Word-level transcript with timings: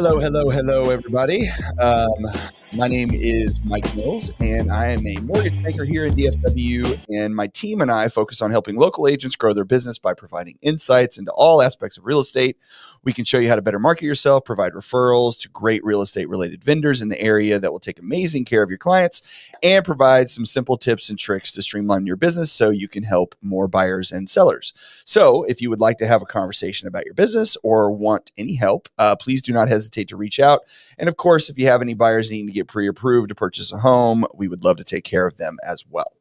Hello, 0.00 0.20
hello, 0.20 0.48
hello, 0.48 0.90
everybody. 0.90 1.48
Um, 1.80 2.30
my 2.72 2.86
name 2.86 3.10
is 3.12 3.60
Mike 3.64 3.96
Mills, 3.96 4.30
and 4.38 4.70
I 4.70 4.90
am 4.90 5.04
a 5.04 5.16
mortgage 5.16 5.60
banker 5.60 5.84
here 5.84 6.06
in 6.06 6.14
DFW. 6.14 7.00
And 7.12 7.34
my 7.34 7.48
team 7.48 7.80
and 7.80 7.90
I 7.90 8.06
focus 8.06 8.40
on 8.40 8.52
helping 8.52 8.76
local 8.76 9.08
agents 9.08 9.34
grow 9.34 9.52
their 9.52 9.64
business 9.64 9.98
by 9.98 10.14
providing 10.14 10.56
insights 10.62 11.18
into 11.18 11.32
all 11.32 11.60
aspects 11.60 11.98
of 11.98 12.06
real 12.06 12.20
estate. 12.20 12.58
We 13.04 13.12
can 13.12 13.24
show 13.24 13.38
you 13.38 13.48
how 13.48 13.56
to 13.56 13.62
better 13.62 13.78
market 13.78 14.04
yourself, 14.04 14.44
provide 14.44 14.72
referrals 14.72 15.38
to 15.40 15.48
great 15.48 15.84
real 15.84 16.00
estate 16.00 16.28
related 16.28 16.62
vendors 16.62 17.00
in 17.00 17.08
the 17.08 17.20
area 17.20 17.58
that 17.58 17.72
will 17.72 17.78
take 17.78 17.98
amazing 17.98 18.44
care 18.44 18.62
of 18.62 18.70
your 18.70 18.78
clients, 18.78 19.22
and 19.62 19.84
provide 19.84 20.30
some 20.30 20.44
simple 20.44 20.76
tips 20.76 21.08
and 21.10 21.18
tricks 21.18 21.52
to 21.52 21.62
streamline 21.62 22.06
your 22.06 22.16
business 22.16 22.52
so 22.52 22.70
you 22.70 22.88
can 22.88 23.02
help 23.02 23.34
more 23.42 23.68
buyers 23.68 24.12
and 24.12 24.28
sellers. 24.28 24.72
So, 25.04 25.44
if 25.44 25.60
you 25.60 25.70
would 25.70 25.80
like 25.80 25.98
to 25.98 26.06
have 26.06 26.22
a 26.22 26.26
conversation 26.26 26.88
about 26.88 27.04
your 27.04 27.14
business 27.14 27.56
or 27.62 27.90
want 27.90 28.32
any 28.36 28.54
help, 28.54 28.88
uh, 28.98 29.16
please 29.16 29.42
do 29.42 29.52
not 29.52 29.68
hesitate 29.68 30.08
to 30.08 30.16
reach 30.16 30.40
out. 30.40 30.62
And 30.98 31.08
of 31.08 31.16
course, 31.16 31.48
if 31.48 31.58
you 31.58 31.66
have 31.66 31.82
any 31.82 31.94
buyers 31.94 32.30
needing 32.30 32.48
to 32.48 32.52
get 32.52 32.68
pre 32.68 32.88
approved 32.88 33.28
to 33.28 33.34
purchase 33.34 33.72
a 33.72 33.78
home, 33.78 34.24
we 34.34 34.48
would 34.48 34.64
love 34.64 34.76
to 34.78 34.84
take 34.84 35.04
care 35.04 35.26
of 35.26 35.36
them 35.36 35.58
as 35.64 35.84
well. 35.88 36.12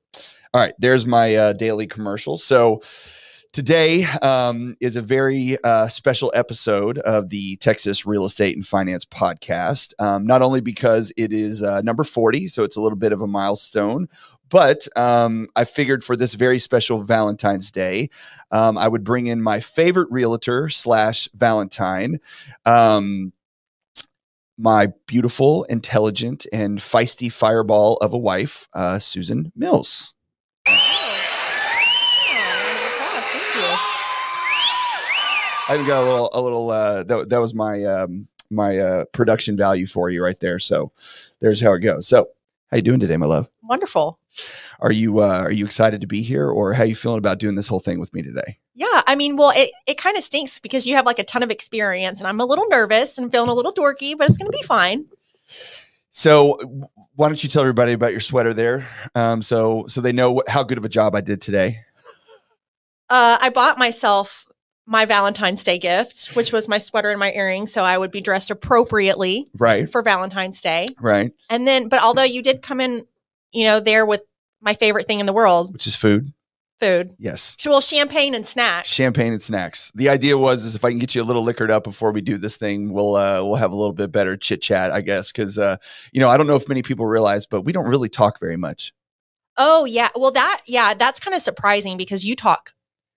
All 0.54 0.62
right, 0.62 0.74
there's 0.80 1.06
my 1.06 1.36
uh, 1.36 1.54
daily 1.54 1.88
commercial. 1.88 2.38
So, 2.38 2.82
Today 3.52 4.04
um, 4.22 4.76
is 4.80 4.96
a 4.96 5.02
very 5.02 5.58
uh, 5.64 5.88
special 5.88 6.32
episode 6.36 7.00
of 7.00 7.30
the 7.30 7.56
Texas 7.58 8.06
Real 8.06 8.26
Estate 8.26 8.56
and 8.56 8.66
Finance 8.66 9.06
Podcast. 9.06 9.94
Um, 10.00 10.26
not 10.28 10.42
only 10.42 10.62
because 10.62 11.12
it 11.18 11.34
is 11.34 11.64
uh, 11.64 11.82
number 11.82 12.04
40, 12.04 12.48
so 12.50 12.64
it's 12.64 12.76
a 12.76 12.82
little 12.82 12.98
bit 12.98 13.12
of 13.12 13.22
a 13.22 13.28
milestone, 13.28 14.08
but 14.50 14.88
um, 14.96 15.48
I 15.56 15.64
figured 15.64 16.04
for 16.04 16.16
this 16.16 16.36
very 16.36 16.60
special 16.60 17.02
Valentine's 17.02 17.72
Day, 17.72 18.10
um, 18.52 18.78
I 18.78 18.88
would 18.88 19.04
bring 19.04 19.28
in 19.28 19.42
my 19.42 19.60
favorite 19.60 20.10
realtor 20.12 20.70
slash 20.70 21.28
Valentine. 21.34 22.20
Um, 22.66 23.34
my 24.58 24.92
beautiful, 25.06 25.64
intelligent, 25.66 26.46
and 26.52 26.80
feisty 26.80 27.32
fireball 27.32 27.98
of 27.98 28.14
a 28.14 28.18
wife, 28.18 28.68
uh, 28.74 29.00
Susan 29.00 29.52
Mills. 29.56 30.14
I 35.70 35.74
even 35.74 35.86
got 35.86 36.04
a 36.04 36.08
little, 36.10 36.30
a 36.34 36.42
little. 36.42 36.70
Uh, 36.70 37.04
that, 37.04 37.30
that 37.30 37.38
was 37.40 37.54
my 37.54 37.84
um, 37.84 38.28
my 38.50 38.78
uh, 38.78 39.06
production 39.06 39.58
value 39.58 39.86
for 39.86 40.10
you 40.10 40.24
right 40.24 40.40
there. 40.40 40.60
So 40.60 40.92
there's 41.40 41.60
how 41.62 41.74
it 41.74 41.80
goes. 41.80 42.08
So 42.08 42.30
how 42.72 42.78
you 42.78 42.84
doing 42.84 43.00
today, 43.00 43.18
my 43.18 43.26
love? 43.26 43.50
Wonderful. 43.64 44.20
Are 44.80 44.92
you 44.92 45.20
uh, 45.20 45.40
are 45.40 45.52
you 45.52 45.66
excited 45.66 46.02
to 46.02 46.08
be 46.08 46.22
here, 46.22 46.48
or 46.50 46.74
how 46.74 46.84
you 46.84 46.96
feeling 46.96 47.18
about 47.18 47.40
doing 47.40 47.56
this 47.56 47.68
whole 47.68 47.80
thing 47.80 48.00
with 48.00 48.14
me 48.14 48.22
today? 48.22 48.60
Yeah, 48.76 49.02
I 49.08 49.16
mean, 49.16 49.36
well, 49.36 49.52
it, 49.56 49.72
it 49.88 49.98
kind 49.98 50.16
of 50.16 50.24
stinks 50.24 50.60
because 50.60 50.86
you 50.86 50.96
have 50.96 51.06
like 51.06 51.20
a 51.20 51.24
ton 51.24 51.44
of 51.44 51.50
experience, 51.50 52.20
and 52.20 52.28
I'm 52.28 52.40
a 52.40 52.46
little 52.46 52.68
nervous 52.70 53.18
and 53.18 53.32
feeling 53.32 53.50
a 53.50 53.54
little 53.54 53.74
dorky, 53.74 54.16
but 54.18 54.30
it's 54.30 54.38
going 54.38 54.52
to 54.52 54.58
be 54.58 54.64
fine. 54.64 55.06
So 56.12 56.58
why 57.16 57.28
don't 57.28 57.44
you 57.44 57.50
tell 57.50 57.62
everybody 57.62 57.94
about 57.94 58.12
your 58.12 58.22
sweater 58.22 58.54
there, 58.54 58.88
um, 59.16 59.42
so 59.42 59.86
so 59.88 60.02
they 60.02 60.12
know 60.12 60.32
what, 60.32 60.50
how 60.50 60.64
good 60.64 60.78
of 60.78 60.86
a 60.86 60.90
job 60.90 61.16
I 61.16 61.22
did 61.22 61.42
today? 61.42 61.80
Uh, 63.10 63.38
I 63.42 63.50
bought 63.50 63.80
myself 63.80 64.46
my 64.90 65.06
Valentine's 65.06 65.64
Day 65.64 65.78
gift, 65.78 66.28
which 66.36 66.52
was 66.54 66.68
my 66.68 66.78
sweater 66.78 67.10
and 67.12 67.20
my 67.20 67.32
earrings, 67.34 67.72
so 67.74 67.84
I 67.84 67.98
would 67.98 68.10
be 68.10 68.22
dressed 68.22 68.50
appropriately 68.50 69.50
Right, 69.58 69.90
for 69.92 70.02
Valentine's 70.02 70.62
Day. 70.62 70.88
right, 71.00 71.32
And 71.50 71.68
then, 71.68 71.90
but 71.90 72.02
although 72.02 72.24
you 72.24 72.42
did 72.42 72.62
come 72.62 72.80
in, 72.82 73.06
you 73.52 73.66
know, 73.66 73.80
there 73.82 74.06
with 74.06 74.22
my 74.62 74.74
favorite 74.74 75.06
thing 75.06 75.20
in 75.20 75.26
the 75.26 75.34
world, 75.34 75.74
which 75.74 75.88
is 75.88 75.96
food. 75.96 76.32
food, 76.80 77.14
Yes. 77.20 77.58
well, 77.66 77.82
champagne 77.82 78.34
and 78.34 78.46
snacks. 78.48 78.88
Champagne 78.88 79.34
and 79.34 79.42
snacks. 79.44 79.92
The 79.94 80.08
idea 80.10 80.38
was 80.38 80.64
is 80.64 80.74
if 80.76 80.86
I 80.86 80.90
can 80.90 81.00
get 81.00 81.16
you 81.16 81.22
a 81.22 81.26
little 81.26 81.44
liquored 81.44 81.70
up 81.72 81.84
before 81.84 82.12
we 82.14 82.22
do 82.22 82.38
this 82.38 82.56
thing, 82.56 82.94
we'll 82.94 83.16
uh, 83.16 83.44
we'll 83.44 83.56
have 83.56 83.72
a 83.72 83.76
little 83.76 83.94
bit 83.94 84.12
better 84.12 84.38
chit 84.38 84.62
chat, 84.62 84.92
I 84.92 85.02
guess. 85.02 85.32
Because 85.32 85.60
uh, 85.60 85.78
you 86.14 86.20
know, 86.22 86.30
I 86.30 86.38
don't 86.38 86.48
know 86.48 86.56
if 86.56 86.68
many 86.70 86.82
people 86.82 87.06
realize, 87.08 87.46
but 87.46 87.62
we 87.64 87.72
don't 87.74 87.88
really 87.88 88.10
talk 88.10 88.40
very 88.40 88.58
much. 88.58 88.94
Oh 89.58 89.86
yeah. 89.86 90.10
Well 90.16 90.32
that 90.32 90.62
yeah, 90.68 90.94
that's 90.94 91.20
kind 91.20 91.36
of 91.36 91.42
surprising 91.42 91.98
because 91.98 92.24
you 92.24 92.36
talk 92.36 92.72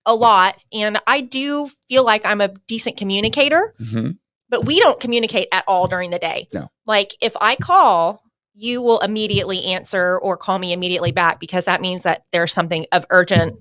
a 0.07 0.15
lot 0.15 0.59
and 0.73 0.99
I 1.07 1.21
do 1.21 1.69
feel 1.89 2.05
like 2.05 2.25
I'm 2.25 2.41
a 2.41 2.49
decent 2.67 2.97
communicator, 2.97 3.75
Mm-hmm. 3.81 4.11
but 4.49 4.65
we 4.65 4.81
don't 4.81 4.99
communicate 5.01 5.49
at 5.53 5.65
all 5.69 5.87
during 5.89 6.11
the 6.11 6.19
day. 6.19 6.49
No. 6.55 6.69
Like 6.87 7.15
if 7.21 7.37
I 7.41 7.57
call, 7.57 8.23
you 8.55 8.83
will 8.83 8.99
immediately 9.01 9.65
answer 9.67 10.19
or 10.19 10.37
call 10.37 10.59
me 10.59 10.73
immediately 10.73 11.13
back 11.13 11.39
because 11.41 11.67
that 11.67 11.81
means 11.81 12.03
that 12.03 12.25
there's 12.33 12.53
something 12.53 12.87
of 12.93 13.07
urgent 13.11 13.59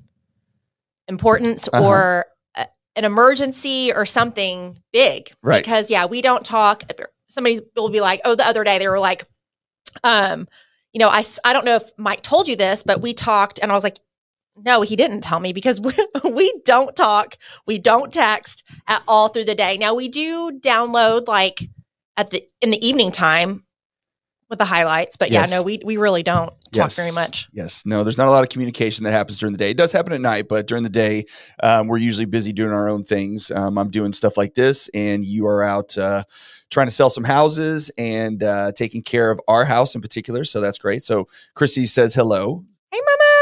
importance 1.07 1.67
Uh-huh. 1.71 1.83
or 1.85 2.25
a, 2.55 2.67
an 2.95 3.05
emergency 3.05 3.91
or 3.93 4.05
something 4.05 4.79
big. 4.91 5.31
Right. 5.41 5.63
Because 5.63 5.89
yeah, 5.89 6.05
we 6.05 6.21
don't 6.21 6.45
talk. 6.45 6.83
Somebody 7.27 7.59
will 7.75 7.89
be 7.89 8.01
like, 8.01 8.21
"Oh, 8.25 8.35
the 8.35 8.45
other 8.45 8.63
day 8.63 8.79
they 8.79 8.87
were 8.87 8.99
like 8.99 9.25
um 10.03 10.47
you 10.93 10.99
know, 10.99 11.09
I 11.09 11.23
I 11.45 11.53
don't 11.53 11.65
know 11.65 11.75
if 11.75 11.91
Mike 11.97 12.23
told 12.23 12.47
you 12.47 12.55
this, 12.55 12.81
but 12.83 12.99
we 13.01 13.13
talked 13.13 13.59
and 13.61 13.71
I 13.71 13.75
was 13.75 13.83
like, 13.83 13.99
no, 14.63 14.81
he 14.81 14.95
didn't 14.95 15.21
tell 15.21 15.39
me 15.39 15.53
because 15.53 15.79
we, 15.81 15.93
we 16.31 16.53
don't 16.65 16.95
talk, 16.95 17.35
we 17.65 17.77
don't 17.77 18.11
text 18.13 18.63
at 18.87 19.01
all 19.07 19.29
through 19.29 19.45
the 19.45 19.55
day. 19.55 19.77
Now 19.77 19.93
we 19.93 20.07
do 20.07 20.59
download 20.61 21.27
like 21.27 21.59
at 22.17 22.29
the 22.31 22.43
in 22.61 22.71
the 22.71 22.85
evening 22.85 23.11
time 23.11 23.63
with 24.49 24.57
the 24.59 24.65
highlights, 24.65 25.15
but 25.15 25.29
Yes. 25.29 25.51
yeah, 25.51 25.57
no, 25.57 25.63
we 25.63 25.79
we 25.85 25.97
really 25.97 26.23
don't 26.23 26.49
talk 26.71 26.85
Yes. 26.85 26.95
very 26.95 27.11
much. 27.11 27.47
Yes. 27.53 27.83
No, 27.85 28.03
there's 28.03 28.17
not 28.17 28.27
a 28.27 28.31
lot 28.31 28.41
of 28.43 28.49
communication 28.49 29.03
that 29.03 29.11
happens 29.11 29.37
during 29.37 29.53
the 29.53 29.59
day. 29.59 29.69
It 29.71 29.77
does 29.77 29.91
happen 29.91 30.11
at 30.11 30.21
night, 30.21 30.47
but 30.47 30.65
during 30.65 30.83
the 30.83 30.89
day, 30.89 31.25
um, 31.61 31.87
we're 31.87 31.97
usually 31.99 32.25
busy 32.25 32.51
doing 32.51 32.71
our 32.73 32.89
own 32.89 33.03
things. 33.03 33.51
Um, 33.51 33.77
I'm 33.77 33.91
doing 33.91 34.11
stuff 34.11 34.37
like 34.37 34.55
this, 34.55 34.89
and 34.93 35.23
you 35.23 35.45
are 35.45 35.61
out 35.61 35.95
uh, 35.99 36.23
trying 36.71 36.87
to 36.87 36.91
sell 36.91 37.11
some 37.11 37.23
houses 37.23 37.91
and 37.97 38.41
uh, 38.41 38.71
taking 38.71 39.03
care 39.03 39.29
of 39.29 39.39
our 39.47 39.65
house 39.65 39.93
in 39.93 40.01
particular. 40.01 40.43
So 40.43 40.61
that's 40.61 40.79
great. 40.79 41.03
So 41.03 41.27
Christy 41.53 41.85
says 41.85 42.15
hello. 42.15 42.65
Hey, 42.91 42.99
mama. 42.99 43.38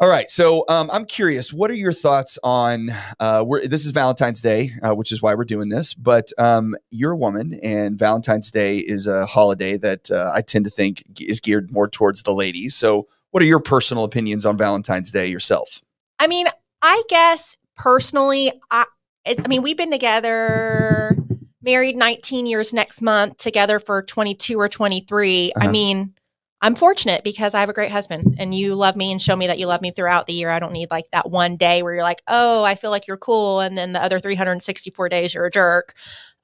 All 0.00 0.08
right. 0.08 0.30
So 0.30 0.64
um, 0.68 0.90
I'm 0.92 1.04
curious, 1.04 1.52
what 1.52 1.70
are 1.70 1.74
your 1.74 1.92
thoughts 1.92 2.38
on? 2.42 2.90
Uh, 3.20 3.44
we're, 3.46 3.66
this 3.66 3.84
is 3.86 3.92
Valentine's 3.92 4.40
Day, 4.40 4.72
uh, 4.82 4.94
which 4.94 5.12
is 5.12 5.22
why 5.22 5.34
we're 5.34 5.44
doing 5.44 5.68
this. 5.68 5.94
But 5.94 6.32
um, 6.38 6.74
you're 6.90 7.12
a 7.12 7.16
woman, 7.16 7.58
and 7.62 7.98
Valentine's 7.98 8.50
Day 8.50 8.78
is 8.78 9.06
a 9.06 9.26
holiday 9.26 9.76
that 9.78 10.10
uh, 10.10 10.32
I 10.34 10.42
tend 10.42 10.64
to 10.64 10.70
think 10.70 11.02
is 11.20 11.40
geared 11.40 11.70
more 11.72 11.88
towards 11.88 12.22
the 12.22 12.32
ladies. 12.34 12.74
So, 12.74 13.06
what 13.30 13.42
are 13.42 13.46
your 13.46 13.60
personal 13.60 14.04
opinions 14.04 14.46
on 14.46 14.56
Valentine's 14.56 15.10
Day 15.10 15.26
yourself? 15.26 15.82
I 16.18 16.26
mean, 16.26 16.46
I 16.82 17.02
guess 17.08 17.56
personally, 17.76 18.52
I 18.70 18.84
I 19.26 19.46
mean, 19.46 19.62
we've 19.62 19.76
been 19.76 19.90
together, 19.90 21.16
married 21.62 21.96
19 21.96 22.46
years 22.46 22.72
next 22.72 23.02
month, 23.02 23.36
together 23.36 23.78
for 23.78 24.02
22 24.02 24.58
or 24.58 24.68
23. 24.68 25.52
I 25.54 25.60
Uh-huh. 25.60 25.70
mean, 25.70 26.14
I'm 26.60 26.74
fortunate 26.74 27.22
because 27.22 27.54
I 27.54 27.60
have 27.60 27.68
a 27.68 27.74
great 27.74 27.92
husband 27.92 28.36
and 28.38 28.52
you 28.52 28.74
love 28.74 28.96
me 28.96 29.12
and 29.12 29.22
show 29.22 29.36
me 29.36 29.46
that 29.46 29.58
you 29.58 29.66
love 29.66 29.80
me 29.80 29.92
throughout 29.92 30.26
the 30.26 30.32
year. 30.32 30.50
I 30.50 30.58
don't 30.58 30.72
need 30.72 30.90
like 30.90 31.08
that 31.12 31.30
one 31.30 31.56
day 31.56 31.82
where 31.82 31.94
you're 31.94 32.02
like, 32.02 32.22
oh, 32.26 32.64
I 32.64 32.74
feel 32.74 32.90
like 32.90 33.06
you're 33.06 33.16
cool. 33.16 33.60
And 33.60 33.78
then 33.78 33.92
the 33.92 34.02
other 34.02 34.18
364 34.18 35.08
days 35.08 35.34
you're 35.34 35.46
a 35.46 35.50
jerk. 35.50 35.94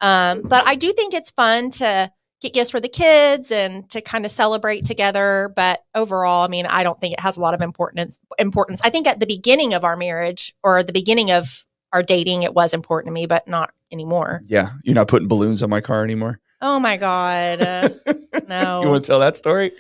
Um, 0.01 0.43
but 0.43 0.67
I 0.67 0.77
do 0.77 0.93
think 0.93 1.15
it's 1.15 1.31
fun 1.31 1.71
to 1.73 2.11
get 2.41 2.53
gifts 2.53 2.71
for 2.71 2.79
the 2.79 2.89
kids 2.89 3.51
and 3.51 3.89
to 3.91 4.01
kind 4.01 4.25
of 4.25 4.31
celebrate 4.31 4.85
together. 4.85 5.53
But 5.57 5.83
overall, 5.95 6.45
I 6.45 6.49
mean, 6.49 6.67
I 6.67 6.85
don't 6.85 7.01
think 7.01 7.15
it 7.15 7.21
has 7.21 7.37
a 7.37 7.41
lot 7.41 7.55
of 7.55 7.61
importance. 7.61 8.21
Importance. 8.39 8.81
I 8.85 8.91
think 8.91 9.09
at 9.09 9.19
the 9.19 9.27
beginning 9.27 9.75
of 9.75 9.83
our 9.83 9.97
marriage 9.97 10.55
or 10.63 10.83
the 10.83 10.93
beginning 10.93 11.33
of 11.33 11.65
our 11.93 12.03
dating, 12.03 12.45
it 12.45 12.55
was 12.55 12.73
important 12.73 13.09
to 13.09 13.13
me, 13.13 13.27
but 13.27 13.49
not 13.49 13.73
anymore. 13.91 14.43
Yeah, 14.45 14.71
you're 14.85 14.95
not 14.95 15.09
putting 15.09 15.29
balloons 15.29 15.63
on 15.63 15.71
my 15.71 15.81
car 15.81 16.05
anymore. 16.05 16.41
Oh 16.67 16.81
my 16.81 16.97
god, 16.97 17.59
no. 18.49 18.81
You 18.83 18.89
want 18.89 19.05
to 19.05 19.11
tell 19.11 19.21
that 19.21 19.37
story? 19.37 19.73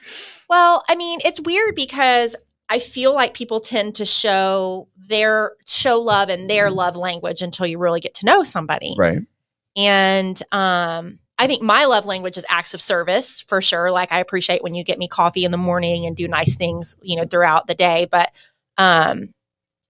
Well, 0.50 0.84
I 0.86 0.96
mean, 0.96 1.18
it's 1.24 1.40
weird 1.40 1.74
because 1.74 2.36
I 2.68 2.78
feel 2.78 3.14
like 3.14 3.32
people 3.32 3.60
tend 3.60 3.94
to 3.94 4.04
show 4.04 4.88
their 4.96 5.52
show 5.66 5.98
love 5.98 6.28
and 6.28 6.48
their 6.48 6.70
love 6.70 6.94
language 6.94 7.40
until 7.40 7.66
you 7.66 7.78
really 7.78 8.00
get 8.00 8.12
to 8.16 8.26
know 8.26 8.42
somebody. 8.42 8.94
Right. 8.98 9.22
And 9.76 10.40
um 10.52 11.18
I 11.38 11.46
think 11.46 11.62
my 11.62 11.86
love 11.86 12.04
language 12.04 12.36
is 12.36 12.44
acts 12.50 12.74
of 12.74 12.82
service 12.82 13.40
for 13.40 13.62
sure. 13.62 13.90
Like 13.90 14.12
I 14.12 14.20
appreciate 14.20 14.62
when 14.62 14.74
you 14.74 14.84
get 14.84 14.98
me 14.98 15.08
coffee 15.08 15.46
in 15.46 15.52
the 15.52 15.56
morning 15.56 16.04
and 16.04 16.14
do 16.14 16.28
nice 16.28 16.54
things, 16.54 16.98
you 17.00 17.16
know, 17.16 17.24
throughout 17.24 17.66
the 17.66 17.74
day. 17.74 18.06
But 18.10 18.30
um 18.76 19.32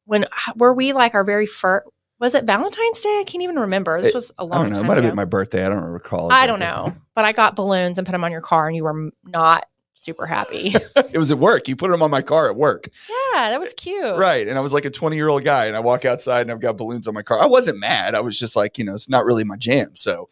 when 0.05 0.27
were 0.55 0.73
we 0.73 0.93
like 0.93 1.15
our 1.15 1.25
very 1.25 1.47
first 1.47 1.89
was 2.21 2.35
it 2.35 2.45
Valentine's 2.45 3.01
Day? 3.01 3.19
I 3.21 3.25
can't 3.27 3.43
even 3.43 3.57
remember. 3.57 4.01
This 4.01 4.11
It- 4.11 4.15
was 4.15 4.33
a 4.39 4.45
long 4.45 4.63
don't 4.65 4.71
know. 4.71 4.77
It 4.77 4.79
time 4.79 4.87
might 4.87 4.97
have 4.99 5.05
been 5.05 5.17
my 5.17 5.25
birthday. 5.25 5.65
I 5.65 5.69
don't 5.69 5.83
recall. 5.83 6.33
I 6.33 6.47
don't 6.47 6.61
know. 6.61 6.95
But 7.15 7.25
I 7.25 7.33
got 7.33 7.57
balloons 7.57 7.99
and 7.99 8.07
put 8.07 8.13
them 8.13 8.25
on 8.25 8.33
your 8.33 8.41
car 8.41 8.67
and 8.67 8.77
you 8.77 8.85
were 8.85 9.11
not 9.25 9.67
super 9.97 10.27
happy. 10.27 10.75
it 10.97 11.17
was 11.17 11.31
at 11.31 11.39
work. 11.39 11.67
You 11.67 11.77
put 11.77 11.91
them 11.91 12.03
on 12.03 12.11
my 12.11 12.21
car 12.21 12.51
at 12.51 12.57
work. 12.57 12.89
Yeah, 13.09 13.51
that 13.51 13.59
was 13.61 13.73
cute. 13.73 14.17
Right. 14.17 14.47
And 14.47 14.59
I 14.59 14.61
was 14.61 14.73
like 14.73 14.85
a 14.85 14.91
20 14.91 15.17
year 15.17 15.29
old 15.29 15.45
guy 15.45 15.67
and 15.67 15.77
I 15.77 15.81
walk 15.81 16.05
outside 16.05 16.43
and 16.43 16.51
I've 16.51 16.61
got 16.61 16.77
balloons 16.77 17.09
on 17.09 17.15
my 17.15 17.23
car. 17.23 17.41
I 17.41 17.47
wasn't 17.47 17.79
mad. 17.79 18.15
I 18.15 18.21
was 18.21 18.39
just 18.39 18.55
like, 18.55 18.77
you 18.77 18.85
know, 18.85 18.95
it's 18.95 19.09
not 19.09 19.25
really 19.25 19.45
my 19.45 19.57
jam. 19.57 19.93
So 19.95 20.29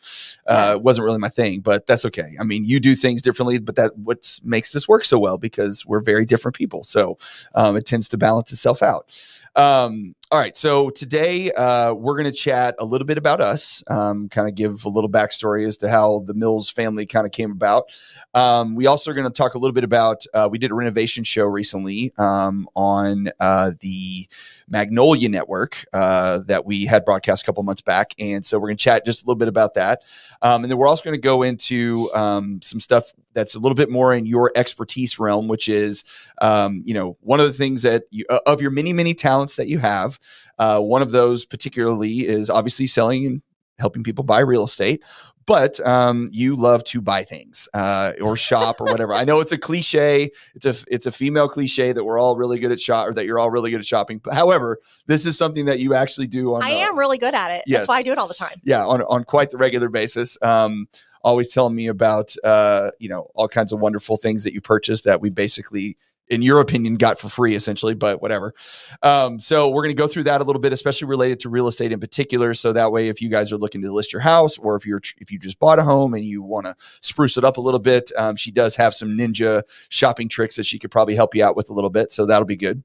uh, 0.47 0.75
it 0.77 0.83
wasn't 0.83 1.07
really 1.07 1.19
my 1.19 1.31
thing, 1.31 1.61
but 1.61 1.87
that's 1.87 2.05
okay. 2.05 2.37
I 2.39 2.45
mean, 2.45 2.65
you 2.67 2.81
do 2.81 2.95
things 2.95 3.23
differently, 3.23 3.59
but 3.61 3.77
that 3.77 3.97
what 3.97 4.39
makes 4.45 4.73
this 4.73 4.87
work 4.87 5.05
so 5.07 5.19
well 5.19 5.39
because 5.39 5.87
we're 5.87 6.03
very 6.03 6.27
different 6.27 6.55
people. 6.57 6.85
So 6.85 7.17
um, 7.55 7.77
it 7.77 7.87
tends 7.87 8.09
to 8.11 8.19
balance 8.19 8.53
itself 8.53 8.83
out. 8.83 9.17
Um, 9.57 10.15
all 10.33 10.39
right. 10.39 10.57
So 10.57 10.89
today 10.89 11.53
uh, 11.53 11.93
we're 11.93 12.15
going 12.15 12.25
to 12.25 12.33
chat 12.33 12.75
a 12.79 12.87
little 12.87 13.07
bit 13.07 13.19
about 13.19 13.43
us, 13.43 13.85
um, 13.89 14.31
kind 14.31 14.49
of 14.49 14.55
give 14.55 14.87
a 14.87 14.89
little 14.89 15.11
backstory 15.11 15.67
as 15.67 15.77
to 15.79 15.91
how 15.91 16.25
the 16.25 16.33
Mills 16.33 16.71
family 16.71 17.05
kind 17.05 17.27
of 17.27 17.33
came 17.33 17.51
about. 17.51 17.95
Um, 18.33 18.75
we 18.75 18.87
also 18.87 19.11
are 19.11 19.15
going 19.15 19.27
to 19.27 19.33
talk 19.33 19.57
a 19.57 19.59
little 19.59 19.75
bit 19.75 19.85
about, 19.85 20.25
uh, 20.33 20.49
we 20.51 20.57
did 20.57 20.71
a 20.71 20.75
renovation 20.75 21.23
show 21.23 21.45
recently 21.45 22.15
um, 22.17 22.67
on 22.75 23.29
uh, 23.41 23.73
the 23.81 24.27
Magnolia 24.71 25.29
Network 25.29 25.85
uh, 25.93 26.39
that 26.47 26.65
we 26.65 26.87
had 26.87 27.05
broadcast 27.05 27.43
a 27.43 27.45
couple 27.45 27.63
months 27.63 27.83
back. 27.83 28.15
And 28.19 28.47
so 28.47 28.59
we're 28.59 28.69
going 28.69 28.79
to 28.79 28.85
chat 28.85 29.05
just 29.05 29.23
a 29.23 29.27
little 29.27 29.39
bit 29.39 29.49
about 29.49 29.75
that. 29.75 30.01
Um, 30.41 30.65
and 30.65 30.71
then 30.71 30.79
we're 30.79 30.89
also 30.89 31.05
going 31.05 31.13
to 31.13 31.21
go 31.21 31.43
into 31.43 32.09
um, 32.15 32.63
some 32.63 32.81
stuff 32.81 33.13
that's 33.35 33.55
a 33.55 33.59
little 33.59 33.75
bit 33.75 33.91
more 33.91 34.15
in 34.15 34.27
your 34.27 34.53
expertise 34.55 35.19
realm, 35.19 35.49
which 35.49 35.69
is, 35.69 36.05
um, 36.41 36.83
you 36.85 36.95
know, 36.95 37.17
one 37.21 37.41
of 37.41 37.47
the 37.47 37.53
things 37.53 37.83
that 37.83 38.05
you, 38.11 38.25
uh, 38.29 38.41
of 38.47 38.61
your 38.61 38.71
many, 38.71 38.93
many 38.93 39.15
talents 39.15 39.57
that 39.57 39.69
you 39.69 39.79
have. 39.79 40.19
Uh, 40.59 40.81
one 40.81 41.03
of 41.03 41.11
those 41.11 41.45
particularly 41.45 42.27
is 42.27 42.49
obviously 42.49 42.87
selling 42.87 43.27
and 43.27 43.43
helping 43.79 44.05
people 44.05 44.23
buy 44.23 44.41
real 44.41 44.63
estate 44.63 45.03
but 45.47 45.85
um, 45.87 46.29
you 46.31 46.57
love 46.57 46.85
to 46.85 47.01
buy 47.01 47.25
things 47.25 47.69
uh, 47.75 48.13
or 48.21 48.37
shop 48.37 48.81
or 48.81 48.85
whatever. 48.85 49.15
I 49.15 49.25
know 49.25 49.41
it's 49.41 49.53
a 49.53 49.59
cliche. 49.59 50.31
It's 50.55 50.67
a 50.67 50.75
it's 50.89 51.07
a 51.07 51.13
female 51.13 51.49
cliche 51.49 51.93
that 51.93 52.05
we're 52.05 52.19
all 52.19 52.37
really 52.37 52.59
good 52.59 52.73
at 52.73 52.81
shop 52.81 53.09
or 53.09 53.15
that 53.15 53.27
you're 53.27 53.39
all 53.39 53.51
really 53.51 53.71
good 53.71 53.81
at 53.81 53.87
shopping. 53.87 54.19
But 54.19 54.35
however, 54.35 54.79
this 55.07 55.27
is 55.27 55.37
something 55.37 55.67
that 55.67 55.81
you 55.81 55.95
actually 55.95 56.27
do 56.27 56.55
on. 56.55 56.63
I 56.63 56.71
am 56.71 56.99
really 56.99 57.19
good 57.19 57.35
at 57.35 57.57
it. 57.57 57.65
Yes. 57.67 57.81
That's 57.81 57.89
why 57.89 57.97
I 57.97 58.03
do 58.03 58.13
it 58.13 58.19
all 58.19 58.29
the 58.29 58.35
time. 58.35 58.61
Yeah, 58.65 58.85
on 58.85 59.03
on 59.03 59.25
quite 59.25 59.51
the 59.51 59.59
regular 59.59 59.89
basis. 59.89 60.39
Um, 60.43 60.89
always 61.23 61.53
telling 61.53 61.75
me 61.75 61.87
about 61.87 62.35
uh, 62.45 62.91
you 62.99 63.09
know 63.09 63.31
all 63.35 63.49
kinds 63.49 63.73
of 63.73 63.81
wonderful 63.81 64.17
things 64.17 64.45
that 64.45 64.53
you 64.53 64.61
purchased 64.61 65.05
that 65.05 65.21
we 65.21 65.31
basically 65.31 65.97
in 66.29 66.41
your 66.41 66.61
opinion 66.61 66.95
got 66.95 67.19
for 67.19 67.29
free 67.29 67.55
essentially 67.55 67.95
but 67.95 68.23
whatever. 68.23 68.55
Um, 69.03 69.39
so 69.39 69.69
we're 69.69 69.83
going 69.83 69.95
to 69.95 70.01
go 70.01 70.07
through 70.07 70.25
that 70.25 70.41
a 70.41 70.45
little 70.45 70.61
bit 70.61 70.73
especially 70.73 71.09
related 71.09 71.41
to 71.41 71.49
real 71.49 71.69
estate 71.69 71.93
in 71.93 72.01
particular. 72.01 72.55
So 72.55 72.73
that 72.73 72.93
way 72.93 73.09
if 73.09 73.21
you 73.21 73.29
guys 73.29 73.53
are 73.53 73.59
looking 73.59 73.83
to 73.83 73.93
list 73.93 74.13
your 74.13 74.23
house 74.23 74.57
or 74.59 74.77
if 74.77 74.87
you're 74.87 75.01
if 75.19 75.31
you 75.31 75.39
just 75.39 75.59
bought 75.59 75.79
a 75.79 75.83
home 75.83 76.15
and 76.15 76.25
you 76.25 76.43
want 76.43 76.67
to 76.67 76.75
spruce 77.01 77.37
it 77.37 77.45
up 77.45 77.57
a 77.57 77.61
little 77.61 77.81
bit 77.81 78.11
um, 78.17 78.37
she 78.37 78.51
does 78.51 78.77
have 78.77 78.95
some 78.95 79.11
ninja 79.11 79.63
shopping 79.89 80.29
tricks 80.29 80.57
that 80.57 80.65
she 80.65 80.79
could 80.79 80.91
probably 80.91 81.15
help 81.15 81.35
you 81.35 81.45
out 81.45 81.57
with 81.57 81.71
a 81.71 81.73
little 81.73 81.91
bit 81.91 82.13
so 82.13 82.25
that'll 82.25 82.47
be 82.47 82.57
good 82.57 82.83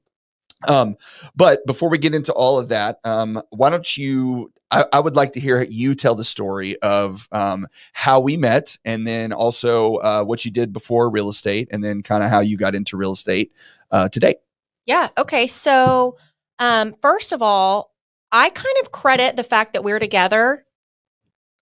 um, 0.65 0.97
but 1.35 1.65
before 1.65 1.89
we 1.89 1.97
get 1.97 2.15
into 2.15 2.33
all 2.33 2.57
of 2.57 2.69
that, 2.69 2.99
um, 3.03 3.41
why 3.49 3.69
don't 3.69 3.97
you? 3.97 4.51
I, 4.69 4.85
I, 4.91 4.99
would 4.99 5.15
like 5.15 5.31
to 5.33 5.39
hear 5.39 5.61
you 5.61 5.95
tell 5.95 6.13
the 6.13 6.25
story 6.25 6.77
of 6.81 7.29
um, 7.31 7.67
how 7.93 8.19
we 8.19 8.35
met, 8.35 8.77
and 8.83 9.05
then 9.05 9.31
also 9.31 9.95
uh, 9.97 10.23
what 10.23 10.43
you 10.43 10.51
did 10.51 10.73
before 10.73 11.09
real 11.09 11.29
estate, 11.29 11.69
and 11.71 11.83
then 11.83 12.01
kind 12.01 12.23
of 12.23 12.29
how 12.29 12.39
you 12.39 12.57
got 12.57 12.75
into 12.75 12.97
real 12.97 13.11
estate 13.11 13.53
uh, 13.91 14.09
today. 14.09 14.35
Yeah. 14.85 15.09
Okay. 15.17 15.47
So, 15.47 16.17
um, 16.59 16.93
first 17.01 17.31
of 17.31 17.41
all, 17.41 17.93
I 18.31 18.49
kind 18.49 18.75
of 18.81 18.91
credit 18.91 19.35
the 19.35 19.43
fact 19.43 19.73
that 19.73 19.83
we're 19.83 19.99
together 19.99 20.65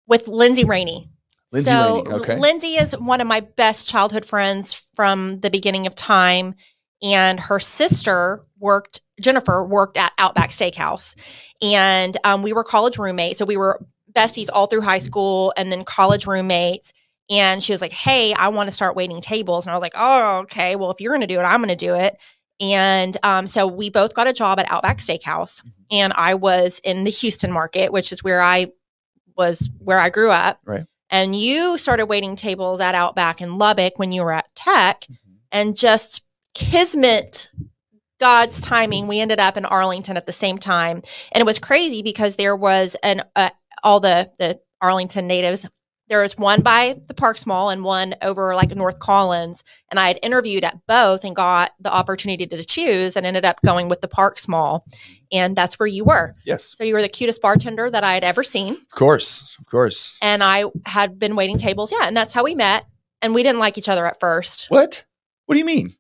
with 0.07 0.27
Lindsay 0.27 0.65
Rainey. 0.65 1.05
Lindsay 1.53 1.71
so, 1.71 2.03
Rainey, 2.03 2.11
okay. 2.11 2.39
Lindsay 2.39 2.75
is 2.75 2.99
one 2.99 3.21
of 3.21 3.27
my 3.27 3.41
best 3.41 3.89
childhood 3.89 4.25
friends 4.25 4.91
from 4.95 5.41
the 5.41 5.51
beginning 5.51 5.87
of 5.87 5.95
time 5.95 6.55
and 7.03 7.41
her 7.41 7.59
sister 7.59 8.45
worked 8.61 9.01
jennifer 9.21 9.65
worked 9.65 9.97
at 9.97 10.13
outback 10.19 10.51
steakhouse 10.51 11.15
and 11.63 12.17
um, 12.25 12.43
we 12.43 12.53
were 12.53 12.63
college 12.63 12.99
roommates 12.99 13.39
so 13.39 13.45
we 13.45 13.57
were 13.57 13.81
besties 14.13 14.49
all 14.53 14.67
through 14.67 14.81
high 14.81 14.99
school 14.99 15.53
and 15.57 15.73
then 15.73 15.85
college 15.85 16.27
roommates 16.27 16.93
and 17.31 17.63
she 17.63 17.73
was 17.73 17.81
like 17.81 17.93
hey 17.93 18.33
i 18.35 18.49
want 18.49 18.67
to 18.67 18.75
start 18.75 18.97
waiting 18.97 19.21
tables 19.21 19.67
and 19.67 19.73
i 19.73 19.75
was 19.77 19.83
like 19.83 19.95
oh 19.97 20.39
okay 20.39 20.77
well 20.77 20.91
if 20.91 21.01
you're 21.01 21.13
going 21.13 21.21
to 21.21 21.27
do 21.27 21.39
it 21.39 21.45
i'm 21.45 21.61
going 21.61 21.69
to 21.69 21.77
do 21.77 21.95
it 21.95 22.17
and 22.63 23.17
um, 23.23 23.47
so 23.47 23.67
we 23.67 23.89
both 23.89 24.13
got 24.15 24.27
a 24.27 24.35
job 24.35 24.61
at 24.61 24.71
outback 24.71 24.99
steakhouse 24.99 25.63
and 25.91 26.13
i 26.15 26.35
was 26.35 26.81
in 26.85 27.05
the 27.05 27.11
houston 27.11 27.53
market 27.53 27.93
which 27.93 28.13
is 28.13 28.23
where 28.23 28.43
i 28.43 28.67
was 29.37 29.71
where 29.79 29.99
i 29.99 30.11
grew 30.11 30.31
up. 30.31 30.61
Right. 30.65 30.87
and 31.09 31.39
you 31.39 31.79
started 31.79 32.07
waiting 32.07 32.37
tables 32.37 32.81
at 32.81 32.95
outback 32.95 33.41
in 33.41 33.59
lubbock 33.59 33.99
when 33.99 34.13
you 34.13 34.23
were 34.23 34.33
at 34.33 34.53
tech 34.55 35.07
and 35.53 35.77
just 35.77 36.25
kismet 36.55 37.51
god's 38.21 38.61
timing. 38.61 39.09
We 39.09 39.19
ended 39.21 39.41
up 39.41 39.57
in 39.57 39.65
arlington 39.65 40.17
at 40.17 40.27
the 40.27 40.33
same 40.33 40.59
time. 40.59 41.03
And 41.33 41.41
it 41.41 41.47
was 41.47 41.59
crazy 41.59 42.03
because 42.03 42.37
there 42.37 42.55
was 42.55 42.97
an 43.03 43.23
uh, 43.35 43.51
all 43.83 43.99
the 44.01 44.31
the 44.39 44.61
arlington 44.81 45.27
natives 45.27 45.67
there 46.09 46.23
was 46.23 46.37
one 46.37 46.61
by 46.61 47.01
the 47.07 47.15
parks 47.15 47.47
mall 47.47 47.71
and 47.71 47.85
one 47.85 48.17
over 48.21 48.53
like 48.57 48.75
north 48.75 48.99
collins. 48.99 49.63
And 49.91 49.99
i 49.99 50.09
had 50.09 50.19
interviewed 50.23 50.65
at 50.65 50.79
both 50.87 51.25
and 51.25 51.35
got 51.37 51.71
the 51.81 51.93
opportunity 51.93 52.47
to 52.47 52.65
choose 52.65 53.17
and 53.17 53.25
ended 53.25 53.45
up 53.45 53.63
going 53.65 53.89
with 53.89 54.01
the 54.01 54.09
parks 54.09 54.49
mall 54.49 54.85
and 55.33 55.55
that's 55.55 55.79
where 55.79 55.87
you 55.87 56.05
were. 56.05 56.35
Yes, 56.45 56.75
so 56.77 56.85
you 56.85 56.95
were 56.95 57.03
the 57.03 57.09
cutest 57.09 57.41
bartender 57.41 57.89
that 57.91 58.05
i 58.05 58.15
had 58.15 58.25
ever 58.25 58.43
seen. 58.43 58.75
Of 58.75 58.91
course, 58.91 59.57
of 59.61 59.67
course. 59.67 60.17
and 60.21 60.43
i 60.43 60.65
had 60.85 61.19
been 61.19 61.37
waiting 61.37 61.59
tables. 61.59 61.93
Yeah. 61.93 62.07
And 62.07 62.17
that's 62.17 62.35
how 62.35 62.45
we 62.45 62.55
met. 62.55 62.85
And 63.23 63.35
we 63.35 63.43
didn't 63.43 63.61
like 63.61 63.79
each 63.79 63.89
other 63.89 64.07
at 64.07 64.19
first. 64.19 64.67
What? 64.69 65.05
What 65.47 65.55
do 65.55 65.59
you 65.59 65.65
mean? 65.65 65.95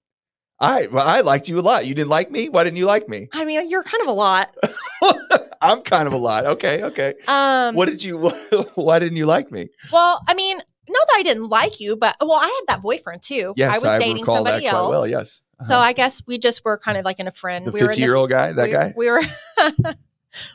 I 0.61 0.87
well, 0.89 1.07
I 1.07 1.21
liked 1.23 1.49
you 1.49 1.59
a 1.59 1.63
lot. 1.63 1.87
You 1.87 1.95
didn't 1.95 2.11
like 2.11 2.31
me. 2.31 2.49
Why 2.49 2.65
didn't 2.65 2.77
you 2.77 2.87
like 2.87 3.09
me? 3.09 3.29
I 3.33 3.45
mean, 3.45 3.69
you're 3.69 3.83
kind 3.83 4.03
of 4.03 4.09
a 4.09 4.13
lot. 4.13 4.55
I'm 5.63 5.81
kind 5.83 6.07
of 6.07 6.13
a 6.13 6.19
lot. 6.19 6.45
Okay, 6.47 6.83
okay. 6.85 7.15
Um, 7.29 7.75
What 7.75 7.87
did 7.89 8.03
you? 8.03 8.19
Why 8.75 8.99
didn't 8.99 9.17
you 9.17 9.27
like 9.27 9.51
me? 9.51 9.69
well, 9.93 10.21
I 10.29 10.35
mean, 10.35 10.59
not 10.59 11.07
that 11.09 11.15
I 11.17 11.23
didn't 11.23 11.49
like 11.49 11.81
you, 11.81 11.97
but 11.97 12.17
well, 12.21 12.33
I 12.41 12.45
had 12.47 12.75
that 12.77 12.83
boyfriend 12.83 13.23
too. 13.23 13.55
Yes, 13.57 13.83
I 13.83 13.89
was 13.89 14.01
dating 14.03 14.23
recall 14.23 14.37
somebody 14.37 14.65
that 14.65 14.71
quite 14.71 14.79
else. 14.79 14.91
well. 14.91 15.07
Yes. 15.07 15.43
So 15.67 15.75
Uh-huh. 15.75 15.79
I 15.83 15.93
guess 15.93 16.23
we 16.27 16.39
just 16.39 16.65
were 16.65 16.79
kind 16.79 16.97
of 16.99 17.05
like 17.05 17.21
in 17.21 17.27
a 17.29 17.33
friend. 17.33 17.67
the 17.67 17.71
we 17.73 17.81
were 17.81 17.87
in 17.87 17.97
50 17.97 18.03
year 18.03 18.15
old 18.15 18.31
guy, 18.31 18.53
that 18.53 18.67
we, 18.67 18.73
guy. 18.73 18.95
We 18.97 19.11
were. 19.11 19.23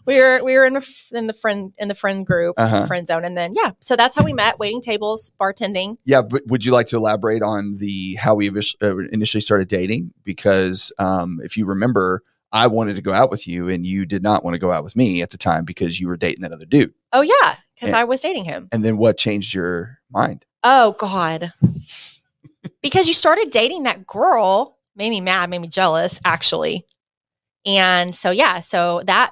we 0.06 0.20
were 0.20 0.44
we 0.44 0.56
were 0.58 0.66
in, 0.66 0.76
a, 0.78 0.82
in 1.12 1.28
the 1.28 1.34
friend 1.34 1.74
in 1.78 1.88
the 1.88 1.96
friend 1.96 2.26
group 2.26 2.56
Uh-huh. 2.58 2.86
friend 2.86 3.08
zone 3.08 3.26
and 3.26 3.38
then 3.38 3.54
yeah 3.56 3.72
so 3.82 3.96
that's 3.96 4.16
how 4.16 4.24
we 4.24 4.34
met 4.34 4.58
waiting 4.60 4.82
tables 4.82 5.32
bartending 5.40 5.98
Yeah, 6.06 6.22
but 6.22 6.44
would 6.48 6.66
you 6.66 6.72
like 6.72 6.88
to 6.88 6.98
elaborate 6.98 7.42
on 7.42 7.74
the 7.78 8.16
how 8.16 8.36
we 8.36 8.50
uh, 8.50 8.98
initially 9.12 9.42
started 9.42 9.68
dating? 9.68 10.14
Because 10.24 10.92
um, 11.00 11.40
if 11.44 11.58
you 11.58 11.66
remember, 11.66 12.22
I 12.52 12.68
wanted 12.68 12.96
to 12.96 13.02
go 13.02 13.12
out 13.12 13.30
with 13.32 13.48
you, 13.48 13.68
and 13.68 13.86
you 13.86 14.06
did 14.06 14.24
not 14.24 14.44
want 14.46 14.54
to 14.56 14.60
go 14.60 14.72
out 14.72 14.84
with 14.84 14.96
me 14.96 15.22
at 15.22 15.32
the 15.32 15.38
time 15.38 15.66
because 15.66 16.00
you 16.00 16.08
were 16.08 16.16
dating 16.18 16.42
that 16.44 16.52
other 16.54 16.66
dude. 16.66 16.94
oh 17.12 17.22
yeah 17.22 17.56
because 17.76 17.94
i 17.94 18.04
was 18.06 18.22
dating 18.22 18.46
him 18.46 18.70
And 18.72 18.84
then 18.86 18.98
what 18.98 19.18
changed 19.18 19.54
your 19.54 20.00
mind? 20.10 20.46
oh 20.64 20.94
god 20.98 21.52
because 22.82 23.08
you 23.08 23.14
started 23.14 23.50
dating 23.50 23.84
that 23.84 24.08
girl 24.08 24.78
made 24.96 25.10
me 25.10 25.22
mad 25.22 25.50
made 25.50 25.60
me 25.60 25.68
jealous 25.68 26.20
actually 26.24 26.86
and 27.66 28.14
so 28.16 28.32
yeah 28.32 28.60
so 28.62 29.02
that 29.06 29.32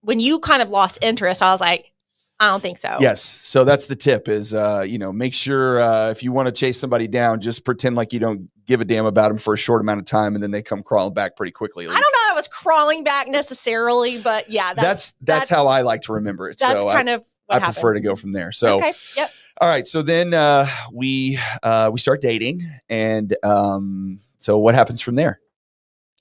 when 0.00 0.20
you 0.20 0.38
kind 0.38 0.62
of 0.62 0.68
lost 0.70 0.98
interest 1.02 1.42
i 1.42 1.50
was 1.50 1.60
like 1.60 1.92
i 2.40 2.48
don't 2.48 2.60
think 2.60 2.78
so 2.78 2.96
Yes. 3.00 3.22
So 3.22 3.64
that's 3.64 3.86
the 3.86 3.94
tip: 3.94 4.28
is 4.28 4.52
uh, 4.52 4.84
you 4.86 4.98
know 4.98 5.12
make 5.12 5.32
sure 5.34 5.80
uh, 5.80 6.10
if 6.10 6.22
you 6.22 6.32
want 6.32 6.46
to 6.46 6.52
chase 6.52 6.80
somebody 6.80 7.06
down, 7.06 7.40
just 7.40 7.64
pretend 7.64 7.94
like 7.94 8.12
you 8.12 8.18
don't 8.18 8.48
give 8.66 8.80
a 8.80 8.84
damn 8.84 9.06
about 9.06 9.28
them 9.28 9.38
for 9.38 9.54
a 9.54 9.56
short 9.56 9.80
amount 9.80 10.00
of 10.00 10.06
time, 10.06 10.34
and 10.34 10.42
then 10.42 10.50
they 10.50 10.62
come 10.62 10.82
crawling 10.82 11.14
back 11.14 11.36
pretty 11.36 11.52
quickly. 11.52 11.84
i 11.84 11.88
don't 11.88 11.96
know 12.00 12.28
that 12.28 12.34
was 12.34 12.48
crawling 12.48 13.04
back 13.04 13.28
necessarily 13.28 14.18
but 14.18 14.48
yeah 14.50 14.74
That's 14.74 15.12
that's 15.12 15.14
that's, 15.20 15.50
how 15.50 15.68
I 15.68 15.82
like 15.82 16.02
to 16.02 16.14
remember 16.14 16.48
it. 16.48 16.58
that's 16.58 16.72
so 16.80 16.90
kind 16.90 17.08
I, 17.10 17.12
of 17.14 17.20
what 17.46 17.56
I 17.56 17.58
happened. 17.60 17.74
prefer 17.74 17.94
to 17.94 18.00
go 18.00 18.16
from 18.16 18.32
there. 18.32 18.50
So 18.50 18.78
okay 18.78 18.92
yep 19.16 19.30
All 19.60 19.68
right. 19.68 19.86
So 19.86 20.02
then 20.02 20.34
uh, 20.34 20.66
we 20.92 21.38
uh, 21.62 21.90
we 21.92 22.00
start 22.00 22.22
dating, 22.22 22.62
and 22.88 23.36
um, 23.44 24.18
so 24.38 24.58
what 24.58 24.74
happens 24.74 25.00
from 25.00 25.14
there? 25.14 25.40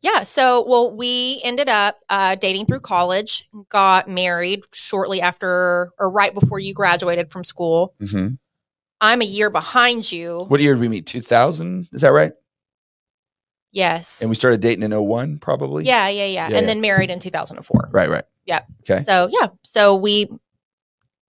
Yeah. 0.01 0.23
So, 0.23 0.65
well, 0.67 0.95
we 0.95 1.41
ended 1.43 1.69
up 1.69 1.99
uh, 2.09 2.35
dating 2.35 2.65
through 2.65 2.79
college, 2.81 3.47
got 3.69 4.09
married 4.09 4.63
shortly 4.73 5.21
after 5.21 5.91
or 5.99 6.09
right 6.09 6.33
before 6.33 6.59
you 6.59 6.73
graduated 6.73 7.31
from 7.31 7.43
school. 7.43 7.93
hmm 7.99 8.29
I'm 9.03 9.21
a 9.21 9.25
year 9.25 9.49
behind 9.49 10.11
you. 10.11 10.45
What 10.47 10.59
year 10.59 10.75
did 10.75 10.81
we 10.81 10.87
meet? 10.87 11.07
Two 11.07 11.21
thousand? 11.21 11.89
Is 11.91 12.01
that 12.01 12.11
right? 12.11 12.33
Yes. 13.71 14.21
And 14.21 14.29
we 14.29 14.35
started 14.35 14.61
dating 14.61 14.83
in 14.83 14.91
01 14.91 15.39
probably. 15.39 15.85
Yeah, 15.85 16.07
yeah, 16.09 16.25
yeah. 16.25 16.49
Yeah, 16.49 16.57
and 16.57 16.67
yeah. 16.67 16.73
then 16.73 16.81
married 16.81 17.09
in 17.09 17.19
2004. 17.19 17.89
Right. 17.91 18.09
Right. 18.09 18.25
Yeah. 18.45 18.61
Okay. 18.81 19.01
So, 19.03 19.29
yeah. 19.31 19.47
So 19.63 19.95
we 19.95 20.29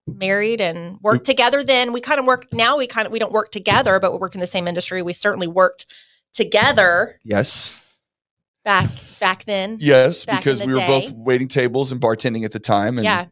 married 0.06 0.60
and 0.60 0.98
worked 1.00 1.24
together 1.24 1.62
then. 1.62 1.92
We 1.92 2.00
kind 2.00 2.18
of 2.18 2.26
work 2.26 2.52
now 2.52 2.76
we 2.76 2.86
kind 2.86 3.06
of 3.06 3.12
we 3.12 3.18
don't 3.18 3.32
work 3.32 3.52
together, 3.52 4.00
but 4.00 4.12
we 4.12 4.18
work 4.18 4.34
in 4.34 4.40
the 4.40 4.46
same 4.46 4.66
industry. 4.66 5.02
We 5.02 5.12
certainly 5.12 5.46
worked 5.46 5.86
together 6.32 7.20
Yes. 7.24 7.81
Back 8.64 8.90
back 9.20 9.44
then. 9.44 9.76
Yes, 9.80 10.24
Back 10.24 10.38
because 10.40 10.58
the 10.58 10.66
we 10.66 10.72
were 10.74 10.80
day. 10.80 10.86
both 10.86 11.12
waiting 11.12 11.48
tables 11.48 11.92
and 11.92 12.00
bartending 12.00 12.44
at 12.44 12.52
the 12.52 12.58
time, 12.58 12.98
and 12.98 13.04
Yeah. 13.04 13.26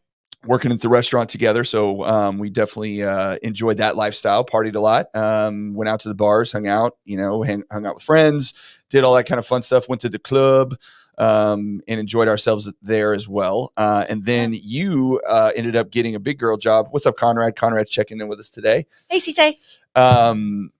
working 0.46 0.72
at 0.72 0.80
the 0.80 0.88
restaurant 0.88 1.28
together. 1.28 1.64
So 1.64 2.04
um, 2.04 2.38
we 2.38 2.48
definitely 2.50 3.02
uh, 3.02 3.36
enjoyed 3.42 3.76
that 3.78 3.96
lifestyle. 3.96 4.44
Partied 4.44 4.74
a 4.76 4.80
lot. 4.80 5.06
Um, 5.14 5.74
went 5.74 5.88
out 5.88 6.00
to 6.00 6.08
the 6.08 6.14
bars, 6.14 6.52
hung 6.52 6.66
out. 6.66 6.96
You 7.04 7.16
know, 7.16 7.42
hang, 7.42 7.62
hung 7.70 7.86
out 7.86 7.94
with 7.96 8.02
friends. 8.04 8.54
Did 8.88 9.04
all 9.04 9.14
that 9.16 9.24
kind 9.26 9.38
of 9.38 9.46
fun 9.46 9.62
stuff. 9.62 9.88
Went 9.88 10.00
to 10.02 10.08
the 10.08 10.18
club. 10.18 10.76
um, 11.18 11.82
and 11.86 12.00
enjoyed 12.00 12.28
ourselves 12.28 12.72
there 12.80 13.12
as 13.12 13.28
well. 13.28 13.72
Uh, 13.76 14.06
and 14.08 14.24
then 14.24 14.54
you 14.54 15.20
uh, 15.28 15.52
ended 15.54 15.76
up 15.76 15.90
getting 15.90 16.14
a 16.14 16.18
big 16.18 16.38
girl 16.38 16.56
job. 16.56 16.86
What's 16.92 17.04
up, 17.04 17.18
Conrad? 17.18 17.56
Conrad's 17.56 17.90
checking 17.90 18.18
in 18.20 18.28
with 18.28 18.38
us 18.38 18.48
today. 18.48 18.86
Hey, 19.10 19.18
CJ. 19.18 19.56
Um, 19.94 20.70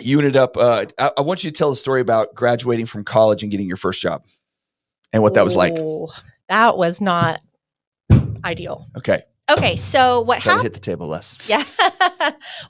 you 0.00 0.18
ended 0.18 0.36
up. 0.36 0.56
Uh, 0.56 0.86
I, 0.98 1.12
I 1.18 1.20
want 1.22 1.44
you 1.44 1.50
to 1.50 1.56
tell 1.56 1.70
a 1.70 1.76
story 1.76 2.00
about 2.00 2.34
graduating 2.34 2.86
from 2.86 3.04
college 3.04 3.42
and 3.42 3.50
getting 3.50 3.66
your 3.66 3.76
first 3.76 4.00
job, 4.00 4.24
and 5.12 5.22
what 5.22 5.34
that 5.34 5.44
was 5.44 5.56
like. 5.56 5.78
Ooh, 5.78 6.08
That 6.48 6.78
was 6.78 7.00
not 7.00 7.40
ideal. 8.44 8.86
Okay, 8.96 9.22
Okay, 9.50 9.76
so 9.76 10.20
what 10.20 10.42
happened? 10.42 10.64
hit 10.64 10.74
the 10.74 10.80
table 10.80 11.06
less. 11.06 11.38
Yeah. 11.48 11.64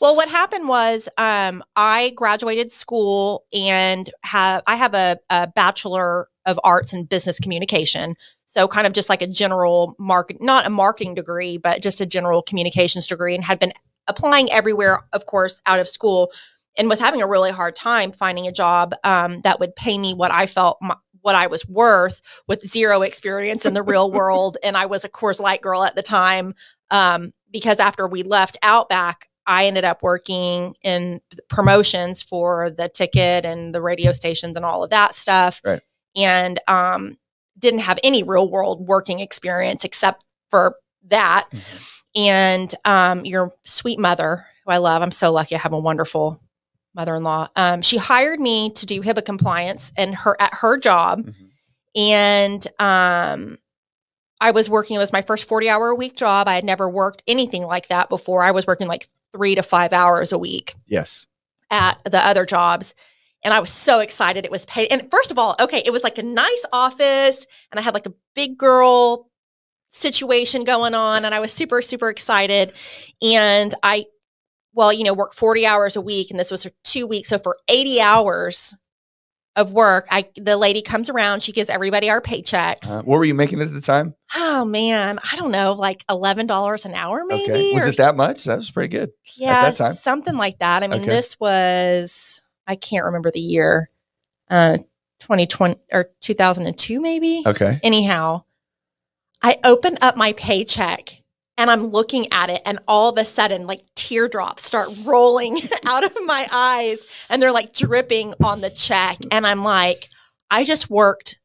well, 0.00 0.14
what 0.14 0.28
happened 0.28 0.68
was 0.68 1.08
um, 1.18 1.64
I 1.74 2.10
graduated 2.14 2.70
school 2.70 3.44
and 3.52 4.08
have 4.22 4.62
I 4.66 4.76
have 4.76 4.94
a, 4.94 5.18
a 5.28 5.48
bachelor 5.48 6.28
of 6.46 6.60
arts 6.62 6.92
in 6.92 7.04
business 7.04 7.40
communication. 7.40 8.14
So 8.46 8.68
kind 8.68 8.86
of 8.86 8.92
just 8.92 9.08
like 9.08 9.22
a 9.22 9.26
general 9.26 9.96
market, 9.98 10.40
not 10.40 10.66
a 10.66 10.70
marketing 10.70 11.14
degree, 11.14 11.58
but 11.58 11.82
just 11.82 12.00
a 12.00 12.06
general 12.06 12.42
communications 12.42 13.06
degree, 13.08 13.34
and 13.34 13.44
had 13.44 13.58
been 13.58 13.72
applying 14.06 14.50
everywhere, 14.52 15.00
of 15.12 15.26
course, 15.26 15.60
out 15.66 15.80
of 15.80 15.88
school, 15.88 16.30
and 16.78 16.88
was 16.88 17.00
having 17.00 17.20
a 17.20 17.26
really 17.26 17.50
hard 17.50 17.76
time 17.76 18.12
finding 18.12 18.46
a 18.46 18.52
job 18.52 18.94
um, 19.04 19.42
that 19.42 19.60
would 19.60 19.76
pay 19.76 19.98
me 19.98 20.14
what 20.14 20.30
I 20.30 20.46
felt. 20.46 20.78
My, 20.80 20.96
what 21.20 21.34
I 21.34 21.48
was 21.48 21.66
worth 21.68 22.22
with 22.46 22.66
zero 22.66 23.02
experience 23.02 23.66
in 23.66 23.74
the 23.74 23.82
real 23.82 24.10
world. 24.18 24.56
And 24.62 24.76
I 24.76 24.86
was 24.86 25.04
a 25.04 25.08
Coors 25.08 25.40
Light 25.40 25.60
girl 25.60 25.82
at 25.82 25.94
the 25.94 26.02
time 26.02 26.54
um, 26.90 27.32
because 27.50 27.80
after 27.80 28.06
we 28.06 28.22
left 28.22 28.56
Outback, 28.62 29.28
I 29.46 29.66
ended 29.66 29.84
up 29.84 30.02
working 30.02 30.74
in 30.82 31.20
promotions 31.48 32.22
for 32.22 32.70
the 32.70 32.88
ticket 32.88 33.44
and 33.44 33.74
the 33.74 33.82
radio 33.82 34.12
stations 34.12 34.56
and 34.56 34.64
all 34.64 34.84
of 34.84 34.90
that 34.90 35.14
stuff. 35.14 35.60
Right. 35.64 35.80
And 36.14 36.60
um, 36.68 37.16
didn't 37.58 37.80
have 37.80 37.98
any 38.02 38.22
real 38.22 38.50
world 38.50 38.86
working 38.86 39.20
experience 39.20 39.84
except 39.84 40.24
for 40.50 40.76
that. 41.08 41.48
And 42.14 42.74
um, 42.84 43.24
your 43.24 43.50
sweet 43.64 43.98
mother, 43.98 44.44
who 44.64 44.70
I 44.70 44.78
love, 44.78 45.02
I'm 45.02 45.10
so 45.10 45.32
lucky 45.32 45.54
I 45.54 45.58
have 45.58 45.72
a 45.72 45.78
wonderful 45.78 46.40
mother-in-law. 47.02 47.48
Um, 47.56 47.80
she 47.80 47.96
hired 47.96 48.40
me 48.40 48.70
to 48.70 48.84
do 48.84 49.00
HIPAA 49.02 49.24
compliance 49.24 49.92
and 49.96 50.14
her 50.16 50.36
at 50.40 50.52
her 50.54 50.76
job 50.76 51.24
Mhm. 51.24 51.34
and 51.96 52.66
um 52.78 53.58
I 54.40 54.50
was 54.52 54.68
working 54.70 54.94
it 54.96 54.98
was 55.00 55.12
my 55.12 55.22
first 55.22 55.48
40 55.48 55.68
hour 55.68 55.88
a 55.88 55.94
week 55.94 56.16
job. 56.16 56.46
I 56.48 56.54
had 56.54 56.64
never 56.64 56.88
worked 56.88 57.22
anything 57.26 57.64
like 57.64 57.88
that 57.88 58.08
before. 58.08 58.42
I 58.44 58.50
was 58.52 58.66
working 58.68 58.86
like 58.86 59.06
3 59.32 59.54
to 59.56 59.62
5 59.64 59.92
hours 59.92 60.30
a 60.32 60.38
week 60.38 60.74
Yes. 60.86 61.26
at 61.70 61.98
the 62.04 62.24
other 62.24 62.44
jobs. 62.44 62.94
And 63.44 63.52
I 63.54 63.58
was 63.60 63.70
so 63.70 63.98
excited 64.00 64.44
it 64.44 64.50
was 64.50 64.64
paid. 64.66 64.88
And 64.92 65.08
first 65.10 65.30
of 65.32 65.38
all, 65.38 65.54
okay, 65.60 65.82
it 65.84 65.92
was 65.92 66.02
like 66.04 66.18
a 66.18 66.22
nice 66.22 66.64
office 66.72 67.46
and 67.72 67.78
I 67.80 67.82
had 67.82 67.94
like 67.94 68.06
a 68.06 68.12
big 68.34 68.58
girl 68.58 69.28
situation 69.92 70.62
going 70.64 70.94
on 70.94 71.24
and 71.24 71.34
I 71.34 71.40
was 71.40 71.52
super 71.52 71.80
super 71.82 72.08
excited 72.10 72.72
and 73.22 73.74
I 73.82 74.04
well, 74.78 74.92
you 74.92 75.02
know, 75.02 75.12
work 75.12 75.34
40 75.34 75.66
hours 75.66 75.96
a 75.96 76.00
week 76.00 76.30
and 76.30 76.38
this 76.38 76.50
was 76.52 76.62
for 76.62 76.70
2 76.84 77.06
weeks. 77.08 77.28
So 77.30 77.38
for 77.38 77.56
80 77.68 78.00
hours 78.00 78.74
of 79.56 79.72
work, 79.72 80.06
I 80.08 80.28
the 80.36 80.56
lady 80.56 80.82
comes 80.82 81.10
around, 81.10 81.42
she 81.42 81.50
gives 81.50 81.68
everybody 81.68 82.08
our 82.08 82.20
paychecks. 82.20 82.88
Uh, 82.88 83.02
what 83.02 83.18
were 83.18 83.24
you 83.24 83.34
making 83.34 83.60
at 83.60 83.72
the 83.72 83.80
time? 83.80 84.14
Oh 84.36 84.64
man, 84.64 85.18
I 85.32 85.34
don't 85.36 85.50
know, 85.50 85.72
like 85.72 86.04
eleven 86.08 86.46
dollars 86.46 86.86
an 86.86 86.94
hour, 86.94 87.24
maybe. 87.26 87.42
okay. 87.50 87.72
Was 87.74 87.86
or- 87.86 87.88
it 87.88 87.96
that 87.96 88.14
much? 88.14 88.44
That 88.44 88.58
was 88.58 88.70
pretty 88.70 88.88
good. 88.96 89.10
yeah, 89.34 89.58
At 89.62 89.62
that 89.62 89.76
time? 89.76 89.94
something 89.96 90.36
like 90.36 90.60
that. 90.60 90.84
I 90.84 90.86
mean, 90.86 91.00
Okay. 91.00 91.10
this 91.10 91.40
was 91.40 92.40
I 92.68 92.76
can't 92.76 93.04
remember 93.06 93.32
the 93.32 93.40
year, 93.40 93.90
uh, 94.48 94.78
twenty 95.18 95.48
twenty 95.48 95.80
or 95.92 96.10
two 96.20 96.34
thousand 96.34 96.66
and 96.68 96.78
two, 96.78 97.00
maybe. 97.00 97.42
Okay. 97.44 97.80
Anyhow, 97.82 98.44
I 99.42 99.56
open 99.64 99.98
up 100.00 100.16
my 100.16 100.34
paycheck 100.34 101.17
and 101.58 101.70
I'm 101.70 101.88
looking 101.88 102.32
at 102.32 102.48
it, 102.48 102.62
and 102.64 102.78
all 102.88 103.10
of 103.10 103.18
a 103.18 103.24
sudden, 103.26 103.66
like 103.66 103.82
teardrops 103.96 104.64
start 104.64 104.88
rolling 105.04 105.58
out 105.86 106.04
of 106.04 106.16
my 106.24 106.48
eyes, 106.50 107.00
and 107.28 107.42
they're 107.42 107.52
like 107.52 107.74
dripping 107.74 108.32
on 108.42 108.62
the 108.62 108.70
check, 108.70 109.18
and 109.30 109.46
I'm 109.46 109.62
like, 109.62 110.08
I 110.50 110.64
just 110.64 110.88
worked 110.88 111.38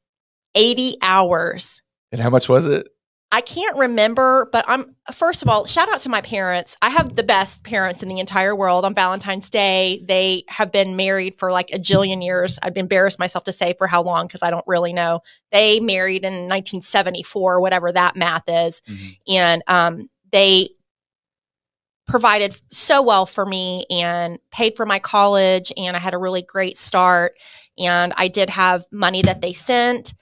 eighty 0.55 0.95
hours 1.01 1.81
And 2.11 2.21
how 2.21 2.29
much 2.29 2.47
was 2.47 2.65
it? 2.67 2.87
I 3.33 3.41
can't 3.41 3.75
remember, 3.75 4.47
but 4.51 4.63
I'm 4.67 4.95
first 5.11 5.41
of 5.41 5.49
all, 5.49 5.65
shout 5.65 5.89
out 5.91 5.99
to 6.01 6.09
my 6.09 6.21
parents. 6.21 6.77
I 6.83 6.91
have 6.91 7.15
the 7.15 7.23
best 7.23 7.63
parents 7.63 8.03
in 8.03 8.07
the 8.07 8.19
entire 8.19 8.55
world 8.55 8.85
on 8.85 8.93
Valentine's 8.93 9.49
Day. 9.49 10.03
They 10.07 10.43
have 10.49 10.71
been 10.71 10.95
married 10.95 11.33
for 11.33 11.51
like 11.51 11.71
a 11.71 11.79
jillion 11.79 12.23
years. 12.23 12.59
I'd 12.61 12.77
embarrassed 12.77 13.17
myself 13.17 13.43
to 13.45 13.51
say 13.51 13.73
for 13.75 13.87
how 13.87 14.03
long 14.03 14.27
because 14.27 14.43
I 14.43 14.51
don't 14.51 14.63
really 14.67 14.93
know. 14.93 15.21
They 15.51 15.79
married 15.79 16.23
in 16.23 16.33
1974, 16.47 17.59
whatever 17.59 17.91
that 17.91 18.15
math 18.15 18.43
is. 18.47 18.83
Mhm. 18.87 19.17
And 19.27 19.63
um, 19.65 20.09
they 20.31 20.69
provided 22.05 22.55
so 22.71 23.01
well 23.01 23.25
for 23.25 23.47
me 23.47 23.85
and 23.89 24.37
paid 24.51 24.75
for 24.75 24.85
my 24.85 24.99
college. 24.99 25.73
And 25.75 25.97
I 25.97 25.99
had 25.99 26.13
a 26.13 26.19
really 26.19 26.43
great 26.43 26.77
start. 26.77 27.33
And 27.79 28.13
I 28.15 28.27
did 28.27 28.51
have 28.51 28.85
money 28.91 29.23
that 29.23 29.41
they 29.41 29.53
sent. 29.53 30.13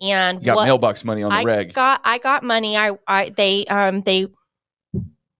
And 0.00 0.38
You 0.40 0.44
got 0.46 0.56
what- 0.56 0.64
mailbox 0.66 1.04
money 1.04 1.22
on 1.22 1.30
the 1.30 1.36
I 1.36 1.42
reg. 1.44 1.72
got 1.74 2.00
I 2.04 2.18
got 2.18 2.42
money. 2.42 2.76
I 2.76 2.92
I 3.06 3.30
they 3.36 3.64
um 3.66 4.00
they 4.02 4.26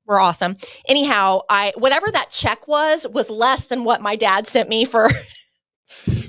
were 0.06 0.20
awesome. 0.20 0.56
Anyhow, 0.88 1.40
I 1.48 1.72
whatever 1.78 2.06
that 2.12 2.30
check 2.30 2.66
was 2.68 3.06
was 3.12 3.30
less 3.30 3.66
than 3.66 3.84
what 3.84 4.00
my 4.00 4.16
dad 4.16 4.46
sent 4.46 4.68
me 4.68 4.84
for 4.84 5.08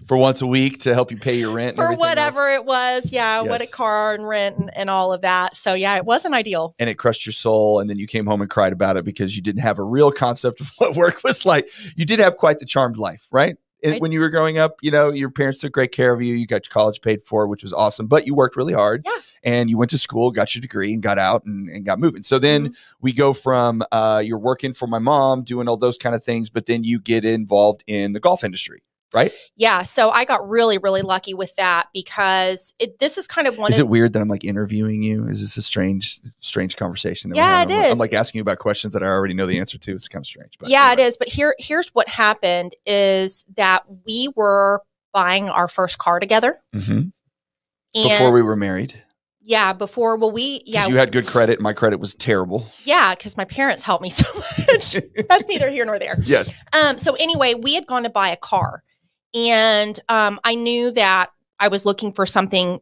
for 0.08 0.18
once 0.18 0.42
a 0.42 0.48
week 0.48 0.80
to 0.82 0.94
help 0.94 1.12
you 1.12 1.18
pay 1.18 1.36
your 1.38 1.54
rent. 1.54 1.76
for 1.76 1.94
whatever 1.96 2.48
else. 2.50 2.60
it 2.62 2.66
was. 2.66 3.12
Yeah, 3.12 3.42
what 3.42 3.62
a 3.62 3.68
car 3.68 4.14
and 4.14 4.28
rent 4.28 4.58
and, 4.58 4.76
and 4.78 4.90
all 4.90 5.14
of 5.14 5.22
that. 5.22 5.56
So 5.56 5.74
yeah, 5.74 5.96
it 5.98 6.06
wasn't 6.06 6.34
ideal. 6.34 6.74
And 6.80 6.90
it 6.90 6.96
crushed 6.96 7.26
your 7.26 7.34
soul. 7.34 7.80
And 7.80 7.90
then 7.90 7.98
you 8.00 8.08
came 8.08 8.26
home 8.26 8.42
and 8.42 8.50
cried 8.50 8.74
about 8.74 8.98
it 8.98 9.06
because 9.06 9.36
you 9.36 9.42
didn't 9.42 9.62
have 9.62 9.78
a 9.80 9.84
real 9.84 10.12
concept 10.12 10.62
of 10.62 10.70
what 10.78 10.96
work 10.96 11.24
was 11.24 11.46
like. 11.46 11.68
You 11.96 12.06
did 12.06 12.20
have 12.20 12.38
quite 12.38 12.60
the 12.60 12.66
charmed 12.66 12.98
life, 12.98 13.28
right? 13.32 13.56
I- 13.86 13.98
When 14.00 14.12
you 14.12 14.20
were 14.20 14.30
growing 14.30 14.58
up, 14.58 14.76
you 14.82 14.92
know, 14.92 15.12
your 15.12 15.30
parents 15.32 15.60
took 15.60 15.72
great 15.74 15.92
care 15.92 16.14
of 16.14 16.22
you. 16.22 16.36
You 16.36 16.46
got 16.46 16.66
your 16.68 16.72
college 16.74 17.02
paid 17.02 17.26
for, 17.26 17.48
which 17.48 17.64
was 17.64 17.74
awesome. 17.74 18.08
But 18.08 18.28
you 18.28 18.36
worked 18.36 18.56
really 18.56 18.74
hard. 18.74 19.04
Yeah. 19.06 19.12
And 19.44 19.70
you 19.72 19.78
went 19.78 19.90
to 19.92 19.98
school, 19.98 20.30
got 20.30 20.54
your 20.54 20.62
degree, 20.62 20.94
and 20.94 21.02
got 21.02 21.18
out 21.18 21.44
and, 21.46 21.68
and 21.68 21.84
got 21.84 22.00
moving. 22.00 22.22
So 22.24 22.38
then 22.38 22.70
Mhm. 22.70 22.74
we 23.02 23.12
go 23.12 23.34
from 23.34 23.82
uh, 23.92 24.22
you're 24.24 24.38
working 24.38 24.74
for 24.74 24.88
my 24.88 25.00
mom, 25.00 25.44
doing 25.44 25.68
all 25.68 25.78
those 25.78 25.98
kind 25.98 26.14
of 26.14 26.24
things, 26.24 26.50
but 26.52 26.68
then 26.68 26.84
you 26.84 27.00
get 27.00 27.26
involved 27.26 27.84
in 27.88 28.14
the 28.14 28.20
golf 28.20 28.44
industry, 28.44 28.84
right? 29.14 29.32
Yeah, 29.56 29.84
so 29.84 30.10
I 30.10 30.26
got 30.26 30.48
really 30.48 30.78
really 30.78 31.02
lucky 31.02 31.34
with 31.34 31.56
that 31.56 31.88
because 31.94 32.74
it, 32.80 33.00
this 33.00 33.18
is 33.18 33.28
kind 33.28 33.48
of 33.48 33.58
one 33.58 33.72
Is 33.72 33.80
of 33.80 33.86
it 33.86 33.90
weird 33.90 34.14
that 34.14 34.22
I'm 34.22 34.28
like 34.28 34.44
interviewing 34.44 35.04
you? 35.04 35.28
Is 35.28 35.42
this 35.42 35.58
a 35.58 35.62
strange, 35.62 36.20
strange 36.40 36.78
conversation? 36.78 37.30
That 37.32 37.38
Yeah, 37.38 37.62
it 37.62 37.66
I'm, 37.66 37.72
is. 37.86 37.92
I'm 37.94 37.98
like 37.98 38.14
asking 38.14 38.40
you 38.40 38.44
about 38.44 38.60
questions 38.60 38.94
that 38.94 39.04
I 39.04 39.08
already 39.08 39.34
know 39.34 39.46
the 39.48 39.60
answer 39.60 39.78
to. 39.78 39.92
It's 39.94 40.08
kind 40.08 40.24
of 40.24 40.28
strange. 40.28 40.54
But 40.60 40.70
yeah, 40.70 40.92
anyway. 40.92 41.04
it 41.04 41.08
is. 41.10 41.18
But 41.18 41.28
here, 41.28 41.56
here's 41.60 41.90
what 41.90 42.08
happened: 42.10 42.76
is 42.86 43.46
that 43.58 43.84
we 44.06 44.30
were 44.36 44.82
buying 45.14 45.50
our 45.50 45.68
first 45.68 45.98
car 45.98 46.20
together, 46.20 46.62
Mhm. 46.74 47.12
Before 47.94 48.32
we 48.32 48.42
were 48.42 48.56
married, 48.56 49.04
yeah, 49.42 49.74
before 49.74 50.16
well, 50.16 50.32
we 50.32 50.62
yeah, 50.66 50.88
you 50.88 50.96
had 50.96 51.12
good 51.12 51.28
credit. 51.28 51.60
My 51.60 51.74
credit 51.74 52.00
was 52.00 52.16
terrible. 52.16 52.68
yeah, 52.86 53.14
because 53.14 53.36
my 53.36 53.44
parents 53.44 53.84
helped 53.84 54.02
me 54.02 54.10
so 54.10 54.24
much. 54.40 54.94
That's 55.30 55.48
neither 55.50 55.70
here 55.70 55.84
nor 55.84 56.00
there. 56.00 56.18
yes. 56.24 56.64
Um, 56.72 56.98
so 56.98 57.16
anyway, 57.20 57.54
we 57.56 57.74
had 57.74 57.86
gone 57.88 58.04
to 58.04 58.10
buy 58.10 58.30
a 58.30 58.38
car, 58.38 58.84
and 59.34 60.00
um, 60.10 60.40
I 60.44 60.56
knew 60.56 60.92
that 60.92 61.32
I 61.60 61.68
was 61.68 61.86
looking 61.86 62.12
for 62.12 62.26
something 62.26 62.80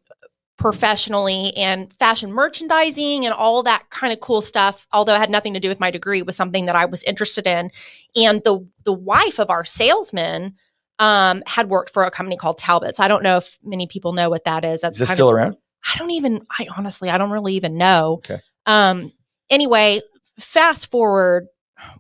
professionally 0.58 1.54
and 1.56 1.92
fashion 1.94 2.32
merchandising 2.34 3.26
and 3.26 3.34
all 3.34 3.64
that 3.64 3.90
kind 3.90 4.12
of 4.12 4.20
cool 4.20 4.42
stuff. 4.42 4.86
Although 4.92 5.16
it 5.16 5.20
had 5.20 5.30
nothing 5.30 5.54
to 5.54 5.60
do 5.60 5.70
with 5.70 5.80
my 5.80 5.90
degree, 5.90 6.22
was 6.22 6.36
something 6.36 6.66
that 6.66 6.76
I 6.76 6.86
was 6.86 7.02
interested 7.04 7.48
in. 7.48 7.72
And 8.16 8.42
the 8.44 8.66
the 8.84 8.94
wife 8.94 9.40
of 9.40 9.50
our 9.50 9.66
salesman 9.66 10.56
um, 11.00 11.42
had 11.48 11.70
worked 11.70 11.92
for 11.92 12.04
a 12.04 12.12
company 12.12 12.36
called 12.36 12.58
Talbots. 12.58 13.00
I 13.00 13.08
don't 13.08 13.24
know 13.24 13.38
if 13.38 13.58
many 13.64 13.88
people 13.88 14.14
know 14.14 14.30
what 14.30 14.44
that 14.44 14.66
is. 14.66 14.82
That's 14.82 15.00
Is 15.00 15.10
still 15.10 15.30
of, 15.30 15.36
around? 15.36 15.58
I 15.94 15.98
don't 15.98 16.12
even. 16.12 16.42
I 16.58 16.68
honestly, 16.76 17.10
I 17.10 17.18
don't 17.18 17.32
really 17.32 17.54
even 17.54 17.78
know. 17.78 18.16
Okay. 18.16 18.38
Um. 18.66 19.12
Anyway, 19.50 20.02
fast 20.38 20.92
forward. 20.92 21.48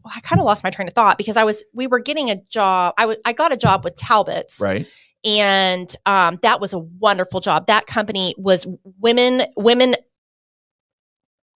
Well, 0.03 0.13
I 0.15 0.19
kind 0.21 0.39
of 0.39 0.45
lost 0.45 0.63
my 0.63 0.69
train 0.69 0.87
of 0.87 0.93
thought 0.93 1.17
because 1.17 1.37
I 1.37 1.43
was 1.43 1.63
we 1.73 1.87
were 1.87 1.99
getting 1.99 2.29
a 2.29 2.35
job. 2.49 2.93
I 2.97 3.05
was 3.05 3.17
I 3.25 3.33
got 3.33 3.53
a 3.53 3.57
job 3.57 3.83
with 3.83 3.95
Talbots, 3.95 4.59
Right. 4.59 4.87
and 5.23 5.93
um, 6.05 6.39
that 6.41 6.59
was 6.59 6.73
a 6.73 6.79
wonderful 6.79 7.39
job. 7.39 7.67
That 7.67 7.85
company 7.87 8.35
was 8.37 8.67
women 8.99 9.43
women 9.55 9.95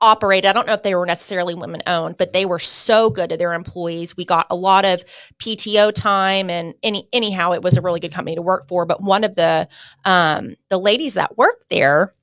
operated. 0.00 0.48
I 0.48 0.52
don't 0.52 0.66
know 0.66 0.72
if 0.72 0.82
they 0.82 0.94
were 0.96 1.06
necessarily 1.06 1.54
women 1.54 1.80
owned, 1.86 2.16
but 2.16 2.32
they 2.32 2.44
were 2.44 2.58
so 2.58 3.08
good 3.08 3.30
to 3.30 3.36
their 3.36 3.52
employees. 3.54 4.16
We 4.16 4.24
got 4.24 4.46
a 4.50 4.56
lot 4.56 4.84
of 4.84 5.04
PTO 5.38 5.92
time, 5.94 6.50
and 6.50 6.74
any 6.82 7.08
anyhow, 7.12 7.52
it 7.52 7.62
was 7.62 7.76
a 7.76 7.80
really 7.80 8.00
good 8.00 8.12
company 8.12 8.34
to 8.36 8.42
work 8.42 8.66
for. 8.68 8.84
But 8.84 9.02
one 9.02 9.24
of 9.24 9.34
the 9.36 9.68
um, 10.04 10.56
the 10.68 10.78
ladies 10.78 11.14
that 11.14 11.38
worked 11.38 11.66
there 11.70 12.14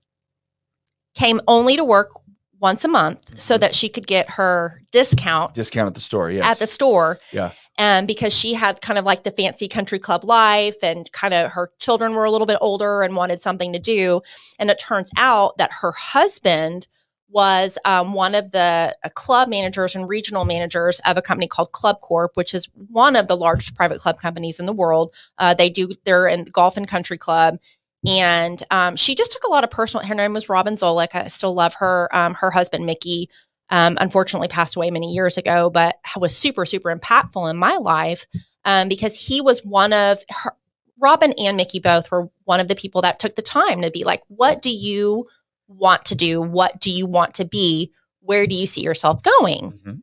came 1.15 1.39
only 1.47 1.75
to 1.77 1.83
work 1.83 2.11
once 2.59 2.83
a 2.83 2.87
month 2.87 3.39
so 3.39 3.55
Mhm. 3.55 3.59
that 3.61 3.75
she 3.75 3.89
could 3.89 4.05
get 4.07 4.31
her 4.31 4.81
discount 4.91 5.53
Discount 5.53 5.87
at 5.87 5.93
the 5.95 6.01
store. 6.01 6.29
Yes. 6.31 6.45
at 6.45 6.59
the 6.59 6.67
store. 6.67 7.19
Yeah. 7.31 7.51
and 7.77 8.07
because 8.07 8.35
she 8.37 8.53
had 8.55 8.81
kind 8.81 8.99
of 8.99 9.05
like 9.05 9.23
the 9.23 9.31
fancy 9.31 9.69
country 9.69 9.99
club 9.99 10.25
life 10.25 10.75
and 10.83 11.09
kind 11.13 11.33
of 11.33 11.51
her 11.53 11.71
children 11.79 12.13
were 12.13 12.25
a 12.25 12.31
little 12.31 12.47
bit 12.47 12.57
older 12.59 13.03
and 13.03 13.15
wanted 13.15 13.41
something 13.41 13.71
to 13.71 13.79
do. 13.79 14.21
And 14.59 14.69
it 14.69 14.77
turns 14.79 15.09
out 15.15 15.57
that 15.59 15.71
her 15.81 15.93
husband 15.93 16.87
was 17.31 17.77
um, 17.85 18.11
one 18.13 18.33
of 18.35 18.51
the 18.51 18.93
uh, 19.05 19.09
club 19.13 19.47
managers 19.47 19.95
and 19.95 20.09
regional 20.09 20.43
managers 20.45 20.99
of 21.05 21.15
a 21.15 21.21
company 21.21 21.47
called 21.47 21.71
Club 21.71 22.01
Corp, 22.01 22.31
which 22.35 22.53
is 22.55 22.67
one 22.89 23.15
of 23.15 23.27
the 23.27 23.37
largest 23.37 23.75
private 23.75 23.99
club 24.01 24.17
companies 24.19 24.59
in 24.59 24.65
the 24.65 24.73
world. 24.73 25.13
Uh, 25.37 25.53
they 25.53 25.69
do 25.69 25.89
they're 26.05 26.27
in 26.27 26.45
golf 26.45 26.75
and 26.75 26.87
country 26.87 27.17
club, 27.19 27.59
and 28.07 28.61
um, 28.71 28.95
she 28.95 29.15
just 29.15 29.31
took 29.31 29.43
a 29.43 29.49
lot 29.49 29.63
of 29.63 29.71
personal. 29.71 30.05
Her 30.05 30.15
name 30.15 30.33
was 30.33 30.49
Robin 30.49 30.75
Zolik. 30.75 31.15
I 31.15 31.27
still 31.27 31.53
love 31.53 31.75
her. 31.75 32.09
Um, 32.15 32.33
her 32.35 32.51
husband 32.51 32.85
Mickey, 32.85 33.29
um, 33.69 33.97
unfortunately, 33.99 34.47
passed 34.47 34.75
away 34.75 34.91
many 34.91 35.11
years 35.13 35.37
ago, 35.37 35.69
but 35.69 35.97
was 36.17 36.35
super 36.35 36.65
super 36.65 36.95
impactful 36.95 37.49
in 37.49 37.57
my 37.57 37.75
life 37.77 38.25
um, 38.65 38.87
because 38.87 39.19
he 39.19 39.41
was 39.41 39.65
one 39.65 39.93
of 39.93 40.19
her. 40.29 40.55
Robin 41.01 41.33
and 41.37 41.55
Mickey 41.55 41.79
both 41.79 42.11
were 42.11 42.29
one 42.43 42.59
of 42.59 42.67
the 42.67 42.75
people 42.75 43.01
that 43.03 43.19
took 43.19 43.35
the 43.35 43.41
time 43.41 43.81
to 43.81 43.91
be 43.91 44.03
like, 44.03 44.21
"What 44.27 44.61
do 44.61 44.69
you?" 44.69 45.27
want 45.69 46.05
to 46.05 46.15
do? 46.15 46.41
What 46.41 46.81
do 46.81 46.91
you 46.91 47.05
want 47.05 47.35
to 47.35 47.45
be? 47.45 47.93
Where 48.21 48.47
do 48.47 48.55
you 48.55 48.65
see 48.65 48.81
yourself 48.81 49.23
going? 49.23 49.71
Mm-hmm. 49.71 49.93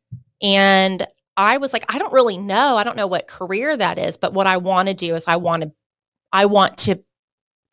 And 0.42 1.06
I 1.36 1.58
was 1.58 1.72
like, 1.72 1.92
I 1.92 1.98
don't 1.98 2.12
really 2.12 2.38
know. 2.38 2.76
I 2.76 2.84
don't 2.84 2.96
know 2.96 3.06
what 3.06 3.26
career 3.26 3.76
that 3.76 3.98
is, 3.98 4.16
but 4.16 4.32
what 4.32 4.46
I 4.46 4.56
want 4.56 4.88
to 4.88 4.94
do 4.94 5.14
is 5.14 5.24
I 5.28 5.36
want 5.36 5.62
to 5.62 5.72
I 6.32 6.46
want 6.46 6.78
to 6.78 7.02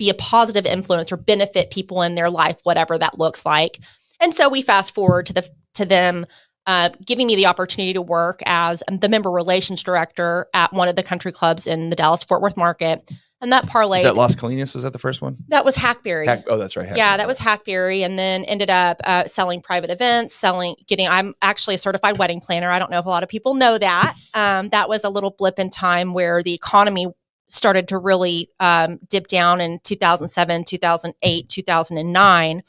be 0.04 0.10
a 0.10 0.14
positive 0.14 0.66
influence 0.66 1.12
or 1.12 1.18
benefit 1.18 1.72
people 1.72 2.02
in 2.02 2.16
their 2.16 2.30
life, 2.30 2.60
whatever 2.64 2.98
that 2.98 3.18
looks 3.18 3.46
like. 3.46 3.80
And 4.20 4.36
so 4.36 4.50
we 4.50 4.62
fast 4.62 4.94
forward 4.94 5.28
to 5.28 5.34
the 5.34 5.50
to 5.76 5.86
them 5.86 6.26
uh, 6.66 6.90
giving 7.06 7.28
me 7.28 7.36
the 7.36 7.46
opportunity 7.46 7.94
to 7.94 8.02
work 8.02 8.42
as 8.46 8.84
the 8.90 9.10
member 9.10 9.32
relations 9.32 9.84
director 9.84 10.48
at 10.54 10.72
one 10.72 10.88
of 10.88 10.96
the 10.96 11.04
country 11.04 11.32
clubs 11.32 11.68
in 11.68 11.90
the 11.90 11.96
Dallas 11.96 12.24
Fort 12.24 12.42
Worth 12.42 12.58
market. 12.58 13.10
And 13.42 13.52
that 13.52 13.68
parlay. 13.68 13.98
Is 13.98 14.04
that 14.04 14.16
Las 14.16 14.38
Colinas? 14.38 14.74
Was 14.74 14.84
that 14.84 14.94
the 14.94 15.00
first 15.00 15.22
one? 15.22 15.36
That 15.50 15.66
was 15.66 15.76
Hackberry. 15.76 16.26
Hack, 16.26 16.46
oh, 16.48 16.58
that's 16.58 16.78
right. 16.78 16.88
Hackberry. 16.88 16.98
Yeah, 16.98 17.18
that 17.18 17.28
was 17.28 17.40
Hackberry. 17.40 18.06
And 18.06 18.18
then 18.18 18.46
ended 18.46 18.70
up 18.70 19.02
uh, 19.04 19.26
selling 19.26 19.62
private 19.62 19.90
events, 19.90 20.34
selling, 20.34 20.76
getting, 20.88 21.10
I'm 21.10 21.34
actually 21.42 21.76
a 21.76 21.78
certified 21.78 22.18
wedding 22.18 22.40
planner. 22.40 22.72
I 22.72 22.80
don't 22.80 22.90
know 22.90 23.00
if 23.00 23.06
a 23.06 23.10
lot 23.10 23.24
of 23.24 23.28
people 23.28 23.56
know 23.56 23.78
that. 23.78 24.14
Um, 24.34 24.70
that 24.70 24.88
was 24.88 25.04
a 25.04 25.10
little 25.10 25.32
blip 25.32 25.60
in 25.60 25.70
time 25.70 26.14
where 26.14 26.42
the 26.42 26.54
economy 26.54 27.08
started 27.54 27.88
to 27.90 27.98
really 27.98 28.50
um, 28.60 29.00
dip 29.10 29.28
down 29.28 29.62
in 29.62 29.80
2007, 29.84 30.64
2008, 30.66 31.50
2009. 31.50 32.64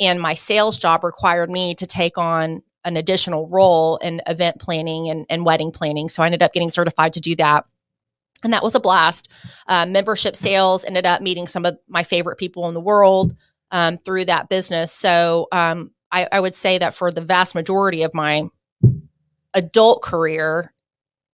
And 0.00 0.20
my 0.20 0.34
sales 0.34 0.78
job 0.78 1.04
required 1.04 1.50
me 1.50 1.74
to 1.74 1.86
take 1.86 2.16
on 2.18 2.62
an 2.84 2.96
additional 2.96 3.48
role 3.48 3.96
in 3.98 4.22
event 4.26 4.60
planning 4.60 5.10
and, 5.10 5.26
and 5.28 5.44
wedding 5.44 5.72
planning. 5.72 6.08
So 6.08 6.22
I 6.22 6.26
ended 6.26 6.42
up 6.42 6.52
getting 6.52 6.70
certified 6.70 7.12
to 7.14 7.20
do 7.20 7.34
that 7.36 7.64
and 8.44 8.52
that 8.52 8.62
was 8.62 8.74
a 8.74 8.80
blast. 8.80 9.28
Uh, 9.66 9.86
membership 9.86 10.36
sales 10.36 10.84
ended 10.84 11.06
up 11.06 11.20
meeting 11.20 11.46
some 11.46 11.64
of 11.64 11.78
my 11.88 12.02
favorite 12.02 12.36
people 12.36 12.68
in 12.68 12.74
the 12.74 12.80
world 12.80 13.34
um, 13.70 13.98
through 13.98 14.26
that 14.26 14.48
business. 14.48 14.92
So 14.92 15.48
um, 15.52 15.90
I, 16.12 16.28
I, 16.30 16.40
would 16.40 16.54
say 16.54 16.78
that 16.78 16.94
for 16.94 17.10
the 17.10 17.20
vast 17.20 17.54
majority 17.54 18.02
of 18.02 18.14
my 18.14 18.44
adult 19.54 20.02
career, 20.02 20.72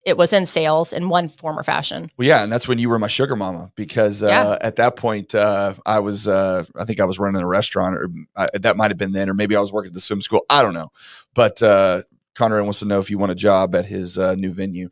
it 0.04 0.16
was 0.16 0.32
in 0.32 0.46
sales 0.46 0.92
in 0.92 1.08
one 1.08 1.28
form 1.28 1.58
or 1.58 1.62
fashion. 1.62 2.10
Well, 2.16 2.28
yeah, 2.28 2.42
and 2.42 2.52
that's 2.52 2.68
when 2.68 2.78
you 2.78 2.88
were 2.88 2.98
my 2.98 3.06
sugar 3.06 3.36
mama 3.36 3.72
because 3.74 4.22
uh, 4.22 4.28
yeah. 4.28 4.58
at 4.60 4.76
that 4.76 4.96
point 4.96 5.34
uh, 5.34 5.74
I 5.86 6.00
was, 6.00 6.28
uh, 6.28 6.64
I 6.76 6.84
think 6.84 7.00
I 7.00 7.04
was 7.04 7.18
running 7.18 7.40
a 7.40 7.46
restaurant, 7.46 7.96
or 7.96 8.10
uh, 8.36 8.48
that 8.54 8.76
might 8.76 8.90
have 8.90 8.98
been 8.98 9.12
then, 9.12 9.30
or 9.30 9.34
maybe 9.34 9.56
I 9.56 9.60
was 9.60 9.72
working 9.72 9.88
at 9.88 9.94
the 9.94 10.00
swim 10.00 10.20
school. 10.20 10.44
I 10.50 10.62
don't 10.62 10.74
know, 10.74 10.92
but 11.34 11.62
uh, 11.62 12.02
Conrad 12.34 12.64
wants 12.64 12.80
to 12.80 12.86
know 12.86 13.00
if 13.00 13.10
you 13.10 13.18
want 13.18 13.32
a 13.32 13.36
job 13.36 13.74
at 13.74 13.86
his 13.86 14.18
uh, 14.18 14.34
new 14.34 14.52
venue. 14.52 14.90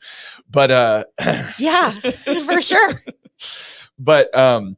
But 0.51 0.71
uh, 0.71 1.05
yeah, 1.59 1.91
for 1.91 2.61
sure. 2.63 2.95
but 3.99 4.35
um, 4.37 4.77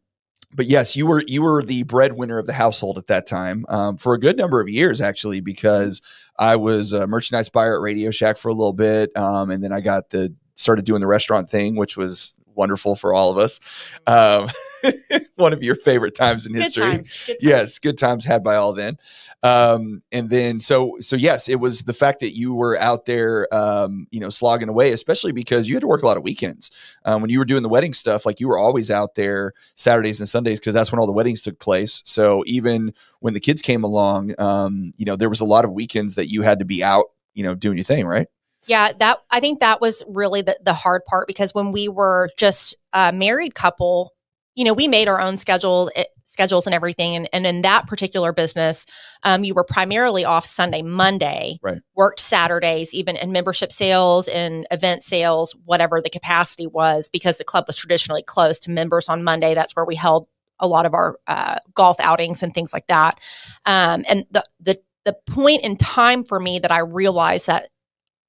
but 0.55 0.67
yes, 0.67 0.97
you 0.97 1.07
were 1.07 1.23
you 1.27 1.43
were 1.43 1.63
the 1.63 1.83
breadwinner 1.85 2.39
of 2.39 2.47
the 2.47 2.53
household 2.53 2.99
at 2.99 3.09
that 3.09 3.27
time 3.27 3.67
um, 3.69 3.97
for 3.97 4.15
a 4.15 4.21
good 4.21 4.37
number 4.37 4.61
of 4.61 4.69
years, 4.69 5.01
actually, 5.01 5.41
because 5.41 6.01
I 6.39 6.57
was 6.57 6.93
a 6.93 7.07
merchandise 7.07 7.49
buyer 7.49 7.77
at 7.77 7.83
Radio 7.83 8.11
Shack 8.11 8.37
for 8.37 8.49
a 8.49 8.55
little 8.55 8.73
bit, 8.73 9.17
um, 9.17 9.51
and 9.51 9.63
then 9.63 9.73
I 9.73 9.81
got 9.81 10.11
the 10.11 10.35
started 10.55 10.85
doing 10.85 11.01
the 11.01 11.07
restaurant 11.07 11.49
thing, 11.49 11.77
which 11.77 11.97
was 11.97 12.37
wonderful 12.55 12.97
for 12.97 13.13
all 13.13 13.31
of 13.31 13.39
us. 13.39 13.61
Um, 14.07 14.49
one 15.37 15.53
of 15.53 15.63
your 15.63 15.75
favorite 15.75 16.15
times 16.15 16.47
in 16.47 16.53
good 16.53 16.63
history. 16.63 16.85
Times, 16.85 17.25
good 17.27 17.33
times. 17.33 17.39
Yes, 17.43 17.79
good 17.79 17.99
times 17.99 18.25
had 18.25 18.43
by 18.43 18.57
all 18.57 18.73
then. 18.73 18.99
Um, 19.45 20.03
and 20.11 20.31
then 20.31 20.59
so 20.59 20.97
so 21.01 21.17
yes, 21.17 21.51
it 21.51 21.61
was 21.61 21.83
the 21.83 21.93
fact 21.93 22.21
that 22.21 22.35
you 22.35 22.55
were 22.55 22.79
out 22.79 23.05
there, 23.05 23.47
um, 23.55 24.07
you 24.11 24.19
know, 24.19 24.31
slogging 24.31 24.71
away, 24.71 24.91
especially 24.93 25.33
because 25.33 25.69
you 25.69 25.75
had 25.75 25.83
to 25.83 25.87
work 25.87 26.03
a 26.03 26.07
lot 26.07 26.17
of 26.17 26.23
weekends. 26.23 26.71
Um, 27.05 27.21
when 27.21 27.31
you 27.31 27.39
were 27.39 27.45
doing 27.45 27.63
the 27.63 27.69
wedding 27.69 27.93
stuff, 27.93 28.25
like 28.25 28.41
you 28.41 28.49
were 28.49 28.59
always 28.59 28.91
out 28.91 29.17
there 29.17 29.53
Saturdays 29.77 30.19
and 30.19 30.29
Sundays 30.29 30.59
because 30.59 30.73
that's 30.73 30.91
when 30.91 30.99
all 30.99 31.07
the 31.07 31.13
weddings 31.13 31.43
took 31.43 31.59
place. 31.59 32.01
So 32.07 32.43
even 32.47 32.95
when 33.21 33.35
the 33.35 33.41
kids 33.41 33.61
came 33.61 33.85
along, 33.85 34.35
um, 34.41 34.95
you 34.97 35.05
know, 35.05 35.15
there 35.15 35.29
was 35.29 35.43
a 35.43 35.45
lot 35.45 35.67
of 35.67 35.73
weekends 35.73 36.15
that 36.15 36.31
you 36.31 36.41
had 36.41 36.59
to 36.61 36.65
be 36.65 36.83
out, 36.83 37.11
you 37.35 37.45
know, 37.45 37.55
doing 37.55 37.77
your 37.77 37.85
thing, 37.85 38.07
right? 38.07 38.29
Yeah, 38.67 38.93
that 38.99 39.19
I 39.31 39.41
think 39.41 39.61
that 39.61 39.83
was 39.83 40.03
really 40.09 40.41
the, 40.41 40.59
the 40.65 40.73
hard 40.73 41.05
part 41.05 41.27
because 41.27 41.53
when 41.53 41.71
we 41.71 41.89
were 41.89 42.31
just 42.39 42.75
a 42.95 43.13
married 43.13 43.55
couple, 43.55 44.15
you 44.55 44.65
know, 44.65 44.73
we 44.73 44.89
made 44.89 45.07
our 45.07 45.21
own 45.21 45.37
schedule, 45.37 45.91
it, 45.95 46.09
schedules 46.35 46.67
and 46.67 46.75
everything. 46.75 47.15
And, 47.15 47.29
and 47.33 47.47
in 47.47 47.63
that 47.63 47.87
particular 47.87 48.33
business, 48.33 48.87
um, 49.23 49.45
you 49.45 49.55
were 49.55 49.63
primarily 49.63 50.25
off 50.25 50.45
Sunday, 50.45 50.83
Monday, 50.83 51.59
right. 51.63 51.79
worked 51.95 52.19
Saturdays, 52.19 52.93
even 52.93 53.15
in 53.17 53.31
membership 53.31 53.71
sales 53.71 54.27
and 54.27 54.67
event 54.73 55.05
sales, 55.05 55.55
whatever 55.65 56.01
the 56.01 56.11
capacity 56.11 56.67
was, 56.67 57.09
because 57.09 57.39
the 57.39 57.45
club 57.45 57.65
was 57.69 57.77
traditionally 57.77 58.23
closed 58.23 58.65
to 58.65 58.71
members 58.73 59.09
on 59.09 59.23
Monday. 59.23 59.55
That's 59.55 59.77
where 59.77 59.85
we 59.85 59.95
held 59.95 60.27
a 60.59 60.67
lot 60.67 60.87
of 60.87 60.93
our 60.93 61.17
uh, 61.29 61.59
golf 61.73 62.01
outings 62.01 62.43
and 62.43 62.53
things 62.53 62.73
like 62.73 62.89
that. 62.89 63.21
Um, 63.65 64.05
and 64.09 64.27
the, 64.33 64.43
the, 64.59 64.77
the 65.05 65.17
point 65.31 65.63
in 65.63 65.77
time 65.77 66.25
for 66.25 66.41
me 66.41 66.59
that 66.59 66.73
I 66.73 66.81
realized 66.81 67.47
that 67.47 67.69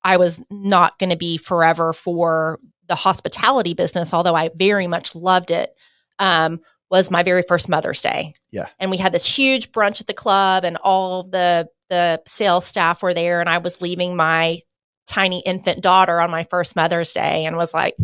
I 0.04 0.18
was 0.18 0.44
not 0.52 1.00
going 1.00 1.10
to 1.10 1.18
be 1.18 1.38
forever 1.38 1.92
for 1.92 2.60
the 2.88 2.96
hospitality 2.96 3.74
business, 3.74 4.14
although 4.14 4.36
I 4.36 4.52
very 4.56 4.86
much 4.86 5.16
loved 5.16 5.50
it, 5.50 5.72
um, 6.20 6.60
was 6.96 7.12
my 7.12 7.24
very 7.24 7.44
first 7.46 7.68
Mother's 7.68 8.02
Day. 8.02 8.34
Yeah. 8.52 8.68
And 8.80 8.90
we 8.90 8.98
had 8.98 9.12
this 9.12 9.26
huge 9.26 9.72
brunch 9.74 10.00
at 10.00 10.08
the 10.08 10.14
club 10.14 10.64
and 10.64 10.78
all 10.78 11.20
of 11.20 11.32
the 11.32 11.68
the 11.90 12.22
sales 12.26 12.66
staff 12.66 13.04
were 13.04 13.14
there 13.14 13.42
and 13.42 13.50
I 13.50 13.60
was 13.60 13.82
leaving 13.82 14.16
my 14.16 14.62
tiny 15.06 15.42
infant 15.42 15.82
daughter 15.82 16.20
on 16.20 16.32
my 16.32 16.46
first 16.46 16.76
Mother's 16.76 17.14
Day 17.14 17.46
and 17.46 17.58
was 17.58 17.74
like, 17.74 17.96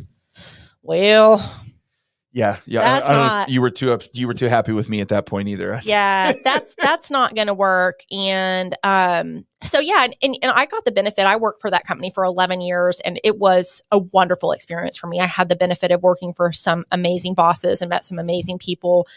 well, 0.84 1.38
yeah, 2.34 2.58
yeah. 2.66 2.82
That's 2.82 3.10
I, 3.10 3.14
I 3.14 3.16
not, 3.16 3.50
you 3.50 3.60
were 3.60 3.70
too 3.70 3.92
up, 3.92 4.04
you 4.14 4.26
were 4.26 4.34
too 4.34 4.48
happy 4.48 4.72
with 4.72 4.88
me 4.88 5.02
at 5.02 5.10
that 5.10 5.26
point 5.26 5.50
either. 5.50 5.82
yeah, 5.84 6.32
that's 6.44 6.76
that's 6.76 7.12
not 7.12 7.36
going 7.36 7.48
to 7.48 7.54
work. 7.54 8.02
And 8.10 8.74
um, 8.84 9.46
so 9.62 9.80
yeah, 9.80 10.08
and, 10.24 10.38
and 10.42 10.52
I 10.52 10.66
got 10.66 10.86
the 10.86 10.94
benefit. 10.94 11.26
I 11.26 11.36
worked 11.36 11.62
for 11.62 11.70
that 11.70 11.86
company 11.86 12.10
for 12.10 12.24
11 12.24 12.62
years, 12.62 13.02
and 13.02 13.20
it 13.24 13.38
was 13.38 13.82
a 13.92 13.98
wonderful 13.98 14.54
experience 14.54 14.98
for 14.98 15.08
me. 15.08 15.20
I 15.20 15.26
had 15.26 15.50
the 15.50 15.58
benefit 15.58 15.92
of 15.92 16.04
working 16.04 16.34
for 16.34 16.54
some 16.54 16.86
amazing 16.92 17.34
bosses 17.34 17.82
and 17.82 17.90
met 17.90 18.06
some 18.06 18.18
amazing 18.18 18.60
people. 18.60 19.08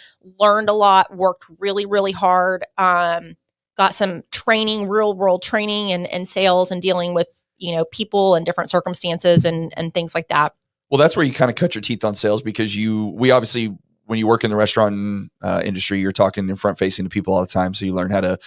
Learned 0.41 0.69
a 0.69 0.75
lot. 0.75 1.15
Worked 1.15 1.45
really 1.59 1.87
really 1.87 2.13
hard. 2.13 2.65
Um, 2.79 3.37
got 3.77 3.95
some 3.95 4.23
training, 4.33 4.89
real 4.89 5.15
world 5.15 5.43
training, 5.43 5.93
and 5.93 6.09
and 6.09 6.27
sales 6.27 6.73
and 6.73 6.83
dealing 6.83 7.15
with 7.15 7.47
you 7.59 7.77
know 7.77 7.85
people 7.85 8.35
and 8.35 8.45
different 8.45 8.71
circumstances 8.71 9.45
and 9.45 9.73
and 9.77 9.95
things 9.95 10.17
like 10.17 10.29
that. 10.29 10.55
Well, 10.91 10.99
that's 10.99 11.17
where 11.17 11.25
you 11.25 11.33
kind 11.33 11.51
of 11.51 11.57
cut 11.57 11.75
your 11.75 11.83
teeth 11.83 12.05
on 12.05 12.15
sales 12.15 12.43
because 12.43 12.77
you, 12.77 13.07
we 13.17 13.31
obviously, 13.31 13.77
when 14.07 14.19
you 14.19 14.27
work 14.27 14.45
in 14.45 14.51
the 14.51 14.57
restaurant 14.57 15.31
uh, 15.41 15.63
industry, 15.65 15.99
you're 15.99 16.13
talking 16.13 16.47
in 16.47 16.57
front 16.57 16.79
facing 16.79 17.07
to 17.07 17.09
people 17.09 17.33
all 17.33 17.41
the 17.41 17.47
time. 17.47 17.73
So 17.73 17.87
you 17.87 17.95
learn 17.95 18.11
how 18.11 18.21
to 18.21 18.39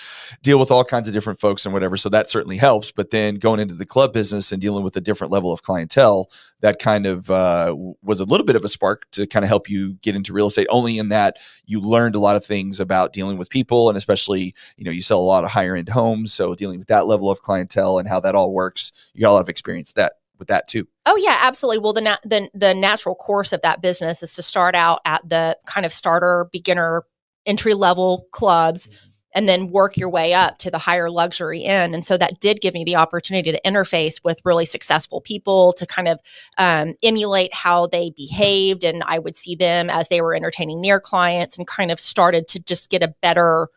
deal 0.43 0.60
with 0.60 0.69
all 0.69 0.84
kinds 0.84 1.08
of 1.08 1.15
different 1.15 1.39
folks 1.39 1.65
and 1.65 1.73
whatever. 1.73 1.97
So 1.97 2.10
that 2.10 2.30
certainly 2.30 2.58
helps. 2.58 2.91
But 2.91 3.10
then 3.10 3.36
going 3.36 3.60
into 3.60 3.73
the 3.73 3.86
club 3.86 4.13
business 4.13 4.52
and 4.52 4.62
dealing 4.62 4.84
with 4.84 4.95
a 4.97 5.02
different 5.02 5.34
level 5.34 5.52
of 5.52 5.63
clientele, 5.63 6.30
that 6.62 6.78
kind 6.78 7.08
of 7.08 7.32
uh, 7.32 7.76
was 8.04 8.19
a 8.19 8.26
little 8.26 8.45
bit 8.45 8.56
of 8.56 8.63
a 8.63 8.69
spark 8.69 9.10
to 9.13 9.26
kind 9.26 9.43
of 9.43 9.50
help 9.50 9.67
you 9.67 9.95
get 10.04 10.15
into 10.15 10.32
real 10.32 10.45
estate. 10.45 10.67
Only 10.69 11.00
in 11.00 11.10
that 11.10 11.38
you 11.65 11.82
learned 11.82 12.13
a 12.13 12.19
lot 12.19 12.36
of 12.36 12.45
things 12.45 12.80
about 12.80 13.12
dealing 13.12 13.38
with 13.38 13.50
people, 13.50 13.89
and 13.89 13.97
especially 13.97 14.54
you 14.78 14.86
know 14.86 14.91
you 14.91 15.02
sell 15.02 15.19
a 15.19 15.21
lot 15.21 15.43
of 15.43 15.50
higher 15.50 15.76
end 15.76 15.89
homes, 15.89 16.34
so 16.34 16.54
dealing 16.54 16.78
with 16.78 16.88
that 16.89 17.08
level 17.08 17.32
of 17.32 17.41
clientele 17.41 17.97
and 17.97 18.08
how 18.08 18.19
that 18.19 18.36
all 18.36 18.54
works, 18.54 18.91
you 19.15 19.21
got 19.21 19.32
a 19.32 19.34
lot 19.34 19.41
of 19.41 19.50
experience 19.50 19.91
that 19.93 20.13
with 20.39 20.47
that 20.50 20.67
too. 20.67 20.88
Oh 21.06 21.15
yeah, 21.15 21.39
absolutely. 21.41 21.80
Well, 21.80 21.93
the 21.93 22.02
na- 22.02 22.17
the 22.23 22.50
the 22.54 22.73
natural 22.73 23.15
course 23.15 23.54
of 23.54 23.62
that 23.62 23.82
business 23.82 24.21
is 24.23 24.36
to 24.36 24.43
start 24.43 24.76
out 24.76 25.00
at 25.06 25.28
the 25.28 25.58
kind 25.65 25.86
of 25.86 25.93
starter, 25.93 26.47
beginner, 26.52 27.04
entry 27.45 27.73
level 27.73 28.28
clubs. 28.32 28.88
Mm-hmm. 28.88 29.10
And 29.36 29.47
then 29.47 29.67
work 29.67 29.97
your 29.97 30.10
way 30.10 30.34
up 30.34 30.58
to 30.60 30.71
the 30.71 30.80
higher 30.80 31.12
luxury 31.12 31.63
end. 31.63 31.93
And 31.93 32.04
so 32.04 32.17
that 32.17 32.39
did 32.39 32.60
give 32.60 32.73
me 32.73 32.84
the 32.84 32.95
opportunity 32.95 33.52
to 33.52 33.62
interface 33.63 34.23
with 34.23 34.41
really 34.43 34.65
successful 34.65 35.21
people 35.21 35.73
to 35.73 35.86
kind 35.86 36.08
of 36.08 36.19
um, 36.58 36.95
emulate 37.04 37.54
how 37.54 37.86
they 37.86 38.12
behaved. 38.17 38.84
And 38.84 39.04
I 39.06 39.19
would 39.19 39.38
see 39.38 39.56
them 39.56 39.91
as 39.91 40.08
they 40.08 40.21
were 40.21 40.34
entertaining 40.34 40.82
their 40.82 41.00
clients 41.00 41.56
and 41.56 41.67
kind 41.67 41.91
of 41.91 42.00
started 42.00 42.47
to 42.47 42.60
just 42.60 42.89
get 42.89 43.04
a 43.04 43.13
better, 43.21 43.67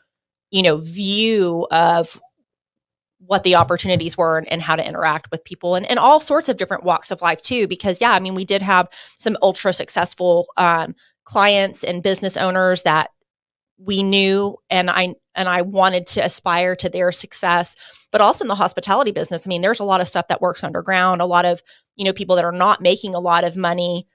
you 0.51 0.62
know, 0.62 0.79
view 0.79 1.66
of 1.70 2.18
what 3.31 3.45
the 3.45 3.55
opportunities 3.55 4.19
were 4.19 4.38
and, 4.38 4.53
and 4.53 4.61
how 4.61 4.75
to 4.75 4.85
interact 4.85 5.31
with 5.31 5.45
people 5.45 5.77
and, 5.77 5.88
and 5.88 6.01
all 6.01 6.19
sorts 6.19 6.49
of 6.49 6.57
different 6.57 6.83
walks 6.83 7.12
of 7.12 7.23
life 7.23 7.40
too 7.40 7.69
because 7.69 8.01
yeah 8.01 8.11
i 8.11 8.19
mean 8.19 8.35
we 8.35 8.45
did 8.45 8.61
have 8.61 8.88
some 9.19 9.37
ultra 9.40 9.73
successful 9.73 10.49
um, 10.57 10.97
clients 11.23 11.85
and 11.85 12.03
business 12.03 12.37
owners 12.37 12.83
that 12.83 13.11
we 13.79 14.03
knew 14.03 14.57
and 14.69 14.90
i 14.90 15.14
and 15.37 15.49
i 15.49 15.62
wanted 15.62 16.09
to 16.09 16.19
aspire 16.19 16.75
to 16.75 16.88
their 16.88 17.12
success 17.12 17.77
but 18.11 18.21
also 18.21 18.43
in 18.43 18.49
the 18.49 18.57
hospitality 18.57 19.12
business. 19.12 19.47
I 19.47 19.49
mean 19.49 19.62
there's 19.62 19.79
a 19.79 19.85
lot 19.85 20.01
of 20.01 20.09
stuff 20.09 20.27
that 20.27 20.40
works 20.40 20.64
underground 20.64 21.23
a 21.23 21.25
lot 21.27 21.45
of 21.45 21.62
you 21.95 22.05
know 22.05 22.12
people 22.12 22.35
that 22.35 22.45
are 22.45 22.51
not 22.51 22.81
making 22.81 23.14
a 23.14 23.21
lot 23.21 23.45
of 23.45 23.57
money 23.57 24.09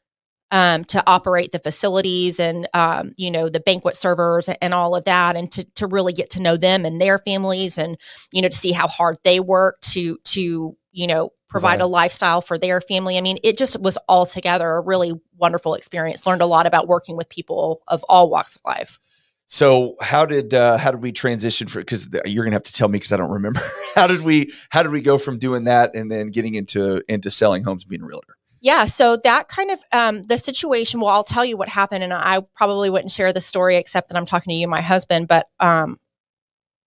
um, 0.51 0.83
to 0.85 1.03
operate 1.07 1.51
the 1.51 1.59
facilities 1.59 2.39
and 2.39 2.67
um, 2.73 3.13
you 3.17 3.31
know 3.31 3.49
the 3.49 3.59
banquet 3.59 3.95
servers 3.95 4.47
and 4.49 4.73
all 4.73 4.95
of 4.95 5.05
that 5.05 5.35
and 5.35 5.51
to, 5.51 5.63
to 5.75 5.87
really 5.87 6.13
get 6.13 6.29
to 6.31 6.41
know 6.41 6.55
them 6.55 6.85
and 6.85 7.01
their 7.01 7.17
families 7.17 7.77
and 7.77 7.97
you 8.31 8.41
know 8.41 8.49
to 8.49 8.55
see 8.55 8.71
how 8.71 8.87
hard 8.87 9.17
they 9.23 9.39
work 9.39 9.79
to 9.81 10.17
to 10.23 10.77
you 10.91 11.07
know 11.07 11.31
provide 11.47 11.79
a 11.79 11.85
lifestyle 11.85 12.41
for 12.41 12.57
their 12.57 12.81
family. 12.81 13.17
I 13.17 13.21
mean 13.21 13.37
it 13.43 13.57
just 13.57 13.79
was 13.81 13.97
altogether 14.07 14.69
a 14.71 14.81
really 14.81 15.13
wonderful 15.37 15.73
experience. 15.73 16.25
Learned 16.25 16.41
a 16.41 16.45
lot 16.45 16.67
about 16.67 16.87
working 16.87 17.17
with 17.17 17.29
people 17.29 17.81
of 17.87 18.03
all 18.09 18.29
walks 18.29 18.55
of 18.55 18.61
life. 18.65 18.99
So 19.47 19.95
how 20.01 20.25
did 20.25 20.53
uh, 20.53 20.77
how 20.77 20.91
did 20.91 21.01
we 21.01 21.11
transition 21.11 21.67
for 21.67 21.79
because 21.79 22.07
you're 22.25 22.43
gonna 22.43 22.55
have 22.55 22.63
to 22.63 22.73
tell 22.73 22.87
me 22.87 22.97
because 22.97 23.11
I 23.11 23.17
don't 23.17 23.31
remember. 23.31 23.61
How 23.95 24.07
did 24.07 24.25
we 24.25 24.51
how 24.71 24.83
did 24.83 24.91
we 24.91 25.01
go 25.01 25.17
from 25.17 25.39
doing 25.39 25.63
that 25.65 25.95
and 25.95 26.11
then 26.11 26.27
getting 26.27 26.55
into 26.55 27.01
into 27.07 27.29
selling 27.29 27.63
homes 27.63 27.85
being 27.85 28.01
a 28.01 28.05
realtor? 28.05 28.34
Yeah 28.65 28.83
so 28.85 29.15
that 29.15 29.47
kind 29.47 29.69
of 29.69 29.79
um, 29.93 30.23
the 30.23 30.37
situation 30.37 30.99
well 30.99 31.13
i'll 31.13 31.23
tell 31.23 31.45
you 31.45 31.55
what 31.55 31.69
happened 31.69 32.03
and 32.03 32.11
i 32.11 32.41
probably 32.55 32.89
wouldn't 32.89 33.11
share 33.11 33.31
the 33.31 33.39
story 33.39 33.77
except 33.77 34.09
that 34.09 34.17
i'm 34.17 34.25
talking 34.25 34.51
to 34.51 34.57
you 34.57 34.67
my 34.67 34.81
husband 34.81 35.27
but 35.27 35.45
um, 35.61 35.97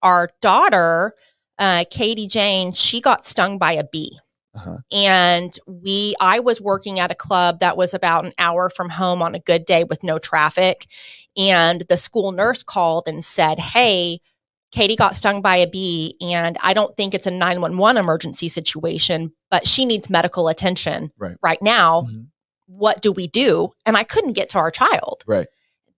our 0.03 0.29
daughter 0.43 1.14
uh, 1.59 1.85
katie 1.91 2.27
jane 2.27 2.73
she 2.73 3.01
got 3.01 3.25
stung 3.25 3.57
by 3.57 3.73
a 3.73 3.85
bee 3.85 4.19
uh-huh. 4.55 4.79
and 4.93 5.59
we 5.67 6.14
i 6.21 6.41
was 6.41 6.61
working 6.61 6.99
at 6.99 7.12
a 7.12 7.14
club 7.14 7.61
that 7.61 7.77
was 7.77 7.95
about 7.95 8.25
an 8.25 8.33
hour 8.38 8.69
from 8.69 8.91
home 8.91 9.23
on 9.23 9.35
a 9.35 9.41
good 9.41 9.64
day 9.64 9.85
with 9.85 10.03
no 10.03 10.19
traffic 10.19 10.87
and 11.37 11.85
the 11.88 11.97
school 11.97 12.33
nurse 12.33 12.62
called 12.62 13.07
and 13.07 13.25
said 13.25 13.59
hey 13.59 14.19
Katie 14.70 14.96
got 14.96 15.16
stung 15.16 15.40
by 15.40 15.57
a 15.57 15.66
bee, 15.66 16.16
and 16.20 16.57
I 16.62 16.74
don't 16.74 16.96
think 16.96 17.14
it's 17.14 17.26
a 17.26 17.31
911 17.31 17.98
emergency 17.98 18.48
situation, 18.48 19.33
but 19.50 19.66
she 19.66 19.85
needs 19.85 20.11
medical 20.11 20.48
attention 20.48 21.11
right, 21.18 21.37
right 21.42 21.62
now. 21.62 22.02
Mm-hmm. 22.02 22.22
What 22.66 23.00
do 23.00 23.12
we 23.12 23.26
do? 23.26 23.72
And 23.87 23.96
I 23.96 24.04
couldn't 24.04 24.35
get 24.35 24.50
to 24.50 24.59
our 24.59 24.70
child. 24.70 25.24
Right. 25.26 25.46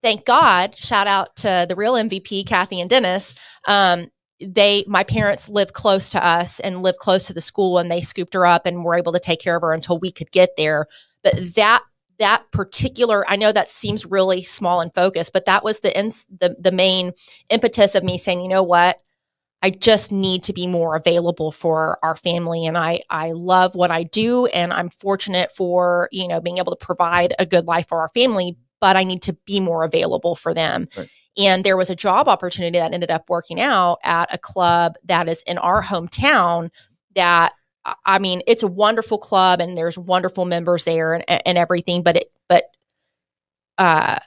Thank 0.03 0.25
God. 0.25 0.77
Shout 0.77 1.09
out 1.09 1.35
to 1.37 1.67
the 1.69 1.75
real 1.75 1.95
MVP, 1.95 2.47
Kathy 2.47 2.81
and 2.81 2.89
Dennis. 2.89 3.35
Um, 3.67 4.09
they, 4.41 4.85
my 4.87 5.05
parents 5.05 5.49
live 5.49 5.73
close 5.73 6.11
to 6.11 6.25
us 6.25 6.61
and 6.61 6.83
live 6.83 6.97
close 6.97 7.27
to 7.27 7.35
the 7.35 7.41
school, 7.41 7.79
and 7.79 7.91
they 7.91 8.01
scooped 8.01 8.35
her 8.35 8.47
up 8.47 8.67
and 8.67 8.85
were 8.85 8.97
able 8.97 9.13
to 9.13 9.21
take 9.21 9.41
care 9.41 9.57
of 9.57 9.63
her 9.63 9.73
until 9.73 9.99
we 9.99 10.11
could 10.11 10.31
get 10.31 10.51
there. 10.57 10.87
But 11.23 11.55
that 11.57 11.83
that 12.21 12.45
particular 12.53 13.29
i 13.29 13.35
know 13.35 13.51
that 13.51 13.69
seems 13.69 14.07
really 14.07 14.43
small 14.43 14.81
and 14.81 14.95
focused 14.95 15.33
but 15.33 15.47
that 15.47 15.65
was 15.65 15.81
the 15.81 15.99
ins, 15.99 16.25
the 16.39 16.55
the 16.61 16.71
main 16.71 17.13
impetus 17.49 17.97
of 17.97 18.05
me 18.05 18.17
saying 18.17 18.41
you 18.41 18.49
know 18.49 18.63
what 18.63 18.99
i 19.63 19.71
just 19.71 20.13
need 20.13 20.43
to 20.43 20.53
be 20.53 20.67
more 20.67 20.95
available 20.95 21.51
for 21.51 21.99
our 22.05 22.15
family 22.15 22.65
and 22.65 22.79
i 22.79 23.01
i 23.11 23.33
love 23.33 23.75
what 23.75 23.91
i 23.91 24.05
do 24.05 24.47
and 24.47 24.73
i'm 24.73 24.91
fortunate 24.91 25.51
for 25.51 26.09
you 26.13 26.29
know 26.29 26.41
being 26.41 26.59
able 26.59 26.77
to 26.77 26.85
provide 26.85 27.35
a 27.39 27.47
good 27.47 27.67
life 27.67 27.89
for 27.89 28.01
our 28.01 28.09
family 28.11 28.57
but 28.81 28.97
i 28.97 29.03
need 29.03 29.23
to 29.23 29.33
be 29.47 29.59
more 29.59 29.83
available 29.83 30.37
for 30.37 30.55
them 30.55 30.87
right. 30.97 31.11
and 31.39 31.65
there 31.65 31.77
was 31.77 31.91
a 31.91 31.97
job 31.97 32.29
opportunity 32.29 32.79
that 32.79 32.93
ended 32.93 33.11
up 33.11 33.29
working 33.31 33.61
out 33.61 33.99
at 34.05 34.33
a 34.33 34.39
club 34.39 34.95
that 35.05 35.29
is 35.29 35.43
in 35.47 35.57
our 35.59 35.83
hometown 35.83 36.71
that 37.15 37.55
I 38.05 38.19
mean, 38.19 38.43
it's 38.47 38.63
a 38.63 38.69
wonderful 38.69 39.19
club 39.19 39.61
and 39.61 39.77
there's 39.77 39.99
wonderful 39.99 40.45
members 40.45 40.85
there 40.85 41.15
and, 41.15 41.25
and 41.47 41.57
everything, 41.57 42.03
but 42.03 42.17
it, 42.17 42.33
but, 42.49 42.65
uh, 43.79 44.19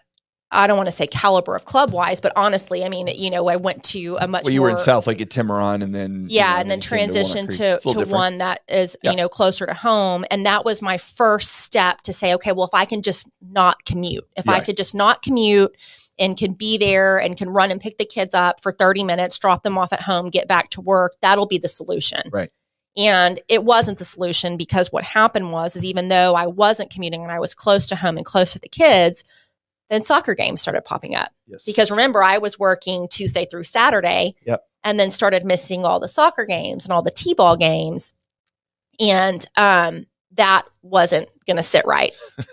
I 0.54 0.68
don't 0.68 0.78
want 0.78 0.88
to 0.88 0.96
say 0.96 1.08
caliber 1.08 1.56
of 1.56 1.66
club 1.66 1.92
wise, 1.92 2.22
but 2.22 2.32
honestly, 2.36 2.86
I 2.86 2.89
mean, 2.89 3.08
you 3.08 3.30
know, 3.30 3.48
I 3.48 3.56
went 3.56 3.84
to 3.86 4.18
a 4.22 4.28
much. 4.28 4.44
Well, 4.44 4.54
you 4.54 4.60
more, 4.60 4.70
were 4.70 4.72
in 4.72 4.78
South 4.78 5.08
Lake 5.08 5.20
at 5.20 5.30
Timarron, 5.30 5.82
and 5.82 5.94
then 5.94 6.28
yeah, 6.30 6.50
you 6.50 6.54
know, 6.54 6.62
and 6.62 6.72
then 6.72 6.80
transitioned 6.80 7.58
to 7.58 7.80
to, 7.80 8.06
to 8.06 8.12
one 8.12 8.38
that 8.38 8.62
is 8.68 8.96
you 9.04 9.16
know 9.16 9.28
closer 9.28 9.66
to 9.66 9.74
home, 9.74 10.26
and 10.30 10.46
that 10.46 10.63
was 10.63 10.82
my 10.82 10.98
first 10.98 11.52
step 11.62 12.02
to 12.02 12.13
say, 12.13 12.34
okay, 12.36 12.52
well, 12.52 12.66
if 12.66 12.74
I 12.74 12.86
can 12.86 13.02
just 13.02 13.28
not 13.42 13.84
commute, 13.86 14.28
if 14.38 14.48
I 14.48 14.60
could 14.60 14.78
just 14.78 14.94
not 14.94 15.22
commute 15.24 15.76
and 16.20 16.38
can 16.38 16.54
be 16.54 16.78
there 16.78 17.18
and 17.18 17.36
can 17.36 17.50
run 17.50 17.72
and 17.72 17.82
pick 17.82 17.98
the 17.98 18.06
kids 18.06 18.36
up 18.36 18.62
for 18.62 18.72
thirty 18.72 19.04
minutes, 19.04 19.39
drop 19.39 19.63
them 19.63 19.78
off 19.78 19.92
at 19.92 20.02
home, 20.02 20.30
get 20.30 20.48
back 20.48 20.70
to 20.72 20.82
work, 20.82 21.13
that'll 21.22 21.48
be 21.48 21.58
the 21.58 21.70
solution. 21.70 22.22
Right. 22.32 22.52
And 22.95 23.39
it 23.47 23.63
wasn't 23.63 23.97
the 23.97 24.06
solution 24.06 24.56
because 24.56 24.91
what 24.91 25.03
happened 25.03 25.51
was 25.51 25.75
is 25.75 25.84
even 25.84 26.10
though 26.10 26.36
I 26.36 26.45
wasn't 26.45 26.91
commuting 26.91 27.23
and 27.23 27.32
I 27.32 27.39
was 27.39 27.56
close 27.56 27.86
to 27.88 27.95
home 27.95 28.17
and 28.17 28.25
close 28.25 28.53
to 28.53 28.60
the 28.60 28.69
kids, 28.69 29.23
then 29.89 30.03
soccer 30.03 30.36
games 30.36 30.62
started 30.62 30.86
popping 30.86 31.15
up. 31.15 31.32
Yes. 31.47 31.65
Because 31.65 31.89
remember, 31.89 32.23
I 32.23 32.38
was 32.38 32.60
working 32.60 33.08
Tuesday 33.08 33.45
through 33.45 33.63
Saturday. 33.63 34.36
Yep. 34.45 34.63
And 34.86 34.99
then 34.99 35.12
started 35.12 35.45
missing 35.45 35.86
all 35.86 36.01
the 36.01 36.10
soccer 36.10 36.45
games 36.45 36.84
and 36.84 36.91
all 36.91 37.01
the 37.01 37.10
T-ball 37.10 37.56
games. 37.56 38.13
And 38.99 39.45
um, 39.56 40.08
that 40.34 40.63
wasn't 40.82 41.29
going 41.47 41.56
to 41.56 41.63
sit 41.63 41.86
right. 41.86 42.13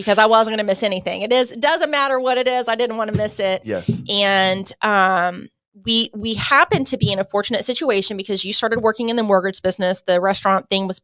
because 0.00 0.18
I 0.18 0.26
wasn't 0.26 0.52
going 0.52 0.66
to 0.66 0.70
miss 0.70 0.82
anything. 0.82 1.22
It 1.22 1.32
is 1.32 1.52
it 1.52 1.60
doesn't 1.60 1.90
matter 1.90 2.18
what 2.18 2.38
it 2.38 2.48
is. 2.48 2.68
I 2.68 2.74
didn't 2.74 2.96
want 2.96 3.10
to 3.10 3.16
miss 3.16 3.38
it. 3.38 3.62
Yes. 3.64 4.02
And 4.08 4.72
um 4.82 5.48
we 5.84 6.10
we 6.14 6.34
happened 6.34 6.86
to 6.88 6.96
be 6.96 7.12
in 7.12 7.18
a 7.18 7.24
fortunate 7.24 7.64
situation 7.64 8.16
because 8.16 8.44
you 8.44 8.52
started 8.52 8.80
working 8.80 9.08
in 9.08 9.16
the 9.16 9.22
mortgage 9.22 9.62
business. 9.62 10.02
The 10.02 10.20
restaurant 10.20 10.68
thing 10.68 10.86
was 10.86 11.00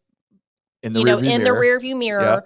in 0.83 0.93
the 0.93 1.01
you 1.01 1.05
know 1.05 1.19
in 1.19 1.25
mirror. 1.25 1.45
the 1.45 1.53
rear 1.53 1.81
view 1.81 1.97
mirror. 1.97 2.23
Yeah. 2.23 2.41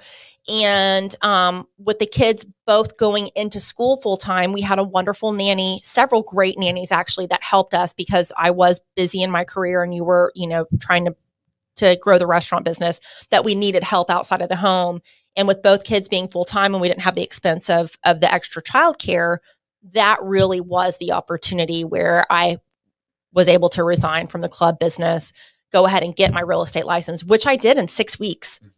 And 0.49 1.15
um, 1.23 1.67
with 1.79 1.99
the 1.99 2.07
kids 2.07 2.47
both 2.67 2.97
going 2.97 3.29
into 3.37 3.61
school 3.61 3.99
full 3.99 4.17
time, 4.17 4.53
we 4.53 4.63
had 4.63 4.79
a 4.79 4.85
wonderful 4.85 5.33
nanny, 5.33 5.81
several 5.85 6.23
great 6.23 6.59
nannies 6.59 6.91
actually 6.91 7.27
that 7.27 7.43
helped 7.43 7.75
us 7.75 7.93
because 7.93 8.33
I 8.37 8.51
was 8.51 8.81
busy 8.97 9.23
in 9.23 9.31
my 9.31 9.45
career 9.45 9.83
and 9.83 9.95
you 9.95 10.03
were, 10.03 10.33
you 10.35 10.49
know, 10.49 10.67
trying 10.81 11.05
to 11.07 11.17
to 11.77 11.97
grow 11.97 12.19
the 12.19 12.27
restaurant 12.27 12.65
business 12.65 13.01
that 13.31 13.45
we 13.45 13.55
needed 13.55 13.85
help 13.85 14.11
outside 14.11 14.43
of 14.43 14.49
the 14.49 14.57
home. 14.57 15.01
And 15.37 15.47
with 15.47 15.63
both 15.63 15.85
kids 15.85 16.09
being 16.09 16.29
full 16.29 16.45
time 16.45 16.75
and 16.75 16.81
we 16.81 16.89
didn't 16.89 17.03
have 17.03 17.15
the 17.15 17.23
expense 17.23 17.71
of 17.71 17.93
of 18.05 18.21
the 18.21 18.33
extra 18.33 18.63
childcare, 18.63 19.39
that 19.93 20.19
really 20.23 20.61
was 20.61 20.99
the 20.99 21.13
opportunity 21.13 21.85
where 21.85 22.27
I 22.31 22.59
was 23.33 23.49
able 23.49 23.69
to 23.71 23.85
resign 23.85 24.27
from 24.27 24.41
the 24.41 24.49
club 24.49 24.79
business, 24.79 25.33
go 25.73 25.87
ahead 25.87 26.03
and 26.03 26.15
get 26.15 26.33
my 26.33 26.41
real 26.41 26.63
estate 26.63 26.85
license, 26.85 27.25
which 27.25 27.47
I 27.47 27.57
did 27.57 27.79
in 27.79 27.89
six 27.89 28.19
weeks 28.19 28.59
because 28.59 28.69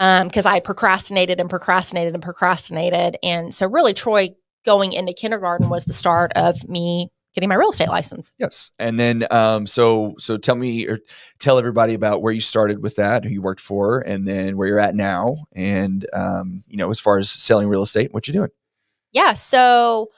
mm-hmm. 0.00 0.46
um, 0.46 0.52
I 0.52 0.60
procrastinated 0.60 1.40
and 1.40 1.50
procrastinated 1.50 2.14
and 2.14 2.22
procrastinated. 2.22 3.18
And 3.22 3.54
so, 3.54 3.68
really, 3.68 3.92
Troy 3.92 4.30
going 4.64 4.92
into 4.92 5.12
kindergarten 5.12 5.68
was 5.68 5.84
the 5.84 5.92
start 5.92 6.32
of 6.34 6.68
me 6.68 7.10
getting 7.34 7.48
my 7.48 7.54
real 7.54 7.70
estate 7.70 7.88
license. 7.88 8.32
Yes. 8.38 8.72
And 8.78 8.98
then 8.98 9.26
um 9.30 9.66
so 9.66 10.14
so 10.18 10.36
tell 10.36 10.56
me 10.56 10.86
or 10.88 10.98
tell 11.38 11.58
everybody 11.58 11.94
about 11.94 12.22
where 12.22 12.32
you 12.32 12.40
started 12.40 12.82
with 12.82 12.96
that, 12.96 13.24
who 13.24 13.30
you 13.30 13.42
worked 13.42 13.60
for, 13.60 14.00
and 14.00 14.26
then 14.26 14.56
where 14.56 14.68
you're 14.68 14.80
at 14.80 14.94
now 14.94 15.36
and 15.52 16.06
um 16.12 16.64
you 16.66 16.76
know 16.76 16.90
as 16.90 17.00
far 17.00 17.18
as 17.18 17.30
selling 17.30 17.68
real 17.68 17.82
estate, 17.82 18.12
what 18.12 18.26
you're 18.26 18.34
doing. 18.34 18.50
Yeah, 19.12 19.32
so 19.32 20.10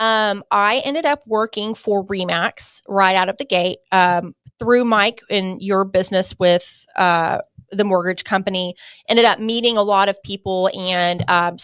um, 0.00 0.42
I 0.50 0.82
ended 0.84 1.04
up 1.04 1.22
working 1.26 1.74
for 1.74 2.04
Remax 2.06 2.80
right 2.88 3.14
out 3.14 3.28
of 3.28 3.36
the 3.36 3.44
gate 3.44 3.78
um, 3.92 4.34
through 4.58 4.84
Mike 4.84 5.20
in 5.28 5.60
your 5.60 5.84
business 5.84 6.34
with 6.38 6.86
uh, 6.96 7.42
the 7.70 7.84
mortgage 7.84 8.24
company. 8.24 8.74
Ended 9.08 9.26
up 9.26 9.38
meeting 9.38 9.76
a 9.76 9.82
lot 9.82 10.08
of 10.08 10.20
people 10.22 10.70
and 10.76 11.22
um, 11.28 11.58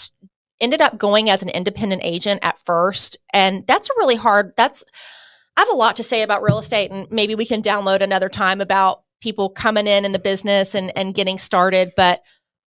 ended 0.61 0.83
up 0.83 0.99
going 0.99 1.31
as 1.31 1.43
an 1.43 1.49
independent 1.49 2.03
agent 2.05 2.41
at 2.43 2.59
first. 2.65 3.17
And 3.33 3.67
that's 3.67 3.89
a 3.89 3.95
really 3.97 4.17
hard. 4.17 4.53
That's 4.57 4.85
I 5.57 5.63
have 5.63 5.71
a 5.71 5.75
lot 5.75 5.97
to 5.97 6.03
say 6.03 6.21
about 6.21 6.43
real 6.43 6.59
estate, 6.59 6.91
and 6.91 7.11
maybe 7.11 7.35
we 7.35 7.47
can 7.47 7.63
download 7.63 8.03
another 8.03 8.29
time 8.29 8.61
about 8.61 9.03
people 9.23 9.49
coming 9.49 9.87
in 9.87 10.05
in 10.05 10.13
the 10.13 10.19
business 10.19 10.75
and 10.75 10.93
and 10.95 11.15
getting 11.15 11.39
started. 11.39 11.93
But 11.97 12.21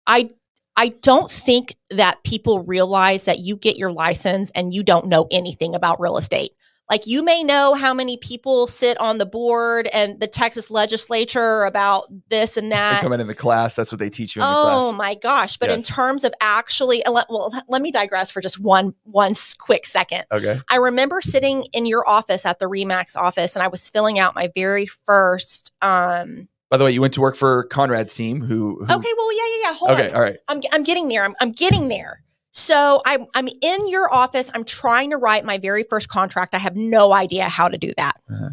I 0.06 0.30
I 0.78 0.90
don't 1.02 1.28
think 1.28 1.74
that 1.90 2.22
people 2.22 2.62
realize 2.62 3.24
that 3.24 3.40
you 3.40 3.56
get 3.56 3.76
your 3.76 3.90
license 3.90 4.52
and 4.54 4.72
you 4.72 4.84
don't 4.84 5.08
know 5.08 5.26
anything 5.32 5.74
about 5.74 6.00
real 6.00 6.16
estate. 6.16 6.52
Like 6.88 7.04
you 7.04 7.24
may 7.24 7.42
know 7.42 7.74
how 7.74 7.92
many 7.92 8.16
people 8.16 8.68
sit 8.68 8.98
on 9.00 9.18
the 9.18 9.26
board 9.26 9.88
and 9.92 10.20
the 10.20 10.28
Texas 10.28 10.70
legislature 10.70 11.64
about 11.64 12.04
this 12.30 12.56
and 12.56 12.70
that. 12.70 13.00
They 13.00 13.02
come 13.02 13.12
in 13.12 13.20
in 13.20 13.26
the 13.26 13.34
class. 13.34 13.74
That's 13.74 13.90
what 13.90 13.98
they 13.98 14.08
teach 14.08 14.36
you. 14.36 14.42
oh 14.44 14.92
my 14.92 15.16
gosh! 15.16 15.56
But 15.56 15.68
yes. 15.68 15.78
in 15.78 15.82
terms 15.82 16.22
of 16.22 16.32
actually, 16.40 17.02
well, 17.06 17.52
let 17.68 17.82
me 17.82 17.90
digress 17.90 18.30
for 18.30 18.40
just 18.40 18.60
one 18.60 18.94
one 19.02 19.34
quick 19.58 19.84
second. 19.84 20.26
Okay. 20.32 20.60
I 20.70 20.76
remember 20.76 21.20
sitting 21.20 21.66
in 21.72 21.86
your 21.86 22.08
office 22.08 22.46
at 22.46 22.60
the 22.60 22.66
Remax 22.66 23.16
office, 23.16 23.54
and 23.56 23.64
I 23.64 23.68
was 23.68 23.88
filling 23.88 24.18
out 24.18 24.36
my 24.36 24.50
very 24.54 24.86
first 24.86 25.72
um, 25.82 26.48
by 26.70 26.76
the 26.76 26.84
way, 26.84 26.90
you 26.90 27.00
went 27.00 27.14
to 27.14 27.20
work 27.20 27.36
for 27.36 27.64
Conrad's 27.64 28.14
team. 28.14 28.40
Who? 28.40 28.76
who 28.76 28.84
okay. 28.84 29.08
Well, 29.16 29.36
yeah, 29.36 29.56
yeah, 29.56 29.68
yeah. 29.68 29.74
Hold 29.74 29.90
on. 29.90 29.96
okay. 29.96 30.10
On. 30.10 30.16
All 30.16 30.22
right. 30.22 30.36
I'm 30.48 30.60
I'm 30.72 30.84
getting 30.84 31.08
there. 31.08 31.24
I'm 31.24 31.34
I'm 31.40 31.52
getting 31.52 31.88
there. 31.88 32.22
So 32.52 33.00
I'm 33.06 33.26
I'm 33.34 33.48
in 33.48 33.88
your 33.88 34.12
office. 34.12 34.50
I'm 34.54 34.64
trying 34.64 35.10
to 35.10 35.16
write 35.16 35.44
my 35.44 35.58
very 35.58 35.84
first 35.88 36.08
contract. 36.08 36.54
I 36.54 36.58
have 36.58 36.76
no 36.76 37.12
idea 37.12 37.44
how 37.44 37.68
to 37.68 37.78
do 37.78 37.92
that. 37.96 38.20
Uh-huh. 38.30 38.50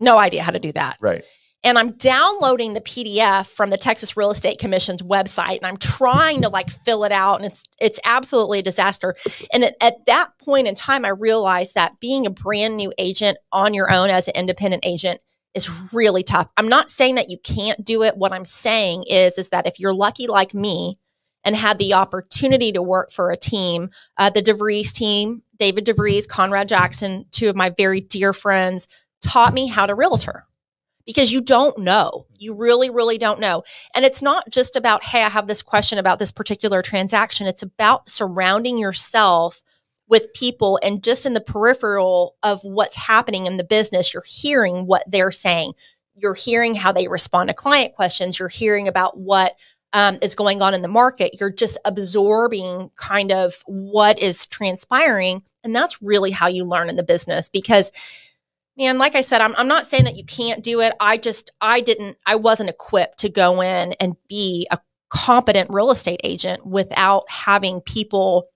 No 0.00 0.18
idea 0.18 0.42
how 0.42 0.50
to 0.50 0.58
do 0.58 0.72
that. 0.72 0.96
Right. 1.00 1.24
And 1.64 1.78
I'm 1.78 1.92
downloading 1.92 2.74
the 2.74 2.80
PDF 2.80 3.46
from 3.46 3.70
the 3.70 3.78
Texas 3.78 4.16
Real 4.16 4.30
Estate 4.30 4.58
Commission's 4.58 5.02
website 5.02 5.56
and 5.56 5.66
I'm 5.66 5.78
trying 5.78 6.42
to 6.42 6.48
like 6.48 6.70
fill 6.70 7.04
it 7.04 7.12
out 7.12 7.36
and 7.36 7.50
it's 7.50 7.64
it's 7.80 7.98
absolutely 8.04 8.60
a 8.60 8.62
disaster. 8.62 9.16
And 9.52 9.64
at, 9.64 9.74
at 9.80 10.06
that 10.06 10.38
point 10.38 10.68
in 10.68 10.74
time 10.74 11.04
I 11.04 11.08
realized 11.10 11.74
that 11.74 11.98
being 11.98 12.24
a 12.26 12.30
brand 12.30 12.76
new 12.76 12.92
agent 12.98 13.38
on 13.52 13.74
your 13.74 13.92
own 13.92 14.10
as 14.10 14.28
an 14.28 14.34
independent 14.36 14.84
agent 14.86 15.20
is 15.56 15.92
really 15.92 16.22
tough. 16.22 16.50
I'm 16.56 16.68
not 16.68 16.90
saying 16.90 17.16
that 17.16 17.30
you 17.30 17.38
can't 17.38 17.84
do 17.84 18.02
it. 18.02 18.16
What 18.16 18.32
I'm 18.32 18.44
saying 18.44 19.04
is 19.10 19.38
is 19.38 19.48
that 19.48 19.66
if 19.66 19.80
you're 19.80 19.94
lucky 19.94 20.26
like 20.26 20.54
me 20.54 20.98
and 21.42 21.56
had 21.56 21.78
the 21.78 21.94
opportunity 21.94 22.72
to 22.72 22.82
work 22.82 23.10
for 23.10 23.30
a 23.30 23.36
team, 23.36 23.90
uh, 24.18 24.30
the 24.30 24.42
DeVries 24.42 24.92
team, 24.92 25.42
David 25.58 25.86
DeVries, 25.86 26.28
Conrad 26.28 26.68
Jackson, 26.68 27.24
two 27.30 27.48
of 27.48 27.56
my 27.56 27.70
very 27.70 28.00
dear 28.00 28.32
friends, 28.32 28.86
taught 29.22 29.54
me 29.54 29.66
how 29.66 29.86
to 29.86 29.94
realtor 29.94 30.44
because 31.06 31.32
you 31.32 31.40
don't 31.40 31.78
know. 31.78 32.26
You 32.36 32.54
really, 32.54 32.90
really 32.90 33.16
don't 33.16 33.40
know. 33.40 33.62
And 33.94 34.04
it's 34.04 34.20
not 34.20 34.50
just 34.50 34.76
about, 34.76 35.04
hey, 35.04 35.22
I 35.22 35.28
have 35.28 35.46
this 35.46 35.62
question 35.62 35.98
about 35.98 36.18
this 36.18 36.32
particular 36.32 36.82
transaction. 36.82 37.46
It's 37.46 37.62
about 37.62 38.10
surrounding 38.10 38.76
yourself 38.76 39.62
with 40.08 40.32
people 40.34 40.78
and 40.82 41.02
just 41.02 41.26
in 41.26 41.34
the 41.34 41.40
peripheral 41.40 42.36
of 42.42 42.60
what's 42.62 42.96
happening 42.96 43.46
in 43.46 43.56
the 43.56 43.64
business, 43.64 44.14
you're 44.14 44.22
hearing 44.26 44.86
what 44.86 45.04
they're 45.06 45.32
saying. 45.32 45.72
You're 46.14 46.34
hearing 46.34 46.74
how 46.74 46.92
they 46.92 47.08
respond 47.08 47.48
to 47.48 47.54
client 47.54 47.94
questions. 47.94 48.38
You're 48.38 48.48
hearing 48.48 48.88
about 48.88 49.18
what 49.18 49.56
um, 49.92 50.18
is 50.22 50.34
going 50.34 50.62
on 50.62 50.74
in 50.74 50.82
the 50.82 50.88
market. 50.88 51.40
You're 51.40 51.50
just 51.50 51.78
absorbing 51.84 52.90
kind 52.96 53.32
of 53.32 53.62
what 53.66 54.18
is 54.18 54.46
transpiring. 54.46 55.42
And 55.64 55.74
that's 55.74 56.00
really 56.02 56.30
how 56.30 56.48
you 56.48 56.64
learn 56.64 56.88
in 56.88 56.96
the 56.96 57.02
business 57.02 57.48
because 57.48 57.90
man 58.76 58.98
like 58.98 59.14
i 59.14 59.20
said 59.20 59.40
I'm, 59.40 59.54
I'm 59.56 59.68
not 59.68 59.86
saying 59.86 60.04
that 60.04 60.16
you 60.16 60.24
can't 60.24 60.62
do 60.62 60.80
it 60.80 60.92
i 61.00 61.16
just 61.16 61.50
i 61.60 61.80
didn't 61.80 62.18
i 62.26 62.36
wasn't 62.36 62.70
equipped 62.70 63.18
to 63.20 63.28
go 63.28 63.62
in 63.62 63.94
and 63.94 64.16
be 64.28 64.66
a 64.70 64.78
competent 65.08 65.70
real 65.70 65.90
estate 65.90 66.20
agent 66.24 66.66
without 66.66 67.24
having 67.30 67.80
people 67.80 68.48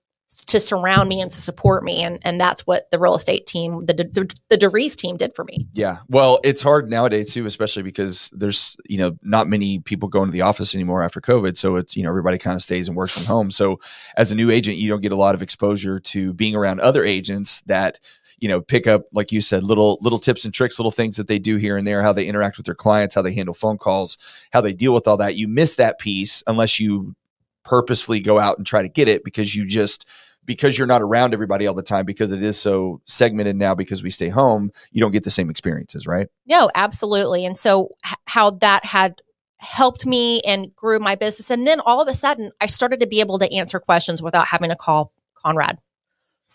to 0.47 0.59
surround 0.59 1.09
me 1.09 1.21
and 1.21 1.31
to 1.31 1.41
support 1.41 1.83
me 1.83 2.03
and 2.03 2.19
and 2.23 2.39
that's 2.39 2.65
what 2.67 2.89
the 2.91 2.99
real 2.99 3.15
estate 3.15 3.45
team 3.45 3.85
the 3.85 3.93
the, 3.93 4.35
the 4.49 4.57
DeVries 4.57 4.95
team 4.95 5.17
did 5.17 5.33
for 5.35 5.43
me 5.43 5.67
Yeah. 5.73 5.97
Well, 6.09 6.39
it's 6.43 6.61
hard 6.61 6.89
nowadays 6.89 7.33
too, 7.33 7.45
especially 7.45 7.83
because 7.83 8.29
there's, 8.33 8.77
you 8.85 8.97
know, 8.97 9.17
not 9.21 9.47
many 9.47 9.79
people 9.79 10.09
going 10.09 10.27
to 10.27 10.31
the 10.31 10.41
office 10.41 10.75
anymore 10.75 11.03
after 11.03 11.21
COVID. 11.21 11.57
So 11.57 11.75
it's, 11.75 11.95
you 11.95 12.03
know, 12.03 12.09
everybody 12.09 12.37
kind 12.37 12.55
of 12.55 12.61
stays 12.61 12.87
and 12.87 12.97
works 12.97 13.17
from 13.17 13.25
home. 13.25 13.51
So 13.51 13.79
as 14.17 14.31
a 14.31 14.35
new 14.35 14.51
agent, 14.51 14.77
you 14.77 14.89
don't 14.89 15.01
get 15.01 15.11
a 15.11 15.17
lot 15.17 15.35
of 15.35 15.41
exposure 15.41 15.99
to 15.99 16.33
being 16.33 16.55
around 16.55 16.79
other 16.79 17.03
agents 17.03 17.61
that, 17.65 17.99
you 18.39 18.49
know, 18.49 18.59
pick 18.59 18.87
up, 18.87 19.03
like 19.13 19.31
you 19.31 19.39
said, 19.39 19.63
little 19.63 19.97
little 20.01 20.19
tips 20.19 20.45
and 20.45 20.53
tricks, 20.53 20.79
little 20.79 20.91
things 20.91 21.17
that 21.17 21.27
they 21.27 21.39
do 21.39 21.57
here 21.57 21.77
and 21.77 21.85
there, 21.85 22.01
how 22.01 22.13
they 22.13 22.27
interact 22.27 22.57
with 22.57 22.65
their 22.65 22.75
clients, 22.75 23.15
how 23.15 23.21
they 23.21 23.33
handle 23.33 23.53
phone 23.53 23.77
calls, 23.77 24.17
how 24.51 24.61
they 24.61 24.73
deal 24.73 24.93
with 24.93 25.07
all 25.07 25.17
that. 25.17 25.35
You 25.35 25.47
miss 25.47 25.75
that 25.75 25.99
piece 25.99 26.43
unless 26.47 26.79
you 26.79 27.15
purposefully 27.63 28.19
go 28.19 28.39
out 28.39 28.57
and 28.57 28.65
try 28.65 28.81
to 28.81 28.89
get 28.89 29.07
it 29.07 29.23
because 29.23 29.55
you 29.55 29.65
just 29.65 30.07
because 30.45 30.77
you're 30.77 30.87
not 30.87 31.01
around 31.01 31.33
everybody 31.33 31.67
all 31.67 31.73
the 31.73 31.83
time 31.83 32.05
because 32.05 32.31
it 32.31 32.41
is 32.41 32.59
so 32.59 32.99
segmented 33.05 33.55
now 33.55 33.75
because 33.75 34.01
we 34.01 34.09
stay 34.09 34.29
home 34.29 34.71
you 34.91 34.99
don't 34.99 35.11
get 35.11 35.23
the 35.23 35.29
same 35.29 35.49
experiences 35.49 36.07
right 36.07 36.27
no 36.47 36.69
absolutely 36.75 37.45
and 37.45 37.57
so 37.57 37.89
h- 38.05 38.15
how 38.25 38.49
that 38.49 38.83
had 38.83 39.21
helped 39.57 40.05
me 40.05 40.41
and 40.41 40.75
grew 40.75 40.97
my 40.97 41.13
business 41.13 41.51
and 41.51 41.67
then 41.67 41.79
all 41.81 42.01
of 42.01 42.07
a 42.07 42.15
sudden 42.15 42.51
i 42.59 42.65
started 42.65 42.99
to 42.99 43.07
be 43.07 43.19
able 43.19 43.37
to 43.37 43.51
answer 43.53 43.79
questions 43.79 44.21
without 44.21 44.47
having 44.47 44.69
to 44.69 44.75
call 44.75 45.11
conrad 45.35 45.77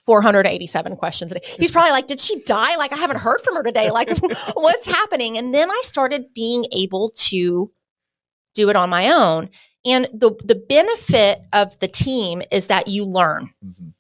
487 0.07 0.97
questions 0.97 1.33
a 1.33 1.35
day. 1.35 1.41
He's 1.59 1.73
probably 1.73 1.91
like, 1.91 2.07
Did 2.07 2.21
she 2.21 2.41
die? 2.43 2.77
Like, 2.77 2.93
I 2.93 2.97
haven't 2.97 3.19
heard 3.19 3.41
from 3.41 3.57
her 3.57 3.65
today. 3.65 3.91
Like, 3.91 4.09
what's 4.55 4.87
happening? 4.87 5.37
And 5.37 5.53
then 5.53 5.69
I 5.69 5.81
started 5.83 6.33
being 6.33 6.65
able 6.71 7.11
to 7.17 7.73
do 8.55 8.71
it 8.71 8.77
on 8.77 8.89
my 8.89 9.11
own. 9.11 9.51
And 9.87 10.07
the, 10.13 10.33
the 10.45 10.57
benefit 10.57 11.47
of 11.53 11.79
the 11.79 11.89
team 11.89 12.43
is 12.51 12.67
that 12.67 12.89
you 12.89 13.05
learn. 13.05 13.51
Mhm. 13.65 13.93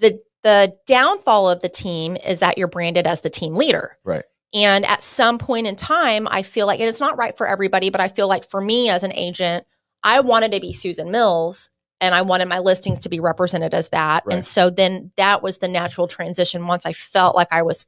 The, 0.00 0.20
the 0.42 0.74
downfall 0.86 1.50
of 1.50 1.60
the 1.60 1.68
team 1.68 2.16
is 2.16 2.40
that 2.40 2.56
you're 2.56 2.68
branded 2.68 3.06
as 3.06 3.20
the 3.20 3.30
team 3.30 3.54
leader. 3.54 3.98
Right. 4.04 4.24
And 4.54 4.86
at 4.86 5.02
some 5.02 5.38
point 5.38 5.66
in 5.66 5.76
time, 5.76 6.26
I 6.30 6.42
feel 6.42 6.66
like, 6.66 6.80
and 6.80 6.88
it's 6.88 7.00
not 7.00 7.18
right 7.18 7.36
for 7.36 7.46
everybody, 7.46 7.90
but 7.90 8.00
I 8.00 8.08
feel 8.08 8.28
like 8.28 8.48
for 8.48 8.60
me 8.60 8.88
as 8.88 9.04
an 9.04 9.12
agent, 9.12 9.66
I 10.02 10.20
wanted 10.20 10.52
to 10.52 10.60
be 10.60 10.72
Susan 10.72 11.10
Mills 11.10 11.68
and 12.00 12.14
I 12.14 12.22
wanted 12.22 12.48
my 12.48 12.60
listings 12.60 13.00
to 13.00 13.08
be 13.08 13.20
represented 13.20 13.74
as 13.74 13.90
that. 13.90 14.24
Right. 14.24 14.36
And 14.36 14.46
so 14.46 14.70
then 14.70 15.12
that 15.16 15.42
was 15.42 15.58
the 15.58 15.68
natural 15.68 16.06
transition 16.06 16.66
once 16.66 16.86
I 16.86 16.92
felt 16.92 17.36
like 17.36 17.48
I 17.50 17.62
was 17.62 17.84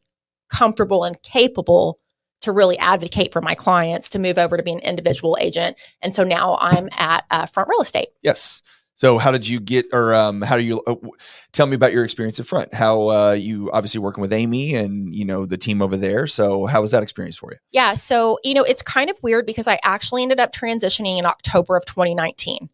comfortable 0.50 1.04
and 1.04 1.22
capable 1.22 1.98
to 2.40 2.52
really 2.52 2.78
advocate 2.78 3.32
for 3.32 3.40
my 3.40 3.54
clients 3.54 4.08
to 4.10 4.18
move 4.18 4.38
over 4.38 4.56
to 4.56 4.62
be 4.62 4.72
an 4.72 4.78
individual 4.80 5.36
agent. 5.40 5.76
And 6.02 6.14
so 6.14 6.24
now 6.24 6.56
I'm 6.60 6.88
at 6.98 7.24
uh, 7.30 7.46
Front 7.46 7.68
Real 7.68 7.80
Estate. 7.82 8.08
yes 8.22 8.62
so 8.94 9.16
how 9.16 9.30
did 9.30 9.48
you 9.48 9.60
get 9.60 9.86
or 9.94 10.12
um 10.14 10.42
how 10.42 10.58
do 10.58 10.62
you 10.62 10.82
uh, 10.86 10.94
tell 11.52 11.66
me 11.66 11.74
about 11.74 11.90
your 11.92 12.04
experience 12.04 12.38
at 12.38 12.44
front 12.46 12.74
how 12.74 13.08
uh 13.08 13.32
you 13.32 13.70
obviously 13.72 13.98
working 13.98 14.20
with 14.20 14.32
amy 14.32 14.74
and 14.74 15.14
you 15.14 15.24
know 15.24 15.46
the 15.46 15.56
team 15.56 15.80
over 15.80 15.96
there 15.96 16.26
so 16.26 16.66
how 16.66 16.82
was 16.82 16.90
that 16.90 17.02
experience 17.02 17.36
for 17.36 17.50
you 17.52 17.58
Yeah. 17.72 17.94
So, 17.94 18.38
you 18.44 18.52
know, 18.52 18.62
it's 18.64 18.82
kind 18.82 19.08
of 19.08 19.16
weird 19.22 19.46
because 19.46 19.66
I 19.66 19.78
actually 19.84 20.22
ended 20.22 20.38
up 20.40 20.52
transitioning 20.52 21.18
in 21.18 21.24
October 21.24 21.76
of 21.76 21.86
2019, 21.86 22.68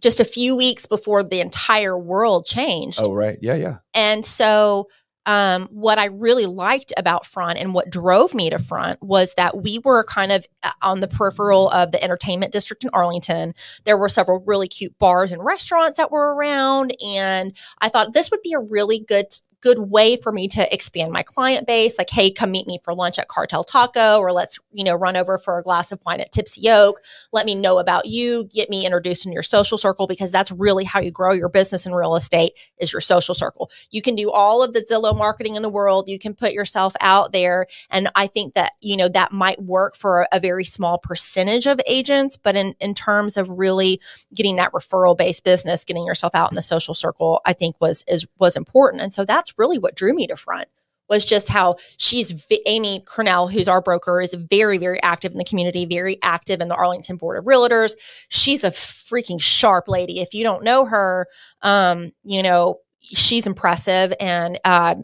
just 0.00 0.20
a 0.20 0.24
few 0.24 0.54
weeks 0.54 0.84
before 0.86 1.22
the 1.24 1.40
entire 1.40 1.96
world 1.96 2.44
changed. 2.46 3.00
oh 3.02 3.14
right 3.14 3.38
yeah 3.40 3.54
yeah 3.54 3.76
And 3.94 4.24
so, 4.26 4.88
um, 5.26 5.66
what 5.70 5.98
I 5.98 6.06
really 6.06 6.46
liked 6.46 6.92
about 6.96 7.26
Front 7.26 7.58
and 7.58 7.74
what 7.74 7.90
drove 7.90 8.34
me 8.34 8.50
to 8.50 8.58
Front 8.58 9.02
was 9.02 9.34
that 9.34 9.62
we 9.62 9.80
were 9.84 10.04
kind 10.04 10.32
of 10.32 10.46
uh, 10.62 10.70
on 10.82 11.00
the 11.00 11.08
peripheral 11.08 11.70
of 11.70 11.92
the 11.92 12.02
entertainment 12.02 12.52
district 12.52 12.84
in 12.84 12.90
Arlington. 12.92 13.54
There 13.84 13.96
were 13.96 14.08
several 14.08 14.42
really 14.46 14.68
cute 14.68 14.98
bars 14.98 15.32
and 15.32 15.44
restaurants 15.44 15.96
that 15.96 16.10
were 16.10 16.34
around, 16.34 16.94
and 17.04 17.56
I 17.80 17.88
thought 17.88 18.12
this 18.12 18.30
would 18.30 18.42
be 18.42 18.52
a 18.52 18.60
really 18.60 19.00
good 19.00 19.26
good 19.64 19.90
way 19.90 20.16
for 20.16 20.30
me 20.30 20.46
to 20.46 20.72
expand 20.72 21.10
my 21.10 21.22
client 21.22 21.66
base 21.66 21.96
like 21.96 22.10
hey 22.10 22.30
come 22.30 22.50
meet 22.50 22.66
me 22.66 22.78
for 22.84 22.94
lunch 22.94 23.18
at 23.18 23.28
cartel 23.28 23.64
taco 23.64 24.18
or 24.18 24.30
let's 24.30 24.58
you 24.72 24.84
know 24.84 24.94
run 24.94 25.16
over 25.16 25.38
for 25.38 25.58
a 25.58 25.62
glass 25.62 25.90
of 25.90 25.98
wine 26.04 26.20
at 26.20 26.30
tipsy 26.30 26.68
oak 26.68 27.00
let 27.32 27.46
me 27.46 27.54
know 27.54 27.78
about 27.78 28.04
you 28.04 28.44
get 28.52 28.68
me 28.68 28.84
introduced 28.84 29.24
in 29.24 29.32
your 29.32 29.42
social 29.42 29.78
circle 29.78 30.06
because 30.06 30.30
that's 30.30 30.52
really 30.52 30.84
how 30.84 31.00
you 31.00 31.10
grow 31.10 31.32
your 31.32 31.48
business 31.48 31.86
in 31.86 31.92
real 31.92 32.14
estate 32.14 32.52
is 32.78 32.92
your 32.92 33.00
social 33.00 33.34
circle 33.34 33.70
you 33.90 34.02
can 34.02 34.14
do 34.14 34.30
all 34.30 34.62
of 34.62 34.72
the 34.74 34.80
Zillow 34.80 35.16
marketing 35.16 35.56
in 35.56 35.62
the 35.62 35.68
world. 35.68 36.08
You 36.08 36.18
can 36.18 36.34
put 36.34 36.52
yourself 36.52 36.94
out 37.00 37.32
there. 37.32 37.66
And 37.90 38.08
I 38.14 38.26
think 38.26 38.54
that, 38.54 38.72
you 38.80 38.96
know, 38.96 39.08
that 39.08 39.32
might 39.32 39.62
work 39.62 39.96
for 39.96 40.26
a 40.32 40.40
very 40.40 40.64
small 40.64 40.98
percentage 40.98 41.66
of 41.66 41.80
agents. 41.86 42.36
But 42.36 42.56
in, 42.56 42.74
in 42.80 42.94
terms 42.94 43.36
of 43.36 43.48
really 43.48 44.00
getting 44.34 44.56
that 44.56 44.72
referral 44.72 45.16
based 45.16 45.44
business, 45.44 45.84
getting 45.84 46.04
yourself 46.04 46.34
out 46.34 46.50
in 46.50 46.56
the 46.56 46.62
social 46.62 46.94
circle, 46.94 47.40
I 47.46 47.52
think 47.52 47.76
was, 47.80 48.04
is, 48.08 48.26
was 48.38 48.56
important. 48.56 49.02
And 49.02 49.14
so 49.14 49.24
that's 49.24 49.53
really 49.56 49.78
what 49.78 49.96
drew 49.96 50.14
me 50.14 50.26
to 50.26 50.36
front 50.36 50.66
was 51.08 51.24
just 51.24 51.48
how 51.48 51.76
she's 51.98 52.46
Amy 52.66 53.02
Cornell, 53.06 53.48
who's 53.48 53.68
our 53.68 53.82
broker, 53.82 54.20
is 54.20 54.34
very, 54.34 54.78
very 54.78 55.02
active 55.02 55.32
in 55.32 55.38
the 55.38 55.44
community, 55.44 55.84
very 55.84 56.18
active 56.22 56.60
in 56.60 56.68
the 56.68 56.74
Arlington 56.74 57.16
Board 57.16 57.38
of 57.38 57.44
Realtors. 57.44 57.94
She's 58.30 58.64
a 58.64 58.70
freaking 58.70 59.40
sharp 59.40 59.88
lady. 59.88 60.20
If 60.20 60.34
you 60.34 60.44
don't 60.44 60.64
know 60.64 60.86
her, 60.86 61.26
um, 61.62 62.12
you 62.22 62.42
know, 62.42 62.78
she's 63.00 63.46
impressive 63.46 64.14
and 64.18 64.58
uh, 64.64 64.94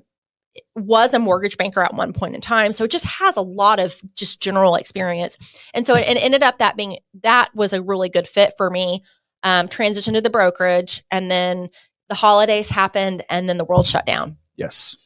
was 0.75 1.13
a 1.15 1.19
mortgage 1.19 1.57
banker 1.57 1.83
at 1.83 1.95
one 1.95 2.13
point 2.13 2.35
in 2.35 2.41
time. 2.41 2.73
So 2.73 2.85
it 2.85 2.91
just 2.91 3.05
has 3.05 3.37
a 3.37 3.43
lot 3.43 3.79
of 3.79 4.01
just 4.17 4.41
general 4.41 4.77
experience. 4.77 5.61
And 5.75 5.87
so 5.87 5.95
it, 5.95 6.09
it 6.09 6.23
ended 6.23 6.43
up 6.43 6.59
that 6.59 6.77
being 6.77 6.99
that 7.23 7.51
was 7.55 7.73
a 7.73 7.83
really 7.83 8.09
good 8.09 8.27
fit 8.27 8.55
for 8.57 8.71
me. 8.71 9.03
Um, 9.43 9.69
transitioned 9.69 10.15
to 10.15 10.21
the 10.21 10.29
brokerage, 10.29 11.03
and 11.11 11.31
then 11.31 11.71
the 12.11 12.15
holidays 12.15 12.69
happened, 12.69 13.23
and 13.31 13.49
then 13.49 13.57
the 13.57 13.65
world 13.65 13.87
shut 13.87 14.05
down. 14.05 14.37
Yes 14.61 14.97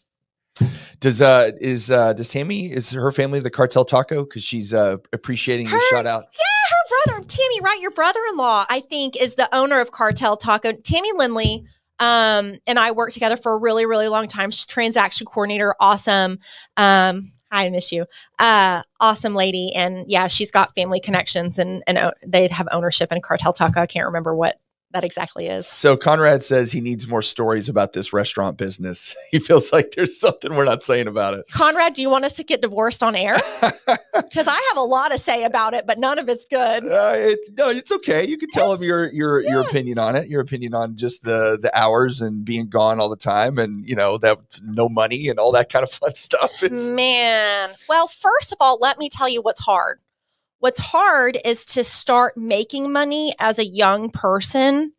does 1.00 1.22
uh 1.22 1.50
is 1.60 1.90
uh 1.90 2.12
does 2.12 2.28
tammy 2.28 2.70
is 2.70 2.90
her 2.90 3.10
family 3.12 3.40
the 3.40 3.50
cartel 3.50 3.84
taco 3.84 4.24
because 4.24 4.42
she's 4.42 4.74
uh 4.74 4.96
appreciating 5.12 5.66
your 5.66 5.76
Her- 5.76 5.90
shout 5.90 6.06
out 6.06 6.24
Yeah, 6.32 6.76
her 6.76 7.12
brother, 7.12 7.26
Tammy, 7.26 7.60
right? 7.60 7.78
Your 7.80 7.90
brother-in-law, 7.90 8.66
I 8.68 8.80
think, 8.80 9.20
is 9.20 9.34
the 9.34 9.54
owner 9.54 9.80
of 9.80 9.90
Cartel 9.90 10.36
Taco. 10.36 10.72
Tammy 10.72 11.10
Lindley 11.14 11.64
um, 12.00 12.54
and 12.66 12.78
I 12.78 12.90
worked 12.90 13.14
together 13.14 13.36
for 13.36 13.52
a 13.52 13.56
really, 13.56 13.86
really 13.86 14.08
long 14.08 14.26
time. 14.26 14.50
She's 14.50 14.66
transaction 14.66 15.26
coordinator, 15.26 15.74
awesome. 15.80 16.38
Um, 16.76 17.22
hi, 17.52 17.66
I 17.66 17.70
miss 17.70 17.92
you. 17.92 18.06
Uh, 18.38 18.82
awesome 19.00 19.34
lady, 19.34 19.72
and 19.74 20.04
yeah, 20.08 20.26
she's 20.26 20.50
got 20.50 20.74
family 20.74 21.00
connections, 21.00 21.58
and 21.58 21.82
and 21.86 21.98
uh, 21.98 22.10
they'd 22.26 22.50
have 22.50 22.66
ownership 22.72 23.12
in 23.12 23.20
Cartel 23.20 23.52
Taco. 23.52 23.80
I 23.80 23.86
can't 23.86 24.06
remember 24.06 24.34
what 24.34 24.58
that 24.94 25.04
exactly 25.04 25.48
is. 25.48 25.66
So 25.66 25.96
Conrad 25.96 26.44
says 26.44 26.70
he 26.72 26.80
needs 26.80 27.06
more 27.08 27.20
stories 27.20 27.68
about 27.68 27.92
this 27.92 28.12
restaurant 28.12 28.56
business. 28.56 29.14
He 29.34 29.40
feels 29.40 29.72
like 29.72 29.94
there's 29.96 30.20
something 30.20 30.54
we're 30.54 30.64
not 30.64 30.84
saying 30.84 31.08
about 31.08 31.34
it. 31.34 31.46
Conrad, 31.50 31.94
do 31.94 32.02
you 32.02 32.08
want 32.08 32.24
us 32.24 32.34
to 32.34 32.44
get 32.44 32.62
divorced 32.62 33.02
on 33.02 33.16
air? 33.16 33.36
Because 34.14 34.46
I 34.46 34.72
have 34.72 34.76
a 34.78 34.86
lot 34.86 35.10
to 35.10 35.18
say 35.18 35.42
about 35.42 35.74
it, 35.74 35.88
but 35.88 35.98
none 35.98 36.20
of 36.20 36.28
it's 36.28 36.44
good. 36.44 36.86
Uh, 36.86 37.14
it, 37.16 37.40
no, 37.56 37.68
it's 37.68 37.90
okay. 37.90 38.24
You 38.24 38.38
can 38.38 38.48
tell 38.50 38.72
him 38.72 38.82
your 38.82 39.10
your 39.10 39.40
your 39.40 39.60
opinion 39.62 39.98
on 39.98 40.14
it. 40.14 40.28
Your 40.28 40.40
opinion 40.40 40.72
on 40.72 40.96
just 40.96 41.24
the 41.24 41.58
the 41.60 41.76
hours 41.76 42.20
and 42.20 42.44
being 42.44 42.68
gone 42.68 43.00
all 43.00 43.08
the 43.08 43.16
time, 43.16 43.58
and 43.58 43.84
you 43.84 43.96
know 43.96 44.16
that 44.18 44.38
no 44.62 44.88
money 44.88 45.28
and 45.28 45.40
all 45.40 45.50
that 45.52 45.68
kind 45.68 45.82
of 45.82 45.90
fun 45.90 46.14
stuff. 46.14 46.62
It's 46.62 46.88
Man. 46.88 47.70
Well, 47.88 48.06
first 48.06 48.52
of 48.52 48.58
all, 48.60 48.78
let 48.80 48.98
me 48.98 49.08
tell 49.08 49.28
you 49.28 49.42
what's 49.42 49.62
hard. 49.62 49.98
What's 50.64 50.80
hard 50.80 51.36
is 51.44 51.66
to 51.66 51.84
start 51.84 52.38
making 52.38 52.90
money 52.90 53.34
as 53.38 53.58
a 53.58 53.66
young 53.66 54.08
person 54.08 54.94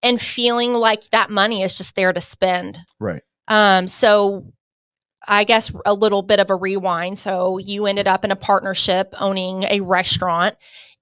and 0.00 0.20
feeling 0.20 0.74
like 0.74 1.08
that 1.10 1.28
money 1.28 1.62
is 1.62 1.76
just 1.76 1.96
there 1.96 2.12
to 2.12 2.20
spend. 2.20 2.78
right. 3.00 3.22
Um, 3.48 3.88
so 3.88 4.52
I 5.26 5.42
guess 5.42 5.72
a 5.84 5.92
little 5.92 6.22
bit 6.22 6.38
of 6.38 6.50
a 6.50 6.54
rewind. 6.54 7.18
So 7.18 7.58
you 7.58 7.86
ended 7.86 8.06
up 8.06 8.24
in 8.24 8.30
a 8.30 8.36
partnership 8.36 9.12
owning 9.20 9.64
a 9.64 9.80
restaurant 9.80 10.54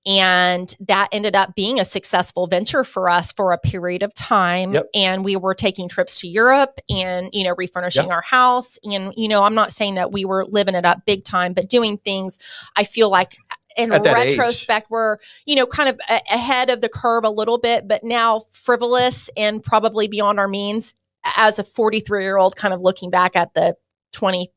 and 0.07 0.75
that 0.81 1.09
ended 1.13 1.35
up 1.35 1.55
being 1.55 1.81
a 1.81 1.85
successful 1.85 2.47
venture 2.47 2.85
for 2.85 3.09
us 3.09 3.33
for 3.33 3.53
a 3.53 3.59
period 3.59 4.03
of 4.03 4.13
time 4.15 4.75
Yep. 4.75 4.87
and 4.95 5.25
we 5.25 5.37
were 5.37 5.55
taking 5.55 5.89
trips 5.89 6.21
to 6.21 6.29
Europe 6.29 6.79
and 6.91 7.31
you 7.33 7.45
know 7.45 7.55
refurnishing 7.57 8.05
Yep. 8.09 8.13
our 8.13 8.21
house 8.23 8.79
and 8.85 9.15
you 9.17 9.29
know 9.29 9.43
I'm 9.43 9.55
not 9.55 9.73
saying 9.73 9.95
that 9.95 10.13
we 10.13 10.27
were 10.27 10.45
living 10.45 10.75
it 10.75 10.85
up 10.85 11.07
big 11.07 11.25
time 11.25 11.55
but 11.55 11.71
doing 11.71 11.97
things 11.97 12.39
I 12.77 12.85
feel 12.85 13.09
like 13.09 13.37
in 13.77 13.93
age. 14.17 14.37
retrospect 14.39 14.91
we're 14.91 15.19
you 15.47 15.55
know 15.57 15.67
kind 15.67 15.89
of 15.89 15.99
a- 16.09 16.21
ahead 16.33 16.71
of 16.71 16.81
the 16.81 16.89
curve 16.89 17.25
a 17.25 17.31
little 17.31 17.59
bit 17.59 17.87
but 17.89 18.03
now 18.05 18.41
frivolous 18.51 19.29
and 19.37 19.63
probably 19.63 20.09
beyond 20.09 20.39
our 20.39 20.49
means 20.49 20.95
as 21.37 21.59
a 21.59 21.65
43 21.65 22.23
year 22.23 22.37
old 22.37 22.57
kind 22.57 22.75
of 22.75 22.81
looking 22.81 23.11
back 23.11 23.35
at 23.37 23.55
the 23.55 23.75
20 24.13 24.51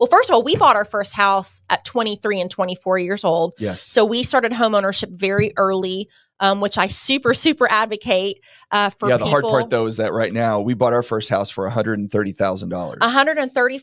well 0.00 0.06
first 0.08 0.28
of 0.30 0.34
all 0.34 0.42
we 0.42 0.56
bought 0.56 0.74
our 0.76 0.84
first 0.84 1.14
house 1.14 1.60
at 1.70 1.84
23 1.84 2.40
and 2.40 2.50
24 2.50 2.98
years 2.98 3.24
old 3.24 3.54
Yes. 3.58 3.82
so 3.82 4.04
we 4.04 4.22
started 4.22 4.52
home 4.52 4.74
ownership 4.74 5.10
very 5.12 5.52
early 5.56 6.08
um, 6.40 6.60
which 6.60 6.76
i 6.78 6.86
super 6.86 7.32
super 7.34 7.70
advocate 7.70 8.38
uh, 8.72 8.90
for 8.90 9.08
yeah. 9.08 9.16
The 9.18 9.26
hard 9.26 9.44
part 9.44 9.70
though 9.70 9.86
is 9.86 9.98
that 9.98 10.12
right 10.12 10.32
now 10.32 10.60
we 10.60 10.74
bought 10.74 10.92
our 10.92 11.02
first 11.04 11.28
house 11.28 11.48
for 11.48 11.62
one 11.64 11.72
hundred 11.72 12.00
and 12.00 12.10
thirty 12.10 12.32
thousand 12.32 12.70
dollars. 12.70 12.98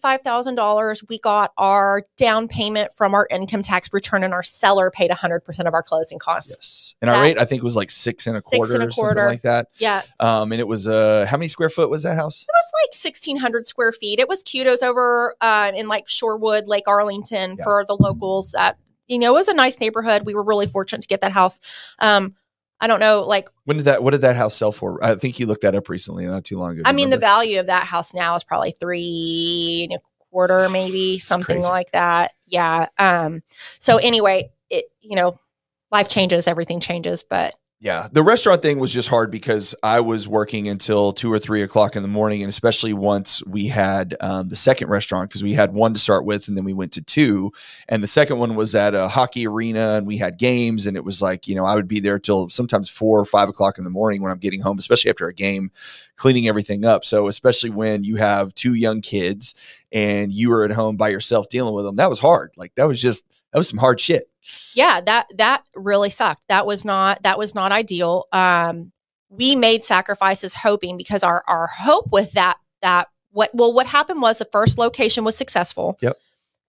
$135,000. 0.01 1.03
We 1.09 1.19
got 1.19 1.51
our 1.57 2.03
down 2.17 2.47
payment 2.47 2.91
from 2.95 3.13
our 3.13 3.27
income 3.31 3.61
tax 3.61 3.89
return, 3.93 4.23
and 4.23 4.33
our 4.33 4.43
seller 4.43 4.91
paid 4.91 5.11
100% 5.11 5.65
of 5.67 5.73
our 5.73 5.83
closing 5.83 6.19
costs. 6.19 6.49
Yes. 6.49 6.95
And 7.01 7.09
our 7.09 7.21
rate 7.21 7.39
I 7.39 7.45
think 7.45 7.63
was 7.63 7.75
like 7.75 7.91
six 7.91 8.27
and 8.27 8.35
a 8.37 8.41
Six 8.41 8.55
quarter 8.57 8.73
and 8.75 8.83
a 8.83 8.87
or 8.87 8.91
something 8.91 9.13
quarter. 9.15 9.27
like 9.27 9.41
that. 9.43 9.67
Yeah, 9.77 10.01
Um, 10.19 10.51
and 10.51 10.59
it 10.59 10.67
was 10.67 10.87
uh, 10.87 11.25
how 11.29 11.37
many 11.37 11.47
square 11.47 11.69
foot 11.69 11.89
was 11.89 12.03
that 12.03 12.15
house? 12.15 12.41
It 12.41 12.47
was 12.51 12.71
like 12.83 13.13
1,600 13.15 13.67
square 13.67 13.91
feet. 13.91 14.19
It 14.19 14.27
was 14.27 14.43
cute. 14.43 14.67
It 14.67 14.71
was 14.71 14.83
over 14.83 15.35
uh, 15.41 15.71
in 15.75 15.87
like 15.87 16.07
Shorewood, 16.07 16.67
Lake 16.67 16.87
Arlington 16.87 17.55
Yeah. 17.57 17.63
for 17.63 17.85
the 17.87 17.95
locals. 17.95 18.51
That 18.51 18.77
you 19.07 19.19
know, 19.19 19.31
it 19.31 19.33
was 19.37 19.47
a 19.47 19.53
nice 19.53 19.79
neighborhood. 19.79 20.23
We 20.25 20.35
were 20.35 20.43
really 20.43 20.67
fortunate 20.67 21.01
to 21.01 21.07
get 21.07 21.21
that 21.21 21.31
house. 21.33 21.59
Um, 21.99 22.35
I 22.81 22.87
don't 22.87 22.99
know, 22.99 23.21
like 23.21 23.47
When 23.65 23.77
did 23.77 23.85
that? 23.85 24.03
What 24.03 24.11
did 24.11 24.21
that 24.21 24.35
house 24.35 24.55
sell 24.55 24.71
for? 24.71 25.01
I 25.03 25.13
think 25.15 25.39
you 25.39 25.45
looked 25.45 25.61
that 25.61 25.75
up 25.75 25.87
recently, 25.87 26.25
not 26.25 26.43
too 26.43 26.57
long 26.57 26.73
ago. 26.73 26.81
I 26.85 26.93
mean, 26.93 27.11
the 27.11 27.17
value 27.17 27.59
of 27.59 27.67
that 27.67 27.85
house 27.85 28.13
now 28.13 28.35
is 28.35 28.43
probably 28.43 28.71
three 28.71 29.87
and 29.89 29.99
a 29.99 30.01
quarter, 30.31 30.67
maybe 30.67 31.19
something 31.19 31.57
crazy. 31.57 31.69
like 31.69 31.91
that. 31.91 32.31
Yeah. 32.47 32.87
Um. 32.97 33.43
So 33.79 33.97
anyway, 33.97 34.51
it 34.71 34.85
you 34.99 35.15
know, 35.15 35.39
life 35.91 36.09
changes, 36.09 36.47
everything 36.47 36.79
changes, 36.79 37.23
but 37.23 37.53
Yeah, 37.83 38.09
the 38.11 38.21
restaurant 38.21 38.61
thing 38.61 38.77
was 38.77 38.93
just 38.93 39.09
hard 39.09 39.31
because 39.31 39.73
I 39.81 40.01
was 40.01 40.27
working 40.27 40.67
until 40.67 41.13
two 41.13 41.33
or 41.33 41.39
three 41.39 41.63
o'clock 41.63 41.95
in 41.95 42.03
the 42.03 42.07
morning, 42.07 42.43
and 42.43 42.49
especially 42.49 42.93
once 42.93 43.43
we 43.47 43.65
had 43.65 44.15
um, 44.21 44.49
the 44.49 44.55
second 44.55 44.89
restaurant 44.89 45.31
because 45.31 45.41
we 45.41 45.53
had 45.53 45.73
one 45.73 45.95
to 45.95 45.99
start 45.99 46.23
with, 46.23 46.47
and 46.47 46.55
then 46.55 46.63
we 46.63 46.73
went 46.73 46.91
to 46.91 47.01
two, 47.01 47.51
and 47.89 48.03
the 48.03 48.07
second 48.07 48.37
one 48.37 48.53
was 48.53 48.75
at 48.75 48.93
a 48.93 49.07
hockey 49.07 49.47
arena, 49.47 49.93
and 49.95 50.05
we 50.05 50.17
had 50.17 50.37
games, 50.37 50.85
and 50.85 50.95
it 50.95 51.03
was 51.03 51.23
like 51.23 51.47
you 51.47 51.55
know 51.55 51.65
I 51.65 51.73
would 51.73 51.87
be 51.87 51.99
there 51.99 52.19
till 52.19 52.49
sometimes 52.49 52.87
four 52.87 53.19
or 53.19 53.25
five 53.25 53.49
o'clock 53.49 53.79
in 53.79 53.83
the 53.83 53.89
morning 53.89 54.21
when 54.21 54.31
I'm 54.31 54.37
getting 54.37 54.61
home, 54.61 54.77
especially 54.77 55.09
after 55.09 55.27
a 55.27 55.33
game, 55.33 55.71
cleaning 56.17 56.47
everything 56.47 56.85
up. 56.85 57.03
So 57.03 57.27
especially 57.29 57.71
when 57.71 58.03
you 58.03 58.17
have 58.17 58.53
two 58.53 58.75
young 58.75 59.01
kids 59.01 59.55
and 59.91 60.31
you 60.31 60.51
were 60.51 60.63
at 60.63 60.71
home 60.71 60.97
by 60.97 61.09
yourself 61.09 61.49
dealing 61.49 61.73
with 61.73 61.85
them, 61.85 61.95
that 61.95 62.11
was 62.11 62.19
hard. 62.19 62.51
Like 62.55 62.75
that 62.75 62.87
was 62.87 63.01
just 63.01 63.23
that 63.51 63.57
was 63.57 63.67
some 63.67 63.79
hard 63.79 63.99
shit. 63.99 64.30
Yeah, 64.73 65.01
that 65.01 65.27
that 65.37 65.63
really 65.75 66.09
sucked. 66.09 66.43
That 66.49 66.65
was 66.65 66.85
not 66.85 67.23
that 67.23 67.37
was 67.37 67.55
not 67.55 67.71
ideal. 67.71 68.25
Um, 68.31 68.91
we 69.29 69.55
made 69.55 69.83
sacrifices 69.83 70.53
hoping 70.53 70.97
because 70.97 71.23
our 71.23 71.43
our 71.47 71.67
hope 71.67 72.11
with 72.11 72.33
that 72.33 72.57
that 72.81 73.07
what 73.31 73.49
well 73.53 73.73
what 73.73 73.87
happened 73.87 74.21
was 74.21 74.37
the 74.37 74.45
first 74.45 74.77
location 74.77 75.23
was 75.23 75.35
successful. 75.37 75.97
Yep. 76.01 76.17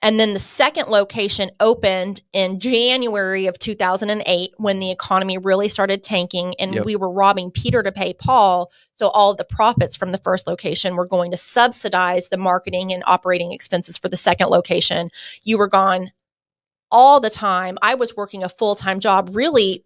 And 0.05 0.19
then 0.19 0.33
the 0.33 0.41
second 0.41 0.89
location 0.89 1.53
opened 1.61 2.23
in 2.33 2.59
January 2.59 3.47
of 3.47 3.57
2008 3.61 4.51
when 4.57 4.81
the 4.81 4.91
economy 4.91 5.39
really 5.39 5.69
started 5.69 6.03
tanking 6.03 6.57
and 6.59 6.75
Yep. 6.75 6.85
we 6.85 6.97
were 6.97 7.11
robbing 7.11 7.53
Peter 7.53 7.85
to 7.85 7.93
pay 7.93 8.13
Paul. 8.13 8.73
So 8.97 9.11
all 9.11 9.33
the 9.33 9.45
profits 9.45 9.97
from 9.97 10.11
the 10.11 10.19
first 10.19 10.49
location 10.49 10.97
were 10.97 11.07
going 11.07 11.31
to 11.31 11.37
subsidize 11.37 12.31
the 12.31 12.37
marketing 12.37 12.93
and 12.93 13.05
operating 13.07 13.53
expenses 13.53 13.97
for 13.97 14.09
the 14.09 14.17
second 14.17 14.49
location. 14.49 15.11
You 15.45 15.57
were 15.57 15.69
gone 15.69 16.11
all 16.93 17.19
the 17.19 17.31
time. 17.31 17.77
I 17.83 17.97
was 17.97 18.17
working 18.17 18.45
a 18.45 18.49
full 18.49 18.77
time 18.77 19.01
job, 19.01 19.31
really 19.33 19.85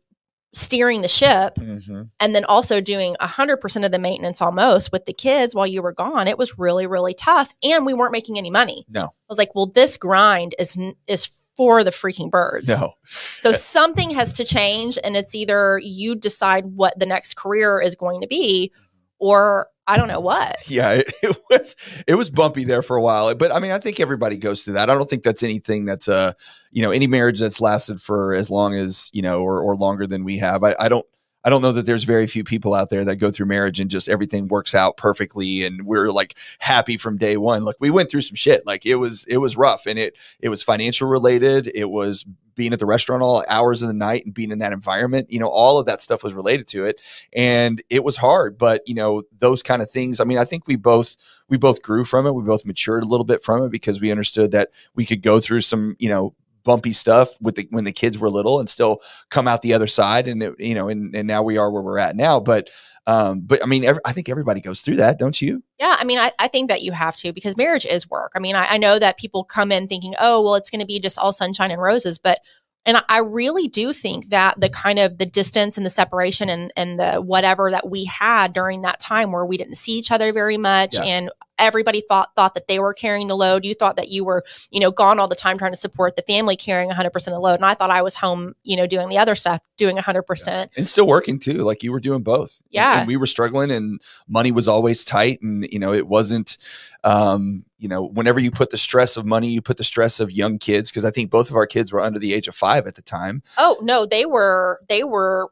steering 0.53 1.03
the 1.03 1.09
ship 1.09 1.55
Mm-hmm. 1.57 2.03
and 2.19 2.35
then 2.35 2.45
also 2.47 2.81
doing 2.81 3.15
100% 3.21 3.85
of 3.85 3.93
the 3.93 3.99
maintenance 3.99 4.41
almost 4.41 4.91
with 4.91 5.05
the 5.05 5.13
kids 5.13 5.55
while 5.55 5.67
you 5.67 5.83
were 5.83 5.93
gone 5.93 6.29
it 6.29 6.39
was 6.39 6.59
really 6.59 6.87
really 6.87 7.13
tough 7.13 7.53
and 7.63 7.85
we 7.85 7.93
weren't 7.93 8.13
making 8.13 8.39
any 8.39 8.49
money 8.49 8.87
No. 8.89 9.03
i 9.05 9.09
was 9.29 9.37
like 9.37 9.55
well 9.55 9.67
this 9.67 9.99
grind 9.99 10.55
is 10.59 10.79
is 11.07 11.27
for 11.59 11.85
the 11.85 11.91
freaking 11.91 12.31
birds 12.31 12.69
No. 12.69 12.95
so 13.41 13.53
something 13.53 14.11
has 14.13 14.33
to 14.35 14.45
change 14.45 14.99
and 15.05 15.15
it's 15.15 15.35
either 15.35 15.79
you 15.83 16.15
decide 16.15 16.65
what 16.65 16.99
the 16.99 17.07
next 17.07 17.37
career 17.37 17.79
is 17.79 17.95
going 17.95 18.23
to 18.23 18.27
be 18.27 18.73
or 19.19 19.67
i 19.87 19.97
don't 19.97 20.09
know 20.09 20.21
what. 20.21 20.57
Yeah 20.69 20.93
it, 20.93 21.15
it 21.23 21.37
was 21.51 21.77
it 22.07 22.15
was 22.15 22.31
bumpy 22.31 22.65
there 22.65 22.83
for 22.83 22.97
a 22.97 23.03
while 23.03 23.35
but 23.35 23.53
i 23.53 23.61
mean 23.61 23.71
i 23.71 23.79
think 23.79 24.01
everybody 24.01 24.37
goes 24.37 24.63
through 24.63 24.75
that. 24.75 24.91
I 24.91 24.95
don't 24.95 25.09
think 25.09 25.23
that's 25.23 25.43
anything 25.43 25.85
that's 25.85 26.09
uh 26.09 26.33
you 26.73 26.83
know 26.83 26.91
any 26.91 27.07
marriage 27.07 27.41
that's 27.41 27.61
lasted 27.61 28.01
for 28.01 28.35
as 28.35 28.51
long 28.51 28.75
as 28.75 29.11
you 29.13 29.23
know 29.23 29.41
or, 29.41 29.61
or 29.61 29.77
longer 29.77 30.07
than 30.07 30.25
we 30.25 30.39
have. 30.39 30.63
I, 30.65 30.75
I 30.79 30.89
don't 30.89 31.07
i 31.47 31.51
don't 31.51 31.63
know 31.63 31.73
that 31.73 31.87
there's 31.87 32.05
very 32.05 32.27
few 32.27 32.45
people 32.45 32.75
out 32.75 32.91
there 32.91 33.05
that 33.05 33.17
go 33.17 33.31
through 33.31 33.47
marriage 33.47 33.81
and 33.81 33.91
just 33.91 34.09
everything 34.09 34.49
works 34.49 34.75
out 34.75 34.99
perfectly 34.99 35.65
and 35.65 35.87
we're 35.87 36.11
like 36.11 36.37
happy 36.59 36.97
from 36.97 37.17
day 37.17 37.37
one. 37.37 37.65
Like 37.65 37.77
we 37.81 37.91
went 37.91 38.11
through 38.11 38.23
some 38.23 38.35
shit. 38.35 38.67
Like 38.67 38.85
it 38.85 38.97
was 38.97 39.25
it 39.29 39.39
was 39.39 39.57
rough 39.57 39.87
and 39.87 39.99
it 39.99 40.17
it 40.41 40.49
was 40.49 40.63
financial 40.63 41.09
related. 41.09 41.71
It 41.75 41.91
was 41.91 42.25
being 42.55 42.73
at 42.73 42.79
the 42.79 42.87
restaurant 42.87 43.23
all 43.23 43.45
hours 43.49 43.83
of 43.83 43.89
the 43.89 43.95
night 43.95 44.25
and 44.25 44.35
being 44.35 44.51
in 44.51 44.59
that 44.59 44.73
environment. 44.73 45.31
You 45.31 45.39
know 45.39 45.49
all 45.49 45.79
of 45.79 45.87
that 45.87 46.01
stuff 46.01 46.25
was 46.25 46.35
related 46.35 46.67
to 46.69 46.85
it 46.85 47.01
and 47.33 47.83
it 47.91 48.05
was 48.05 48.17
hard. 48.17 48.59
But 48.59 48.83
you 48.87 48.95
know 48.95 49.23
those 49.39 49.63
kind 49.63 49.83
of 49.83 49.91
things 49.91 50.21
i 50.21 50.25
mean 50.25 50.39
i 50.39 50.45
think 50.45 50.67
we 50.67 50.77
both 50.77 51.17
we 51.49 51.57
both 51.57 51.81
grew 51.81 52.05
from 52.05 52.27
it. 52.27 52.33
We 52.33 52.43
both 52.43 52.67
matured 52.67 53.05
a 53.05 53.07
little 53.07 53.25
bit 53.25 53.41
from 53.41 53.63
it 53.63 53.71
because 53.71 54.01
we 54.01 54.11
understood 54.11 54.51
that 54.51 54.71
we 54.97 55.07
could 55.07 55.23
go 55.23 55.39
through 55.39 55.61
some 55.61 55.95
you 55.99 56.09
know 56.09 56.35
bumpy 56.67 56.93
stuff 56.93 57.31
with 57.41 57.55
the 57.55 57.67
when 57.71 57.85
the 57.85 57.93
kids 57.93 58.19
were 58.19 58.29
little 58.29 58.61
and 58.61 58.69
still 58.69 59.01
come 59.31 59.49
out 59.49 59.63
the 59.63 59.73
other 59.73 59.87
side 59.87 60.29
and 60.29 60.43
it, 60.43 60.55
you 60.59 60.75
know 60.75 60.91
and, 60.91 61.15
and 61.17 61.27
now 61.27 61.43
we 61.43 61.57
are 61.57 61.71
where 61.71 61.83
we're 61.83 61.99
at 61.99 62.17
now 62.17 62.39
but 62.39 62.69
um 63.07 63.41
but 63.41 63.63
i 63.63 63.67
mean 63.67 63.85
ev- 63.85 64.01
i 64.05 64.13
think 64.13 64.29
everybody 64.29 64.61
goes 64.61 64.83
through 64.83 64.97
that 64.97 65.19
don't 65.19 65.41
you 65.41 65.63
Yeah, 65.79 65.97
I 65.99 66.05
mean, 66.05 66.19
I, 66.19 66.33
I 66.39 66.49
think 66.49 66.71
that 66.71 66.83
you 66.83 66.93
have 66.93 67.17
to 67.17 67.33
because 67.33 67.57
marriage 67.57 67.85
is 67.85 68.09
work. 68.09 68.33
I 68.35 68.39
mean, 68.39 68.57
I, 68.57 68.67
I 68.71 68.79
know 68.79 68.99
that 68.99 69.19
people 69.19 69.45
come 69.45 69.71
in 69.71 69.87
thinking, 69.87 70.15
oh, 70.19 70.43
well, 70.43 70.55
it's 70.55 70.71
going 70.71 70.81
to 70.81 70.87
be 70.87 70.99
just 70.99 71.19
all 71.19 71.33
sunshine 71.33 71.71
and 71.71 71.83
roses, 71.83 72.19
but 72.19 72.41
and 72.87 73.03
I, 73.09 73.19
really 73.19 73.67
do 73.69 73.93
think 73.93 74.31
that 74.31 74.59
the 74.61 74.69
kind 74.69 74.99
of 74.99 75.19
the 75.19 75.27
distance 75.27 75.77
and 75.77 75.85
the 75.85 75.91
separation 75.91 76.49
and 76.49 76.73
and 76.77 76.99
the 76.99 77.15
whatever 77.21 77.71
that 77.71 77.89
we 77.91 78.05
had 78.05 78.53
during 78.53 78.83
that 78.83 79.01
time 79.01 79.33
where 79.33 79.45
we 79.45 79.57
didn't 79.57 79.75
see 79.75 79.93
each 79.93 80.11
other 80.13 80.33
very 80.33 80.57
much 80.57 80.95
Yeah. 80.95 81.03
and 81.05 81.31
everybody 81.59 82.03
thought 82.03 82.35
thought 82.37 82.53
that 82.55 82.69
they 82.69 82.79
were 82.79 82.93
carrying 82.95 83.29
the 83.29 83.37
load. 83.37 83.65
You 83.65 83.75
thought 83.75 83.97
that 83.97 84.11
you 84.11 84.25
were, 84.25 84.45
you 84.71 84.79
know, 84.79 84.91
gone 84.91 85.19
all 85.19 85.27
the 85.27 85.35
time 85.35 85.57
trying 85.59 85.73
to 85.73 85.79
support 85.79 86.15
the 86.15 86.23
family 86.23 86.55
carrying 86.55 86.91
100% 86.91 87.07
of 87.17 87.23
the 87.25 87.39
load. 87.41 87.55
And 87.55 87.65
I 87.65 87.73
thought 87.75 87.91
I 87.91 88.03
was 88.03 88.15
home, 88.15 88.53
you 88.63 88.77
know, 88.77 88.87
doing 88.87 89.09
the 89.09 89.17
other 89.19 89.35
stuff, 89.35 89.61
doing 89.79 89.97
100%. 89.97 90.69
and 90.77 90.87
still 90.87 91.07
working 91.07 91.39
too 91.39 91.65
like 91.65 91.83
you 91.83 91.93
were 91.93 92.01
doing 92.01 92.23
both 92.23 92.61
And- 92.61 92.69
Yeah. 92.73 92.99
and 93.01 93.09
we 93.09 93.17
were 93.17 93.27
struggling 93.27 93.71
and 93.71 94.01
money 94.29 94.53
was 94.53 94.69
always 94.69 95.03
tight 95.05 95.41
and 95.43 95.67
you 95.73 95.79
know 95.79 95.93
it 95.93 96.07
wasn't 96.07 96.57
um 97.05 97.65
you 97.79 97.89
know 97.89 98.03
whenever 98.05 98.41
you 98.41 98.51
put 98.51 98.71
the 98.71 98.77
stress 98.77 99.17
of 99.17 99.27
money 99.27 99.49
you 99.49 99.61
put 99.61 99.77
the 99.77 99.85
stress 99.85 100.21
of 100.21 100.31
young 100.33 100.59
kids 100.59 100.91
because 100.91 101.05
i 101.05 101.11
think 101.11 101.31
both 101.31 101.51
of 101.51 101.57
our 101.57 101.67
kids 101.67 101.93
were 101.93 102.01
under 102.01 102.19
the 102.19 102.33
age 102.35 102.49
of 102.49 102.55
five 102.55 102.87
at 102.87 102.95
the 102.95 103.03
time 103.03 103.43
Oh, 103.59 103.79
no, 103.83 104.07
they 104.07 104.25
were 104.27 104.81
they 104.89 105.05
were 105.05 105.51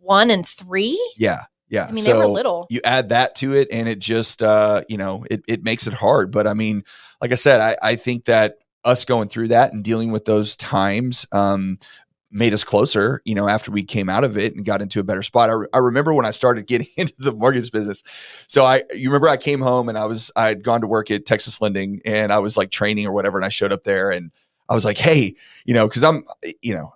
1 0.00 0.30
and 0.30 0.46
3. 0.46 0.98
yeah 1.16 1.44
yeah 1.68 1.86
I 1.88 1.92
mean, 1.92 2.04
so 2.04 2.12
they 2.12 2.18
were 2.18 2.26
little. 2.26 2.66
you 2.70 2.80
add 2.84 3.08
that 3.08 3.34
to 3.36 3.54
it 3.54 3.68
and 3.72 3.88
it 3.88 3.98
just 3.98 4.42
uh 4.42 4.82
you 4.88 4.96
know 4.96 5.24
it, 5.30 5.42
it 5.48 5.64
makes 5.64 5.86
it 5.86 5.94
hard 5.94 6.30
but 6.30 6.46
i 6.46 6.54
mean 6.54 6.84
like 7.20 7.32
i 7.32 7.36
said 7.36 7.60
i 7.60 7.76
i 7.82 7.96
think 7.96 8.26
that 8.26 8.58
us 8.84 9.04
going 9.06 9.28
through 9.28 9.48
that 9.48 9.72
and 9.72 9.82
dealing 9.82 10.12
with 10.12 10.26
those 10.26 10.56
times 10.56 11.26
um 11.32 11.78
made 12.34 12.52
us 12.52 12.64
closer, 12.64 13.22
you 13.24 13.34
know, 13.34 13.48
after 13.48 13.70
we 13.70 13.84
came 13.84 14.08
out 14.08 14.24
of 14.24 14.36
it 14.36 14.56
and 14.56 14.64
got 14.64 14.82
into 14.82 14.98
a 14.98 15.04
better 15.04 15.22
spot. 15.22 15.50
I, 15.50 15.54
I 15.72 15.78
remember 15.78 16.12
when 16.12 16.26
I 16.26 16.32
started 16.32 16.66
getting 16.66 16.88
into 16.96 17.14
the 17.18 17.32
mortgage 17.32 17.70
business. 17.70 18.02
So 18.48 18.64
I, 18.64 18.82
you 18.92 19.08
remember 19.08 19.28
I 19.28 19.36
came 19.36 19.60
home 19.60 19.88
and 19.88 19.96
I 19.96 20.04
was, 20.06 20.32
I 20.34 20.48
had 20.48 20.64
gone 20.64 20.80
to 20.80 20.86
work 20.86 21.10
at 21.10 21.24
Texas 21.24 21.60
Lending 21.60 22.02
and 22.04 22.32
I 22.32 22.40
was 22.40 22.56
like 22.56 22.70
training 22.70 23.06
or 23.06 23.12
whatever. 23.12 23.38
And 23.38 23.44
I 23.44 23.50
showed 23.50 23.72
up 23.72 23.84
there 23.84 24.10
and 24.10 24.32
I 24.68 24.74
was 24.74 24.84
like, 24.84 24.96
hey, 24.96 25.34
you 25.66 25.74
know, 25.74 25.86
because 25.86 26.02
I'm, 26.02 26.24
you 26.62 26.74
know, 26.74 26.94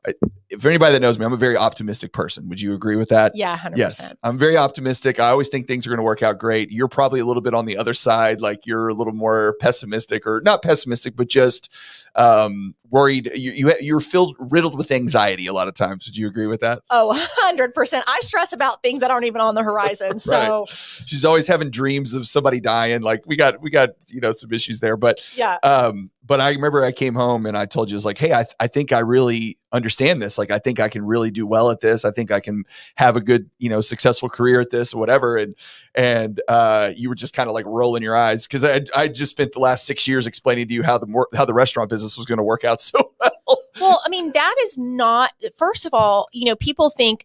for 0.58 0.68
anybody 0.68 0.92
that 0.92 1.00
knows 1.00 1.18
me, 1.18 1.26
I'm 1.26 1.32
a 1.34 1.36
very 1.36 1.56
optimistic 1.56 2.12
person. 2.12 2.48
Would 2.48 2.60
you 2.60 2.72
agree 2.74 2.96
with 2.96 3.10
that? 3.10 3.32
Yeah, 3.34 3.56
100%. 3.58 3.76
Yes, 3.76 4.14
I'm 4.22 4.38
very 4.38 4.56
optimistic. 4.56 5.20
I 5.20 5.28
always 5.28 5.48
think 5.48 5.66
things 5.66 5.86
are 5.86 5.90
going 5.90 5.98
to 5.98 6.04
work 6.04 6.22
out 6.22 6.38
great. 6.38 6.70
You're 6.70 6.88
probably 6.88 7.20
a 7.20 7.26
little 7.26 7.42
bit 7.42 7.52
on 7.52 7.66
the 7.66 7.76
other 7.76 7.92
side, 7.92 8.40
like 8.40 8.64
you're 8.64 8.88
a 8.88 8.94
little 8.94 9.12
more 9.12 9.56
pessimistic, 9.60 10.26
or 10.26 10.40
not 10.42 10.62
pessimistic, 10.62 11.16
but 11.16 11.28
just 11.28 11.70
um, 12.14 12.74
worried. 12.90 13.30
You, 13.34 13.52
you 13.52 13.72
you're 13.80 14.00
filled 14.00 14.36
riddled 14.38 14.76
with 14.76 14.90
anxiety 14.90 15.46
a 15.46 15.52
lot 15.52 15.68
of 15.68 15.74
times. 15.74 16.06
Would 16.06 16.16
you 16.16 16.26
agree 16.26 16.46
with 16.46 16.60
that? 16.60 16.80
Oh, 16.88 17.08
100 17.08 17.74
percent. 17.74 18.04
I 18.08 18.20
stress 18.22 18.54
about 18.54 18.82
things 18.82 19.00
that 19.00 19.10
aren't 19.10 19.26
even 19.26 19.42
on 19.42 19.54
the 19.54 19.62
horizon. 19.62 20.18
So 20.28 20.66
she's 21.06 21.24
always 21.24 21.46
having 21.46 21.70
dreams 21.70 22.12
of 22.14 22.26
somebody 22.26 22.60
dying. 22.60 23.02
Like 23.02 23.24
we 23.26 23.34
got 23.34 23.60
we 23.62 23.70
got 23.70 23.90
you 24.10 24.20
know 24.20 24.32
some 24.32 24.52
issues 24.52 24.80
there, 24.80 24.96
but 24.96 25.20
yeah. 25.36 25.56
Um, 25.62 26.10
but 26.28 26.42
I 26.42 26.50
remember 26.50 26.84
I 26.84 26.92
came 26.92 27.14
home 27.14 27.46
and 27.46 27.56
I 27.56 27.64
told 27.64 27.90
you, 27.90 27.96
I 27.96 27.98
was 27.98 28.04
like, 28.04 28.18
hey, 28.18 28.34
I, 28.34 28.44
I 28.60 28.66
think 28.66 28.92
I 28.92 28.98
really 28.98 29.58
understand 29.72 30.20
this. 30.20 30.36
Like, 30.36 30.50
I 30.50 30.58
think 30.58 30.78
I 30.78 30.90
can 30.90 31.04
really 31.04 31.30
do 31.30 31.46
well 31.46 31.70
at 31.70 31.80
this. 31.80 32.04
I 32.04 32.10
think 32.10 32.30
I 32.30 32.38
can 32.38 32.64
have 32.96 33.16
a 33.16 33.22
good, 33.22 33.50
you 33.58 33.70
know, 33.70 33.80
successful 33.80 34.28
career 34.28 34.60
at 34.60 34.68
this 34.68 34.92
or 34.92 35.00
whatever. 35.00 35.38
And, 35.38 35.54
and, 35.94 36.40
uh, 36.46 36.92
you 36.94 37.08
were 37.08 37.14
just 37.14 37.34
kind 37.34 37.48
of 37.48 37.54
like 37.54 37.64
rolling 37.64 38.02
your 38.02 38.14
eyes. 38.14 38.46
Cause 38.46 38.62
I, 38.62 38.82
I 38.94 39.08
just 39.08 39.30
spent 39.30 39.52
the 39.52 39.60
last 39.60 39.86
six 39.86 40.06
years 40.06 40.26
explaining 40.26 40.68
to 40.68 40.74
you 40.74 40.82
how 40.82 40.98
the, 40.98 41.24
how 41.34 41.46
the 41.46 41.54
restaurant 41.54 41.88
business 41.88 42.18
was 42.18 42.26
going 42.26 42.38
to 42.38 42.44
work 42.44 42.62
out 42.62 42.82
so 42.82 43.12
well. 43.18 43.58
Well, 43.80 44.02
I 44.04 44.10
mean, 44.10 44.32
that 44.32 44.54
is 44.64 44.76
not, 44.76 45.32
first 45.56 45.86
of 45.86 45.94
all, 45.94 46.28
you 46.32 46.44
know, 46.44 46.56
people 46.56 46.90
think, 46.90 47.24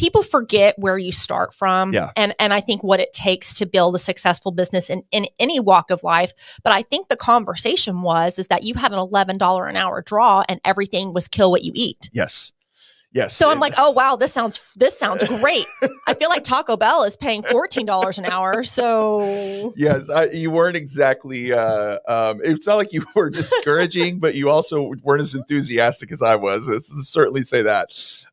people 0.00 0.22
forget 0.22 0.74
where 0.78 0.96
you 0.96 1.12
start 1.12 1.52
from 1.52 1.92
yeah. 1.92 2.10
and 2.16 2.34
and 2.38 2.54
I 2.54 2.62
think 2.62 2.82
what 2.82 3.00
it 3.00 3.12
takes 3.12 3.52
to 3.58 3.66
build 3.66 3.94
a 3.94 3.98
successful 3.98 4.50
business 4.50 4.88
in, 4.88 5.02
in 5.10 5.26
any 5.38 5.60
walk 5.60 5.90
of 5.90 6.02
life. 6.02 6.32
But 6.64 6.72
I 6.72 6.80
think 6.80 7.08
the 7.08 7.16
conversation 7.16 8.00
was 8.00 8.38
is 8.38 8.46
that 8.46 8.62
you 8.62 8.74
had 8.74 8.92
an 8.92 8.98
eleven 8.98 9.36
dollar 9.36 9.66
an 9.66 9.76
hour 9.76 10.00
draw 10.00 10.42
and 10.48 10.58
everything 10.64 11.12
was 11.12 11.28
kill 11.28 11.50
what 11.50 11.64
you 11.64 11.72
eat. 11.74 12.08
Yes. 12.14 12.52
Yes. 13.12 13.34
So 13.34 13.50
I'm 13.50 13.58
like, 13.58 13.74
oh 13.76 13.90
wow, 13.90 14.14
this 14.14 14.32
sounds 14.32 14.72
this 14.76 14.96
sounds 14.96 15.26
great. 15.26 15.66
I 16.06 16.14
feel 16.14 16.28
like 16.28 16.44
Taco 16.44 16.76
Bell 16.76 17.02
is 17.02 17.16
paying 17.16 17.42
fourteen 17.42 17.84
dollars 17.84 18.18
an 18.18 18.26
hour. 18.26 18.62
So 18.62 19.72
yes, 19.76 20.08
I, 20.08 20.26
you 20.26 20.52
weren't 20.52 20.76
exactly. 20.76 21.52
Uh, 21.52 21.98
um, 22.06 22.40
it's 22.44 22.68
not 22.68 22.76
like 22.76 22.92
you 22.92 23.04
were 23.16 23.28
discouraging, 23.28 24.20
but 24.20 24.36
you 24.36 24.48
also 24.48 24.94
weren't 25.02 25.22
as 25.22 25.34
enthusiastic 25.34 26.12
as 26.12 26.22
I 26.22 26.36
was. 26.36 26.68
Let's 26.68 26.86
certainly 27.08 27.42
say 27.42 27.62
that 27.62 27.90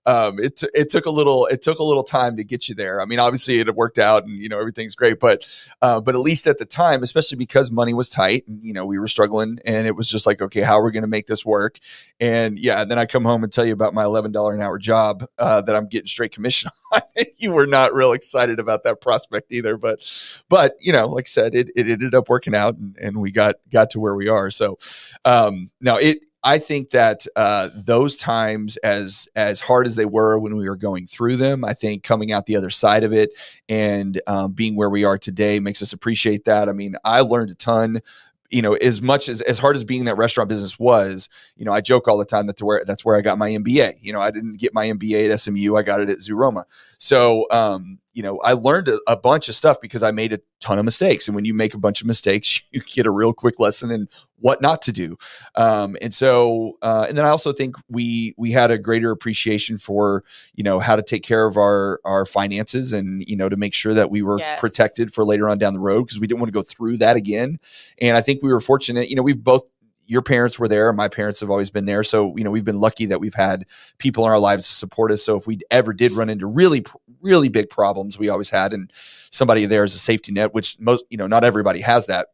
um, 0.08 0.39
it 0.39 0.55
t- 0.55 0.70
it 0.74 0.89
took 0.89 1.05
a 1.05 1.12
little 1.12 1.45
it 1.47 1.62
took 1.62 1.80
a 1.80 1.84
little 1.84 2.03
time 2.03 2.38
to 2.38 2.43
get 2.45 2.70
you 2.70 2.76
there. 2.76 3.01
I 3.01 3.05
mean, 3.05 3.20
obviously 3.20 3.60
it 3.60 3.76
worked 3.76 3.99
out 3.99 4.24
and 4.24 4.41
you 4.41 4.47
know 4.47 4.58
everything's 4.58 4.95
great, 4.95 5.20
but 5.20 5.45
uh, 5.82 5.99
but 5.99 6.16
at 6.16 6.22
least 6.22 6.47
at 6.47 6.58
the 6.60 6.66
time, 6.66 7.03
especially 7.03 7.38
because 7.38 7.70
money 7.70 7.93
was 7.93 8.10
tight 8.10 8.47
and 8.47 8.64
you 8.64 8.72
know 8.72 8.86
we 8.86 8.99
were 8.99 9.10
struggling, 9.10 9.60
and 9.66 9.86
it 9.86 9.97
was 9.97 10.10
just 10.10 10.26
like, 10.26 10.41
okay, 10.41 10.62
how 10.62 10.80
are 10.80 10.86
we 10.86 10.93
going 10.93 11.03
to 11.03 11.10
make 11.10 11.28
this 11.28 11.45
work? 11.45 11.80
And 12.22 12.58
yeah, 12.58 12.82
and 12.82 12.89
then 12.89 12.97
I 12.97 13.05
come 13.05 13.26
home 13.26 13.43
and 13.43 13.51
tell 13.51 13.66
you 13.66 13.74
about 13.74 13.93
my 13.93 14.05
eleven 14.05 14.32
dollar 14.32 14.55
an 14.55 14.62
hour 14.62 14.78
job 14.78 15.28
uh, 15.38 15.60
that 15.62 15.76
I'm 15.76 15.88
getting 15.88 16.08
straight 16.08 16.32
commission 16.32 16.72
on. 16.93 17.01
you 17.36 17.51
were 17.51 17.68
not 17.68 17.93
real 17.93 18.14
excited 18.14 18.60
about 18.60 18.84
that 18.84 19.01
prospect 19.01 19.51
either, 19.51 19.76
but 19.76 19.99
but 20.47 20.78
you 20.80 20.93
know, 20.93 21.08
like 21.08 21.26
I 21.26 21.28
said, 21.28 21.53
it, 21.53 21.70
it 21.76 21.89
ended 21.89 22.16
up 22.16 22.30
working 22.30 22.55
out, 22.55 22.78
and, 22.78 22.95
and 22.97 23.18
we 23.18 23.32
got 23.32 23.55
got 23.70 23.89
to 23.89 23.99
where 23.99 24.16
we 24.16 24.30
are. 24.30 24.51
So 24.51 24.78
um, 25.26 25.70
now 25.82 25.97
it 25.97 26.24
I 26.48 26.60
think 26.60 26.91
that 26.91 27.28
uh, 27.36 27.68
those 27.76 28.16
times, 28.16 28.78
as 28.78 29.28
as 29.36 29.60
hard 29.60 29.86
as 29.86 29.95
they 29.95 30.06
were 30.06 30.39
when 30.39 30.56
we 30.56 30.70
were 30.70 30.78
going 30.78 31.06
through 31.06 31.36
them, 31.36 31.66
I 31.66 31.74
think 31.74 32.04
coming 32.04 32.32
out 32.32 32.45
the 32.45 32.56
other 32.56 32.70
side 32.70 33.04
of 33.04 33.12
it 33.12 33.32
and 33.68 34.22
um, 34.28 34.54
being 34.54 34.78
where 34.78 34.89
we 34.89 35.04
are 35.04 35.18
today 35.18 35.60
makes 35.60 35.82
us 35.82 35.91
appreciate 35.91 36.45
that. 36.45 36.70
I 36.70 36.72
mean, 36.72 36.95
I 37.04 37.20
learned 37.20 37.52
a 37.52 37.56
ton 37.56 38.02
you 38.50 38.62
know, 38.62 38.76
as 38.76 39.02
much 39.02 39.28
as 39.28 39.41
as 39.41 39.60
hard 39.60 39.76
as 39.76 39.84
being 39.84 40.06
that 40.06 40.16
restaurant 40.16 40.48
business 40.48 40.80
was, 40.80 41.28
you 41.58 41.66
know, 41.66 41.74
I 41.74 41.82
joke 41.82 42.08
all 42.08 42.18
the 42.18 42.24
time 42.24 42.48
that 42.48 42.56
to 42.58 42.66
where 42.66 42.86
that's 42.86 43.04
where 43.04 43.18
I 43.18 43.22
got 43.22 43.38
my 43.38 43.50
MBA. 43.50 43.95
You 44.00 44.14
know, 44.14 44.22
I 44.22 44.32
didn't 44.32 44.58
get 44.58 44.74
my 44.74 44.88
MBA 44.88 45.30
at 45.30 45.39
SMU, 45.41 45.76
I 45.76 45.84
got 45.84 46.00
it 46.00 46.10
at 46.10 46.20
Zuroma. 46.20 46.64
So, 46.98 47.45
um, 47.52 48.00
you 48.18 48.24
know, 48.24 48.39
I 48.39 48.53
learned 48.53 48.88
a, 48.88 48.99
a, 49.05 49.15
bunch 49.15 49.47
of 49.47 49.53
stuff 49.53 49.80
because 49.80 50.01
I 50.01 50.09
made 50.09 50.34
a 50.34 50.39
ton 50.59 50.80
of 50.80 50.86
mistakes. 50.86 51.28
And 51.28 51.36
when 51.36 51.45
you 51.45 51.53
make 51.53 51.76
a 51.76 51.78
bunch 51.78 52.01
of 52.01 52.07
mistakes, 52.07 52.59
you 52.72 52.82
get 52.82 53.05
a 53.05 53.11
real 53.11 53.32
quick 53.32 53.59
lesson 53.59 53.91
in 53.91 54.09
what 54.39 54.59
not 54.59 54.82
to 54.84 54.91
do. 54.91 55.20
Um, 55.53 55.95
and 56.01 56.11
so, 56.11 56.80
uh, 56.82 57.05
and 57.07 57.15
then 57.15 57.26
I 57.26 57.30
also 57.30 57.53
think 57.53 57.76
we 57.89 58.34
we 58.36 58.49
had 58.49 58.72
a 58.72 58.80
greater 58.80 59.11
appreciation 59.11 59.78
for 59.78 60.24
you 60.55 60.63
know 60.63 60.80
how 60.80 60.95
to 60.95 61.03
take 61.03 61.22
care 61.22 61.45
of 61.45 61.57
our 61.57 61.99
our 62.05 62.26
finances 62.26 62.91
and 62.91 63.24
you 63.28 63.36
know 63.36 63.49
to 63.49 63.55
make 63.55 63.76
sure 63.76 63.93
that 63.93 64.09
we 64.09 64.24
were 64.24 64.39
yes. 64.39 64.59
protected 64.59 65.13
for 65.13 65.24
later 65.24 65.47
on 65.47 65.59
down 65.59 65.74
the 65.74 65.80
road 65.80 66.07
because 66.07 66.20
we 66.20 66.26
didn't 66.26 66.39
want 66.39 66.49
to 66.49 66.57
go 66.57 66.63
through 66.63 66.97
that 66.97 67.18
again. 67.18 67.59
And 68.01 68.18
I 68.18 68.22
think 68.22 68.41
we 68.41 68.51
were 68.51 68.61
fortunate. 68.61 69.09
You 69.09 69.15
know, 69.15 69.24
we've 69.24 69.43
both 69.43 69.61
your 70.08 70.22
parents 70.22 70.58
were 70.58 70.68
there 70.68 70.91
my 70.93 71.08
parents 71.08 71.39
have 71.41 71.49
always 71.49 71.70
been 71.70 71.86
there. 71.86 72.03
So 72.03 72.36
you 72.36 72.43
know 72.43 72.51
we've 72.51 72.66
been 72.66 72.80
lucky 72.80 73.05
that 73.08 73.20
we've 73.20 73.36
had 73.36 73.66
people 73.97 74.26
in 74.26 74.32
our 74.32 74.39
lives 74.39 74.68
to 74.68 74.74
support 74.74 75.12
us. 75.12 75.24
So 75.24 75.36
if 75.36 75.45
we 75.45 75.60
ever 75.70 75.93
did 75.93 76.14
run 76.14 76.30
into 76.30 76.47
really 76.47 76.86
really 77.22 77.49
big 77.49 77.70
problems 77.70 78.18
we 78.18 78.30
always 78.30 78.49
had. 78.49 78.74
And 78.74 78.91
somebody 79.30 79.66
there 79.66 79.84
as 79.84 79.93
a 79.93 79.99
safety 79.99 80.32
net 80.32 80.53
which 80.53 80.80
most 80.80 81.03
you 81.10 81.18
know 81.18 81.28
not 81.28 81.43
everybody 81.43 81.82
has 81.82 82.08
that. 82.08 82.28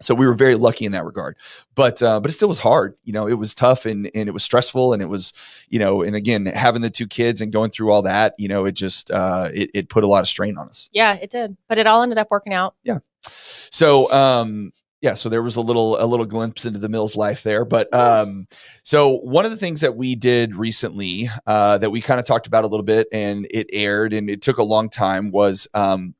So 0.00 0.16
we 0.16 0.26
were 0.26 0.34
very 0.34 0.56
lucky 0.56 0.84
in 0.84 0.92
that 0.92 1.04
regard. 1.04 1.36
But 1.74 2.02
uh, 2.02 2.20
but 2.20 2.30
it 2.30 2.34
still 2.34 2.48
was 2.48 2.58
hard. 2.58 2.96
You 3.04 3.12
know 3.12 3.28
it 3.28 3.34
was 3.34 3.54
tough 3.54 3.86
and 3.86 4.10
and 4.14 4.28
it 4.28 4.32
was 4.32 4.42
stressful 4.42 4.92
and 4.92 5.02
it 5.02 5.08
was 5.08 5.32
you 5.68 5.78
know 5.78 6.02
and 6.02 6.16
again 6.16 6.46
having 6.46 6.82
the 6.82 6.90
two 6.90 7.06
kids 7.06 7.40
and 7.40 7.52
going 7.52 7.70
through 7.70 7.92
all 7.92 8.02
that 8.02 8.34
you 8.38 8.48
know 8.48 8.64
it 8.64 8.72
just 8.72 9.10
uh 9.10 9.48
it, 9.54 9.70
it 9.74 9.88
put 9.88 10.04
a 10.04 10.08
lot 10.08 10.20
of 10.20 10.28
strain 10.28 10.56
on 10.56 10.68
us. 10.68 10.90
Yeah 10.92 11.14
it 11.14 11.30
did. 11.30 11.56
But 11.68 11.78
it 11.78 11.86
all 11.86 12.02
ended 12.02 12.18
up 12.18 12.30
working 12.30 12.52
out. 12.52 12.74
Yeah. 12.82 12.98
So 13.22 14.12
um 14.12 14.72
yeah 15.02 15.14
so 15.14 15.28
there 15.28 15.42
was 15.42 15.56
a 15.56 15.60
little 15.60 16.02
a 16.02 16.06
little 16.06 16.24
glimpse 16.24 16.64
into 16.64 16.78
the 16.78 16.88
mills 16.88 17.14
life 17.16 17.42
there 17.42 17.64
but 17.64 17.92
um 17.92 18.46
so 18.82 19.18
one 19.18 19.44
of 19.44 19.50
the 19.50 19.56
things 19.56 19.82
that 19.82 19.96
we 19.96 20.14
did 20.14 20.54
recently 20.54 21.28
uh 21.46 21.76
that 21.76 21.90
we 21.90 22.00
kind 22.00 22.18
of 22.18 22.24
talked 22.24 22.46
about 22.46 22.64
a 22.64 22.68
little 22.68 22.84
bit 22.84 23.06
and 23.12 23.46
it 23.50 23.66
aired 23.72 24.14
and 24.14 24.30
it 24.30 24.40
took 24.40 24.56
a 24.56 24.62
long 24.62 24.88
time 24.88 25.30
was 25.30 25.68
um 25.74 26.14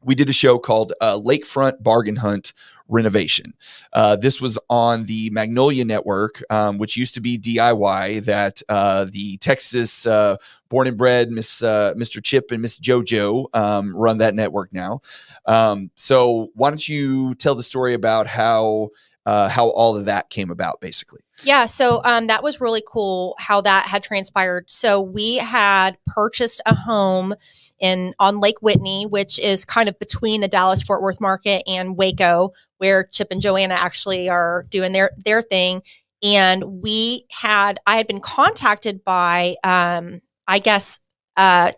we 0.00 0.14
did 0.14 0.28
a 0.28 0.32
show 0.32 0.58
called 0.58 0.92
uh, 1.00 1.18
lakefront 1.18 1.82
bargain 1.82 2.16
hunt 2.16 2.52
renovation. 2.88 3.54
Uh, 3.92 4.16
this 4.16 4.40
was 4.40 4.58
on 4.68 5.04
the 5.04 5.30
Magnolia 5.30 5.84
Network, 5.84 6.42
um, 6.50 6.78
which 6.78 6.96
used 6.96 7.14
to 7.14 7.20
be 7.20 7.38
DIY, 7.38 8.24
that 8.24 8.62
uh, 8.68 9.06
the 9.10 9.36
Texas 9.38 10.06
uh, 10.06 10.36
born 10.68 10.86
and 10.86 10.98
bred 10.98 11.30
Miss 11.30 11.62
uh, 11.62 11.94
Mr. 11.94 12.22
Chip 12.22 12.50
and 12.50 12.62
Miss 12.62 12.78
JoJo 12.78 13.54
um, 13.54 13.96
run 13.96 14.18
that 14.18 14.34
network 14.34 14.72
now. 14.72 15.00
Um, 15.46 15.90
so 15.94 16.50
why 16.54 16.70
don't 16.70 16.88
you 16.88 17.34
tell 17.34 17.54
the 17.54 17.62
story 17.62 17.94
about 17.94 18.26
how 18.26 18.90
uh, 19.28 19.46
how 19.46 19.68
all 19.68 19.94
of 19.94 20.06
that 20.06 20.30
came 20.30 20.50
about, 20.50 20.80
basically? 20.80 21.20
Yeah, 21.44 21.66
so 21.66 22.00
um, 22.04 22.28
that 22.28 22.42
was 22.42 22.62
really 22.62 22.82
cool 22.86 23.36
how 23.38 23.60
that 23.60 23.84
had 23.84 24.02
transpired. 24.02 24.70
So 24.70 25.02
we 25.02 25.36
had 25.36 25.98
purchased 26.06 26.62
a 26.64 26.74
home 26.74 27.34
in 27.78 28.14
on 28.18 28.40
Lake 28.40 28.62
Whitney, 28.62 29.04
which 29.04 29.38
is 29.38 29.66
kind 29.66 29.86
of 29.86 29.98
between 29.98 30.40
the 30.40 30.48
Dallas 30.48 30.80
Fort 30.80 31.02
Worth 31.02 31.20
market 31.20 31.62
and 31.66 31.94
Waco, 31.94 32.54
where 32.78 33.04
Chip 33.04 33.28
and 33.30 33.40
Joanna 33.40 33.74
actually 33.74 34.28
are 34.28 34.66
doing 34.70 34.92
their 34.92 35.10
their 35.24 35.42
thing. 35.42 35.82
And 36.22 36.64
we 36.82 37.26
had 37.30 37.78
I 37.86 37.96
had 37.96 38.06
been 38.06 38.20
contacted 38.20 39.04
by 39.04 39.56
um, 39.62 40.20
I 40.46 40.58
guess 40.58 40.98
uh, 41.36 41.72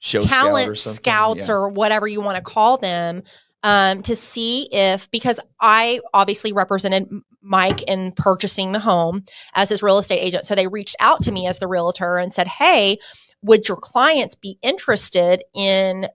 Show 0.00 0.20
talent 0.20 0.78
scout 0.78 0.88
or 0.88 0.94
scouts 0.94 1.48
yeah. 1.48 1.54
or 1.54 1.68
whatever 1.68 2.08
you 2.08 2.22
want 2.22 2.36
to 2.36 2.42
call 2.42 2.78
them 2.78 3.22
um, 3.62 4.02
to 4.02 4.16
see 4.16 4.68
if 4.72 5.10
because 5.10 5.38
I 5.60 6.00
obviously 6.14 6.52
represented 6.52 7.08
Mike 7.42 7.82
in 7.82 8.12
purchasing 8.12 8.72
the 8.72 8.78
home 8.78 9.24
as 9.54 9.68
his 9.68 9.82
real 9.82 9.98
estate 9.98 10.20
agent. 10.20 10.46
So 10.46 10.54
they 10.54 10.66
reached 10.66 10.96
out 11.00 11.22
to 11.24 11.32
me 11.32 11.46
as 11.46 11.58
the 11.58 11.68
realtor 11.68 12.16
and 12.16 12.32
said, 12.32 12.48
"Hey, 12.48 12.98
would 13.42 13.68
your 13.68 13.76
clients 13.76 14.34
be 14.34 14.58
interested 14.62 15.42
in 15.54 16.08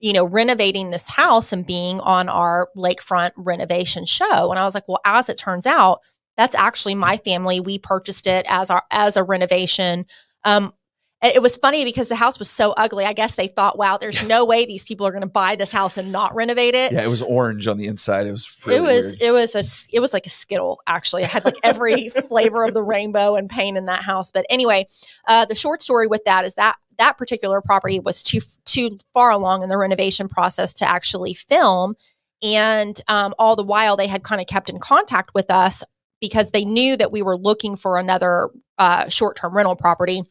you 0.00 0.12
know 0.12 0.24
renovating 0.24 0.90
this 0.90 1.08
house 1.08 1.52
and 1.52 1.66
being 1.66 2.00
on 2.00 2.28
our 2.28 2.68
lakefront 2.76 3.30
renovation 3.36 4.04
show?" 4.04 4.50
And 4.50 4.58
I 4.58 4.64
was 4.64 4.74
like, 4.74 4.88
"Well, 4.88 5.00
as 5.04 5.28
it 5.28 5.38
turns 5.38 5.66
out, 5.66 6.00
that's 6.36 6.54
actually 6.54 6.94
my 6.94 7.16
family. 7.18 7.60
We 7.60 7.78
purchased 7.78 8.26
it 8.26 8.46
as 8.48 8.70
our 8.70 8.82
as 8.90 9.16
a 9.16 9.22
renovation." 9.22 10.06
Um, 10.44 10.72
it 11.20 11.42
was 11.42 11.56
funny 11.56 11.84
because 11.84 12.08
the 12.08 12.14
house 12.14 12.38
was 12.38 12.48
so 12.48 12.72
ugly. 12.76 13.04
I 13.04 13.12
guess 13.12 13.34
they 13.34 13.48
thought, 13.48 13.76
wow, 13.76 13.96
there's 13.96 14.22
no 14.22 14.44
way 14.44 14.64
these 14.64 14.84
people 14.84 15.04
are 15.04 15.10
going 15.10 15.22
to 15.22 15.28
buy 15.28 15.56
this 15.56 15.72
house 15.72 15.98
and 15.98 16.12
not 16.12 16.32
renovate 16.32 16.76
it. 16.76 16.92
Yeah, 16.92 17.02
it 17.02 17.08
was 17.08 17.22
orange 17.22 17.66
on 17.66 17.76
the 17.76 17.88
inside. 17.88 18.28
It 18.28 18.32
was 18.32 18.48
really 18.64 18.78
it 18.78 18.82
was 18.82 19.06
weird. 19.06 19.22
it 19.22 19.32
was 19.32 19.54
a 19.56 19.96
it 19.96 20.00
was 20.00 20.12
like 20.12 20.26
a 20.26 20.30
skittle 20.30 20.80
actually. 20.86 21.24
It 21.24 21.30
had 21.30 21.44
like 21.44 21.56
every 21.64 22.08
flavor 22.28 22.64
of 22.64 22.72
the 22.72 22.84
rainbow 22.84 23.34
and 23.34 23.50
paint 23.50 23.76
in 23.76 23.86
that 23.86 24.02
house. 24.02 24.30
But 24.30 24.46
anyway, 24.48 24.86
uh, 25.26 25.44
the 25.44 25.56
short 25.56 25.82
story 25.82 26.06
with 26.06 26.24
that 26.24 26.44
is 26.44 26.54
that 26.54 26.76
that 26.98 27.16
particular 27.16 27.60
property 27.60 28.00
was 28.00 28.22
too 28.22 28.40
too 28.64 28.98
far 29.14 29.30
along 29.30 29.62
in 29.62 29.68
the 29.68 29.78
renovation 29.78 30.28
process 30.28 30.74
to 30.74 30.88
actually 30.88 31.34
film, 31.34 31.94
and 32.42 33.00
um, 33.08 33.34
all 33.38 33.56
the 33.56 33.64
while 33.64 33.96
they 33.96 34.06
had 34.06 34.22
kind 34.22 34.40
of 34.40 34.46
kept 34.46 34.68
in 34.68 34.78
contact 34.78 35.32
with 35.34 35.50
us 35.50 35.84
because 36.20 36.50
they 36.50 36.64
knew 36.64 36.96
that 36.96 37.12
we 37.12 37.22
were 37.22 37.36
looking 37.36 37.76
for 37.76 37.96
another 37.96 38.50
uh, 38.78 39.08
short-term 39.08 39.54
rental 39.54 39.76
property. 39.76 40.22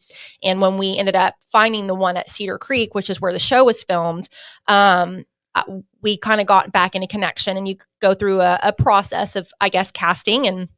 And 0.42 0.60
when 0.60 0.76
we 0.76 0.98
ended 0.98 1.16
up 1.16 1.34
finding 1.50 1.86
the 1.86 1.94
one 1.94 2.18
at 2.18 2.28
Cedar 2.28 2.58
Creek, 2.58 2.94
which 2.94 3.08
is 3.08 3.20
where 3.20 3.32
the 3.32 3.38
show 3.38 3.64
was 3.64 3.84
filmed, 3.84 4.28
um, 4.66 5.24
uh, 5.54 5.62
we 6.02 6.18
kind 6.18 6.42
of 6.42 6.46
got 6.46 6.72
back 6.72 6.94
in 6.94 7.02
a 7.02 7.06
connection, 7.06 7.56
and 7.56 7.66
you 7.66 7.76
go 8.00 8.12
through 8.12 8.42
a, 8.42 8.58
a 8.62 8.72
process 8.72 9.34
of, 9.34 9.50
I 9.60 9.70
guess, 9.70 9.90
casting 9.90 10.46
and 10.46 10.70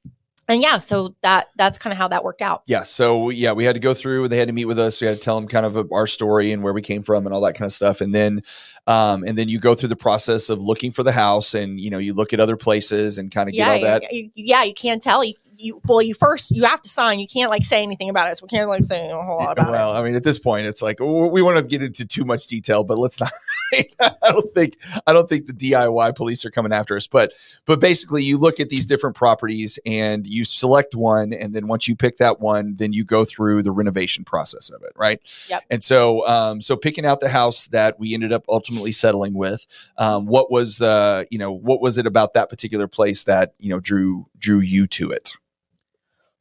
and 0.50 0.60
yeah, 0.60 0.78
so 0.78 1.14
that 1.22 1.48
that's 1.56 1.78
kind 1.78 1.92
of 1.92 1.98
how 1.98 2.08
that 2.08 2.24
worked 2.24 2.42
out. 2.42 2.62
Yeah. 2.66 2.82
So 2.82 3.30
yeah, 3.30 3.52
we 3.52 3.64
had 3.64 3.74
to 3.74 3.80
go 3.80 3.94
through. 3.94 4.28
They 4.28 4.38
had 4.38 4.48
to 4.48 4.54
meet 4.54 4.64
with 4.64 4.78
us. 4.78 5.00
We 5.00 5.06
had 5.06 5.16
to 5.16 5.22
tell 5.22 5.38
them 5.38 5.48
kind 5.48 5.64
of 5.64 5.90
our 5.92 6.06
story 6.06 6.52
and 6.52 6.62
where 6.62 6.72
we 6.72 6.82
came 6.82 7.02
from 7.02 7.24
and 7.26 7.34
all 7.34 7.40
that 7.42 7.54
kind 7.54 7.66
of 7.66 7.72
stuff. 7.72 8.00
And 8.00 8.14
then, 8.14 8.42
um, 8.86 9.22
and 9.24 9.38
then 9.38 9.48
you 9.48 9.60
go 9.60 9.74
through 9.74 9.90
the 9.90 9.96
process 9.96 10.50
of 10.50 10.60
looking 10.60 10.90
for 10.92 11.02
the 11.02 11.12
house, 11.12 11.54
and 11.54 11.80
you 11.80 11.90
know, 11.90 11.98
you 11.98 12.14
look 12.14 12.32
at 12.32 12.40
other 12.40 12.56
places 12.56 13.18
and 13.18 13.30
kind 13.30 13.48
of 13.48 13.54
yeah, 13.54 13.78
get 13.78 13.84
all 13.84 14.00
that. 14.00 14.12
You, 14.12 14.30
yeah, 14.34 14.64
you 14.64 14.74
can't 14.74 15.02
tell. 15.02 15.24
You, 15.24 15.34
you 15.60 15.80
well, 15.86 16.02
you 16.02 16.14
first 16.14 16.50
you 16.50 16.64
have 16.64 16.80
to 16.82 16.88
sign. 16.88 17.20
You 17.20 17.26
can't 17.26 17.50
like 17.50 17.64
say 17.64 17.82
anything 17.82 18.10
about 18.10 18.30
it. 18.30 18.38
So 18.38 18.44
we 18.44 18.48
can't 18.48 18.68
like 18.68 18.84
say 18.84 19.10
a 19.10 19.20
whole 19.20 19.38
lot 19.38 19.52
about 19.52 19.68
it. 19.68 19.72
well. 19.72 19.92
I 19.92 20.02
mean, 20.02 20.14
at 20.14 20.24
this 20.24 20.38
point, 20.38 20.66
it's 20.66 20.82
like 20.82 21.00
we 21.00 21.42
want 21.42 21.56
to 21.56 21.62
get 21.62 21.82
into 21.82 22.04
too 22.04 22.24
much 22.24 22.46
detail, 22.46 22.84
but 22.84 22.98
let's 22.98 23.20
not. 23.20 23.32
I 23.72 24.32
don't 24.32 24.50
think 24.52 24.78
I 25.06 25.12
don't 25.12 25.28
think 25.28 25.46
the 25.46 25.52
DIY 25.52 26.16
police 26.16 26.44
are 26.44 26.50
coming 26.50 26.72
after 26.72 26.96
us, 26.96 27.06
but 27.06 27.32
but 27.66 27.80
basically, 27.80 28.22
you 28.22 28.38
look 28.38 28.60
at 28.60 28.68
these 28.68 28.86
different 28.86 29.16
properties 29.16 29.78
and 29.86 30.26
you 30.26 30.44
select 30.44 30.94
one, 30.94 31.32
and 31.32 31.54
then 31.54 31.68
once 31.68 31.86
you 31.86 31.94
pick 31.94 32.16
that 32.18 32.40
one, 32.40 32.76
then 32.76 32.92
you 32.92 33.04
go 33.04 33.24
through 33.24 33.62
the 33.62 33.72
renovation 33.72 34.24
process 34.24 34.70
of 34.70 34.82
it, 34.82 34.92
right? 34.96 35.20
Yep. 35.48 35.64
And 35.70 35.84
so, 35.84 36.26
um, 36.26 36.60
so 36.60 36.76
picking 36.76 37.06
out 37.06 37.20
the 37.20 37.28
house 37.28 37.68
that 37.68 37.98
we 37.98 38.14
ended 38.14 38.32
up 38.32 38.44
ultimately 38.48 38.92
settling 38.92 39.34
with, 39.34 39.66
um, 39.98 40.26
what 40.26 40.50
was 40.50 40.78
the 40.78 41.26
you 41.30 41.38
know 41.38 41.52
what 41.52 41.80
was 41.80 41.98
it 41.98 42.06
about 42.06 42.34
that 42.34 42.48
particular 42.48 42.88
place 42.88 43.24
that 43.24 43.54
you 43.58 43.70
know 43.70 43.80
drew 43.80 44.26
drew 44.38 44.58
you 44.58 44.86
to 44.88 45.10
it? 45.10 45.32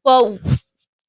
Well, 0.04 0.40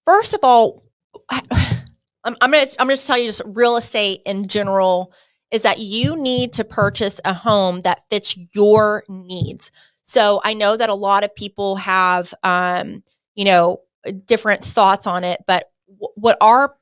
first 0.05 0.35
of 0.35 0.41
all, 0.43 0.83
I'm, 1.31 2.37
I'm 2.41 2.51
gonna 2.51 2.67
I'm 2.79 2.87
gonna 2.87 2.97
tell 2.97 3.19
you 3.19 3.27
just 3.27 3.43
real 3.47 3.77
estate 3.77 4.21
in 4.27 4.47
general 4.49 5.13
is 5.51 5.63
that 5.63 5.79
you 5.79 6.17
need 6.21 6.53
to 6.55 6.65
purchase 6.65 7.21
a 7.25 7.33
home 7.33 7.81
that 7.81 8.03
fits 8.11 8.39
your 8.55 9.05
needs. 9.09 9.73
So 10.05 10.41
I 10.45 10.55
know 10.55 10.77
that 10.77 10.89
a 10.91 10.95
lot 10.95 11.25
of 11.25 11.35
people 11.35 11.77
have, 11.77 12.33
um, 12.45 13.03
you 13.35 13.45
know, 13.45 13.81
different 14.27 14.65
thoughts 14.65 15.07
on 15.07 15.25
it, 15.25 15.41
but 15.47 15.65
w- 15.89 16.13
what 16.15 16.37
our 16.41 16.77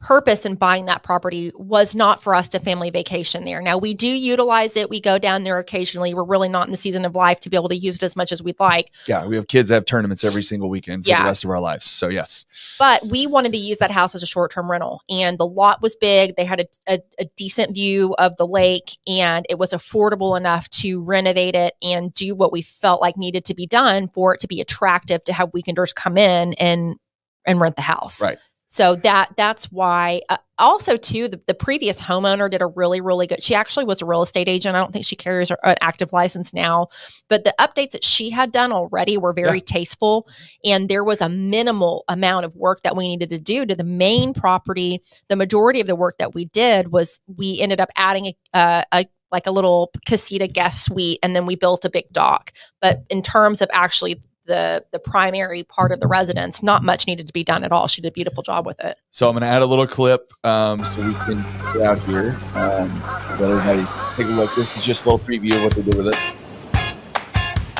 purpose 0.00 0.46
in 0.46 0.54
buying 0.54 0.84
that 0.84 1.02
property 1.02 1.50
was 1.56 1.96
not 1.96 2.22
for 2.22 2.32
us 2.32 2.46
to 2.48 2.60
family 2.60 2.88
vacation 2.88 3.44
there. 3.44 3.60
Now 3.60 3.76
we 3.78 3.94
do 3.94 4.06
utilize 4.06 4.76
it. 4.76 4.88
We 4.88 5.00
go 5.00 5.18
down 5.18 5.42
there 5.42 5.58
occasionally. 5.58 6.14
We're 6.14 6.24
really 6.24 6.48
not 6.48 6.68
in 6.68 6.70
the 6.70 6.76
season 6.76 7.04
of 7.04 7.16
life 7.16 7.40
to 7.40 7.50
be 7.50 7.56
able 7.56 7.68
to 7.70 7.76
use 7.76 7.96
it 7.96 8.02
as 8.04 8.14
much 8.14 8.30
as 8.30 8.40
we'd 8.40 8.60
like. 8.60 8.90
Yeah, 9.08 9.26
we 9.26 9.34
have 9.34 9.48
kids 9.48 9.70
that 9.70 9.74
have 9.74 9.84
tournaments 9.86 10.22
every 10.22 10.42
single 10.42 10.70
weekend 10.70 11.04
for 11.04 11.10
Yeah. 11.10 11.22
the 11.24 11.28
rest 11.28 11.42
of 11.42 11.50
our 11.50 11.58
lives. 11.60 11.86
So 11.90 12.08
yes, 12.08 12.46
But 12.78 13.06
we 13.08 13.26
wanted 13.26 13.50
to 13.52 13.58
use 13.58 13.78
that 13.78 13.90
house 13.90 14.14
as 14.14 14.22
a 14.22 14.26
short 14.26 14.52
term 14.52 14.70
rental. 14.70 15.02
And 15.08 15.36
the 15.36 15.46
lot 15.46 15.82
was 15.82 15.96
big. 15.96 16.36
They 16.36 16.44
had 16.44 16.60
a, 16.60 16.66
a, 16.94 16.98
a 17.18 17.24
decent 17.36 17.74
view 17.74 18.14
of 18.18 18.36
the 18.36 18.46
lake 18.46 18.96
and 19.08 19.44
it 19.50 19.58
was 19.58 19.70
affordable 19.70 20.36
enough 20.36 20.68
to 20.70 21.02
renovate 21.02 21.56
it 21.56 21.74
and 21.82 22.14
do 22.14 22.36
what 22.36 22.52
we 22.52 22.62
felt 22.62 23.00
like 23.00 23.16
needed 23.16 23.44
to 23.46 23.54
be 23.54 23.66
done 23.66 24.08
for 24.14 24.34
it 24.34 24.40
to 24.42 24.46
be 24.46 24.60
attractive 24.60 25.24
to 25.24 25.32
have 25.32 25.50
weekenders 25.50 25.92
come 25.94 26.16
in 26.16 26.54
and 26.54 26.96
and 27.46 27.60
rent 27.60 27.76
the 27.76 27.82
house. 27.82 28.20
Right. 28.20 28.38
So 28.70 28.96
that 28.96 29.30
that's 29.36 29.72
why. 29.72 30.20
Uh, 30.28 30.36
also, 30.58 30.96
too, 30.96 31.28
the, 31.28 31.40
the 31.46 31.54
previous 31.54 32.00
homeowner 32.00 32.50
did 32.50 32.60
a 32.60 32.66
really 32.66 33.00
really 33.00 33.26
good. 33.26 33.42
She 33.42 33.54
actually 33.54 33.86
was 33.86 34.02
a 34.02 34.06
real 34.06 34.22
estate 34.22 34.48
agent. 34.48 34.76
I 34.76 34.80
don't 34.80 34.92
think 34.92 35.06
she 35.06 35.16
carries 35.16 35.50
an 35.50 35.76
active 35.80 36.12
license 36.12 36.52
now, 36.52 36.88
but 37.28 37.44
the 37.44 37.54
updates 37.58 37.92
that 37.92 38.04
she 38.04 38.28
had 38.28 38.52
done 38.52 38.70
already 38.70 39.16
were 39.16 39.32
very 39.32 39.62
tasteful, 39.62 40.28
and 40.64 40.88
there 40.88 41.02
was 41.02 41.22
a 41.22 41.28
minimal 41.28 42.04
amount 42.08 42.44
of 42.44 42.54
work 42.56 42.82
that 42.82 42.94
we 42.94 43.08
needed 43.08 43.30
to 43.30 43.38
do 43.38 43.64
to 43.64 43.74
the 43.74 43.84
main 43.84 44.34
property. 44.34 45.00
The 45.28 45.36
majority 45.36 45.80
of 45.80 45.86
the 45.86 45.96
work 45.96 46.16
that 46.18 46.34
we 46.34 46.44
did 46.44 46.92
was 46.92 47.20
we 47.26 47.60
ended 47.60 47.80
up 47.80 47.88
adding 47.96 48.26
a, 48.26 48.36
uh, 48.52 48.82
a 48.92 49.06
like 49.30 49.46
a 49.46 49.50
little 49.50 49.90
casita 50.06 50.46
guest 50.46 50.84
suite, 50.84 51.18
and 51.22 51.34
then 51.34 51.46
we 51.46 51.56
built 51.56 51.84
a 51.84 51.90
big 51.90 52.04
dock. 52.12 52.52
But 52.80 53.04
in 53.08 53.22
terms 53.22 53.62
of 53.62 53.68
actually 53.72 54.20
the 54.48 54.84
the 54.90 54.98
primary 54.98 55.62
part 55.62 55.92
of 55.92 56.00
the 56.00 56.08
residence, 56.08 56.62
not 56.62 56.82
much 56.82 57.06
needed 57.06 57.28
to 57.28 57.32
be 57.32 57.44
done 57.44 57.62
at 57.62 57.70
all. 57.70 57.86
She 57.86 58.00
did 58.02 58.08
a 58.08 58.12
beautiful 58.12 58.42
job 58.42 58.66
with 58.66 58.82
it. 58.84 58.98
So 59.10 59.28
I'm 59.28 59.34
going 59.34 59.42
to 59.42 59.46
add 59.46 59.62
a 59.62 59.66
little 59.66 59.86
clip 59.86 60.32
um, 60.44 60.84
so 60.84 61.06
we 61.06 61.14
can 61.14 61.44
get 61.72 61.82
out 61.82 61.98
here. 62.00 62.36
Um, 62.54 63.00
let 63.38 63.50
everybody 63.52 63.86
take 64.16 64.26
a 64.26 64.30
look. 64.36 64.52
This 64.56 64.76
is 64.76 64.84
just 64.84 65.04
a 65.04 65.10
little 65.10 65.24
preview 65.24 65.56
of 65.56 65.62
what 65.62 65.74
they 65.74 65.82
did 65.82 65.94
with 65.94 66.08
us. 66.08 66.20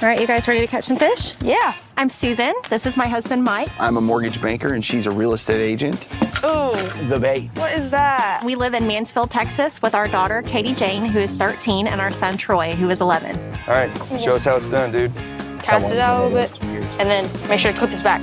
All 0.01 0.09
right, 0.09 0.21
you 0.21 0.29
guys 0.29 0.47
ready 0.47 0.61
to 0.61 0.69
catch 0.69 0.85
some 0.85 0.97
fish? 0.97 1.35
Yeah. 1.41 1.75
I'm 1.97 2.09
Susan. 2.09 2.55
This 2.71 2.87
is 2.87 2.97
my 2.97 3.09
husband, 3.09 3.43
Mike. 3.43 3.69
I'm 3.81 3.97
a 3.97 4.01
mortgage 4.01 4.41
banker 4.41 4.73
and 4.73 4.85
she's 4.85 5.07
a 5.07 5.11
real 5.11 5.33
estate 5.33 5.61
agent. 5.61 6.07
Ooh, 6.45 6.71
The 7.09 7.19
bait. 7.21 7.51
what 7.55 7.77
is 7.77 7.91
that? 7.91 8.43
We 8.45 8.55
live 8.55 8.75
in 8.75 8.87
Mansfield, 8.87 9.33
Texas, 9.33 9.83
with 9.83 9.97
our 9.97 10.07
daughter, 10.07 10.43
Katie 10.43 10.73
Jane, 10.75 11.05
who 11.05 11.19
is 11.19 11.35
13, 11.35 11.89
and 11.89 12.01
our 12.01 12.12
son, 12.12 12.37
Troy, 12.37 12.75
who 12.77 12.91
is 12.91 13.01
11. 13.01 13.37
All 13.66 13.75
right, 13.75 13.91
show 14.23 14.37
us 14.37 14.45
how 14.45 14.55
it's 14.55 14.69
done, 14.69 14.93
dude. 14.93 15.11
Cast 15.63 15.93
it 15.93 15.99
out 15.99 16.21
a 16.21 16.25
little 16.27 16.39
bit, 16.39 16.63
and 16.99 17.09
then 17.09 17.49
make 17.49 17.61
sure 17.61 17.73
to 17.73 17.79
clip 17.79 17.91
this 17.91 18.03
back. 18.03 18.21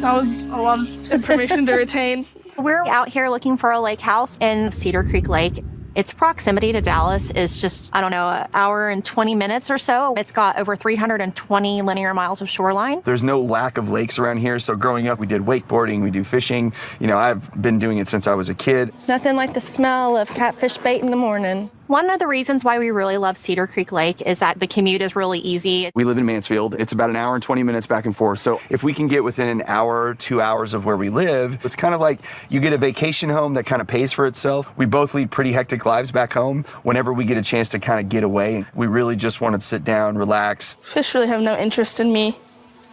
That 0.00 0.14
was 0.14 0.44
a 0.44 0.48
lot 0.48 0.80
of 0.80 1.12
information 1.12 1.66
to 1.66 1.74
retain. 1.74 2.26
We're 2.56 2.84
out 2.86 3.08
here 3.08 3.28
looking 3.28 3.56
for 3.56 3.72
a 3.72 3.80
lake 3.80 4.00
house 4.00 4.36
in 4.40 4.70
Cedar 4.70 5.02
Creek 5.02 5.28
Lake. 5.28 5.64
Its 5.94 6.12
proximity 6.12 6.72
to 6.72 6.80
Dallas 6.80 7.30
is 7.30 7.60
just, 7.60 7.88
I 7.92 8.00
don't 8.00 8.10
know, 8.10 8.28
an 8.28 8.48
hour 8.52 8.88
and 8.88 9.04
20 9.04 9.36
minutes 9.36 9.70
or 9.70 9.78
so. 9.78 10.14
It's 10.16 10.32
got 10.32 10.58
over 10.58 10.74
320 10.74 11.82
linear 11.82 12.12
miles 12.12 12.40
of 12.40 12.50
shoreline. 12.50 13.00
There's 13.04 13.22
no 13.22 13.40
lack 13.40 13.78
of 13.78 13.90
lakes 13.90 14.18
around 14.18 14.38
here. 14.38 14.58
So 14.58 14.74
growing 14.74 15.06
up, 15.06 15.20
we 15.20 15.26
did 15.28 15.42
wakeboarding, 15.42 16.02
we 16.02 16.10
do 16.10 16.24
fishing. 16.24 16.72
You 16.98 17.06
know, 17.06 17.16
I've 17.16 17.50
been 17.62 17.78
doing 17.78 17.98
it 17.98 18.08
since 18.08 18.26
I 18.26 18.34
was 18.34 18.48
a 18.48 18.54
kid. 18.54 18.92
Nothing 19.06 19.36
like 19.36 19.54
the 19.54 19.60
smell 19.60 20.16
of 20.16 20.28
catfish 20.30 20.76
bait 20.78 21.00
in 21.00 21.10
the 21.10 21.16
morning. 21.16 21.70
One 21.86 22.08
of 22.08 22.18
the 22.18 22.26
reasons 22.26 22.64
why 22.64 22.78
we 22.78 22.90
really 22.90 23.18
love 23.18 23.36
Cedar 23.36 23.66
Creek 23.66 23.92
Lake 23.92 24.22
is 24.22 24.38
that 24.38 24.58
the 24.58 24.66
commute 24.66 25.02
is 25.02 25.14
really 25.14 25.38
easy. 25.40 25.90
We 25.94 26.04
live 26.04 26.16
in 26.16 26.24
Mansfield. 26.24 26.74
It's 26.80 26.92
about 26.92 27.10
an 27.10 27.16
hour 27.16 27.34
and 27.34 27.42
20 27.42 27.62
minutes 27.62 27.86
back 27.86 28.06
and 28.06 28.16
forth. 28.16 28.40
So 28.40 28.58
if 28.70 28.82
we 28.82 28.94
can 28.94 29.06
get 29.06 29.22
within 29.22 29.48
an 29.48 29.62
hour, 29.66 30.14
two 30.14 30.40
hours 30.40 30.72
of 30.72 30.86
where 30.86 30.96
we 30.96 31.10
live, 31.10 31.62
it's 31.62 31.76
kind 31.76 31.94
of 31.94 32.00
like 32.00 32.20
you 32.48 32.58
get 32.58 32.72
a 32.72 32.78
vacation 32.78 33.28
home 33.28 33.52
that 33.54 33.66
kind 33.66 33.82
of 33.82 33.86
pays 33.86 34.14
for 34.14 34.26
itself. 34.26 34.72
We 34.78 34.86
both 34.86 35.12
lead 35.14 35.30
pretty 35.30 35.52
hectic 35.52 35.84
lives 35.84 36.10
back 36.10 36.32
home. 36.32 36.64
Whenever 36.84 37.12
we 37.12 37.26
get 37.26 37.36
a 37.36 37.42
chance 37.42 37.68
to 37.70 37.78
kind 37.78 38.00
of 38.00 38.08
get 38.08 38.24
away, 38.24 38.64
we 38.74 38.86
really 38.86 39.14
just 39.14 39.42
want 39.42 39.54
to 39.54 39.60
sit 39.60 39.84
down, 39.84 40.16
relax. 40.16 40.76
Fish 40.82 41.14
really 41.14 41.26
have 41.28 41.42
no 41.42 41.58
interest 41.58 42.00
in 42.00 42.10
me. 42.12 42.38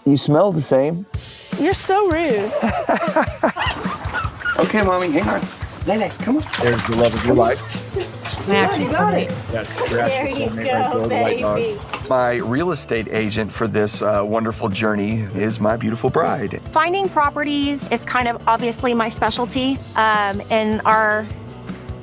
You 0.05 0.17
smell 0.17 0.51
the 0.51 0.61
same. 0.61 1.05
You're 1.59 1.73
so 1.73 2.09
rude. 2.09 2.51
Okay, 4.59 4.83
mommy, 4.83 5.09
hang 5.09 5.27
on. 5.27 5.41
Lele, 5.87 6.09
come 6.19 6.37
on. 6.37 6.43
There's 6.61 6.85
the 6.85 6.95
love 6.95 7.15
of 7.15 7.25
your 7.25 7.35
life. 7.35 8.20
I 8.47 8.55
actually 8.55 8.85
Yes, 9.53 9.81
you're 9.89 9.99
actually 9.99 10.47
soulmate 10.47 10.55
right 10.57 10.65
there, 10.65 11.07
the 11.07 11.15
white 11.21 11.39
dog. 11.41 12.09
My 12.09 12.35
real 12.35 12.71
estate 12.71 13.07
agent 13.09 13.51
for 13.51 13.67
this 13.67 14.01
uh, 14.01 14.23
wonderful 14.25 14.69
journey 14.69 15.21
is 15.35 15.59
my 15.59 15.77
beautiful 15.77 16.09
bride. 16.09 16.61
Finding 16.69 17.07
properties 17.09 17.87
is 17.89 18.03
kind 18.03 18.27
of 18.27 18.41
obviously 18.47 18.93
my 18.93 19.09
specialty. 19.09 19.77
Um, 19.95 20.41
and 20.49 20.81
our, 20.85 21.23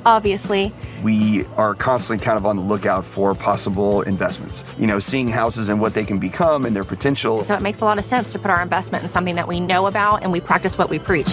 obviously, 0.05 0.71
We 1.03 1.45
are 1.57 1.75
constantly 1.75 2.23
kind 2.23 2.37
of 2.37 2.45
on 2.45 2.55
the 2.55 2.61
lookout 2.63 3.05
for 3.05 3.35
possible 3.35 4.01
investments. 4.03 4.63
You 4.77 4.87
know, 4.87 4.99
seeing 4.99 5.27
houses 5.27 5.69
and 5.69 5.79
what 5.81 5.93
they 5.93 6.05
can 6.05 6.19
become 6.19 6.65
and 6.65 6.75
their 6.75 6.85
potential. 6.85 7.43
so 7.43 7.55
it 7.55 7.61
makes 7.61 7.81
a 7.81 7.85
lot 7.85 7.99
of 7.99 8.05
sense 8.05 8.31
to 8.31 8.39
put 8.39 8.49
our 8.49 8.61
investment 8.61 9.03
in 9.03 9.09
something 9.09 9.35
that 9.35 9.47
we 9.47 9.59
know 9.59 9.87
about 9.87 10.23
and 10.23 10.31
we 10.31 10.39
practice 10.39 10.77
what 10.77 10.89
we 10.89 10.99
preach. 10.99 11.29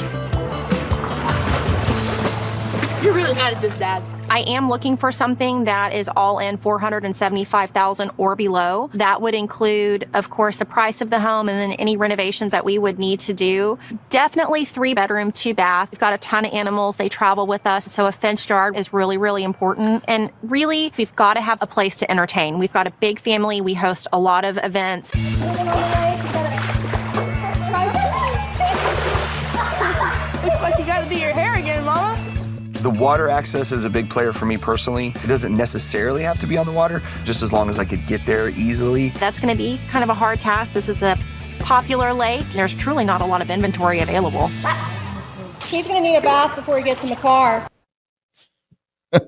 You're 3.03 3.15
really 3.15 3.35
mad 3.35 3.55
at 3.55 3.61
this, 3.61 3.77
Dad. 3.77 4.03
I 4.29 4.41
am 4.41 4.69
looking 4.69 4.97
for 4.97 5.13
something 5.13 5.65
that 5.65 5.93
is 5.93 6.11
all 6.17 6.39
in 6.39 6.57
475,000 6.57 8.11
or 8.17 8.35
below. 8.35 8.91
That 8.95 9.23
would 9.23 9.35
include, 9.35 10.09
of 10.15 10.31
course, 10.31 10.57
the 10.57 10.65
price 10.65 11.01
of 11.01 11.11
the 11.11 11.21
home 11.21 11.49
and 11.49 11.59
then 11.59 11.79
any 11.79 11.97
renovations 11.97 12.53
that 12.53 12.65
we 12.65 12.79
would 12.79 12.99
need 12.99 13.21
to 13.21 13.33
do. 13.33 13.79
Definitely 14.11 14.65
three 14.65 14.95
bedroom, 14.95 15.31
two 15.31 15.55
bath. 15.55 15.91
We've 15.93 16.01
got 16.01 16.13
a 16.13 16.19
ton 16.19 16.45
of 16.45 16.53
animals. 16.53 16.97
They 16.97 17.09
travel 17.09 17.47
with 17.47 17.67
us. 17.67 17.85
So 17.87 18.07
a 18.07 18.13
fenced 18.13 18.49
yard 18.49 18.77
is 18.77 18.93
really, 18.93 19.17
really 19.17 19.45
important. 19.45 20.05
And 20.09 20.31
really, 20.43 20.93
we've 20.97 21.15
got 21.15 21.35
to 21.35 21.41
have 21.41 21.59
a 21.63 21.67
place 21.67 21.95
to 21.97 22.11
entertain. 22.11 22.59
We've 22.59 22.73
got 22.73 22.87
a 22.87 22.93
big 22.93 23.21
family. 23.21 23.61
We 23.61 23.75
host 23.75 24.09
a 24.13 24.19
lot 24.19 24.45
of 24.45 24.59
events. 24.63 25.13
The 32.87 32.91
water 32.91 33.29
access 33.29 33.73
is 33.73 33.85
a 33.85 33.91
big 33.91 34.09
player 34.09 34.33
for 34.33 34.47
me 34.47 34.57
personally. 34.57 35.09
It 35.09 35.27
doesn't 35.27 35.53
necessarily 35.53 36.23
have 36.23 36.39
to 36.39 36.47
be 36.47 36.57
on 36.57 36.67
the 36.67 36.73
water, 36.73 37.03
just 37.25 37.43
as 37.43 37.53
long 37.53 37.69
as 37.69 37.81
I 37.81 37.85
could 37.85 38.07
get 38.07 38.25
there 38.25 38.51
easily. 38.51 39.09
That's 39.19 39.41
going 39.41 39.53
to 39.53 39.59
be 39.59 39.81
kind 39.89 40.05
of 40.05 40.09
a 40.09 40.15
hard 40.15 40.39
task. 40.39 40.73
This 40.73 40.89
is 40.89 41.03
a 41.03 41.19
popular 41.59 42.13
lake. 42.13 42.49
There's 42.51 42.73
truly 42.73 43.05
not 43.05 43.23
a 43.23 43.27
lot 43.27 43.43
of 43.43 43.51
inventory 43.51 43.99
available. 43.99 44.47
He's 45.65 45.85
going 45.89 45.97
to 45.97 46.01
need 46.01 46.15
a 46.15 46.21
bath 46.21 46.55
before 46.55 46.77
he 46.77 46.85
gets 46.85 47.03
in 47.03 47.11
the 47.11 47.17
car. 47.17 47.67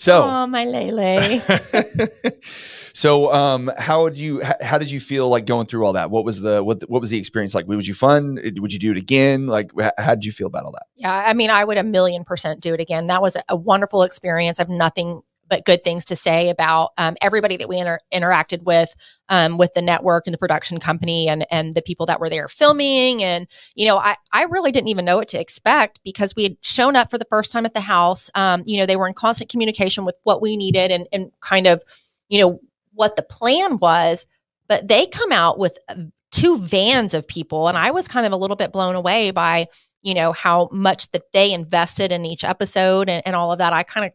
So, 0.00 0.22
oh, 0.22 0.46
my 0.46 0.64
Lele. 0.64 1.42
so 2.98 3.32
um, 3.32 3.70
how 3.78 4.02
would 4.02 4.16
you 4.16 4.42
how 4.60 4.76
did 4.76 4.90
you 4.90 4.98
feel 4.98 5.28
like 5.28 5.46
going 5.46 5.66
through 5.66 5.86
all 5.86 5.92
that? 5.92 6.10
What 6.10 6.24
was 6.24 6.40
the 6.40 6.64
what 6.64 6.82
what 6.88 7.00
was 7.00 7.10
the 7.10 7.18
experience 7.18 7.54
like? 7.54 7.68
Was 7.68 7.86
you 7.86 7.94
fun? 7.94 8.40
Would 8.56 8.72
you 8.72 8.80
do 8.80 8.90
it 8.90 8.96
again? 8.96 9.46
Like 9.46 9.70
how 9.98 10.16
did 10.16 10.24
you 10.24 10.32
feel 10.32 10.48
about 10.48 10.64
all 10.64 10.72
that? 10.72 10.86
Yeah, 10.96 11.14
I 11.14 11.32
mean, 11.32 11.48
I 11.48 11.62
would 11.62 11.78
a 11.78 11.84
million 11.84 12.24
percent 12.24 12.60
do 12.60 12.74
it 12.74 12.80
again. 12.80 13.06
That 13.06 13.22
was 13.22 13.36
a 13.48 13.54
wonderful 13.54 14.02
experience. 14.02 14.58
I 14.58 14.62
have 14.62 14.68
nothing 14.68 15.22
but 15.48 15.64
good 15.64 15.84
things 15.84 16.04
to 16.06 16.16
say 16.16 16.50
about 16.50 16.90
um, 16.98 17.14
everybody 17.22 17.56
that 17.56 17.68
we 17.68 17.78
inter- 17.78 18.00
interacted 18.12 18.64
with, 18.64 18.92
um, 19.28 19.58
with 19.58 19.72
the 19.74 19.80
network 19.80 20.26
and 20.26 20.34
the 20.34 20.38
production 20.38 20.80
company 20.80 21.28
and 21.28 21.46
and 21.52 21.74
the 21.74 21.82
people 21.82 22.04
that 22.06 22.18
were 22.18 22.28
there 22.28 22.48
filming. 22.48 23.22
And 23.22 23.46
you 23.76 23.86
know, 23.86 23.98
I 23.98 24.16
I 24.32 24.42
really 24.46 24.72
didn't 24.72 24.88
even 24.88 25.04
know 25.04 25.18
what 25.18 25.28
to 25.28 25.40
expect 25.40 26.00
because 26.02 26.34
we 26.34 26.42
had 26.42 26.56
shown 26.62 26.96
up 26.96 27.12
for 27.12 27.18
the 27.18 27.26
first 27.30 27.52
time 27.52 27.64
at 27.64 27.74
the 27.74 27.80
house. 27.80 28.28
Um, 28.34 28.64
you 28.66 28.76
know, 28.76 28.86
they 28.86 28.96
were 28.96 29.06
in 29.06 29.14
constant 29.14 29.50
communication 29.50 30.04
with 30.04 30.16
what 30.24 30.42
we 30.42 30.56
needed 30.56 30.90
and 30.90 31.06
and 31.12 31.30
kind 31.40 31.68
of, 31.68 31.80
you 32.28 32.42
know, 32.42 32.60
what 32.98 33.16
the 33.16 33.22
plan 33.22 33.78
was. 33.78 34.26
But 34.68 34.88
they 34.88 35.06
come 35.06 35.32
out 35.32 35.58
with 35.58 35.78
uh, 35.88 35.94
two 36.30 36.58
vans 36.58 37.14
of 37.14 37.26
people, 37.26 37.68
and 37.68 37.78
I 37.78 37.90
was 37.92 38.08
kind 38.08 38.26
of 38.26 38.32
a 38.32 38.36
little 38.36 38.56
bit 38.56 38.72
blown 38.72 38.96
away 38.96 39.30
by 39.30 39.68
you 40.02 40.14
know 40.14 40.32
how 40.32 40.68
much 40.72 41.10
that 41.10 41.32
they 41.32 41.52
invested 41.52 42.12
in 42.12 42.24
each 42.24 42.44
episode 42.44 43.08
and, 43.08 43.22
and 43.26 43.34
all 43.34 43.52
of 43.52 43.58
that 43.58 43.72
i 43.72 43.82
kind 43.82 44.06
of 44.06 44.12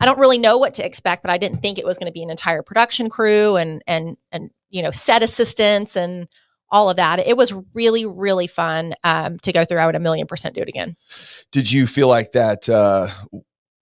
i 0.00 0.06
don't 0.06 0.18
really 0.18 0.38
know 0.38 0.56
what 0.56 0.74
to 0.74 0.84
expect 0.84 1.22
but 1.22 1.30
i 1.30 1.36
didn't 1.36 1.58
think 1.58 1.78
it 1.78 1.84
was 1.84 1.98
going 1.98 2.06
to 2.06 2.12
be 2.12 2.22
an 2.22 2.30
entire 2.30 2.62
production 2.62 3.08
crew 3.08 3.56
and 3.56 3.82
and 3.86 4.16
and 4.32 4.50
you 4.70 4.82
know 4.82 4.90
set 4.90 5.22
assistants 5.22 5.96
and 5.96 6.28
all 6.70 6.90
of 6.90 6.96
that 6.96 7.18
it 7.18 7.36
was 7.36 7.54
really 7.74 8.06
really 8.06 8.46
fun 8.46 8.94
um, 9.04 9.38
to 9.38 9.52
go 9.52 9.64
through 9.64 9.78
i 9.78 9.86
would 9.86 9.96
a 9.96 10.00
million 10.00 10.26
percent 10.26 10.54
do 10.54 10.60
it 10.60 10.68
again 10.68 10.96
Did 11.52 11.70
you 11.70 11.86
feel 11.86 12.08
like 12.08 12.32
that? 12.32 12.68
Uh, 12.68 13.10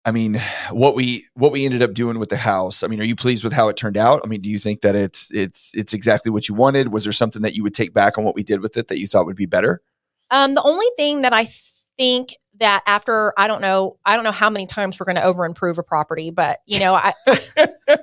I 0.06 0.12
mean, 0.12 0.42
what 0.72 0.96
we 0.96 1.26
what 1.34 1.52
we 1.52 1.66
ended 1.66 1.84
up 1.84 1.94
doing 1.94 2.20
with 2.20 2.30
the 2.30 2.38
house. 2.38 2.84
I 2.84 2.88
mean, 2.88 3.02
are 3.02 3.06
you 3.06 3.16
pleased 3.16 3.44
with 3.44 3.54
how 3.54 3.68
it 3.68 3.78
turned 3.78 3.98
out? 3.98 4.22
I 4.24 4.28
mean, 4.28 4.42
do 4.42 4.50
you 4.50 4.58
think 4.58 4.82
that 4.82 4.96
it's 4.96 5.30
it's 5.32 5.72
it's 5.76 5.94
exactly 5.94 6.32
what 6.32 6.48
you 6.48 6.56
wanted? 6.56 6.94
Was 6.94 7.04
there 7.04 7.14
something 7.14 7.42
that 7.42 7.56
you 7.56 7.64
would 7.64 7.74
take 7.74 7.94
back 7.94 8.18
on 8.18 8.24
what 8.24 8.36
we 8.36 8.44
did 8.44 8.62
with 8.62 8.78
it 8.78 8.88
that 8.88 9.00
you 9.00 9.08
thought 9.08 9.26
would 9.26 9.36
be 9.36 9.46
better? 9.46 9.82
um, 10.32 10.56
the 10.56 10.64
only 10.64 10.86
thing 10.98 11.22
that 11.22 11.34
i 11.34 11.48
think 11.98 12.36
that 12.60 12.84
after 12.86 13.34
i 13.38 13.48
don't 13.48 13.62
know 13.62 13.98
i 14.06 14.16
don't 14.16 14.24
know 14.24 14.32
how 14.32 14.50
many 14.50 14.66
times 14.66 15.00
we're 15.00 15.06
going 15.06 15.16
to 15.16 15.24
over 15.24 15.46
improve 15.46 15.78
a 15.78 15.84
property 15.84 16.32
but 16.32 16.60
you 16.66 16.80
know 16.80 16.94
i 16.94 17.14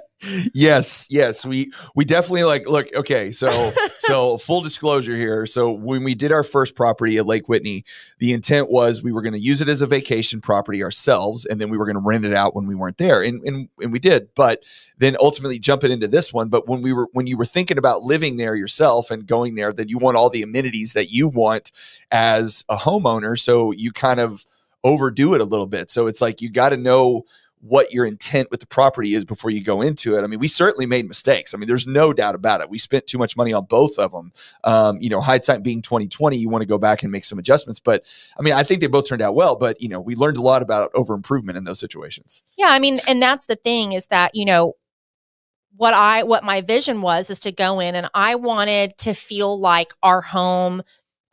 yes, 0.55 1.07
yes, 1.11 1.45
we 1.45 1.73
we 1.95 2.05
definitely 2.05 2.45
like 2.45 2.69
look. 2.69 2.95
Okay, 2.95 3.33
so 3.33 3.71
so 3.99 4.39
full 4.39 4.61
disclosure 4.61 5.17
here. 5.17 5.47
So 5.47 5.71
when 5.73 6.05
we 6.05 6.15
did 6.15 6.33
our 6.33 6.43
first 6.43 6.75
property 6.75 7.19
at 7.19 7.27
Lake 7.27 7.49
Whitney, 7.49 7.85
the 8.19 8.33
intent 8.33 8.71
was 8.71 9.03
we 9.03 9.13
were 9.13 9.23
going 9.23 9.33
to 9.33 9.39
use 9.39 9.61
it 9.61 9.69
as 9.69 9.83
a 9.83 9.87
vacation 9.87 10.41
property 10.41 10.83
ourselves, 10.83 11.45
and 11.47 11.61
then 11.61 11.71
we 11.71 11.79
were 11.79 11.85
going 11.85 11.97
to 11.97 12.03
rent 12.03 12.25
it 12.25 12.35
out 12.35 12.55
when 12.55 12.67
we 12.67 12.75
weren't 12.75 12.99
there, 12.99 13.23
and 13.23 13.43
and 13.47 13.69
and 13.81 13.93
we 13.93 13.99
did. 13.99 14.29
But 14.35 14.63
then 14.99 15.17
ultimately 15.21 15.59
jump 15.59 15.85
it 15.85 15.91
into 15.91 16.09
this 16.09 16.33
one. 16.33 16.49
But 16.49 16.69
when 16.69 16.83
we 16.83 16.93
were 16.93 17.09
when 17.13 17.27
you 17.27 17.37
were 17.37 17.45
thinking 17.45 17.79
about 17.79 18.03
living 18.03 18.37
there 18.37 18.55
yourself 18.55 19.11
and 19.11 19.27
going 19.27 19.55
there, 19.55 19.73
then 19.73 19.89
you 19.89 19.99
want 19.99 20.17
all 20.17 20.31
the 20.31 20.43
amenities 20.43 20.93
that 20.95 21.11
you 21.11 21.29
want 21.29 21.73
as 22.11 22.65
a 22.69 22.77
homeowner. 22.77 23.39
So 23.39 23.73
you 23.73 23.93
kind 23.93 24.21
of 24.21 24.45
overdo 24.85 25.35
it 25.35 25.41
a 25.41 25.45
little 25.45 25.67
bit. 25.67 25.91
So 25.91 26.07
it's 26.07 26.21
like 26.21 26.41
you 26.41 26.49
got 26.49 26.71
to 26.71 26.77
know 26.77 27.25
what 27.61 27.93
your 27.93 28.05
intent 28.05 28.51
with 28.51 28.61
the 28.61 28.67
property 28.67 29.15
is 29.15 29.25
before 29.25 29.51
you 29.51 29.63
go 29.63 29.83
into 29.83 30.17
it. 30.17 30.23
I 30.23 30.27
mean, 30.27 30.39
we 30.39 30.49
certainly 30.49 30.87
made 30.87 31.09
mistakes. 31.09 31.55
I 31.55 31.59
mean, 31.59 31.67
there's 31.67 31.87
no 31.87 32.13
doubt 32.13 32.35
about 32.35 32.61
it. 32.61 32.71
We 32.71 32.79
spent 32.79 33.07
too 33.07 33.19
much 33.19 33.37
money 33.37 33.53
on 33.53 33.65
both 33.65 33.99
of 33.99 34.13
them. 34.13 34.33
Um, 34.65 34.99
you 35.01 35.09
know, 35.09 35.21
hindsight 35.21 35.63
being 35.63 35.83
2020, 35.83 36.37
you 36.37 36.49
want 36.49 36.63
to 36.63 36.67
go 36.67 36.79
back 36.79 37.03
and 37.03 37.11
make 37.11 37.25
some 37.25 37.39
adjustments. 37.39 37.81
But 37.81 38.05
I 38.39 38.43
mean, 38.43 38.55
I 38.55 38.63
think 38.63 38.81
they 38.81 38.87
both 38.87 39.09
turned 39.09 39.23
out 39.23 39.35
well. 39.35 39.57
But 39.57 39.81
you 39.81 39.89
know, 39.89 40.01
we 40.01 40.15
learned 40.15 40.37
a 40.37 40.43
lot 40.43 40.63
about 40.63 40.91
over 40.95 41.15
improvement 41.15 41.59
in 41.59 41.65
those 41.65 41.81
situations. 41.81 42.43
Yeah, 42.57 42.69
I 42.71 42.79
mean, 42.79 43.01
and 43.09 43.21
that's 43.21 43.47
the 43.47 43.57
thing 43.57 43.93
is 43.93 44.07
that, 44.09 44.35
you 44.35 44.45
know, 44.45 44.75
what 45.77 45.95
I 45.95 46.23
what 46.23 46.43
my 46.43 46.63
vision 46.63 47.03
was 47.03 47.31
is 47.31 47.41
to 47.41 47.53
go 47.53 47.81
in 47.81 47.95
and 47.95 48.09
I 48.15 48.35
wanted 48.35 48.97
to 48.99 49.15
feel 49.15 49.59
like 49.59 49.93
our 50.03 50.23
home 50.23 50.83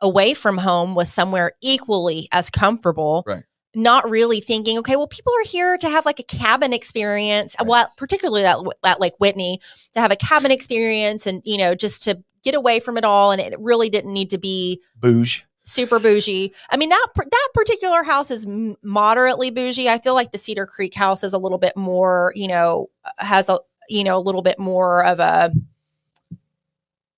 away 0.00 0.34
from 0.34 0.58
home 0.58 0.94
was 0.94 1.10
somewhere 1.10 1.52
equally 1.62 2.28
as 2.30 2.50
comfortable. 2.50 3.24
Right. 3.26 3.44
Not 3.74 4.08
really 4.08 4.40
thinking, 4.40 4.78
okay, 4.78 4.96
well, 4.96 5.08
people 5.08 5.32
are 5.32 5.44
here 5.46 5.76
to 5.78 5.88
have 5.88 6.06
like 6.06 6.20
a 6.20 6.24
cabin 6.24 6.72
experience. 6.72 7.56
Right. 7.58 7.68
Well, 7.68 7.92
particularly 7.96 8.44
at, 8.44 8.56
at 8.84 9.00
Lake 9.00 9.14
Whitney, 9.18 9.60
to 9.94 10.00
have 10.00 10.12
a 10.12 10.16
cabin 10.16 10.50
experience 10.50 11.26
and, 11.26 11.42
you 11.44 11.58
know, 11.58 11.74
just 11.74 12.02
to 12.04 12.22
get 12.42 12.54
away 12.54 12.78
from 12.78 12.96
it 12.96 13.04
all. 13.04 13.32
And 13.32 13.40
it 13.40 13.58
really 13.58 13.88
didn't 13.88 14.12
need 14.12 14.30
to 14.30 14.38
be 14.38 14.80
Bouge. 15.00 15.44
super 15.64 15.98
bougie. 15.98 16.52
I 16.70 16.76
mean 16.76 16.90
that 16.90 17.06
that 17.16 17.48
particular 17.54 18.02
house 18.02 18.30
is 18.30 18.46
moderately 18.82 19.50
bougie. 19.50 19.88
I 19.88 19.98
feel 19.98 20.14
like 20.14 20.30
the 20.30 20.38
Cedar 20.38 20.66
Creek 20.66 20.94
house 20.94 21.24
is 21.24 21.32
a 21.32 21.38
little 21.38 21.58
bit 21.58 21.76
more, 21.76 22.32
you 22.36 22.48
know, 22.48 22.90
has 23.18 23.48
a 23.48 23.58
you 23.88 24.04
know 24.04 24.16
a 24.16 24.20
little 24.20 24.42
bit 24.42 24.58
more 24.58 25.04
of 25.04 25.20
a 25.20 25.52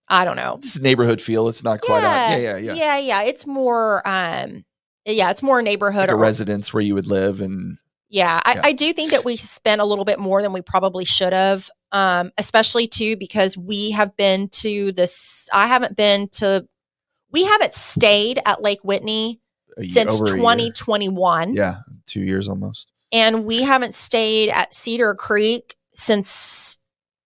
I 0.08 0.24
don't 0.24 0.36
know. 0.36 0.58
It's 0.58 0.76
a 0.76 0.80
neighborhood 0.80 1.20
feel. 1.20 1.48
It's 1.48 1.64
not 1.64 1.80
quite. 1.80 2.02
Yeah, 2.02 2.36
yeah, 2.36 2.56
yeah. 2.56 2.56
yeah. 2.58 2.74
Yeah, 2.74 2.98
yeah. 2.98 3.22
It's 3.24 3.46
more 3.46 4.06
um 4.06 4.64
yeah, 5.14 5.30
it's 5.30 5.42
more 5.42 5.60
a 5.60 5.62
neighborhood 5.62 6.02
Like 6.02 6.10
a 6.10 6.14
or- 6.14 6.18
residence 6.18 6.74
where 6.74 6.82
you 6.82 6.94
would 6.94 7.06
live 7.06 7.40
and 7.40 7.78
Yeah, 8.08 8.40
I, 8.44 8.54
Yeah. 8.54 8.60
I 8.64 8.72
do 8.72 8.92
think 8.92 9.10
that 9.10 9.24
we 9.24 9.36
spent 9.36 9.80
a 9.80 9.84
little 9.84 10.04
bit 10.04 10.18
more 10.20 10.40
than 10.42 10.52
we 10.52 10.62
probably 10.62 11.04
should 11.04 11.32
have, 11.32 11.68
um, 11.92 12.30
especially 12.38 12.86
too 12.86 13.16
because 13.16 13.56
we 13.58 13.90
have 13.92 14.16
been 14.16 14.48
to 14.60 14.92
this. 14.92 15.48
I 15.52 15.66
haven't 15.66 15.96
been 15.96 16.28
to. 16.34 16.66
We 17.32 17.44
haven't 17.44 17.74
stayed 17.74 18.40
at 18.46 18.62
Lake 18.62 18.84
Whitney 18.84 19.40
year- 19.76 19.86
since 19.88 20.14
over 20.14 20.24
a 20.24 20.28
year. 20.28 20.36
2021, 20.36 21.54
Yeah, 21.54 21.78
two 22.06 22.20
years 22.22 22.48
almost. 22.48 22.92
and 23.12 23.44
we 23.44 23.62
haven't 23.62 23.94
stayed 23.96 24.50
at 24.50 24.72
Cedar 24.74 25.14
Creek 25.14 25.74
since 25.94 26.78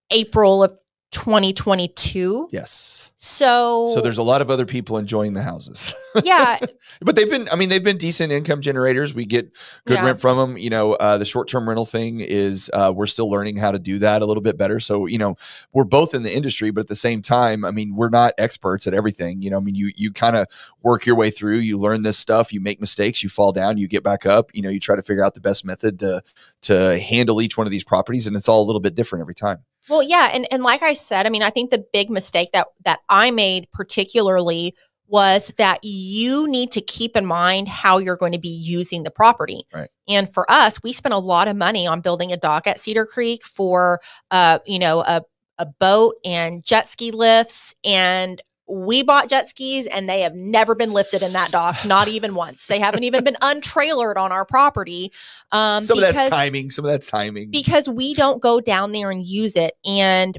April 0.09 0.63
of 0.63 0.73
2022. 1.11 2.47
Yes. 2.51 3.11
So, 3.15 3.87
So 3.93 4.01
there's 4.01 4.17
a 4.17 4.23
lot 4.23 4.41
of 4.41 4.49
other 4.49 4.65
people 4.65 4.97
enjoying 4.97 5.33
the 5.33 5.43
houses. 5.43 5.93
yeah, 6.23 6.57
but 7.01 7.15
they've 7.15 7.29
been 7.29 7.47
i 7.51 7.55
mean 7.55 7.69
they've 7.69 7.83
been 7.83 7.97
decent 7.97 8.33
income 8.33 8.59
generators 8.61 9.13
we 9.13 9.25
get 9.25 9.49
good 9.85 9.93
Yeah. 9.95 10.05
rent 10.05 10.19
from 10.19 10.37
them 10.37 10.57
you 10.57 10.69
know 10.69 10.93
uh, 10.93 11.17
the 11.17 11.23
short-term 11.23 11.67
rental 11.69 11.85
thing 11.85 12.19
is 12.19 12.69
uh, 12.73 12.91
we're 12.93 13.05
still 13.05 13.29
learning 13.29 13.57
how 13.57 13.71
to 13.71 13.79
do 13.79 13.99
that 13.99 14.21
a 14.21 14.25
little 14.25 14.41
bit 14.43 14.57
better 14.57 14.79
so 14.81 15.05
you 15.05 15.17
know 15.17 15.37
we're 15.71 15.85
both 15.85 16.13
in 16.13 16.23
the 16.23 16.35
industry 16.35 16.69
but 16.71 16.81
at 16.81 16.87
the 16.87 16.95
same 16.95 17.21
time 17.21 17.63
i 17.63 17.71
mean 17.71 17.95
we're 17.95 18.09
not 18.09 18.33
experts 18.37 18.87
at 18.87 18.93
everything 18.93 19.41
you 19.41 19.49
know 19.49 19.57
i 19.57 19.61
mean 19.61 19.75
you 19.75 19.91
you 19.95 20.11
kind 20.11 20.35
of 20.35 20.47
work 20.83 21.05
your 21.05 21.15
way 21.15 21.29
through 21.29 21.57
you 21.57 21.77
learn 21.77 22.01
this 22.01 22.17
stuff 22.17 22.51
you 22.51 22.59
make 22.59 22.81
mistakes 22.81 23.23
you 23.23 23.29
fall 23.29 23.51
down 23.53 23.77
you 23.77 23.87
get 23.87 24.03
back 24.03 24.25
up 24.25 24.49
you 24.53 24.61
know 24.61 24.69
you 24.69 24.79
try 24.79 24.95
to 24.95 25.01
figure 25.01 25.23
out 25.23 25.33
the 25.33 25.41
best 25.41 25.63
method 25.63 25.99
to 25.99 26.21
to 26.61 26.99
handle 26.99 27.41
each 27.41 27.57
one 27.57 27.65
of 27.67 27.71
these 27.71 27.83
properties 27.85 28.27
and 28.27 28.35
it's 28.35 28.49
all 28.49 28.61
a 28.61 28.67
little 28.67 28.81
bit 28.81 28.95
different 28.95 29.21
every 29.21 29.35
time 29.35 29.59
Well, 29.89 30.03
yeah, 30.03 30.29
and 30.33 30.47
and 30.51 30.63
like 30.63 30.81
I 30.83 30.93
said, 30.93 31.25
I 31.25 31.29
mean, 31.29 31.43
I 31.43 31.49
think 31.49 31.71
the 31.71 31.85
big 31.91 32.09
mistake 32.09 32.49
that 32.53 32.67
that 32.85 32.99
I 33.09 33.31
made 33.31 33.67
particularly 33.71 34.75
was 35.07 35.51
that 35.57 35.79
you 35.83 36.47
need 36.47 36.71
to 36.71 36.79
keep 36.79 37.17
in 37.17 37.25
mind 37.25 37.67
how 37.67 37.97
you're 37.97 38.15
going 38.15 38.31
to 38.31 38.39
be 38.39 38.47
using 38.47 39.03
the 39.03 39.11
property. 39.11 39.65
Right. 39.73 39.89
And 40.07 40.31
for 40.31 40.49
us, 40.49 40.81
we 40.83 40.93
spent 40.93 41.13
a 41.13 41.17
lot 41.17 41.49
of 41.49 41.57
money 41.57 41.85
on 41.85 41.99
building 41.99 42.31
a 42.31 42.37
dock 42.37 42.65
at 42.65 42.79
Cedar 42.79 43.05
Creek 43.05 43.45
for 43.45 43.99
uh, 44.31 44.59
you 44.65 44.79
know, 44.79 45.01
a 45.01 45.23
a 45.57 45.65
boat 45.65 46.15
and 46.25 46.63
jet 46.63 46.87
ski 46.87 47.11
lifts 47.11 47.75
and 47.83 48.41
we 48.71 49.03
bought 49.03 49.29
jet 49.29 49.49
skis 49.49 49.85
and 49.85 50.07
they 50.07 50.21
have 50.21 50.33
never 50.33 50.75
been 50.75 50.93
lifted 50.93 51.21
in 51.21 51.33
that 51.33 51.51
dock, 51.51 51.75
not 51.85 52.07
even 52.07 52.35
once. 52.35 52.67
They 52.67 52.79
haven't 52.79 53.03
even 53.03 53.23
been 53.23 53.35
untrailered 53.41 54.15
on 54.15 54.31
our 54.31 54.45
property. 54.45 55.11
Um, 55.51 55.83
some 55.83 55.97
of 55.97 56.01
because- 56.01 56.15
that's 56.15 56.29
timing 56.29 56.71
some 56.71 56.85
of 56.85 56.91
that's 56.91 57.07
timing 57.07 57.51
because 57.51 57.89
we 57.89 58.13
don't 58.13 58.41
go 58.41 58.61
down 58.61 58.93
there 58.93 59.11
and 59.11 59.25
use 59.25 59.55
it. 59.55 59.73
And, 59.85 60.37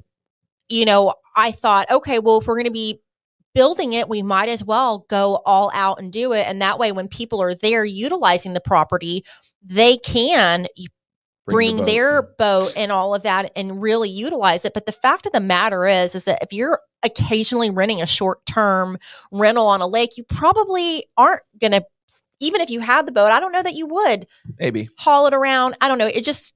you 0.69 0.85
know, 0.85 1.15
I 1.37 1.53
thought, 1.53 1.91
okay, 1.91 2.19
well, 2.19 2.39
if 2.39 2.47
we're 2.47 2.57
going 2.57 2.65
to 2.65 2.71
be 2.71 3.01
building 3.55 3.93
it, 3.93 4.09
we 4.09 4.23
might 4.23 4.49
as 4.49 4.65
well 4.65 5.05
go 5.11 5.43
all 5.45 5.71
out 5.75 6.01
and 6.01 6.11
do 6.11 6.33
it. 6.33 6.47
And 6.47 6.63
that 6.63 6.79
way, 6.79 6.93
when 6.93 7.09
people 7.09 7.43
are 7.43 7.55
there 7.55 7.85
utilizing 7.85 8.55
the 8.55 8.61
property, 8.61 9.25
they 9.63 9.99
can 9.99 10.67
bring, 11.47 11.77
the 11.77 11.83
boat. 11.83 11.87
their 11.87 12.23
boat 12.23 12.73
and 12.77 12.93
all 12.93 13.15
of 13.15 13.23
that 13.23 13.53
and 13.57 13.83
really 13.83 14.11
utilize 14.11 14.65
it. 14.65 14.75
But 14.75 14.87
the 14.87 14.93
fact 14.93 15.27
of 15.27 15.33
the 15.33 15.41
matter 15.41 15.87
is, 15.87 16.15
is 16.15 16.25
that 16.25 16.43
if 16.43 16.53
you're 16.53 16.81
occasionally 17.03 17.71
renting 17.71 18.01
a 18.01 18.07
short 18.07 18.45
term 18.47 18.99
rental 19.31 19.67
on 19.67 19.81
a 19.81 19.87
lake, 19.87 20.17
you 20.17 20.25
probably 20.25 21.05
aren't 21.17 21.43
going 21.61 21.73
to, 21.73 21.85
even 22.41 22.61
if 22.61 22.71
you 22.71 22.81
had 22.81 23.07
the 23.07 23.13
boat, 23.13 23.33
I 23.33 23.41
don't 23.41 23.53
know 23.53 23.63
that 23.63 23.75
you 23.75 23.87
would 23.87 24.27
maybe 24.59 24.89
haul 24.99 25.27
it 25.27 25.35
around. 25.35 25.77
I 25.81 25.89
don't 25.89 25.99
know. 25.99 26.09
It 26.09 26.25
just, 26.25 26.55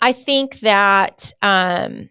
I 0.00 0.12
think 0.12 0.60
that 0.60 1.32
um, 1.40 2.10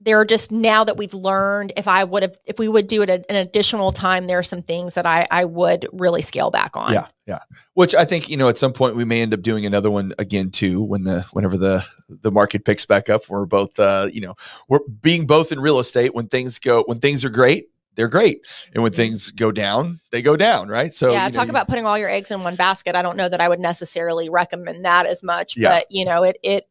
there 0.00 0.18
are 0.20 0.24
just 0.24 0.50
now 0.50 0.84
that 0.84 0.96
we've 0.96 1.14
learned. 1.14 1.72
If 1.76 1.86
I 1.86 2.04
would 2.04 2.22
have, 2.22 2.36
if 2.44 2.58
we 2.58 2.68
would 2.68 2.86
do 2.86 3.02
it 3.02 3.10
an 3.10 3.36
additional 3.36 3.92
time, 3.92 4.26
there 4.26 4.38
are 4.38 4.42
some 4.42 4.62
things 4.62 4.94
that 4.94 5.06
I 5.06 5.26
I 5.30 5.44
would 5.44 5.86
really 5.92 6.22
scale 6.22 6.50
back 6.50 6.76
on. 6.76 6.92
Yeah, 6.92 7.06
yeah. 7.26 7.38
Which 7.74 7.94
I 7.94 8.04
think 8.04 8.28
you 8.28 8.36
know 8.36 8.48
at 8.48 8.58
some 8.58 8.72
point 8.72 8.96
we 8.96 9.04
may 9.04 9.22
end 9.22 9.32
up 9.34 9.42
doing 9.42 9.64
another 9.66 9.90
one 9.90 10.12
again 10.18 10.50
too 10.50 10.82
when 10.82 11.04
the 11.04 11.22
whenever 11.32 11.56
the 11.56 11.84
the 12.08 12.32
market 12.32 12.64
picks 12.64 12.84
back 12.86 13.08
up. 13.08 13.28
We're 13.28 13.46
both 13.46 13.78
uh, 13.78 14.08
you 14.12 14.20
know 14.20 14.34
we're 14.68 14.80
being 15.00 15.26
both 15.26 15.52
in 15.52 15.60
real 15.60 15.78
estate 15.78 16.14
when 16.14 16.28
things 16.28 16.58
go 16.58 16.82
when 16.86 16.98
things 17.00 17.24
are 17.24 17.30
great. 17.30 17.68
they're 17.94 18.08
great. 18.08 18.36
And 18.38 18.72
Mm-hmm. 18.74 18.82
when 18.82 18.92
things 18.92 19.30
go 19.32 19.52
down, 19.52 20.00
they 20.12 20.22
go 20.22 20.36
down, 20.36 20.68
right? 20.68 20.94
So 20.94 21.12
yeah, 21.12 21.26
you 21.26 21.30
know, 21.30 21.30
talk 21.38 21.46
you- 21.46 21.50
about 21.50 21.68
putting 21.68 21.84
all 21.86 21.98
your 21.98 22.08
eggs 22.10 22.30
in 22.30 22.42
one 22.42 22.56
basket. 22.56 22.96
I 22.96 23.02
don't 23.02 23.16
know 23.16 23.28
that 23.28 23.40
I 23.40 23.48
would 23.48 23.60
necessarily 23.60 24.28
recommend 24.30 24.84
that 24.84 25.04
as 25.06 25.22
much, 25.22 25.56
Yeah. 25.56 25.68
but 25.70 25.86
you 25.90 26.04
know, 26.04 26.22
it 26.24 26.38
it 26.42 26.64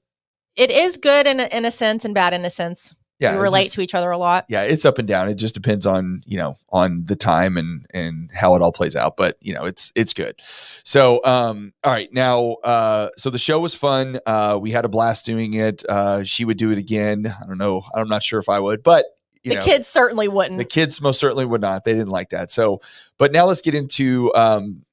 it 0.56 0.70
is 0.72 0.98
good 0.98 1.28
in 1.28 1.40
a, 1.40 1.46
in 1.56 1.64
a 1.64 1.72
sense 1.72 2.04
and 2.06 2.14
bad 2.14 2.34
in 2.34 2.44
a 2.44 2.50
sense. 2.50 2.94
Yeah, 3.22 3.36
we 3.36 3.42
relate 3.42 3.64
just- 3.66 3.76
to 3.76 3.82
each 3.82 3.96
other 3.96 4.12
a 4.12 4.18
lot. 4.18 4.46
yeah, 4.50 4.64
it's 4.64 4.84
up 4.84 4.98
and 4.98 5.08
down. 5.08 5.30
It 5.30 5.36
just 5.36 5.54
depends 5.54 5.86
on 5.86 6.24
you 6.26 6.38
know 6.38 6.56
on 6.70 7.06
the 7.06 7.16
time 7.16 7.56
and 7.56 7.86
and 7.94 8.30
how 8.34 8.56
it 8.56 8.62
all 8.62 8.72
plays 8.74 8.96
out. 8.96 9.16
But 9.16 9.38
you 9.40 9.54
know, 9.54 9.66
it's 9.66 9.92
it's 9.96 10.14
good. 10.14 10.36
So 10.84 11.24
um, 11.24 11.74
all 11.84 11.94
right, 11.94 12.12
now 12.12 12.54
uh, 12.64 13.10
so 13.18 13.30
the 13.30 13.40
show 13.40 13.60
was 13.60 13.76
fun. 13.76 14.20
Uh, 14.26 14.58
we 14.62 14.72
had 14.72 14.84
a 14.84 14.90
blast 14.90 15.26
doing 15.26 15.54
it. 15.54 15.84
Uh, 15.88 16.24
she 16.24 16.44
would 16.44 16.58
do 16.58 16.72
it 16.72 16.78
again. 16.78 17.34
I 17.42 17.46
don't 17.46 17.58
know. 17.58 17.84
I'm 17.94 18.10
not 18.10 18.24
sure 18.24 18.40
if 18.40 18.50
I 18.50 18.60
would, 18.60 18.84
but 18.84 19.06
you 19.44 19.52
the 19.52 19.56
know, 19.58 19.66
kids 19.66 19.88
certainly 19.88 20.28
wouldn't. 20.28 20.58
the 20.58 20.66
kids 20.66 21.02
most 21.02 21.20
certainly 21.20 21.46
would 21.46 21.62
not. 21.62 21.84
They 21.84 21.94
didn't 21.94 22.10
like 22.10 22.30
that. 22.30 22.52
So, 22.52 22.82
but 23.18 23.32
now 23.32 23.46
let's 23.46 23.62
get 23.62 23.74
into 23.76 24.32
um, 24.36 24.84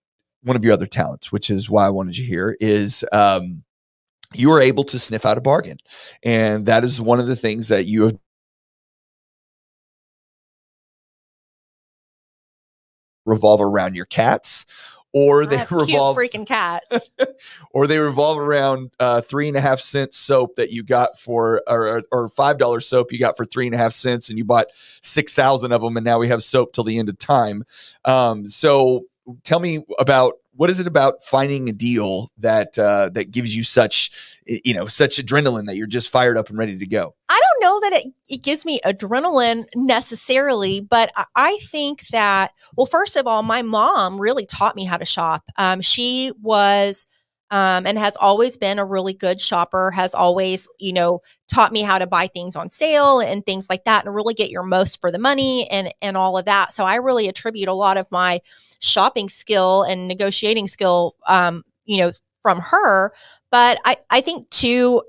one 0.42 0.56
of 0.56 0.64
your 0.64 0.72
other 0.72 0.86
talents, 0.86 1.30
which 1.32 1.50
is 1.50 1.68
why 1.68 1.86
I 1.86 1.90
wanted 1.90 2.16
you 2.16 2.24
here. 2.24 2.56
Is 2.60 3.04
um, 3.12 3.64
you 4.34 4.52
are 4.52 4.60
able 4.60 4.84
to 4.84 4.98
sniff 4.98 5.24
out 5.24 5.38
a 5.38 5.40
bargain, 5.40 5.78
and 6.22 6.66
that 6.66 6.84
is 6.84 7.00
one 7.00 7.20
of 7.20 7.26
the 7.26 7.36
things 7.36 7.68
that 7.68 7.86
you 7.86 8.04
have 8.04 8.18
revolve 13.26 13.60
around 13.60 13.94
your 13.94 14.06
cats 14.06 14.64
or 15.12 15.46
they 15.46 15.56
revolve 15.70 16.16
freaking 16.16 16.46
cats. 16.46 17.10
or 17.72 17.86
they 17.86 17.98
revolve 17.98 18.38
around 18.38 18.90
uh, 19.00 19.20
three 19.20 19.48
and 19.48 19.56
a 19.56 19.60
half 19.60 19.80
cent 19.80 20.14
soap 20.14 20.56
that 20.56 20.70
you 20.70 20.82
got 20.82 21.18
for 21.18 21.62
or, 21.66 22.02
or 22.12 22.28
five 22.28 22.58
dollar 22.58 22.80
soap 22.80 23.12
you 23.12 23.18
got 23.18 23.36
for 23.36 23.44
three 23.44 23.66
and 23.66 23.74
a 23.74 23.78
half 23.78 23.92
cents 23.92 24.28
and 24.28 24.38
you 24.38 24.44
bought 24.44 24.66
six 25.02 25.32
thousand 25.32 25.72
of 25.72 25.80
them 25.82 25.96
and 25.96 26.04
now 26.04 26.18
we 26.18 26.28
have 26.28 26.42
soap 26.42 26.72
till 26.72 26.84
the 26.84 26.98
end 26.98 27.08
of 27.08 27.18
time 27.18 27.64
um, 28.04 28.48
so 28.48 29.04
tell 29.44 29.60
me 29.60 29.84
about 29.98 30.34
what 30.54 30.70
is 30.70 30.80
it 30.80 30.86
about 30.86 31.22
finding 31.22 31.68
a 31.68 31.72
deal 31.72 32.30
that 32.38 32.78
uh, 32.78 33.08
that 33.10 33.30
gives 33.30 33.56
you 33.56 33.64
such 33.64 34.40
you 34.46 34.74
know 34.74 34.86
such 34.86 35.16
adrenaline 35.16 35.66
that 35.66 35.76
you're 35.76 35.86
just 35.86 36.10
fired 36.10 36.36
up 36.36 36.48
and 36.48 36.58
ready 36.58 36.78
to 36.78 36.86
go 36.86 37.14
I 37.28 37.40
don't 37.40 37.70
know 37.70 37.80
that 37.80 38.00
it, 38.04 38.12
it 38.28 38.42
gives 38.42 38.64
me 38.64 38.80
adrenaline 38.84 39.66
necessarily, 39.74 40.80
but 40.80 41.12
I, 41.36 41.58
think 41.70 42.08
that, 42.08 42.52
well, 42.76 42.86
first 42.86 43.16
of 43.16 43.26
all, 43.26 43.42
my 43.42 43.62
mom 43.62 44.20
really 44.20 44.46
taught 44.46 44.76
me 44.76 44.84
how 44.84 44.96
to 44.96 45.04
shop. 45.04 45.44
Um, 45.56 45.80
she 45.80 46.32
was 46.40 47.06
um, 47.50 47.86
and 47.86 47.98
has 47.98 48.16
always 48.16 48.56
been 48.56 48.78
a 48.78 48.84
really 48.84 49.14
good 49.14 49.40
shopper, 49.40 49.90
has 49.90 50.14
always, 50.14 50.68
you 50.78 50.92
know, 50.92 51.20
taught 51.52 51.72
me 51.72 51.82
how 51.82 51.98
to 51.98 52.06
buy 52.06 52.26
things 52.26 52.56
on 52.56 52.70
sale 52.70 53.20
and 53.20 53.44
things 53.46 53.66
like 53.70 53.84
that 53.84 54.04
and 54.04 54.14
really 54.14 54.34
get 54.34 54.50
your 54.50 54.62
most 54.62 55.00
for 55.00 55.10
the 55.10 55.18
money 55.18 55.68
and, 55.70 55.92
and 56.02 56.16
all 56.16 56.36
of 56.36 56.44
that. 56.44 56.72
So 56.72 56.84
I 56.84 56.96
really 56.96 57.28
attribute 57.28 57.68
a 57.68 57.72
lot 57.72 57.96
of 57.96 58.06
my 58.10 58.40
shopping 58.80 59.28
skill 59.28 59.82
and 59.82 60.06
negotiating 60.08 60.68
skill, 60.68 61.14
um, 61.26 61.64
you 61.84 61.98
know, 61.98 62.12
from 62.42 62.60
her. 62.60 63.12
But 63.50 63.78
I, 63.84 63.96
I 64.10 64.20
think 64.20 64.50
too, 64.50 65.02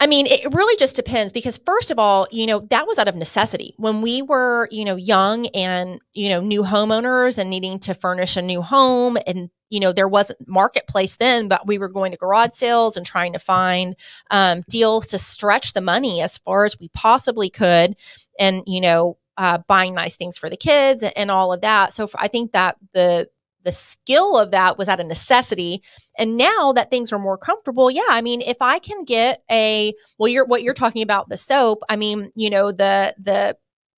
I 0.00 0.06
mean, 0.06 0.26
it 0.26 0.54
really 0.54 0.76
just 0.76 0.94
depends 0.94 1.32
because 1.32 1.58
first 1.58 1.90
of 1.90 1.98
all, 1.98 2.28
you 2.30 2.46
know, 2.46 2.60
that 2.70 2.86
was 2.86 2.98
out 2.98 3.08
of 3.08 3.16
necessity. 3.16 3.74
When 3.78 4.00
we 4.00 4.22
were, 4.22 4.68
you 4.70 4.84
know, 4.84 4.94
young 4.94 5.46
and, 5.48 6.00
you 6.12 6.28
know, 6.28 6.40
new 6.40 6.62
homeowners 6.62 7.36
and 7.36 7.50
needing 7.50 7.80
to 7.80 7.94
furnish 7.94 8.36
a 8.36 8.42
new 8.42 8.62
home 8.62 9.18
and, 9.26 9.50
you 9.70 9.80
know, 9.80 9.92
there 9.92 10.06
wasn't 10.06 10.46
marketplace 10.46 11.16
then, 11.16 11.48
but 11.48 11.66
we 11.66 11.78
were 11.78 11.88
going 11.88 12.12
to 12.12 12.18
garage 12.18 12.52
sales 12.52 12.96
and 12.96 13.04
trying 13.04 13.32
to 13.32 13.40
find 13.40 13.96
um, 14.30 14.62
deals 14.70 15.06
to 15.08 15.18
stretch 15.18 15.72
the 15.72 15.80
money 15.80 16.22
as 16.22 16.38
far 16.38 16.64
as 16.64 16.78
we 16.78 16.88
possibly 16.90 17.50
could. 17.50 17.96
And, 18.38 18.62
you 18.66 18.80
know, 18.80 19.18
uh, 19.36 19.58
buying 19.66 19.94
nice 19.94 20.16
things 20.16 20.38
for 20.38 20.48
the 20.48 20.56
kids 20.56 21.02
and, 21.02 21.30
all 21.30 21.52
of 21.52 21.60
that. 21.62 21.92
So 21.92 22.06
for, 22.06 22.20
I 22.20 22.28
think 22.28 22.52
that 22.52 22.76
the, 22.92 23.28
the 23.68 23.72
skill 23.72 24.38
of 24.38 24.50
that 24.50 24.78
was 24.78 24.88
out 24.88 24.98
of 24.98 25.06
necessity 25.06 25.82
and 26.16 26.38
now 26.38 26.72
that 26.72 26.90
things 26.90 27.12
are 27.12 27.18
more 27.18 27.36
comfortable 27.36 27.90
yeah 27.90 28.00
i 28.08 28.22
mean 28.22 28.40
if 28.40 28.56
i 28.62 28.78
can 28.78 29.04
get 29.04 29.42
a 29.50 29.92
well 30.18 30.26
you're 30.26 30.46
what 30.46 30.62
you're 30.62 30.72
talking 30.72 31.02
about 31.02 31.28
the 31.28 31.36
soap 31.36 31.82
i 31.90 31.96
mean 31.96 32.30
you 32.34 32.48
know 32.48 32.72
the 32.72 33.14
the 33.22 33.54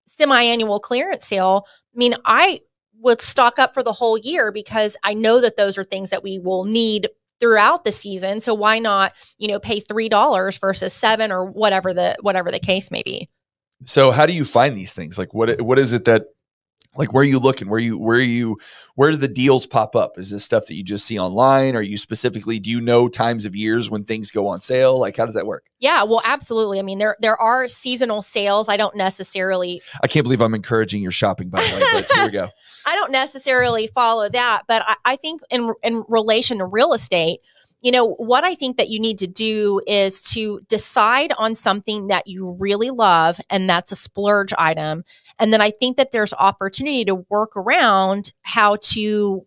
semi-annual 0.07 0.81
clearance 0.81 1.25
sale 1.25 1.65
i 1.95 1.97
mean 1.97 2.13
i 2.25 2.59
would 2.99 3.21
stock 3.21 3.57
up 3.59 3.73
for 3.73 3.81
the 3.81 3.93
whole 3.93 4.17
year 4.17 4.51
because 4.51 4.97
i 5.03 5.13
know 5.13 5.39
that 5.39 5.55
those 5.55 5.77
are 5.77 5.85
things 5.85 6.09
that 6.09 6.21
we 6.21 6.37
will 6.37 6.65
need 6.65 7.07
throughout 7.39 7.85
the 7.85 7.93
season 7.93 8.41
so 8.41 8.53
why 8.53 8.77
not 8.77 9.13
you 9.37 9.47
know 9.47 9.57
pay 9.57 9.79
three 9.79 10.09
dollars 10.09 10.57
versus 10.57 10.91
seven 10.91 11.31
or 11.31 11.45
whatever 11.45 11.93
the 11.93 12.13
whatever 12.19 12.51
the 12.51 12.59
case 12.59 12.91
may 12.91 13.03
be 13.03 13.29
So 13.85 14.11
how 14.11 14.25
do 14.25 14.33
you 14.33 14.45
find 14.45 14.77
these 14.77 14.93
things? 14.93 15.17
Like 15.17 15.33
what 15.33 15.61
what 15.61 15.79
is 15.79 15.93
it 15.93 16.05
that 16.05 16.25
like 16.95 17.13
where 17.13 17.21
are 17.21 17.25
you 17.25 17.39
looking? 17.39 17.69
Where 17.69 17.79
you 17.79 17.97
where 17.97 18.19
you 18.19 18.57
where 18.95 19.11
do 19.11 19.17
the 19.17 19.27
deals 19.27 19.65
pop 19.65 19.95
up? 19.95 20.17
Is 20.17 20.31
this 20.31 20.43
stuff 20.43 20.65
that 20.67 20.75
you 20.75 20.83
just 20.83 21.05
see 21.05 21.17
online? 21.17 21.75
Are 21.75 21.81
you 21.81 21.97
specifically 21.97 22.59
do 22.59 22.69
you 22.69 22.81
know 22.81 23.07
times 23.07 23.45
of 23.45 23.55
years 23.55 23.89
when 23.89 24.03
things 24.03 24.31
go 24.31 24.47
on 24.47 24.59
sale? 24.61 24.99
Like 24.99 25.17
how 25.17 25.25
does 25.25 25.35
that 25.35 25.47
work? 25.47 25.65
yeah 25.81 26.03
well 26.03 26.21
absolutely 26.23 26.79
i 26.79 26.81
mean 26.81 26.99
there 26.99 27.17
there 27.19 27.35
are 27.35 27.67
seasonal 27.67 28.21
sales 28.21 28.69
i 28.69 28.77
don't 28.77 28.95
necessarily 28.95 29.81
I 30.01 30.07
can't 30.07 30.23
believe 30.23 30.39
I'm 30.39 30.53
encouraging 30.53 31.01
your 31.01 31.11
shopping 31.11 31.49
by 31.49 31.59
the 31.59 31.75
way, 31.75 32.01
but 32.01 32.15
here 32.15 32.25
we 32.25 32.31
go. 32.31 32.47
I 32.85 32.95
don't 32.95 33.11
necessarily 33.11 33.87
follow 33.87 34.29
that, 34.29 34.63
but 34.67 34.83
I, 34.87 34.95
I 35.03 35.15
think 35.17 35.41
in 35.49 35.73
in 35.83 36.03
relation 36.07 36.59
to 36.59 36.65
real 36.65 36.93
estate, 36.93 37.41
you 37.81 37.91
know, 37.91 38.13
what 38.13 38.43
I 38.43 38.55
think 38.55 38.77
that 38.77 38.89
you 38.89 38.99
need 38.99 39.17
to 39.19 39.27
do 39.27 39.81
is 39.87 40.21
to 40.33 40.61
decide 40.69 41.33
on 41.37 41.55
something 41.55 42.07
that 42.07 42.27
you 42.27 42.55
really 42.59 42.91
love, 42.91 43.39
and 43.49 43.69
that's 43.69 43.91
a 43.91 43.95
splurge 43.95 44.53
item. 44.57 45.03
And 45.39 45.51
then 45.51 45.61
I 45.61 45.71
think 45.71 45.97
that 45.97 46.11
there's 46.11 46.33
opportunity 46.33 47.05
to 47.05 47.15
work 47.15 47.57
around 47.57 48.33
how 48.43 48.77
to 48.81 49.45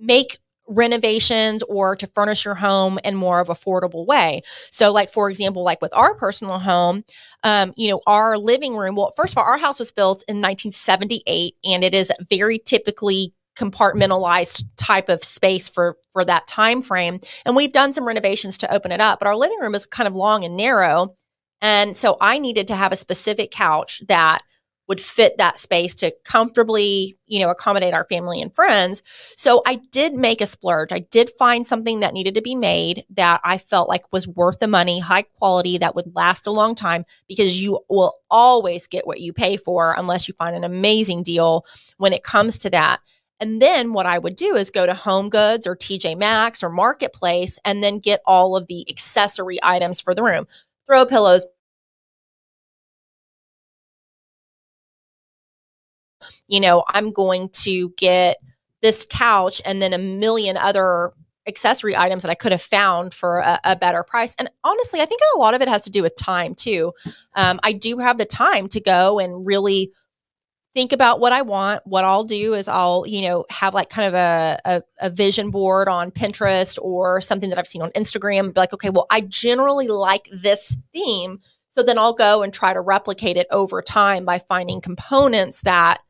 make 0.00 0.38
renovations 0.68 1.62
or 1.64 1.96
to 1.96 2.06
furnish 2.06 2.44
your 2.44 2.54
home 2.54 2.98
in 3.04 3.16
more 3.16 3.40
of 3.40 3.48
affordable 3.48 4.06
way. 4.06 4.42
So 4.70 4.92
like 4.92 5.10
for 5.12 5.28
example 5.28 5.64
like 5.64 5.82
with 5.82 5.92
our 5.92 6.14
personal 6.14 6.60
home 6.60 7.04
um 7.42 7.72
you 7.76 7.90
know 7.90 8.00
our 8.06 8.38
living 8.38 8.76
room 8.76 8.94
well 8.94 9.12
first 9.16 9.34
of 9.34 9.38
all 9.38 9.44
our 9.44 9.58
house 9.58 9.80
was 9.80 9.90
built 9.90 10.22
in 10.28 10.36
1978 10.36 11.56
and 11.64 11.82
it 11.82 11.94
is 11.94 12.12
very 12.30 12.58
typically 12.58 13.34
compartmentalized 13.56 14.64
type 14.76 15.08
of 15.08 15.22
space 15.22 15.68
for 15.68 15.96
for 16.10 16.24
that 16.24 16.46
time 16.46 16.82
frame 16.82 17.20
and 17.44 17.54
we've 17.54 17.72
done 17.72 17.92
some 17.92 18.06
renovations 18.06 18.56
to 18.56 18.72
open 18.72 18.90
it 18.92 19.00
up 19.00 19.18
but 19.18 19.28
our 19.28 19.36
living 19.36 19.58
room 19.60 19.74
is 19.74 19.86
kind 19.86 20.06
of 20.06 20.14
long 20.14 20.44
and 20.44 20.56
narrow 20.56 21.14
and 21.62 21.96
so 21.96 22.16
I 22.20 22.38
needed 22.38 22.66
to 22.68 22.76
have 22.76 22.92
a 22.92 22.96
specific 22.96 23.52
couch 23.52 24.02
that 24.08 24.42
would 24.88 25.00
fit 25.00 25.38
that 25.38 25.56
space 25.56 25.94
to 25.94 26.12
comfortably, 26.24 27.16
you 27.26 27.38
know, 27.38 27.50
accommodate 27.50 27.94
our 27.94 28.04
family 28.04 28.42
and 28.42 28.52
friends. 28.52 29.00
So 29.36 29.62
I 29.64 29.76
did 29.92 30.12
make 30.12 30.40
a 30.40 30.46
splurge. 30.46 30.92
I 30.92 30.98
did 30.98 31.30
find 31.38 31.64
something 31.64 32.00
that 32.00 32.12
needed 32.12 32.34
to 32.34 32.42
be 32.42 32.56
made 32.56 33.04
that 33.10 33.40
I 33.44 33.58
felt 33.58 33.88
like 33.88 34.12
was 34.12 34.26
worth 34.26 34.58
the 34.58 34.66
money, 34.66 34.98
high 34.98 35.22
quality, 35.22 35.78
that 35.78 35.94
would 35.94 36.14
last 36.16 36.48
a 36.48 36.50
long 36.50 36.74
time 36.74 37.04
because 37.28 37.62
you 37.62 37.78
will 37.88 38.14
always 38.28 38.88
get 38.88 39.06
what 39.06 39.20
you 39.20 39.32
pay 39.32 39.56
for 39.56 39.94
unless 39.96 40.26
you 40.26 40.34
find 40.34 40.56
an 40.56 40.64
amazing 40.64 41.22
deal 41.22 41.64
when 41.98 42.12
it 42.12 42.24
comes 42.24 42.58
to 42.58 42.70
that. 42.70 42.98
And 43.42 43.60
then 43.60 43.92
what 43.92 44.06
I 44.06 44.20
would 44.20 44.36
do 44.36 44.54
is 44.54 44.70
go 44.70 44.86
to 44.86 44.94
Home 44.94 45.28
Goods 45.28 45.66
or 45.66 45.74
TJ 45.74 46.16
Maxx 46.16 46.62
or 46.62 46.68
Marketplace 46.68 47.58
and 47.64 47.82
then 47.82 47.98
get 47.98 48.20
all 48.24 48.56
of 48.56 48.68
the 48.68 48.88
accessory 48.88 49.58
items 49.64 50.00
for 50.00 50.14
the 50.14 50.22
room. 50.22 50.46
Throw 50.86 51.04
pillows, 51.04 51.44
you 56.46 56.60
know, 56.60 56.84
I'm 56.86 57.10
going 57.10 57.48
to 57.64 57.92
get 57.96 58.36
this 58.80 59.04
couch 59.10 59.60
and 59.64 59.82
then 59.82 59.92
a 59.92 59.98
million 59.98 60.56
other 60.56 61.12
accessory 61.48 61.96
items 61.96 62.22
that 62.22 62.30
I 62.30 62.36
could 62.36 62.52
have 62.52 62.62
found 62.62 63.12
for 63.12 63.38
a, 63.38 63.58
a, 63.64 63.74
better 63.74 64.04
price. 64.04 64.36
And 64.38 64.48
honestly, 64.62 65.00
I 65.00 65.04
think 65.06 65.20
a 65.34 65.40
lot 65.40 65.54
of 65.54 65.62
it 65.62 65.66
has 65.66 65.82
to 65.82 65.90
do 65.90 66.00
with 66.00 66.14
time 66.14 66.54
too. 66.54 66.92
Um, 67.34 67.58
I 67.64 67.72
do 67.72 67.98
have 67.98 68.18
the 68.18 68.24
time 68.24 68.68
to 68.68 68.80
go 68.80 69.18
and 69.18 69.44
really 69.44 69.90
think 70.74 70.92
about 70.92 71.20
what 71.20 71.32
I 71.32 71.42
want. 71.42 71.86
What 71.86 72.04
I'll 72.04 72.24
do 72.24 72.54
is 72.54 72.68
I'll, 72.68 73.04
you 73.06 73.22
know, 73.22 73.44
have 73.50 73.74
like 73.74 73.90
kind 73.90 74.08
of 74.08 74.14
a, 74.14 74.60
a, 74.64 74.82
a 75.00 75.10
vision 75.10 75.50
board 75.50 75.88
on 75.88 76.10
Pinterest 76.10 76.78
or 76.80 77.20
something 77.20 77.50
that 77.50 77.58
I've 77.58 77.66
seen 77.66 77.82
on 77.82 77.90
Instagram. 77.90 78.54
Be 78.54 78.60
like, 78.60 78.72
okay, 78.72 78.90
well, 78.90 79.06
I 79.10 79.20
generally 79.22 79.88
like 79.88 80.28
this 80.32 80.76
theme. 80.94 81.40
So 81.70 81.82
then 81.82 81.98
I'll 81.98 82.12
go 82.12 82.42
and 82.42 82.52
try 82.52 82.72
to 82.74 82.80
replicate 82.80 83.36
it 83.36 83.46
over 83.50 83.80
time 83.80 84.24
by 84.24 84.38
finding 84.38 84.80
components 84.80 85.62
that 85.62 86.02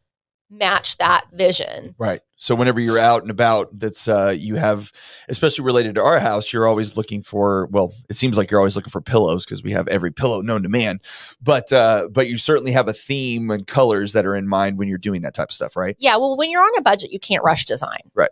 match 0.52 0.98
that 0.98 1.26
vision. 1.32 1.94
Right. 1.98 2.20
So 2.36 2.54
whenever 2.54 2.78
you're 2.78 2.98
out 2.98 3.22
and 3.22 3.30
about, 3.30 3.78
that's 3.78 4.06
uh, 4.06 4.34
you 4.36 4.56
have, 4.56 4.92
especially 5.28 5.64
related 5.64 5.94
to 5.94 6.02
our 6.02 6.20
house, 6.20 6.52
you're 6.52 6.66
always 6.66 6.96
looking 6.96 7.22
for. 7.22 7.66
Well, 7.70 7.94
it 8.08 8.16
seems 8.16 8.36
like 8.36 8.50
you're 8.50 8.60
always 8.60 8.76
looking 8.76 8.90
for 8.90 9.00
pillows 9.00 9.44
because 9.44 9.62
we 9.62 9.72
have 9.72 9.88
every 9.88 10.12
pillow 10.12 10.42
known 10.42 10.62
to 10.64 10.68
man. 10.68 11.00
But 11.40 11.72
uh, 11.72 12.08
but 12.10 12.28
you 12.28 12.36
certainly 12.38 12.72
have 12.72 12.88
a 12.88 12.92
theme 12.92 13.50
and 13.50 13.66
colors 13.66 14.12
that 14.12 14.26
are 14.26 14.36
in 14.36 14.46
mind 14.46 14.78
when 14.78 14.88
you're 14.88 14.98
doing 14.98 15.22
that 15.22 15.34
type 15.34 15.48
of 15.48 15.54
stuff, 15.54 15.76
right? 15.76 15.96
Yeah. 15.98 16.16
Well, 16.16 16.36
when 16.36 16.50
you're 16.50 16.62
on 16.62 16.76
a 16.76 16.82
budget, 16.82 17.12
you 17.12 17.18
can't 17.18 17.42
rush 17.42 17.64
design. 17.64 18.00
Right. 18.14 18.30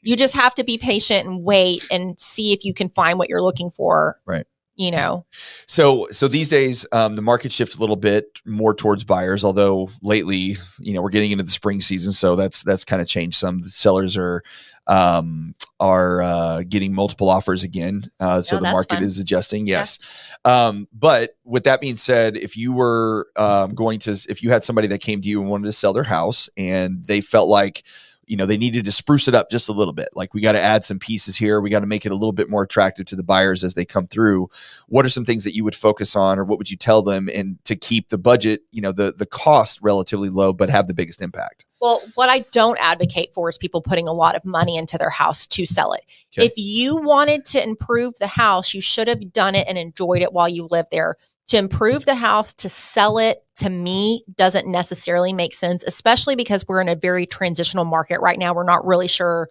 You 0.00 0.14
just 0.14 0.36
have 0.36 0.54
to 0.54 0.64
be 0.64 0.78
patient 0.78 1.26
and 1.26 1.42
wait 1.42 1.84
and 1.90 2.18
see 2.18 2.52
if 2.52 2.64
you 2.64 2.72
can 2.72 2.88
find 2.88 3.18
what 3.18 3.28
you're 3.28 3.42
looking 3.42 3.70
for. 3.70 4.20
Right. 4.24 4.46
You 4.78 4.90
know. 4.90 5.26
So 5.66 6.08
so 6.10 6.26
these 6.28 6.48
days, 6.48 6.86
um, 6.92 7.16
the 7.16 7.22
market 7.22 7.52
shifts 7.52 7.76
a 7.76 7.80
little 7.80 7.96
bit 7.96 8.40
more 8.46 8.74
towards 8.74 9.04
buyers. 9.04 9.44
Although 9.44 9.90
lately, 10.00 10.56
you 10.78 10.94
know, 10.94 11.02
we're 11.02 11.10
getting 11.10 11.32
into 11.32 11.44
the 11.44 11.50
spring 11.50 11.82
season, 11.82 12.14
so 12.14 12.36
that's 12.36 12.62
that's 12.62 12.84
kind 12.86 13.02
of 13.02 13.08
changed. 13.08 13.36
Some 13.36 13.60
the 13.60 13.68
sellers 13.68 14.16
are 14.16 14.42
um, 14.86 15.54
are 15.78 16.22
uh, 16.22 16.62
getting 16.66 16.94
multiple 16.94 17.28
offers 17.28 17.62
again. 17.62 18.04
Uh, 18.18 18.40
so 18.40 18.56
Oh, 18.56 18.60
the 18.60 18.70
market 18.72 18.94
fun. 18.94 19.04
is 19.04 19.18
adjusting. 19.18 19.66
Yes. 19.66 19.98
Um, 20.46 20.88
but 20.94 21.36
with 21.44 21.64
that 21.64 21.82
being 21.82 21.98
said, 21.98 22.38
if 22.38 22.56
you 22.56 22.72
were 22.72 23.26
um, 23.36 23.74
going 23.74 23.98
to, 24.00 24.12
if 24.30 24.42
you 24.42 24.48
had 24.48 24.64
somebody 24.64 24.88
that 24.88 25.02
came 25.02 25.20
to 25.20 25.28
you 25.28 25.42
and 25.42 25.50
wanted 25.50 25.66
to 25.66 25.72
sell 25.72 25.92
their 25.92 26.04
house 26.04 26.48
and 26.56 27.04
they 27.04 27.20
felt 27.20 27.48
like, 27.50 27.82
you 28.28 28.36
know, 28.36 28.46
they 28.46 28.58
needed 28.58 28.84
to 28.84 28.92
spruce 28.92 29.26
it 29.26 29.34
up 29.34 29.50
just 29.50 29.68
a 29.68 29.72
little 29.72 29.94
bit, 29.94 30.08
like 30.14 30.34
we 30.34 30.40
got 30.40 30.52
to 30.52 30.60
add 30.60 30.84
some 30.84 30.98
pieces 30.98 31.36
here, 31.36 31.60
we 31.60 31.70
got 31.70 31.80
to 31.80 31.86
make 31.86 32.06
it 32.06 32.12
a 32.12 32.14
little 32.14 32.32
bit 32.32 32.50
more 32.50 32.62
attractive 32.62 33.06
to 33.06 33.16
the 33.16 33.22
buyers 33.22 33.64
as 33.64 33.74
they 33.74 33.84
come 33.84 34.06
through. 34.06 34.50
What 34.86 35.04
are 35.04 35.08
some 35.08 35.24
things 35.24 35.44
that 35.44 35.54
you 35.54 35.64
would 35.64 35.74
focus 35.74 36.14
on, 36.14 36.38
or 36.38 36.44
what 36.44 36.58
would 36.58 36.70
you 36.70 36.76
tell 36.76 37.02
them, 37.02 37.28
and 37.34 37.58
to 37.64 37.74
keep 37.74 38.10
the 38.10 38.18
budget, 38.18 38.62
you 38.70 38.80
know, 38.82 38.92
the 38.92 39.14
the 39.16 39.26
cost 39.26 39.80
relatively 39.82 40.28
low, 40.28 40.52
but 40.52 40.70
have 40.70 40.86
the 40.86 40.94
biggest 40.94 41.22
impact? 41.22 41.64
Well, 41.80 42.02
what 42.14 42.28
I 42.28 42.40
don't 42.52 42.78
advocate 42.80 43.32
for 43.32 43.48
is 43.48 43.58
people 43.58 43.80
putting 43.80 44.08
a 44.08 44.12
lot 44.12 44.34
of 44.34 44.44
money 44.44 44.76
into 44.76 44.98
their 44.98 45.10
house 45.10 45.46
to 45.48 45.64
sell 45.64 45.92
it. 45.92 46.02
Okay. 46.36 46.46
If 46.46 46.54
you 46.56 46.96
wanted 46.96 47.44
to 47.46 47.62
improve 47.62 48.14
the 48.18 48.26
house, 48.26 48.74
you 48.74 48.80
should 48.80 49.08
have 49.08 49.32
done 49.32 49.54
it 49.54 49.66
and 49.68 49.78
enjoyed 49.78 50.22
it 50.22 50.32
while 50.32 50.48
you 50.48 50.66
lived 50.70 50.88
there. 50.90 51.16
To 51.48 51.56
improve 51.56 52.04
the 52.04 52.14
house, 52.14 52.52
to 52.54 52.68
sell 52.68 53.16
it, 53.16 53.42
to 53.56 53.70
me, 53.70 54.22
doesn't 54.36 54.66
necessarily 54.66 55.32
make 55.32 55.54
sense, 55.54 55.82
especially 55.84 56.36
because 56.36 56.66
we're 56.68 56.82
in 56.82 56.90
a 56.90 56.94
very 56.94 57.24
transitional 57.24 57.86
market 57.86 58.20
right 58.20 58.38
now. 58.38 58.52
We're 58.52 58.64
not 58.64 58.84
really 58.84 59.08
sure 59.08 59.48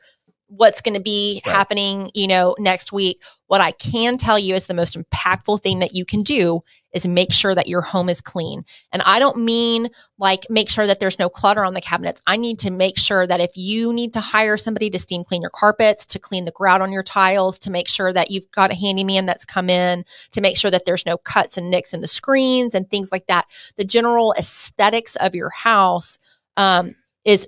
what's 0.47 0.81
going 0.81 0.93
to 0.93 1.01
be 1.01 1.41
Right. 1.45 1.53
happening, 1.53 2.09
you 2.13 2.27
know, 2.27 2.55
next 2.57 2.91
week. 2.91 3.21
What 3.47 3.61
I 3.61 3.71
can 3.71 4.17
tell 4.17 4.37
you 4.37 4.55
is 4.55 4.67
the 4.67 4.73
most 4.73 4.97
impactful 4.97 5.61
thing 5.61 5.79
that 5.79 5.93
you 5.93 6.03
can 6.05 6.21
do 6.21 6.61
is 6.93 7.07
make 7.07 7.31
sure 7.31 7.53
that 7.53 7.67
your 7.67 7.81
home 7.81 8.09
is 8.09 8.21
clean. 8.21 8.63
And 8.91 9.01
I 9.03 9.19
don't 9.19 9.43
mean 9.43 9.89
like 10.17 10.45
make 10.49 10.69
sure 10.69 10.87
that 10.87 10.99
there's 10.99 11.19
no 11.19 11.29
clutter 11.29 11.63
on 11.63 11.73
the 11.73 11.81
cabinets. 11.81 12.21
I 12.27 12.37
need 12.37 12.59
to 12.59 12.71
make 12.71 12.97
sure 12.97 13.27
that 13.27 13.39
if 13.39 13.51
you 13.55 13.93
need 13.93 14.13
to 14.13 14.19
hire 14.19 14.57
somebody 14.57 14.89
to 14.89 14.99
steam 14.99 15.23
clean 15.23 15.41
your 15.41 15.51
carpets, 15.51 16.05
to 16.07 16.19
clean 16.19 16.45
the 16.45 16.51
grout 16.51 16.81
on 16.81 16.91
your 16.91 17.03
tiles, 17.03 17.59
to 17.59 17.69
make 17.69 17.87
sure 17.87 18.11
that 18.11 18.31
you've 18.31 18.49
got 18.51 18.71
a 18.71 18.75
handyman 18.75 19.25
that's 19.25 19.45
come 19.45 19.69
in, 19.69 20.05
to 20.31 20.41
make 20.41 20.57
sure 20.57 20.71
that 20.71 20.85
there's 20.85 21.05
no 21.05 21.17
cuts 21.17 21.57
and 21.57 21.69
nicks 21.69 21.93
in 21.93 22.01
the 22.01 22.07
screens 22.07 22.73
and 22.73 22.89
things 22.89 23.11
like 23.11 23.27
that. 23.27 23.45
The 23.75 23.85
general 23.85 24.33
aesthetics 24.37 25.15
of 25.17 25.35
your 25.35 25.49
house 25.49 26.19
um, 26.57 26.95
is 27.25 27.47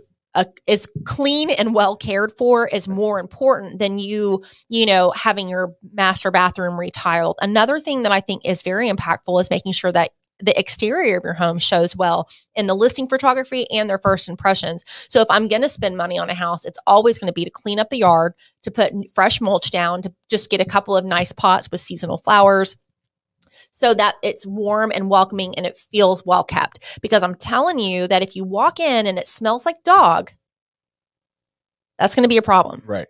is 0.68 0.88
clean 1.06 1.50
and 1.52 1.74
well 1.74 1.96
cared 1.96 2.32
for 2.38 2.68
is 2.68 2.88
more 2.88 3.20
important 3.20 3.80
than 3.80 4.00
you 4.00 4.44
you 4.70 4.86
know 4.86 5.12
having 5.12 5.48
your 5.48 5.74
master 5.94 6.32
bathroom 6.32 6.78
retiled. 6.78 7.36
Another 7.42 7.80
thing 7.80 8.04
that 8.04 8.12
i 8.12 8.20
think 8.20 8.46
is 8.46 8.62
very 8.62 8.90
impactful 8.90 9.40
is 9.42 9.50
making 9.50 9.72
sure 9.72 9.92
that 9.92 10.12
the 10.42 10.58
exterior 10.58 11.18
of 11.18 11.24
your 11.26 11.34
home 11.34 11.60
shows 11.60 11.98
well 11.98 12.30
in 12.56 12.68
the 12.68 12.74
listing 12.74 13.08
photography 13.08 13.70
and 13.72 13.90
their 13.90 13.98
first 13.98 14.30
impressions. 14.30 14.84
So 15.10 15.22
if 15.22 15.28
i'm 15.30 15.48
going 15.48 15.64
to 15.64 15.70
spend 15.70 15.98
money 15.98 16.18
on 16.20 16.30
a 16.30 16.36
house 16.36 16.66
it's 16.66 16.80
always 16.86 17.18
going 17.18 17.28
to 17.28 17.34
be 17.34 17.46
to 17.46 17.52
clean 17.52 17.80
up 17.80 17.90
the 17.90 17.98
yard 17.98 18.34
to 18.64 18.72
put 18.72 18.94
fresh 19.14 19.42
mulch 19.42 19.72
down 19.72 20.02
to 20.04 20.14
just 20.30 20.50
get 20.50 20.62
a 20.62 20.66
couple 20.66 20.96
of 20.96 21.06
nice 21.06 21.32
pots 21.32 21.70
with 21.72 21.82
seasonal 21.82 22.18
flowers 22.18 22.76
so 23.72 23.94
that 23.94 24.16
it's 24.24 24.46
warm 24.46 24.92
and 24.94 25.10
welcoming 25.10 25.56
and 25.56 25.66
it 25.66 25.78
feels 25.78 26.26
well 26.26 26.44
kept. 26.44 27.00
Because 27.02 27.24
I'm 27.24 27.36
telling 27.36 27.80
you 27.80 28.08
that 28.08 28.24
if 28.24 28.36
you 28.36 28.44
walk 28.44 28.80
in 28.80 29.08
and 29.08 29.18
it 29.18 29.28
smells 29.28 29.66
like 29.66 29.84
dog, 29.84 30.32
that's 32.00 32.16
going 32.16 32.24
to 32.24 32.30
be 32.30 32.38
a 32.38 32.42
problem. 32.42 32.82
Right. 32.86 33.08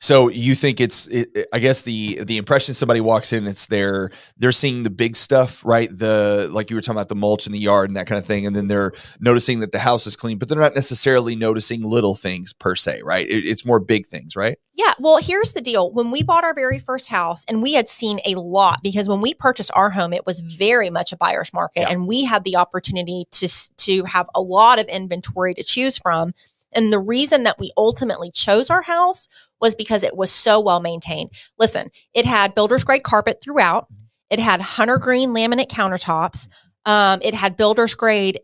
So 0.00 0.28
you 0.28 0.54
think 0.54 0.80
it's 0.80 1.06
it, 1.06 1.46
I 1.52 1.60
guess 1.60 1.82
the 1.82 2.22
the 2.24 2.36
impression 2.38 2.74
somebody 2.74 3.00
walks 3.00 3.32
in 3.32 3.46
it's 3.46 3.66
they're 3.66 4.10
they're 4.36 4.52
seeing 4.52 4.82
the 4.82 4.90
big 4.90 5.16
stuff, 5.16 5.64
right? 5.64 5.88
The 5.96 6.48
like 6.52 6.68
you 6.68 6.76
were 6.76 6.82
talking 6.82 6.96
about 6.98 7.08
the 7.08 7.14
mulch 7.14 7.46
in 7.46 7.52
the 7.52 7.58
yard 7.58 7.88
and 7.88 7.96
that 7.96 8.06
kind 8.06 8.18
of 8.18 8.26
thing 8.26 8.46
and 8.46 8.54
then 8.54 8.68
they're 8.68 8.92
noticing 9.20 9.60
that 9.60 9.72
the 9.72 9.78
house 9.78 10.06
is 10.06 10.16
clean, 10.16 10.38
but 10.38 10.48
they're 10.48 10.58
not 10.58 10.74
necessarily 10.74 11.36
noticing 11.36 11.82
little 11.82 12.14
things 12.16 12.52
per 12.52 12.74
se, 12.74 13.00
right? 13.04 13.26
It, 13.28 13.44
it's 13.44 13.64
more 13.64 13.78
big 13.80 14.06
things, 14.06 14.34
right? 14.36 14.58
Yeah. 14.74 14.94
Well, 14.98 15.18
here's 15.22 15.52
the 15.52 15.60
deal. 15.60 15.92
When 15.92 16.10
we 16.10 16.22
bought 16.22 16.44
our 16.44 16.54
very 16.54 16.78
first 16.78 17.08
house, 17.08 17.44
and 17.46 17.62
we 17.62 17.74
had 17.74 17.88
seen 17.88 18.20
a 18.24 18.34
lot 18.36 18.80
because 18.82 19.08
when 19.08 19.20
we 19.20 19.34
purchased 19.34 19.70
our 19.74 19.90
home, 19.90 20.12
it 20.12 20.24
was 20.26 20.40
very 20.40 20.88
much 20.88 21.12
a 21.12 21.16
buyer's 21.16 21.52
market, 21.52 21.80
Yeah. 21.82 21.90
and 21.90 22.08
we 22.08 22.24
had 22.24 22.42
the 22.44 22.56
opportunity 22.56 23.26
to 23.32 23.48
to 23.76 24.04
have 24.04 24.26
a 24.34 24.40
lot 24.40 24.78
of 24.78 24.86
inventory 24.86 25.54
to 25.54 25.62
choose 25.62 25.98
from. 25.98 26.32
And 26.74 26.92
the 26.92 26.98
reason 26.98 27.44
that 27.44 27.58
we 27.58 27.72
ultimately 27.76 28.30
chose 28.30 28.70
our 28.70 28.82
house 28.82 29.28
was 29.60 29.74
because 29.74 30.02
it 30.02 30.16
was 30.16 30.30
so 30.30 30.60
well 30.60 30.80
maintained. 30.80 31.30
Listen, 31.58 31.90
it 32.14 32.24
had 32.24 32.54
builder's 32.54 32.84
grade 32.84 33.02
carpet 33.02 33.38
throughout. 33.42 33.86
It 34.30 34.38
had 34.38 34.60
hunter 34.60 34.98
green 34.98 35.30
laminate 35.30 35.68
countertops. 35.68 36.48
Um, 36.86 37.20
it 37.22 37.34
had 37.34 37.56
builder's 37.56 37.94
grade 37.94 38.40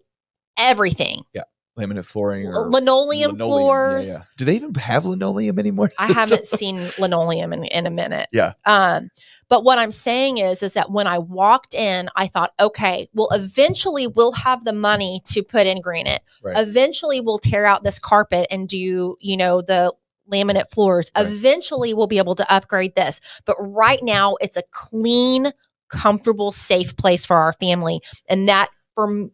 everything. 0.59 1.23
Laminate 1.79 2.05
flooring 2.05 2.49
or 2.49 2.69
linoleum, 2.71 3.37
floors. 3.37 4.09
Yeah, 4.09 4.15
yeah. 4.15 4.23
Do 4.37 4.45
they 4.45 4.57
even 4.57 4.75
have 4.75 5.05
linoleum 5.05 5.59
anymore? 5.59 5.93
I 5.99 6.07
haven't 6.13 6.47
seen 6.47 6.81
linoleum 6.99 7.53
in, 7.53 7.65
in 7.65 7.87
a 7.87 7.91
minute. 7.91 8.29
Yeah. 8.33 8.55
Um, 8.67 9.11
but 9.49 9.65
what 9.65 9.79
I'm 9.79 9.93
saying 9.93 10.39
is, 10.39 10.63
is 10.63 10.75
that 10.75 10.91
when 10.91 11.07
I 11.07 11.19
walked 11.19 11.75
in, 11.75 12.11
I 12.17 12.27
thought, 12.27 12.53
okay, 12.61 13.09
well, 13.15 13.29
eventually 13.33 14.07
we'll 14.07 14.33
have 14.33 14.65
the 14.65 14.73
money 14.73 15.23
to 15.27 15.43
put 15.43 15.67
in 15.67 15.81
granite. 15.81 16.21
Right. 16.43 16.57
Eventually 16.57 17.21
we'll 17.21 17.39
tear 17.39 17.65
out 17.65 17.83
this 17.83 17.99
carpet 17.99 18.47
and 18.51 18.69
do, 18.69 19.17
you 19.21 19.37
know, 19.37 19.63
the 19.63 19.95
laminate 20.31 20.71
floors. 20.71 21.11
Right. 21.17 21.27
Eventually 21.27 21.95
we'll 21.95 22.07
be 22.07 22.19
able 22.19 22.35
to 22.35 22.55
upgrade 22.55 22.95
this. 22.95 23.21
But 23.47 23.57
right 23.61 24.01
now 24.03 24.37
it's 24.41 24.57
a 24.57 24.63
clean, 24.73 25.53
comfortable, 25.89 26.53
safe 26.53 26.97
place 26.97 27.25
for 27.25 27.37
our 27.37 27.55
family. 27.55 28.01
And 28.29 28.49
that 28.49 28.69
for 28.95 29.31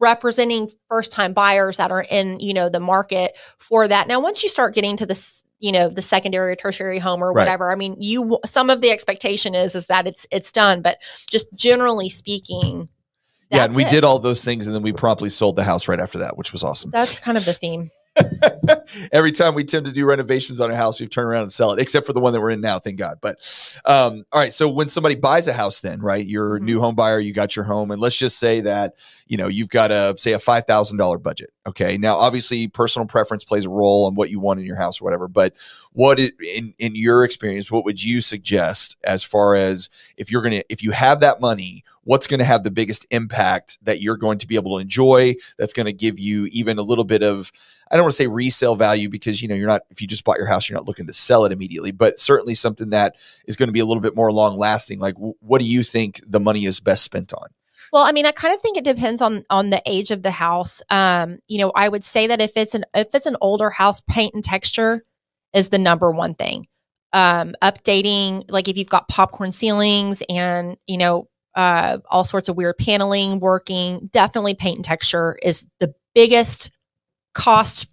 representing 0.00 0.68
first 0.88 1.12
time 1.12 1.32
buyers 1.32 1.76
that 1.76 1.90
are 1.90 2.04
in, 2.10 2.40
you 2.40 2.54
know, 2.54 2.68
the 2.68 2.80
market 2.80 3.36
for 3.58 3.86
that. 3.86 4.08
Now, 4.08 4.20
once 4.20 4.42
you 4.42 4.48
start 4.48 4.74
getting 4.74 4.96
to 4.96 5.06
this, 5.06 5.44
you 5.58 5.72
know, 5.72 5.88
the 5.88 6.02
secondary 6.02 6.52
or 6.52 6.56
tertiary 6.56 6.98
home 6.98 7.22
or 7.22 7.32
Right. 7.32 7.42
whatever, 7.44 7.70
I 7.70 7.74
mean, 7.74 7.96
you 7.98 8.38
some 8.46 8.70
of 8.70 8.80
the 8.80 8.90
expectation 8.90 9.54
is 9.54 9.74
is 9.74 9.86
that 9.86 10.06
it's 10.06 10.26
it's 10.30 10.50
done, 10.50 10.82
but 10.82 10.98
just 11.28 11.46
generally 11.54 12.08
speaking, 12.08 12.88
yeah, 13.50 13.64
and 13.64 13.74
we 13.74 13.84
it. 13.84 13.90
did 13.90 14.04
all 14.04 14.18
those 14.18 14.42
things 14.44 14.66
and 14.66 14.74
then 14.74 14.82
we 14.82 14.92
promptly 14.92 15.30
sold 15.30 15.56
the 15.56 15.64
house 15.64 15.86
right 15.88 16.00
after 16.00 16.18
that, 16.18 16.38
which 16.38 16.52
was 16.52 16.62
awesome. 16.62 16.90
That's 16.90 17.20
kind 17.20 17.36
of 17.36 17.44
the 17.44 17.54
theme. 17.54 17.90
Every 19.12 19.32
time 19.32 19.54
we 19.54 19.64
tend 19.64 19.86
to 19.86 19.92
do 19.92 20.04
renovations 20.06 20.60
on 20.60 20.70
a 20.70 20.76
house, 20.76 21.00
we 21.00 21.06
turn 21.06 21.26
around 21.26 21.42
and 21.42 21.52
sell 21.52 21.72
it, 21.72 21.80
except 21.80 22.06
for 22.06 22.12
the 22.12 22.20
one 22.20 22.32
that 22.32 22.40
we're 22.40 22.50
in 22.50 22.60
now, 22.60 22.78
thank 22.78 22.98
God. 22.98 23.18
But 23.20 23.38
um, 23.84 24.24
all 24.32 24.40
right, 24.40 24.52
so 24.52 24.68
when 24.68 24.88
somebody 24.88 25.14
buys 25.14 25.48
a 25.48 25.52
house, 25.52 25.80
then 25.80 26.00
right, 26.00 26.26
you're 26.26 26.56
a 26.56 26.60
Mhm. 26.60 26.64
new 26.64 26.80
home 26.80 26.94
buyer, 26.94 27.18
you 27.18 27.32
got 27.32 27.56
your 27.56 27.64
home, 27.64 27.90
and 27.90 28.00
let's 28.00 28.16
just 28.16 28.38
say 28.38 28.60
that 28.62 28.94
you 29.26 29.36
know 29.36 29.48
you've 29.48 29.70
got 29.70 29.90
a 29.90 30.14
say 30.18 30.32
a 30.32 30.38
five 30.38 30.66
thousand 30.66 30.98
dollar 30.98 31.18
budget. 31.18 31.50
Okay, 31.66 31.96
now 31.96 32.16
obviously 32.16 32.68
personal 32.68 33.06
preference 33.06 33.44
plays 33.44 33.64
a 33.66 33.70
role 33.70 34.06
on 34.06 34.14
what 34.14 34.30
you 34.30 34.40
want 34.40 34.60
in 34.60 34.66
your 34.66 34.76
house 34.76 35.00
or 35.00 35.04
whatever. 35.04 35.28
But 35.28 35.54
what 35.92 36.18
it, 36.18 36.34
in 36.40 36.74
in 36.78 36.94
your 36.94 37.24
experience, 37.24 37.70
what 37.70 37.84
would 37.84 38.02
you 38.02 38.20
suggest 38.20 38.96
as 39.04 39.22
far 39.24 39.54
as 39.54 39.88
if 40.16 40.30
you're 40.30 40.42
gonna 40.42 40.62
if 40.68 40.82
you 40.82 40.90
have 40.92 41.20
that 41.20 41.40
money? 41.40 41.84
What's 42.04 42.26
going 42.26 42.40
to 42.40 42.46
have 42.46 42.64
the 42.64 42.70
biggest 42.70 43.06
impact 43.10 43.78
that 43.84 44.00
you're 44.00 44.16
going 44.16 44.38
to 44.38 44.46
be 44.46 44.56
able 44.56 44.76
to 44.76 44.82
enjoy? 44.82 45.34
That's 45.58 45.74
going 45.74 45.86
to 45.86 45.92
give 45.92 46.18
you 46.18 46.46
even 46.50 46.78
a 46.78 46.82
little 46.82 47.04
bit 47.04 47.22
of 47.22 47.52
I 47.90 47.96
don't 47.96 48.04
want 48.04 48.12
to 48.12 48.16
say 48.16 48.26
resale 48.28 48.76
value 48.76 49.08
because 49.08 49.42
you 49.42 49.48
know 49.48 49.54
you're 49.54 49.66
not 49.66 49.82
if 49.90 50.00
you 50.00 50.06
just 50.06 50.24
bought 50.24 50.38
your 50.38 50.46
house 50.46 50.68
you're 50.68 50.78
not 50.78 50.86
looking 50.86 51.06
to 51.06 51.12
sell 51.12 51.44
it 51.44 51.52
immediately, 51.52 51.90
but 51.90 52.20
certainly 52.20 52.54
something 52.54 52.90
that 52.90 53.16
is 53.46 53.56
going 53.56 53.68
to 53.68 53.72
be 53.72 53.80
a 53.80 53.84
little 53.84 54.00
bit 54.00 54.14
more 54.14 54.32
long 54.32 54.56
lasting. 54.56 55.00
Like, 55.00 55.14
w- 55.14 55.34
what 55.40 55.60
do 55.60 55.66
you 55.66 55.82
think 55.82 56.20
the 56.26 56.40
money 56.40 56.64
is 56.64 56.80
best 56.80 57.04
spent 57.04 57.32
on? 57.32 57.48
Well, 57.92 58.04
I 58.04 58.12
mean, 58.12 58.26
I 58.26 58.30
kind 58.30 58.54
of 58.54 58.60
think 58.60 58.76
it 58.76 58.84
depends 58.84 59.20
on 59.20 59.42
on 59.50 59.70
the 59.70 59.82
age 59.86 60.10
of 60.10 60.22
the 60.22 60.30
house. 60.30 60.82
Um, 60.90 61.38
you 61.48 61.58
know, 61.58 61.72
I 61.74 61.88
would 61.88 62.04
say 62.04 62.28
that 62.28 62.40
if 62.40 62.56
it's 62.56 62.74
an 62.74 62.84
if 62.94 63.08
it's 63.14 63.26
an 63.26 63.36
older 63.40 63.70
house, 63.70 64.00
paint 64.00 64.34
and 64.34 64.44
texture 64.44 65.04
is 65.52 65.70
the 65.70 65.78
number 65.78 66.10
one 66.10 66.34
thing. 66.34 66.68
Um, 67.12 67.56
updating, 67.60 68.44
like 68.48 68.68
if 68.68 68.76
you've 68.76 68.88
got 68.88 69.08
popcorn 69.08 69.50
ceilings 69.50 70.22
and 70.28 70.76
you 70.86 70.98
know 70.98 71.28
uh, 71.56 71.98
all 72.08 72.24
sorts 72.24 72.48
of 72.48 72.56
weird 72.56 72.78
paneling 72.78 73.40
working, 73.40 74.08
definitely 74.12 74.54
paint 74.54 74.76
and 74.76 74.84
texture 74.84 75.36
is 75.42 75.66
the 75.80 75.92
biggest 76.14 76.70
cost 77.34 77.86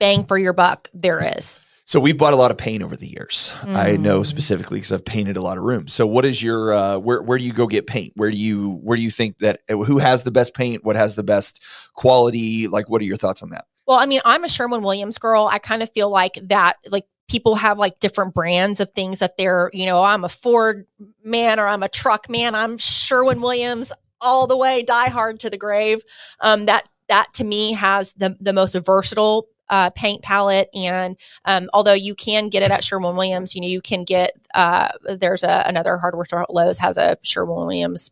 bang 0.00 0.24
for 0.24 0.36
your 0.36 0.52
buck 0.52 0.88
there 0.92 1.22
is. 1.38 1.60
So 1.88 2.00
we've 2.00 2.18
bought 2.18 2.32
a 2.32 2.36
lot 2.36 2.50
of 2.50 2.56
paint 2.58 2.82
over 2.82 2.96
the 2.96 3.06
years. 3.06 3.52
I 3.62 3.96
know 3.96 4.22
Mm. 4.22 4.26
specifically 4.26 4.78
because 4.78 4.90
I've 4.90 5.04
painted 5.04 5.36
a 5.36 5.40
lot 5.40 5.56
of 5.56 5.62
rooms. 5.62 5.92
So 5.94 6.04
what 6.04 6.24
is 6.24 6.42
your 6.42 6.72
uh, 6.74 6.98
where 6.98 7.22
where 7.22 7.38
do 7.38 7.44
you 7.44 7.52
go 7.52 7.68
get 7.68 7.86
paint? 7.86 8.12
Where 8.16 8.30
do 8.32 8.36
you 8.36 8.80
where 8.82 8.96
do 8.96 9.02
you 9.04 9.10
think 9.12 9.38
that 9.38 9.60
who 9.68 9.98
has 9.98 10.24
the 10.24 10.32
best 10.32 10.52
paint? 10.52 10.84
What 10.84 10.96
has 10.96 11.14
the 11.14 11.22
best 11.22 11.62
quality? 11.94 12.66
Like, 12.66 12.88
what 12.88 13.00
are 13.00 13.04
your 13.04 13.16
thoughts 13.16 13.40
on 13.42 13.50
that? 13.50 13.66
Well, 13.86 13.98
I 13.98 14.06
mean, 14.06 14.20
I'm 14.24 14.42
a 14.42 14.48
Sherwin 14.48 14.82
Williams 14.82 15.16
girl. 15.16 15.48
I 15.50 15.58
kind 15.60 15.80
of 15.80 15.90
feel 15.92 16.10
like 16.10 16.36
that, 16.42 16.74
like 16.90 17.04
people 17.28 17.54
have 17.54 17.78
like 17.78 18.00
different 18.00 18.34
brands 18.34 18.80
of 18.80 18.92
things 18.92 19.20
that 19.20 19.36
they're, 19.38 19.70
you 19.72 19.86
know, 19.86 20.02
I'm 20.02 20.24
a 20.24 20.28
Ford 20.28 20.86
man 21.22 21.60
or 21.60 21.68
I'm 21.68 21.84
a 21.84 21.88
truck 21.88 22.28
man. 22.28 22.56
I'm 22.56 22.78
Sherwin 22.78 23.40
Williams 23.40 23.92
all 24.20 24.48
the 24.48 24.56
way, 24.56 24.82
die 24.82 25.08
hard 25.08 25.38
to 25.40 25.50
the 25.50 25.56
grave. 25.56 26.02
Um, 26.40 26.66
that 26.66 26.88
that 27.08 27.32
to 27.34 27.44
me 27.44 27.72
has 27.72 28.12
the 28.14 28.36
the 28.40 28.52
most 28.52 28.74
versatile 28.84 29.46
uh, 29.68 29.90
paint 29.90 30.22
palette, 30.22 30.68
and 30.74 31.16
um, 31.44 31.68
although 31.74 31.92
you 31.92 32.14
can 32.14 32.48
get 32.48 32.62
it 32.62 32.70
at 32.70 32.84
Sherwin 32.84 33.16
Williams, 33.16 33.54
you 33.54 33.60
know 33.60 33.66
you 33.68 33.80
can 33.80 34.04
get 34.04 34.32
uh, 34.54 34.88
there's 35.02 35.42
a, 35.42 35.64
another 35.66 35.96
hardware 35.98 36.24
store 36.24 36.46
Lowe's 36.48 36.78
has 36.78 36.96
a 36.96 37.16
Sherwin 37.22 37.56
Williams 37.66 38.10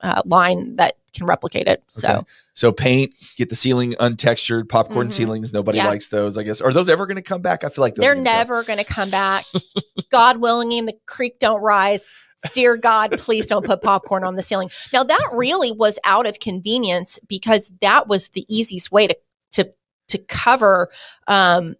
uh, 0.00 0.22
line 0.24 0.76
that 0.76 0.94
can 1.14 1.26
replicate 1.26 1.66
it. 1.68 1.82
So 1.88 2.08
Okay. 2.08 2.26
So 2.52 2.72
paint, 2.72 3.14
get 3.36 3.50
the 3.50 3.54
ceiling 3.54 3.92
untextured, 3.94 4.68
popcorn 4.70 5.08
Mhm. 5.08 5.12
ceilings. 5.12 5.52
Nobody 5.52 5.76
Yeah. 5.78 5.88
likes 5.88 6.08
those, 6.08 6.38
I 6.38 6.42
guess. 6.42 6.62
Are 6.62 6.72
those 6.72 6.88
ever 6.88 7.04
going 7.06 7.16
to 7.16 7.22
come 7.22 7.42
back? 7.42 7.64
I 7.64 7.68
feel 7.68 7.82
like 7.82 7.94
they're 7.96 8.14
never 8.14 8.62
going 8.62 8.78
to 8.78 8.84
come 8.84 9.10
back. 9.10 9.44
God 10.10 10.38
willing, 10.38 10.86
the 10.86 10.94
creek 11.06 11.38
don't 11.38 11.60
rise. 11.60 12.10
Dear 12.52 12.76
God, 12.76 13.12
please 13.18 13.46
don't 13.46 13.64
put 13.64 13.82
popcorn 13.82 14.24
on 14.24 14.36
the 14.36 14.42
ceiling. 14.42 14.70
Now 14.92 15.02
that 15.04 15.28
really 15.32 15.72
was 15.72 15.98
out 16.04 16.26
of 16.26 16.38
convenience 16.38 17.18
because 17.28 17.72
that 17.80 18.08
was 18.08 18.28
the 18.28 18.44
easiest 18.48 18.90
way 18.92 19.06
to 19.06 19.16
to 19.52 19.72
to 20.08 20.18
cover 20.18 20.88
um, 21.26 21.74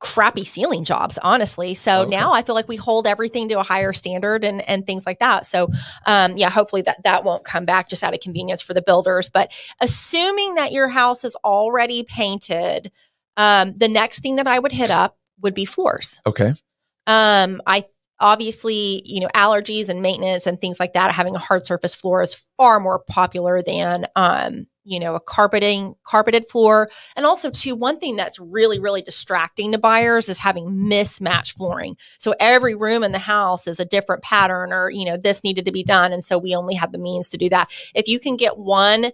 crappy 0.00 0.44
ceiling 0.44 0.84
jobs, 0.84 1.18
honestly. 1.22 1.72
So 1.72 2.02
Okay. 2.02 2.10
now 2.10 2.32
I 2.32 2.42
feel 2.42 2.54
like 2.54 2.68
we 2.68 2.76
hold 2.76 3.06
everything 3.06 3.48
to 3.48 3.58
a 3.58 3.62
higher 3.62 3.92
standard 3.92 4.44
and 4.44 4.60
and 4.68 4.84
things 4.84 5.06
like 5.06 5.18
that. 5.20 5.46
So 5.46 5.70
um, 6.06 6.36
yeah, 6.36 6.50
hopefully 6.50 6.82
that 6.82 7.02
that 7.04 7.24
won't 7.24 7.44
come 7.44 7.64
back 7.64 7.88
just 7.88 8.02
out 8.02 8.12
of 8.12 8.20
convenience 8.20 8.60
for 8.60 8.74
the 8.74 8.82
builders. 8.82 9.30
But 9.30 9.50
assuming 9.80 10.56
that 10.56 10.72
your 10.72 10.88
house 10.88 11.24
is 11.24 11.36
already 11.36 12.02
painted, 12.02 12.92
um, 13.36 13.72
the 13.78 13.88
next 13.88 14.20
thing 14.20 14.36
that 14.36 14.46
I 14.46 14.58
would 14.58 14.72
hit 14.72 14.90
up 14.90 15.16
would 15.40 15.54
be 15.54 15.64
floors. 15.64 16.20
Okay. 16.26 16.52
Um, 17.06 17.60
I 17.66 17.86
obviously, 18.20 19.02
you 19.04 19.20
know, 19.20 19.28
allergies 19.34 19.88
and 19.88 20.02
maintenance 20.02 20.46
and 20.46 20.60
things 20.60 20.80
like 20.80 20.92
that, 20.94 21.12
having 21.12 21.34
a 21.34 21.40
hard 21.40 21.66
surface 21.66 21.94
floor 21.94 22.22
is 22.22 22.48
far 22.56 22.80
more 22.80 23.00
popular 23.08 23.60
than 23.62 24.06
um, 24.16 24.66
you 24.84 25.00
know, 25.00 25.14
a 25.14 25.20
carpeting 25.20 25.94
carpeted 26.04 26.44
floor. 26.46 26.90
And 27.16 27.24
also 27.24 27.50
too, 27.50 27.74
one 27.74 27.98
thing 27.98 28.16
that's 28.16 28.38
really, 28.38 28.78
really 28.78 29.02
distracting 29.02 29.72
to 29.72 29.78
buyers 29.78 30.28
is 30.28 30.38
having 30.38 30.88
mismatched 30.88 31.56
flooring. 31.56 31.96
So 32.18 32.34
every 32.38 32.74
room 32.74 33.02
in 33.02 33.12
the 33.12 33.18
house 33.18 33.66
is 33.66 33.80
a 33.80 33.86
different 33.86 34.22
pattern 34.22 34.72
or, 34.72 34.90
you 34.90 35.06
know, 35.06 35.16
this 35.16 35.42
needed 35.42 35.64
to 35.64 35.72
be 35.72 35.82
done. 35.82 36.12
And 36.12 36.24
so 36.24 36.38
we 36.38 36.54
only 36.54 36.74
have 36.74 36.92
the 36.92 36.98
means 36.98 37.28
to 37.30 37.38
do 37.38 37.48
that. 37.48 37.70
If 37.94 38.08
you 38.08 38.20
can 38.20 38.36
get 38.36 38.58
one 38.58 39.06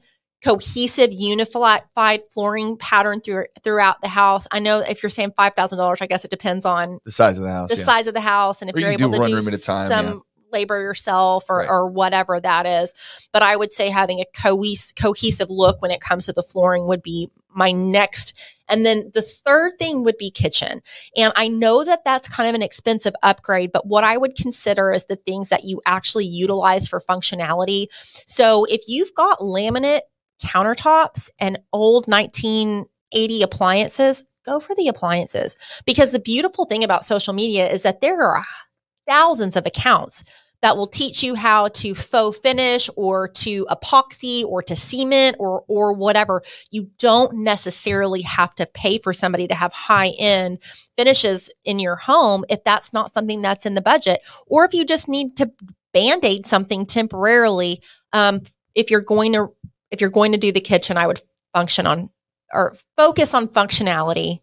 cohesive 0.45 1.13
unified 1.13 2.21
flooring 2.33 2.77
pattern 2.79 3.21
through, 3.21 3.47
throughout 3.63 4.01
the 4.01 4.09
house. 4.09 4.47
I 4.51 4.59
know 4.59 4.81
if 4.81 5.03
you're 5.03 5.11
saying 5.11 5.33
$5,000, 5.39 5.99
I 6.03 6.07
guess 6.07 6.25
it 6.25 6.31
depends 6.31 6.65
on 6.67 6.99
The 7.05 7.11
size 7.13 7.39
of 7.39 7.45
the 7.45 7.51
house. 7.53 7.71
the 7.71 7.77
yeah. 7.77 7.85
size 7.85 8.07
of 8.07 8.15
the 8.15 8.21
house 8.21 8.61
and 8.63 8.71
if 8.71 8.77
Or 8.77 8.81
you 8.81 8.87
you're 8.87 8.95
can 8.97 9.03
able 9.03 9.19
do 9.19 9.25
to 9.25 9.31
do 9.31 9.37
room 9.37 9.49
at 9.49 9.55
a 9.55 9.59
time, 9.59 9.89
some 9.89 10.07
yeah. 10.07 10.15
labor 10.53 10.81
yourself 10.81 11.45
or, 11.51 11.59
Right. 11.59 11.69
or 11.69 11.87
whatever 11.89 12.41
that 12.41 12.67
is 12.67 12.93
but 13.33 13.41
i 13.43 13.55
would 13.55 13.73
say 13.73 13.89
having 13.89 14.19
a 14.19 14.25
cohes- 14.37 14.93
cohesive 15.01 15.49
look 15.49 15.81
when 15.81 15.93
it 15.93 16.01
comes 16.01 16.27
to 16.27 16.33
the 16.33 16.43
flooring 16.43 16.89
would 16.89 17.03
be 17.03 17.31
my 17.55 17.71
next 17.71 18.33
and 18.69 18.85
then 18.85 19.11
the 19.15 19.23
third 19.23 19.73
thing 19.79 20.03
would 20.03 20.17
be 20.19 20.29
kitchen 20.31 20.83
and 21.17 21.33
i 21.37 21.47
know 21.47 21.85
that 21.85 22.01
that's 22.05 22.27
kind 22.29 22.49
of 22.49 22.55
an 22.57 22.63
expensive 22.63 23.15
upgrade 23.23 23.71
but 23.73 23.87
what 23.87 24.03
i 24.03 24.17
would 24.17 24.35
consider 24.35 24.91
is 24.91 25.05
the 25.05 25.15
things 25.15 25.51
that 25.51 25.63
you 25.65 25.81
actually 25.87 26.27
utilize 26.27 26.89
for 26.89 27.01
functionality 27.01 27.87
so 28.27 28.65
if 28.65 28.83
you've 28.89 29.15
got 29.15 29.39
laminate 29.39 30.01
countertops 30.43 31.31
and 31.39 31.59
old 31.73 32.07
1980 32.07 33.43
appliances 33.43 34.25
go 34.45 34.61
for 34.61 34.75
the 34.75 34.89
appliances. 34.89 35.57
Because 35.85 36.13
the 36.13 36.19
beautiful 36.19 36.65
thing 36.65 36.85
about 36.85 37.05
social 37.05 37.35
media 37.35 37.71
is 37.71 37.83
that 37.83 38.01
there 38.01 38.23
are 38.23 38.43
thousands 39.07 39.57
of 39.57 39.67
accounts 39.67 40.25
that 40.63 40.77
will 40.77 40.87
teach 40.87 41.23
you 41.23 41.35
how 41.35 41.69
to 41.69 41.95
faux 41.95 42.39
finish 42.39 42.91
or 42.97 43.29
to 43.29 43.65
epoxy 43.67 44.45
or 44.45 44.63
to 44.63 44.77
cement 44.77 45.37
or 45.39 45.65
or 45.69 45.93
whatever. 45.93 46.43
You 46.71 46.91
don't 46.99 47.39
necessarily 47.39 48.23
have 48.23 48.55
to 48.57 48.67
pay 48.67 48.99
for 48.99 49.13
somebody 49.13 49.49
to 49.49 49.55
have 49.55 49.73
high 49.73 50.13
end 50.19 50.59
finishes 50.97 51.51
in 51.65 51.79
your 51.79 51.97
home 51.97 52.45
if 52.49 52.63
that's 52.65 52.93
not 52.93 53.13
something 53.15 53.41
that's 53.41 53.67
in 53.67 53.75
the 53.75 53.81
budget. 53.81 54.21
Or 54.47 54.65
if 54.65 54.75
you 54.75 54.85
just 54.85 55.09
need 55.09 55.37
to 55.39 55.51
band-aid 55.93 56.47
something 56.47 56.87
temporarily 56.87 57.83
um, 58.13 58.43
if 58.75 58.91
you're 58.91 59.01
going 59.01 59.33
to 59.33 59.49
if 59.91 60.01
you're 60.01 60.11
going 60.11 60.33
to 60.33 60.39
do 60.39 60.53
the 60.53 60.61
kitchen 60.61 60.97
i 60.97 61.07
would 61.07 61.21
function 61.55 61.87
on 61.87 62.11
or 62.53 62.77
focus 62.97 63.35
on 63.35 63.49
functionality 63.49 64.41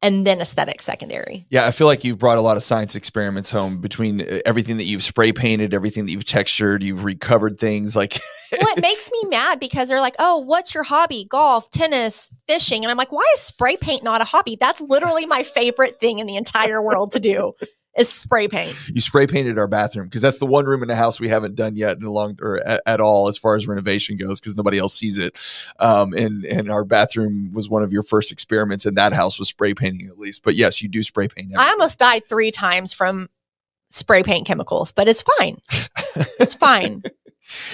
and 0.00 0.26
then 0.26 0.40
aesthetic 0.40 0.80
secondary 0.80 1.46
Yeah, 1.50 1.66
I 1.66 1.70
feel 1.70 1.86
like 1.86 2.04
you've 2.04 2.18
brought 2.18 2.38
a 2.38 2.40
lot 2.40 2.56
of 2.56 2.62
science 2.62 2.94
experiments 2.94 3.50
home 3.50 3.80
between 3.80 4.22
uh, 4.22 4.40
everything 4.46 4.76
that 4.76 4.84
you've 4.84 5.02
spray 5.02 5.32
painted, 5.32 5.74
everything 5.74 6.06
that 6.06 6.12
you've 6.12 6.24
textured, 6.24 6.82
you've 6.82 7.04
recovered 7.04 7.58
things 7.58 7.96
like 7.96 8.20
well, 8.52 8.76
it 8.76 8.80
makes 8.80 9.10
me 9.10 9.28
mad 9.28 9.58
because 9.58 9.88
they're 9.88 10.00
like, 10.00 10.16
"Oh, 10.18 10.38
what's 10.38 10.74
your 10.74 10.84
hobby? 10.84 11.26
Golf, 11.28 11.70
tennis, 11.70 12.28
fishing," 12.46 12.84
and 12.84 12.90
I'm 12.90 12.96
like, 12.96 13.12
"Why 13.12 13.26
is 13.34 13.40
spray 13.40 13.76
paint 13.76 14.04
not 14.04 14.20
a 14.20 14.24
hobby? 14.24 14.56
That's 14.58 14.80
literally 14.80 15.26
my 15.26 15.42
favorite 15.42 16.00
thing 16.00 16.18
in 16.18 16.26
the 16.26 16.36
entire 16.36 16.80
world 16.80 17.12
to 17.12 17.20
do 17.20 17.54
is 17.98 18.08
spray 18.08 18.48
paint." 18.48 18.76
you 18.88 19.00
spray 19.00 19.26
painted 19.26 19.58
our 19.58 19.66
bathroom 19.66 20.06
because 20.06 20.22
that's 20.22 20.38
the 20.38 20.46
one 20.46 20.64
room 20.64 20.82
in 20.82 20.88
the 20.88 20.96
house 20.96 21.20
we 21.20 21.28
haven't 21.28 21.54
done 21.54 21.76
yet 21.76 21.96
in 21.96 22.04
a 22.04 22.10
long 22.10 22.38
or 22.40 22.58
at, 22.66 22.82
at 22.86 23.00
all 23.00 23.28
as 23.28 23.36
far 23.36 23.56
as 23.56 23.66
renovation 23.66 24.16
goes 24.16 24.40
because 24.40 24.56
nobody 24.56 24.78
else 24.78 24.94
sees 24.94 25.18
it. 25.18 25.34
Um, 25.78 26.12
and 26.12 26.44
and 26.44 26.70
our 26.70 26.84
bathroom 26.84 27.52
was 27.52 27.68
one 27.68 27.82
of 27.82 27.92
your 27.92 28.02
first 28.02 28.32
experiments 28.32 28.86
in 28.86 28.94
that 28.94 29.12
house 29.12 29.38
was 29.38 29.48
spray 29.48 29.74
painting 29.74 30.08
at 30.08 30.18
least. 30.18 30.42
But 30.42 30.54
yes, 30.54 30.82
you 30.82 30.88
do 30.88 31.02
spray 31.02 31.28
paint. 31.28 31.52
I 31.56 31.70
almost 31.70 31.98
died 31.98 32.28
three 32.28 32.50
times 32.50 32.92
from 32.92 33.28
spray 33.90 34.22
paint 34.22 34.46
chemicals, 34.46 34.92
but 34.92 35.08
it's 35.08 35.22
fine. 35.22 35.58
it's 36.38 36.54
fine. 36.54 37.02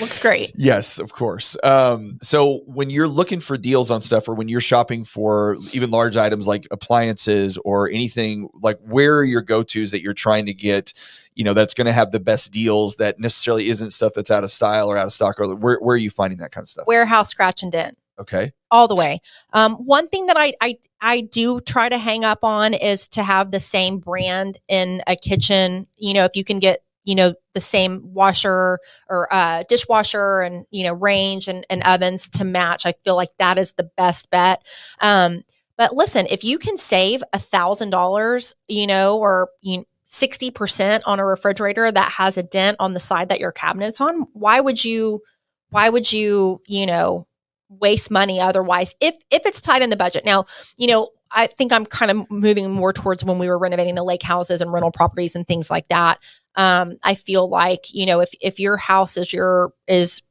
Looks 0.01 0.19
great. 0.19 0.53
Yes, 0.57 0.99
of 0.99 1.13
course. 1.13 1.57
Um, 1.65 2.19
so 2.23 2.63
when 2.67 2.91
you're 2.91 3.09
looking 3.09 3.41
for 3.41 3.59
deals 3.59 3.91
on 3.91 4.03
stuff, 4.03 4.29
or 4.29 4.35
when 4.35 4.49
you're 4.49 4.61
shopping 4.61 5.05
for 5.05 5.57
even 5.73 5.91
large 5.91 6.17
items 6.17 6.47
like 6.47 6.67
appliances 6.71 7.59
or 7.65 7.89
anything, 7.89 8.49
like 8.55 8.79
where 8.81 9.19
are 9.19 9.25
your 9.25 9.43
go 9.43 9.63
tos 9.63 9.91
that 9.91 10.01
you're 10.01 10.15
trying 10.15 10.47
to 10.47 10.55
get? 10.55 10.93
You 11.35 11.43
know, 11.43 11.55
that's 11.55 11.75
going 11.75 11.87
to 11.87 11.93
have 11.93 12.13
the 12.13 12.21
best 12.21 12.53
deals. 12.53 12.97
That 12.97 13.19
necessarily 13.19 13.69
isn't 13.69 13.91
stuff 13.91 14.13
that's 14.15 14.31
out 14.31 14.45
of 14.45 14.51
style 14.51 14.89
or 14.89 14.97
out 14.97 15.07
of 15.07 15.13
stock. 15.13 15.41
Or 15.41 15.55
where 15.57 15.79
where 15.81 15.95
are 15.95 15.99
you 15.99 16.11
finding 16.11 16.39
that 16.39 16.53
kind 16.53 16.65
of 16.65 16.69
stuff? 16.69 16.87
Warehouse 16.87 17.29
scratch 17.29 17.63
and 17.63 17.73
dent. 17.73 17.99
Okay, 18.17 18.53
all 18.71 18.87
the 18.87 18.95
way. 18.95 19.21
Um, 19.53 19.75
one 19.75 20.07
thing 20.07 20.27
that 20.27 20.37
I, 20.39 20.53
I 20.61 20.79
I 21.01 21.23
do 21.23 21.61
try 21.61 21.89
to 21.89 21.99
hang 21.99 22.25
up 22.25 22.45
on 22.45 22.75
is 22.75 23.09
to 23.09 23.25
have 23.25 23.51
the 23.51 23.59
same 23.59 23.99
brand 23.99 24.59
in 24.69 25.03
a 25.09 25.17
kitchen. 25.17 25.89
You 25.97 26.15
know, 26.15 26.25
if 26.25 26.37
you 26.37 26.45
can 26.45 26.61
get 26.61 26.85
you 27.05 27.15
know 27.15 27.35
the 27.53 27.61
same 27.61 28.13
washer 28.13 28.79
or 29.09 29.33
uh, 29.33 29.65
dishwasher 29.69 30.41
and 30.41 30.65
you 30.71 30.85
know 30.85 30.95
range 30.95 31.49
and, 31.49 31.67
and 31.71 31.83
ovens 31.87 32.29
to 32.31 32.45
match, 32.45 32.87
I 32.87 32.95
feel 33.05 33.17
like 33.17 33.37
that 33.39 33.59
is 33.59 33.73
the 33.73 33.91
best 33.97 34.31
bet. 34.31 34.63
Um, 35.01 35.43
but 35.77 35.95
listen, 35.95 36.27
if 36.31 36.45
you 36.45 36.59
can 36.59 36.79
save 36.79 37.23
a 37.33 37.39
thousand 37.39 37.91
dollars, 37.91 38.55
you 38.69 38.87
know, 38.87 39.19
or 39.19 39.49
you. 39.61 39.85
60% 40.07 41.01
on 41.07 41.19
a 41.19 41.25
refrigerator 41.25 41.91
that 41.91 42.13
has 42.13 42.37
a 42.37 42.43
dent 42.43 42.77
on 42.79 42.93
the 42.93 43.01
side 43.01 43.31
that 43.31 43.41
your 43.41 43.51
cabinet's 43.51 44.03
on 44.03 44.27
why 44.35 44.61
would 44.61 44.85
you 44.85 45.23
why 45.71 45.89
would 45.89 46.13
you 46.13 46.61
you 46.67 46.85
know 46.87 47.27
waste 47.69 48.11
money 48.11 48.39
otherwise 48.39 48.95
if 49.01 49.17
if 49.31 49.45
it's 49.47 49.61
tight 49.61 49.83
in 49.83 49.91
the 49.91 49.97
budget 49.97 50.25
now 50.25 50.45
you 50.77 50.87
know 50.87 51.09
i 51.35 51.47
think 51.47 51.73
i'm 51.73 51.85
kind 51.85 52.11
of 52.11 52.31
moving 52.31 52.71
more 52.71 52.93
towards 52.93 53.25
when 53.25 53.39
we 53.39 53.49
were 53.49 53.59
renovating 53.59 53.95
the 53.95 54.05
lake 54.05 54.23
houses 54.23 54.61
and 54.61 54.73
rental 54.73 54.91
properties 54.93 55.35
and 55.35 55.47
things 55.47 55.71
like 55.71 55.89
that. 55.89 56.19
Um 56.57 56.95
i 57.03 57.15
feel 57.15 57.49
like 57.49 57.93
you 57.93 58.07
know 58.07 58.21
if 58.21 58.31
if 58.41 58.61
your 58.61 58.77
house 58.77 59.17
is 59.17 59.33
your 59.33 59.73
is 59.89 60.23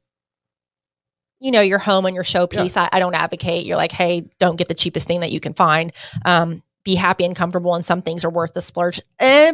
you 1.39 1.51
know 1.51 1.61
your 1.61 1.79
home 1.79 2.05
and 2.05 2.15
your 2.15 2.23
showpiece 2.23 2.77
I, 2.77 2.89
I 2.91 2.99
don't 2.99 3.15
advocate. 3.15 3.65
You're 3.65 3.77
like 3.77 3.91
hey 3.91 4.25
don't 4.39 4.55
get 4.55 4.67
the 4.69 4.75
cheapest 4.75 5.07
thing 5.07 5.19
that 5.21 5.31
you 5.31 5.39
can 5.39 5.53
find. 5.53 5.91
Um 6.25 6.63
be 6.85 6.95
happy 6.95 7.23
and 7.25 7.35
comfortable 7.35 7.75
and 7.75 7.83
some 7.85 8.01
things 8.01 8.25
are 8.25 8.29
worth 8.29 8.53
the 8.53 8.61
splurge 8.61 8.99
Eh, 9.19 9.53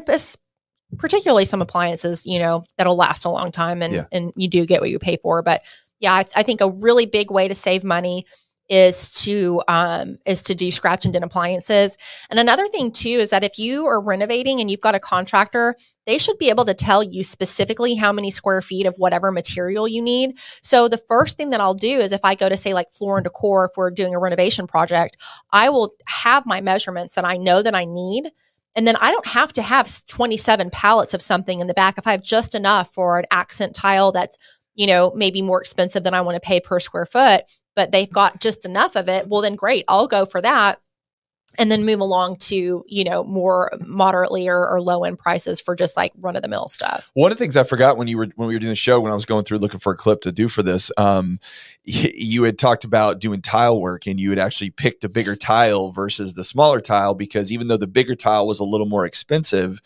particularly 0.97 1.45
some 1.45 1.62
appliances 1.62 2.26
you 2.26 2.39
know 2.39 2.64
that'll 2.78 2.95
last 2.95 3.26
a 3.26 3.30
long 3.30 3.52
time 3.52 3.82
and 3.84 3.93
Yeah. 3.93 4.06
and 4.12 4.34
you 4.36 4.47
do 4.47 4.66
get 4.66 4.82
what 4.82 4.89
you 4.89 5.00
pay 5.00 5.18
for. 5.18 5.41
But 5.41 5.64
yeah 6.00 6.14
I, 6.14 6.26
I 6.36 6.43
think 6.43 6.62
a 6.62 6.70
really 6.70 7.06
big 7.06 7.30
way 7.32 7.47
to 7.47 7.56
save 7.56 7.84
money 7.84 8.26
is 8.70 9.11
to 9.24 9.61
um, 9.67 10.17
is 10.26 10.43
to 10.43 10.55
do 10.55 10.72
scratch 10.72 11.03
and 11.03 11.13
dent 11.13 11.26
appliances. 11.26 11.97
And 12.30 12.39
another 12.39 12.67
thing 12.67 12.91
too 12.91 13.09
is 13.09 13.32
that 13.32 13.43
if 13.43 13.57
you 13.57 13.86
are 13.88 13.99
renovating 13.99 14.61
and 14.61 14.70
you've 14.70 14.82
got 14.82 14.95
a 14.95 14.99
contractor 14.99 15.76
they 16.05 16.17
should 16.17 16.39
be 16.39 16.49
able 16.49 16.65
to 16.65 16.74
tell 16.74 17.03
you 17.03 17.24
specifically 17.24 17.93
how 17.93 18.11
many 18.11 18.32
square 18.32 18.63
feet 18.63 18.88
of 18.88 18.95
whatever 18.97 19.32
material 19.32 19.88
you 19.88 20.01
need. 20.01 20.39
So 20.63 20.88
the 20.88 20.97
first 20.97 21.38
thing 21.38 21.51
that 21.51 21.61
i'll 21.61 21.76
do 21.76 21.99
is 21.99 22.11
if 22.11 22.22
i 22.24 22.34
go 22.34 22.49
to 22.49 22.57
say 22.57 22.74
like 22.74 22.91
floor 22.91 23.17
and 23.17 23.24
decor 23.24 23.65
if 23.65 23.72
we're 23.78 23.91
doing 23.91 24.15
a 24.15 24.20
renovation 24.20 24.65
project 24.65 25.17
i 25.51 25.70
will 25.70 25.93
have 26.07 26.47
my 26.47 26.61
measurements 26.61 27.13
that 27.15 27.26
i 27.26 27.38
know 27.38 27.61
that 27.61 27.76
i 27.76 27.86
need. 27.86 28.32
And 28.76 28.88
then 28.88 28.95
I 28.97 29.11
don't 29.11 29.28
have 29.28 29.51
to 29.53 29.61
have 29.61 29.89
27 30.07 30.70
pallets 30.70 31.13
of 31.13 31.22
something 31.22 31.59
in 31.59 31.67
the 31.67 31.74
back. 31.74 31.97
If 31.97 32.07
I 32.07 32.11
have 32.11 32.24
just 32.24 32.55
enough 32.55 32.93
for 32.93 33.20
an 33.20 33.26
accent 33.32 33.76
tile 33.76 34.11
that's, 34.11 34.38
you 34.76 34.88
know, 34.88 35.11
maybe 35.15 35.41
more 35.41 35.59
expensive 35.59 36.03
than 36.03 36.13
I 36.13 36.22
want 36.22 36.36
to 36.36 36.39
pay 36.39 36.59
per 36.59 36.80
square 36.80 37.05
foot, 37.05 37.43
but 37.80 37.93
they've 37.93 38.11
got 38.11 38.41
just 38.41 38.65
enough 38.65 38.97
of 38.97 39.07
it, 39.07 39.30
well, 39.30 39.39
then 39.39 39.55
great, 39.55 39.86
I'll 39.88 40.05
go 40.05 40.25
for 40.25 40.41
that. 40.41 40.82
and 41.57 41.71
then 41.71 41.86
move 41.86 41.99
along 42.01 42.36
to 42.36 42.84
you 42.88 43.03
know 43.05 43.23
more 43.23 43.71
moderately 43.88 44.47
or, 44.49 44.67
or 44.67 44.82
low 44.82 45.03
end 45.05 45.17
prices 45.17 45.59
for 45.61 45.75
just 45.75 45.95
like 45.97 46.11
run 46.19 46.36
of 46.36 46.41
the 46.41 46.47
mill 46.49 46.67
stuff. 46.67 47.09
One 47.13 47.32
of 47.32 47.38
the 47.38 47.41
things 47.41 47.57
I 47.57 47.63
forgot 47.63 47.95
when 47.95 48.07
you 48.09 48.17
were 48.17 48.27
when 48.36 48.49
we 48.49 48.53
were 48.53 48.59
doing 48.59 48.69
the 48.69 48.75
show 48.75 48.99
when 48.99 49.13
I 49.13 49.15
was 49.15 49.25
going 49.25 49.45
through 49.45 49.59
looking 49.59 49.80
for 49.80 49.93
a 49.93 49.97
clip 49.97 50.21
to 50.23 50.32
do 50.34 50.49
for 50.49 50.61
this, 50.61 50.91
um, 50.97 51.39
you 51.84 52.43
had 52.43 52.59
talked 52.59 52.84
about 52.84 53.19
doing 53.19 53.41
tile 53.41 53.80
work 53.80 54.05
and 54.07 54.19
you 54.19 54.30
had 54.30 54.39
actually 54.39 54.71
picked 54.71 55.05
a 55.05 55.09
bigger 55.09 55.38
tile 55.38 55.91
versus 55.91 56.34
the 56.34 56.43
smaller 56.43 56.82
tile 56.82 57.15
because 57.15 57.49
even 57.49 57.69
though 57.69 57.77
the 57.77 57.88
bigger 57.88 58.15
tile 58.15 58.45
was 58.45 58.59
a 58.59 58.65
little 58.65 58.88
more 58.88 59.05
expensive, 59.05 59.80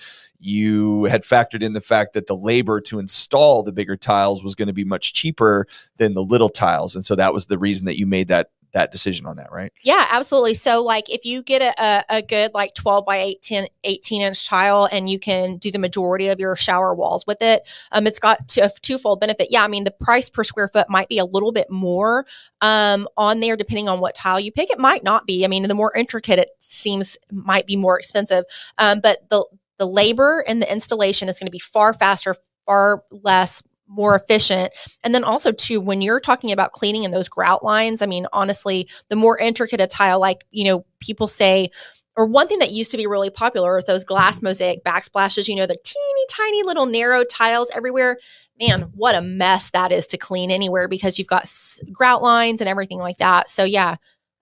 you 0.43 1.05
had 1.05 1.23
factored 1.23 1.61
in 1.61 1.73
the 1.73 1.81
fact 1.81 2.13
that 2.13 2.27
the 2.27 2.35
labor 2.35 2.81
to 2.81 2.99
install 2.99 3.63
the 3.63 3.71
bigger 3.71 3.95
tiles 3.95 4.43
was 4.43 4.55
going 4.55 4.67
to 4.67 4.73
be 4.73 4.83
much 4.83 5.13
cheaper 5.13 5.65
than 5.97 6.13
the 6.13 6.23
little 6.23 6.49
tiles, 6.49 6.95
and 6.95 7.05
so 7.05 7.15
that 7.15 7.33
was 7.33 7.45
the 7.45 7.57
reason 7.57 7.85
that 7.85 7.97
you 7.97 8.05
made 8.05 8.27
that 8.27 8.49
that 8.73 8.91
decision 8.91 9.25
on 9.25 9.37
that, 9.37 9.51
right? 9.51 9.71
Yeah, 9.83 10.05
absolutely. 10.11 10.55
So, 10.55 10.83
like, 10.83 11.09
if 11.09 11.25
you 11.25 11.43
get 11.43 11.61
a, 11.61 12.03
a, 12.09 12.21
good, 12.21 12.51
like, 12.53 12.73
12 12.73 13.05
by 13.05 13.17
18, 13.17 13.67
18 13.83 14.21
inch 14.21 14.47
tile 14.47 14.89
and 14.91 15.09
you 15.09 15.19
can 15.19 15.57
do 15.57 15.71
the 15.71 15.79
majority 15.79 16.27
of 16.27 16.39
your 16.39 16.55
shower 16.55 16.93
walls 16.93 17.25
with 17.25 17.41
it, 17.41 17.67
um, 17.91 18.05
it's 18.07 18.19
got 18.19 18.39
a 18.57 18.69
twofold 18.81 19.19
benefit. 19.19 19.49
Yeah, 19.51 19.63
I 19.63 19.67
mean, 19.67 19.83
the 19.83 19.91
price 19.91 20.29
per 20.29 20.43
square 20.43 20.67
foot 20.67 20.89
might 20.89 21.07
be 21.07 21.19
a 21.19 21.25
little 21.25 21.51
bit 21.51 21.69
more 21.69 22.25
um, 22.61 23.07
on 23.15 23.39
there 23.39 23.55
depending 23.55 23.87
on 23.87 23.99
what 23.99 24.15
tile 24.15 24.39
you 24.39 24.51
pick. 24.51 24.71
It 24.71 24.79
might 24.79 25.03
not 25.03 25.27
be. 25.27 25.45
I 25.45 25.47
mean, 25.47 25.67
the 25.67 25.73
more 25.75 25.95
intricate 25.95 26.39
it 26.39 26.49
seems, 26.59 27.15
might 27.31 27.67
be 27.67 27.75
more 27.75 27.99
expensive. 27.99 28.43
Um, 28.79 29.01
but 29.01 29.29
the, 29.29 29.45
the 29.79 29.87
labor 29.87 30.43
and 30.47 30.61
the 30.61 30.71
installation 30.71 31.29
is 31.29 31.39
going 31.39 31.47
to 31.47 31.51
be 31.51 31.59
far 31.59 31.93
faster, 31.93 32.35
far 32.65 33.03
less 33.11 33.61
more 33.87 34.15
efficient. 34.15 34.73
And 35.03 35.13
then 35.13 35.23
also 35.23 35.51
too, 35.51 35.79
when 35.79 36.01
you're 36.01 36.19
talking 36.19 36.51
about 36.51 36.71
cleaning 36.71 37.05
and 37.05 37.13
those 37.13 37.29
grout 37.29 37.63
lines, 37.63 38.01
I 38.01 38.05
mean, 38.05 38.25
honestly, 38.33 38.87
the 39.09 39.15
more 39.15 39.37
intricate 39.37 39.81
a 39.81 39.87
tile, 39.87 40.19
like, 40.19 40.45
you 40.51 40.63
know, 40.63 40.85
people 40.99 41.27
say, 41.27 41.69
or 42.15 42.25
one 42.25 42.47
thing 42.47 42.59
that 42.59 42.71
used 42.71 42.91
to 42.91 42.97
be 42.97 43.07
really 43.07 43.29
popular 43.29 43.75
with 43.75 43.87
those 43.87 44.03
glass 44.03 44.41
mosaic 44.41 44.83
backsplashes, 44.83 45.47
you 45.47 45.55
know, 45.55 45.65
the 45.65 45.77
teeny 45.83 46.25
tiny 46.29 46.63
little 46.63 46.85
narrow 46.85 47.23
tiles 47.23 47.71
everywhere. 47.75 48.17
Man, 48.59 48.91
what 48.93 49.15
a 49.15 49.21
mess 49.21 49.71
that 49.71 49.91
is 49.91 50.05
to 50.07 50.17
clean 50.17 50.51
anywhere 50.51 50.87
because 50.87 51.17
you've 51.17 51.27
got 51.27 51.51
grout 51.91 52.21
lines 52.21 52.61
and 52.61 52.69
everything 52.69 52.99
like 52.99 53.17
that. 53.17 53.49
So 53.49 53.63
yeah, 53.63 53.95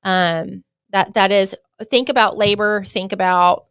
um, 0.04 0.64
that 0.90 1.14
that 1.14 1.32
is 1.32 1.56
think 1.86 2.10
about 2.10 2.38
labor, 2.38 2.84
think 2.84 3.14
about 3.14 3.68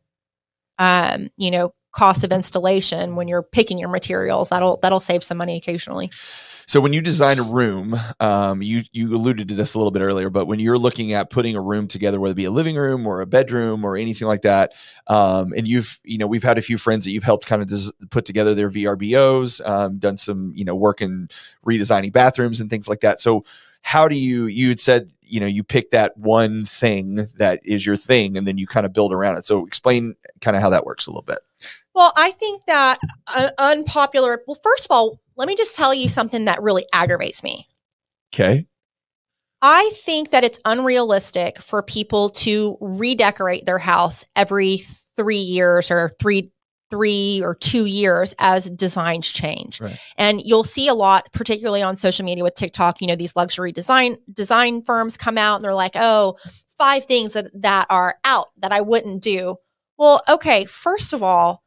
um, 0.80 1.30
you 1.36 1.52
know, 1.52 1.72
cost 1.92 2.24
of 2.24 2.32
installation 2.32 3.14
when 3.14 3.28
you're 3.28 3.42
picking 3.42 3.78
your 3.78 3.88
materials. 3.88 4.48
That'll 4.48 4.78
that'll 4.82 5.00
save 5.00 5.22
some 5.22 5.38
money 5.38 5.56
occasionally. 5.56 6.10
So 6.66 6.80
when 6.80 6.92
you 6.92 7.02
design 7.02 7.40
a 7.40 7.42
room, 7.42 7.98
um, 8.20 8.62
you 8.62 8.82
you 8.92 9.12
alluded 9.14 9.48
to 9.48 9.54
this 9.54 9.74
a 9.74 9.78
little 9.78 9.90
bit 9.90 10.02
earlier, 10.02 10.30
but 10.30 10.46
when 10.46 10.60
you're 10.60 10.78
looking 10.78 11.12
at 11.12 11.28
putting 11.28 11.56
a 11.56 11.60
room 11.60 11.88
together, 11.88 12.20
whether 12.20 12.32
it 12.32 12.36
be 12.36 12.44
a 12.44 12.50
living 12.50 12.76
room 12.76 13.06
or 13.06 13.20
a 13.20 13.26
bedroom 13.26 13.84
or 13.84 13.96
anything 13.96 14.28
like 14.28 14.42
that, 14.42 14.72
um, 15.08 15.52
and 15.56 15.66
you've 15.66 16.00
you 16.04 16.16
know 16.16 16.28
we've 16.28 16.44
had 16.44 16.58
a 16.58 16.62
few 16.62 16.78
friends 16.78 17.04
that 17.04 17.10
you've 17.10 17.24
helped 17.24 17.46
kind 17.46 17.60
of 17.60 17.68
des- 17.68 18.06
put 18.10 18.24
together 18.24 18.54
their 18.54 18.70
VRBOs, 18.70 19.60
um, 19.68 19.98
done 19.98 20.16
some 20.16 20.52
you 20.54 20.64
know 20.64 20.76
work 20.76 21.02
in 21.02 21.28
redesigning 21.66 22.12
bathrooms 22.12 22.60
and 22.60 22.70
things 22.70 22.88
like 22.88 23.00
that. 23.00 23.20
So 23.20 23.44
how 23.82 24.08
do 24.08 24.16
you 24.16 24.46
you 24.46 24.68
had 24.68 24.80
said 24.80 25.10
you 25.22 25.40
know 25.40 25.46
you 25.46 25.62
pick 25.62 25.90
that 25.90 26.16
one 26.16 26.64
thing 26.64 27.18
that 27.38 27.60
is 27.64 27.84
your 27.84 27.96
thing 27.96 28.36
and 28.36 28.46
then 28.46 28.58
you 28.58 28.66
kind 28.66 28.86
of 28.86 28.92
build 28.92 29.12
around 29.12 29.36
it 29.36 29.46
so 29.46 29.66
explain 29.66 30.14
kind 30.40 30.56
of 30.56 30.62
how 30.62 30.70
that 30.70 30.84
works 30.84 31.06
a 31.06 31.10
little 31.10 31.22
bit 31.22 31.40
well, 31.94 32.12
I 32.16 32.30
think 32.32 32.64
that 32.66 32.98
uh, 33.26 33.50
unpopular. 33.58 34.42
Well, 34.46 34.58
first 34.62 34.84
of 34.84 34.90
all, 34.90 35.20
let 35.36 35.48
me 35.48 35.56
just 35.56 35.76
tell 35.76 35.92
you 35.92 36.08
something 36.08 36.44
that 36.44 36.62
really 36.62 36.86
aggravates 36.92 37.42
me. 37.42 37.68
Okay. 38.32 38.66
I 39.62 39.90
think 39.94 40.30
that 40.30 40.44
it's 40.44 40.60
unrealistic 40.64 41.58
for 41.58 41.82
people 41.82 42.30
to 42.30 42.78
redecorate 42.80 43.66
their 43.66 43.78
house 43.78 44.24
every 44.34 44.78
three 44.78 45.36
years 45.36 45.90
or 45.90 46.12
three 46.18 46.52
three 46.90 47.40
or 47.42 47.54
two 47.54 47.86
years 47.86 48.34
as 48.38 48.68
designs 48.68 49.30
change. 49.30 49.80
Right. 49.80 49.98
And 50.18 50.42
you'll 50.44 50.64
see 50.64 50.88
a 50.88 50.94
lot, 50.94 51.32
particularly 51.32 51.82
on 51.82 51.96
social 51.96 52.24
media 52.24 52.44
with 52.44 52.54
TikTok, 52.54 53.00
you 53.00 53.06
know, 53.06 53.16
these 53.16 53.34
luxury 53.36 53.72
design 53.72 54.16
design 54.32 54.82
firms 54.82 55.16
come 55.16 55.38
out 55.38 55.56
and 55.56 55.64
they're 55.64 55.74
like, 55.74 55.94
oh, 55.94 56.36
five 56.76 57.06
things 57.06 57.32
that, 57.34 57.46
that 57.54 57.86
are 57.90 58.16
out 58.24 58.48
that 58.58 58.72
I 58.72 58.80
wouldn't 58.80 59.22
do. 59.22 59.56
Well, 59.96 60.22
okay, 60.28 60.64
first 60.64 61.12
of 61.12 61.22
all, 61.22 61.62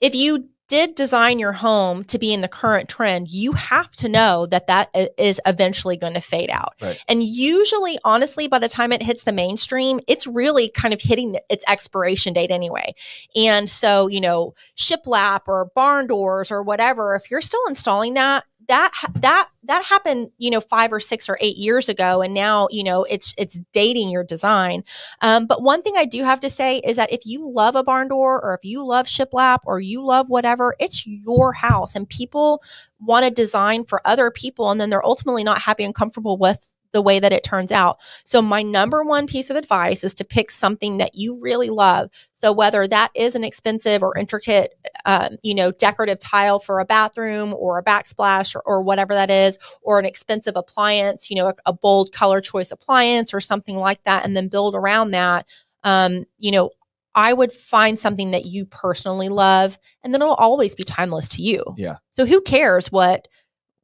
if 0.00 0.14
you 0.14 0.50
did 0.68 0.94
design 0.94 1.38
your 1.38 1.52
home 1.52 2.04
to 2.04 2.18
be 2.18 2.32
in 2.32 2.42
the 2.42 2.48
current 2.48 2.88
trend, 2.88 3.28
you 3.28 3.52
have 3.52 3.92
to 3.94 4.08
know 4.08 4.46
that 4.46 4.66
that 4.66 4.90
is 5.16 5.40
eventually 5.46 5.96
going 5.96 6.14
to 6.14 6.20
fade 6.20 6.50
out. 6.50 6.74
Right. 6.80 7.02
And 7.08 7.22
usually, 7.22 7.98
honestly, 8.04 8.48
by 8.48 8.58
the 8.58 8.68
time 8.68 8.92
it 8.92 9.02
hits 9.02 9.24
the 9.24 9.32
mainstream, 9.32 10.00
it's 10.06 10.26
really 10.26 10.68
kind 10.68 10.92
of 10.92 11.00
hitting 11.00 11.38
its 11.48 11.64
expiration 11.68 12.34
date 12.34 12.50
anyway. 12.50 12.94
And 13.34 13.68
so, 13.68 14.06
you 14.08 14.20
know, 14.20 14.54
shiplap 14.76 15.42
or 15.46 15.70
barn 15.74 16.06
doors 16.06 16.52
or 16.52 16.62
whatever, 16.62 17.14
if 17.14 17.30
you're 17.30 17.40
still 17.40 17.66
installing 17.68 18.14
that, 18.14 18.44
that 18.68 18.92
that 19.16 19.48
that 19.64 19.84
happened 19.84 20.30
you 20.38 20.50
know 20.50 20.60
five 20.60 20.92
or 20.92 21.00
six 21.00 21.28
or 21.28 21.38
eight 21.40 21.56
years 21.56 21.88
ago 21.88 22.22
and 22.22 22.34
now 22.34 22.68
you 22.70 22.84
know 22.84 23.04
it's 23.04 23.34
it's 23.36 23.58
dating 23.72 24.08
your 24.10 24.24
design. 24.24 24.84
Um, 25.20 25.46
but 25.46 25.62
one 25.62 25.82
thing 25.82 25.94
i 25.96 26.04
do 26.04 26.22
have 26.22 26.40
to 26.40 26.50
say 26.50 26.78
is 26.78 26.96
that 26.96 27.12
if 27.12 27.26
you 27.26 27.50
love 27.50 27.74
a 27.74 27.82
barn 27.82 28.08
door 28.08 28.40
or 28.42 28.54
if 28.54 28.64
you 28.64 28.84
love 28.86 29.06
shiplap 29.06 29.58
or 29.64 29.80
you 29.80 30.04
love 30.04 30.28
whatever 30.28 30.74
it's 30.78 31.06
your 31.06 31.52
house 31.52 31.96
and 31.96 32.08
people 32.08 32.62
want 33.00 33.24
to 33.24 33.30
design 33.30 33.84
for 33.84 34.00
other 34.06 34.30
people 34.30 34.70
and 34.70 34.80
then 34.80 34.90
they're 34.90 35.04
ultimately 35.04 35.44
not 35.44 35.58
happy 35.60 35.84
and 35.84 35.94
comfortable 35.94 36.36
with 36.36 36.74
the 36.92 37.02
way 37.02 37.20
that 37.20 37.32
it 37.32 37.42
turns 37.42 37.72
out. 37.72 37.98
So, 38.24 38.40
my 38.40 38.62
number 38.62 39.04
one 39.04 39.26
piece 39.26 39.50
of 39.50 39.56
advice 39.56 40.04
is 40.04 40.14
to 40.14 40.24
pick 40.24 40.50
something 40.50 40.98
that 40.98 41.14
you 41.14 41.38
really 41.38 41.70
love. 41.70 42.10
So, 42.34 42.52
whether 42.52 42.86
that 42.88 43.10
is 43.14 43.34
an 43.34 43.44
expensive 43.44 44.02
or 44.02 44.16
intricate, 44.16 44.74
um, 45.04 45.36
you 45.42 45.54
know, 45.54 45.70
decorative 45.70 46.18
tile 46.18 46.58
for 46.58 46.80
a 46.80 46.84
bathroom 46.84 47.54
or 47.54 47.78
a 47.78 47.84
backsplash 47.84 48.54
or, 48.54 48.62
or, 48.64 48.82
whatever 48.82 49.14
that 49.14 49.30
is, 49.30 49.58
or 49.82 49.98
an 49.98 50.04
expensive 50.04 50.56
appliance, 50.56 51.30
you 51.30 51.36
know, 51.36 51.48
a, 51.48 51.54
a, 51.66 51.72
bold 51.72 52.12
color 52.12 52.40
choice 52.40 52.72
appliance 52.72 53.32
or 53.34 53.40
something 53.40 53.76
like 53.76 54.02
that, 54.04 54.24
and 54.24 54.36
then 54.36 54.48
build 54.48 54.74
around 54.74 55.12
that. 55.12 55.46
Um, 55.84 56.24
you 56.38 56.50
know, 56.50 56.70
I 57.14 57.32
would 57.32 57.52
find 57.52 57.98
something 57.98 58.30
that 58.30 58.46
you 58.46 58.64
personally 58.64 59.28
love, 59.28 59.78
and 60.02 60.14
then 60.14 60.22
it'll 60.22 60.34
always 60.34 60.74
be 60.74 60.84
timeless 60.84 61.28
to 61.30 61.42
you. 61.42 61.62
Yeah. 61.76 61.96
So, 62.10 62.26
who 62.26 62.40
cares 62.40 62.92
what? 62.92 63.28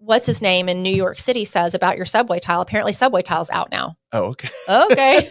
What's 0.04 0.26
his 0.26 0.42
name 0.42 0.68
in 0.68 0.82
New 0.82 0.94
York 0.94 1.18
City 1.18 1.44
says 1.44 1.74
about 1.74 1.96
your 1.96 2.06
subway 2.06 2.38
tile. 2.38 2.60
Apparently, 2.60 2.92
subway 2.92 3.22
tile's 3.22 3.50
out 3.50 3.70
now. 3.70 3.96
Oh, 4.12 4.24
okay. 4.26 4.48
Okay. 4.68 5.28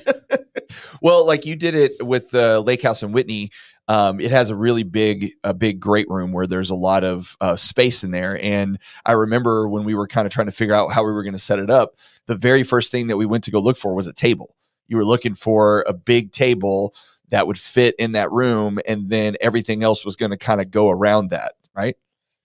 well, 1.02 1.26
like 1.26 1.46
you 1.46 1.56
did 1.56 1.76
it 1.76 1.92
with 2.02 2.32
the 2.32 2.60
Lake 2.62 2.82
House 2.82 3.04
in 3.04 3.12
Whitney. 3.12 3.52
Um, 3.88 4.20
it 4.20 4.32
has 4.32 4.50
a 4.50 4.56
really 4.56 4.84
big, 4.84 5.34
a 5.44 5.54
big 5.54 5.80
great 5.80 6.10
room 6.10 6.32
where 6.32 6.48
there's 6.48 6.70
a 6.70 6.76
lot 6.76 7.04
of 7.04 7.36
uh, 7.42 7.56
space 7.56 8.04
in 8.04 8.12
there. 8.12 8.42
And 8.42 8.80
I 9.06 9.12
remember 9.12 9.68
when 9.68 9.84
we 9.84 9.94
were 9.94 10.08
kind 10.08 10.26
of 10.26 10.34
trying 10.34 10.48
to 10.48 10.54
figure 10.54 10.74
out 10.74 10.92
how 10.92 11.06
we 11.06 11.12
were 11.12 11.24
going 11.24 11.34
to 11.34 11.40
set 11.40 11.60
it 11.60 11.70
up, 11.70 11.96
the 12.28 12.36
very 12.36 12.64
first 12.64 12.92
thing 12.92 13.08
that 13.08 13.18
we 13.18 13.26
went 13.26 13.44
to 13.44 13.52
go 13.52 13.60
look 13.60 13.78
for 13.78 13.94
was 13.94 14.08
a 14.08 14.14
table. 14.14 14.56
You 14.88 14.98
were 14.98 15.06
looking 15.06 15.34
for 15.34 15.84
a 15.88 15.94
big 15.94 16.32
table 16.32 16.94
that 17.30 17.46
would 17.46 17.58
fit 17.58 17.96
in 18.00 18.14
that 18.14 18.32
room, 18.32 18.80
and 18.88 19.10
then 19.10 19.36
everything 19.42 19.84
else 19.84 20.06
was 20.06 20.16
going 20.16 20.32
to 20.32 20.38
kind 20.38 20.62
of 20.62 20.72
go 20.72 20.90
around 20.90 21.30
that, 21.32 21.54
right? 21.76 21.96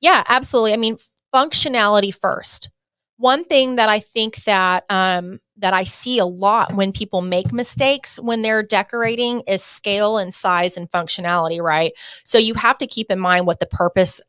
Yeah, 0.00 0.22
absolutely. 0.28 0.72
I 0.72 0.76
mean, 0.76 0.96
functionality 1.34 2.14
first. 2.14 2.70
One 3.16 3.44
thing 3.44 3.76
that 3.76 3.88
I 3.88 3.98
think 3.98 4.44
that 4.44 4.84
um, 4.90 5.40
that 5.56 5.74
I 5.74 5.84
see 5.84 6.18
a 6.18 6.24
lot 6.24 6.74
when 6.74 6.92
people 6.92 7.20
make 7.20 7.52
mistakes 7.52 8.18
when 8.20 8.42
they're 8.42 8.62
decorating 8.62 9.42
is 9.48 9.62
scale 9.62 10.18
and 10.18 10.32
size 10.32 10.76
and 10.76 10.90
functionality, 10.90 11.60
right? 11.60 11.92
So 12.22 12.38
you 12.38 12.54
have 12.54 12.78
to 12.78 12.86
keep 12.86 13.10
in 13.10 13.18
mind 13.18 13.46
what 13.46 13.58
the 13.58 13.66
purpose 13.66 14.20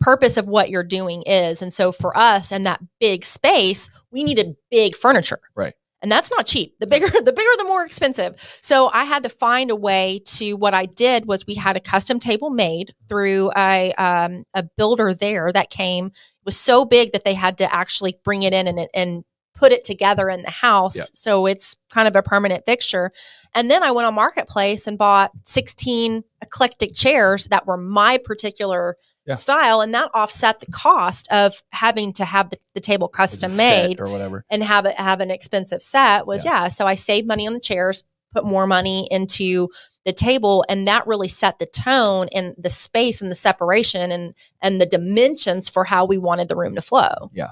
purpose 0.00 0.36
of 0.36 0.46
what 0.46 0.68
you're 0.68 0.84
doing 0.84 1.22
is. 1.22 1.62
And 1.62 1.72
so 1.72 1.90
for 1.90 2.16
us 2.16 2.52
and 2.52 2.66
that 2.66 2.82
big 3.00 3.24
space, 3.24 3.90
we 4.10 4.24
needed 4.24 4.56
big 4.70 4.94
furniture. 4.94 5.40
Right 5.54 5.74
and 6.02 6.10
that's 6.10 6.30
not 6.30 6.46
cheap. 6.46 6.78
The 6.80 6.86
bigger 6.86 7.06
the 7.24 7.32
bigger 7.32 7.50
the 7.58 7.64
more 7.66 7.84
expensive. 7.84 8.36
So 8.60 8.90
i 8.92 9.04
had 9.04 9.22
to 9.22 9.28
find 9.28 9.70
a 9.70 9.76
way 9.76 10.20
to 10.24 10.54
what 10.54 10.74
i 10.74 10.86
did 10.86 11.26
was 11.26 11.46
we 11.46 11.54
had 11.54 11.76
a 11.76 11.80
custom 11.80 12.18
table 12.18 12.50
made 12.50 12.94
through 13.08 13.50
a 13.56 13.92
um, 13.94 14.44
a 14.54 14.64
builder 14.76 15.14
there 15.14 15.52
that 15.52 15.70
came. 15.70 16.12
Was 16.44 16.56
so 16.56 16.84
big 16.84 17.12
that 17.12 17.24
they 17.24 17.34
had 17.34 17.58
to 17.58 17.72
actually 17.72 18.18
bring 18.24 18.42
it 18.42 18.52
in 18.52 18.66
and 18.66 18.88
and 18.92 19.24
put 19.54 19.70
it 19.70 19.84
together 19.84 20.28
in 20.28 20.42
the 20.42 20.50
house. 20.50 20.96
So 21.14 21.46
it's 21.46 21.76
kind 21.90 22.08
of 22.08 22.16
a 22.16 22.22
permanent 22.22 22.64
fixture. 22.66 23.12
And 23.54 23.70
then 23.70 23.82
i 23.82 23.92
went 23.92 24.06
on 24.06 24.14
marketplace 24.14 24.86
and 24.86 24.98
bought 24.98 25.30
16 25.44 26.24
eclectic 26.42 26.94
chairs 26.94 27.46
that 27.46 27.66
were 27.66 27.76
my 27.76 28.18
particular 28.18 28.96
yeah. 29.26 29.36
style 29.36 29.80
and 29.80 29.94
that 29.94 30.10
offset 30.14 30.60
the 30.60 30.66
cost 30.66 31.30
of 31.30 31.54
having 31.72 32.12
to 32.12 32.24
have 32.24 32.50
the, 32.50 32.56
the 32.74 32.80
table 32.80 33.08
custom 33.08 33.56
made 33.56 34.00
or 34.00 34.08
whatever 34.08 34.44
and 34.50 34.62
have 34.62 34.86
it 34.86 34.94
have 34.96 35.20
an 35.20 35.30
expensive 35.30 35.82
set 35.82 36.26
was 36.26 36.44
yeah. 36.44 36.62
yeah 36.62 36.68
so 36.68 36.86
i 36.86 36.94
saved 36.94 37.26
money 37.26 37.46
on 37.46 37.54
the 37.54 37.60
chairs 37.60 38.04
put 38.32 38.44
more 38.44 38.66
money 38.66 39.06
into 39.10 39.68
the 40.04 40.12
table 40.12 40.64
and 40.68 40.88
that 40.88 41.06
really 41.06 41.28
set 41.28 41.58
the 41.58 41.66
tone 41.66 42.28
and 42.34 42.54
the 42.58 42.70
space 42.70 43.20
and 43.20 43.30
the 43.30 43.36
separation 43.36 44.10
and 44.10 44.34
and 44.60 44.80
the 44.80 44.86
dimensions 44.86 45.68
for 45.70 45.84
how 45.84 46.04
we 46.04 46.18
wanted 46.18 46.48
the 46.48 46.56
room 46.56 46.74
to 46.74 46.82
flow 46.82 47.30
yeah 47.32 47.50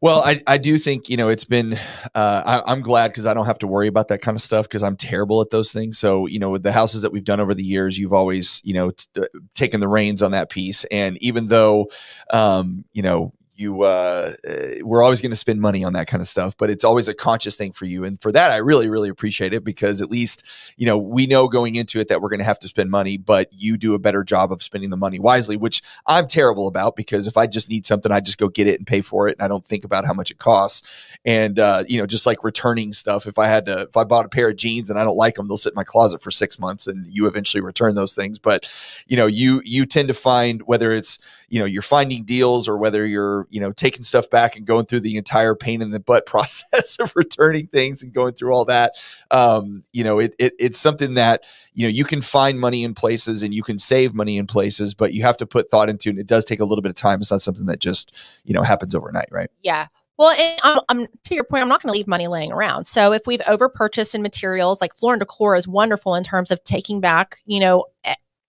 Well, 0.00 0.22
I, 0.24 0.40
I 0.46 0.58
do 0.58 0.78
think, 0.78 1.08
you 1.08 1.16
know, 1.16 1.28
it's 1.28 1.44
been, 1.44 1.74
uh, 2.14 2.62
I, 2.66 2.72
am 2.72 2.82
glad 2.82 3.08
because 3.08 3.26
I 3.26 3.34
don't 3.34 3.46
have 3.46 3.58
to 3.58 3.66
worry 3.66 3.88
about 3.88 4.08
that 4.08 4.22
kind 4.22 4.36
of 4.36 4.42
stuff 4.42 4.66
because 4.66 4.84
I'm 4.84 4.96
terrible 4.96 5.40
at 5.40 5.50
those 5.50 5.72
things. 5.72 5.98
So, 5.98 6.26
you 6.26 6.38
know, 6.38 6.50
with 6.50 6.62
the 6.62 6.70
houses 6.70 7.02
that 7.02 7.12
we've 7.12 7.24
done 7.24 7.40
over 7.40 7.52
the 7.52 7.64
years, 7.64 7.98
you've 7.98 8.12
always, 8.12 8.60
you 8.64 8.74
know, 8.74 8.90
t- 8.90 9.26
taken 9.54 9.80
the 9.80 9.88
reins 9.88 10.22
on 10.22 10.30
that 10.30 10.50
piece. 10.50 10.84
And 10.84 11.20
even 11.20 11.48
though, 11.48 11.90
um, 12.30 12.84
you 12.92 13.02
know, 13.02 13.32
you 13.58 13.82
uh, 13.82 14.34
eh, 14.44 14.80
we're 14.82 15.02
always 15.02 15.20
going 15.20 15.30
to 15.30 15.36
spend 15.36 15.60
money 15.60 15.82
on 15.82 15.92
that 15.92 16.06
kind 16.06 16.20
of 16.20 16.28
stuff 16.28 16.56
but 16.56 16.70
it's 16.70 16.84
always 16.84 17.08
a 17.08 17.14
conscious 17.14 17.56
thing 17.56 17.72
for 17.72 17.84
you 17.84 18.04
and 18.04 18.20
for 18.20 18.30
that 18.30 18.52
i 18.52 18.56
really 18.56 18.88
really 18.88 19.08
appreciate 19.08 19.52
it 19.52 19.64
because 19.64 20.00
at 20.00 20.10
least 20.10 20.44
you 20.76 20.86
know 20.86 20.96
we 20.96 21.26
know 21.26 21.48
going 21.48 21.74
into 21.74 21.98
it 21.98 22.08
that 22.08 22.22
we're 22.22 22.28
going 22.28 22.38
to 22.38 22.44
have 22.44 22.58
to 22.58 22.68
spend 22.68 22.90
money 22.90 23.16
but 23.16 23.48
you 23.52 23.76
do 23.76 23.94
a 23.94 23.98
better 23.98 24.22
job 24.22 24.52
of 24.52 24.62
spending 24.62 24.90
the 24.90 24.96
money 24.96 25.18
wisely 25.18 25.56
which 25.56 25.82
i'm 26.06 26.26
terrible 26.26 26.68
about 26.68 26.96
because 26.96 27.26
if 27.26 27.36
i 27.36 27.46
just 27.46 27.68
need 27.68 27.86
something 27.86 28.12
i 28.12 28.20
just 28.20 28.38
go 28.38 28.48
get 28.48 28.66
it 28.66 28.78
and 28.78 28.86
pay 28.86 29.00
for 29.00 29.28
it 29.28 29.36
and 29.36 29.44
i 29.44 29.48
don't 29.48 29.66
think 29.66 29.84
about 29.84 30.04
how 30.04 30.12
much 30.12 30.30
it 30.30 30.38
costs 30.38 31.16
and 31.24 31.58
uh, 31.58 31.82
you 31.88 31.98
know 31.98 32.06
just 32.06 32.26
like 32.26 32.44
returning 32.44 32.92
stuff 32.92 33.26
if 33.26 33.38
i 33.38 33.48
had 33.48 33.66
to 33.66 33.82
if 33.82 33.96
i 33.96 34.04
bought 34.04 34.24
a 34.24 34.28
pair 34.28 34.48
of 34.48 34.56
jeans 34.56 34.88
and 34.88 34.98
i 34.98 35.04
don't 35.04 35.16
like 35.16 35.34
them 35.34 35.48
they'll 35.48 35.56
sit 35.56 35.72
in 35.72 35.76
my 35.76 35.84
closet 35.84 36.22
for 36.22 36.30
six 36.30 36.58
months 36.58 36.86
and 36.86 37.06
you 37.08 37.26
eventually 37.26 37.60
return 37.60 37.94
those 37.94 38.14
things 38.14 38.38
but 38.38 38.70
you 39.08 39.16
know 39.16 39.26
you 39.26 39.60
you 39.64 39.84
tend 39.84 40.08
to 40.08 40.14
find 40.14 40.62
whether 40.62 40.92
it's 40.92 41.18
you 41.48 41.58
know 41.58 41.64
you're 41.64 41.82
finding 41.82 42.24
deals 42.24 42.68
or 42.68 42.76
whether 42.76 43.06
you're 43.06 43.46
you 43.50 43.60
know 43.60 43.72
taking 43.72 44.02
stuff 44.02 44.28
back 44.30 44.56
and 44.56 44.66
going 44.66 44.86
through 44.86 45.00
the 45.00 45.16
entire 45.16 45.54
pain 45.54 45.82
in 45.82 45.90
the 45.90 46.00
butt 46.00 46.26
process 46.26 46.98
of 46.98 47.14
returning 47.16 47.66
things 47.66 48.02
and 48.02 48.12
going 48.12 48.34
through 48.34 48.52
all 48.52 48.64
that 48.64 48.94
um, 49.30 49.82
you 49.92 50.04
know 50.04 50.18
it, 50.18 50.34
it 50.38 50.54
it's 50.58 50.78
something 50.78 51.14
that 51.14 51.44
you 51.74 51.84
know 51.84 51.88
you 51.88 52.04
can 52.04 52.20
find 52.20 52.60
money 52.60 52.84
in 52.84 52.94
places 52.94 53.42
and 53.42 53.54
you 53.54 53.62
can 53.62 53.78
save 53.78 54.14
money 54.14 54.36
in 54.36 54.46
places 54.46 54.94
but 54.94 55.12
you 55.12 55.22
have 55.22 55.36
to 55.36 55.46
put 55.46 55.70
thought 55.70 55.88
into 55.88 56.08
it. 56.08 56.12
And 56.12 56.20
it 56.20 56.26
does 56.26 56.44
take 56.44 56.60
a 56.60 56.64
little 56.64 56.82
bit 56.82 56.90
of 56.90 56.96
time. 56.96 57.20
It's 57.20 57.30
not 57.30 57.42
something 57.42 57.66
that 57.66 57.80
just 57.80 58.14
you 58.44 58.54
know 58.54 58.62
happens 58.62 58.94
overnight 58.94 59.28
right? 59.30 59.50
Yeah. 59.62 59.86
Well, 60.18 60.34
I'm, 60.64 60.80
I'm, 60.88 61.06
to 61.26 61.34
your 61.36 61.44
point, 61.44 61.62
I'm 61.62 61.68
not 61.68 61.80
going 61.80 61.92
to 61.92 61.96
leave 61.96 62.08
money 62.08 62.26
laying 62.26 62.50
around. 62.50 62.86
So 62.86 63.12
if 63.12 63.22
we've 63.24 63.40
over 63.46 63.68
purchased 63.68 64.16
in 64.16 64.22
materials, 64.22 64.80
like 64.80 64.92
floor 64.92 65.12
and 65.12 65.20
decor 65.20 65.54
is 65.54 65.68
wonderful 65.68 66.16
in 66.16 66.24
terms 66.24 66.50
of 66.50 66.62
taking 66.64 67.00
back, 67.00 67.36
you 67.46 67.60
know, 67.60 67.84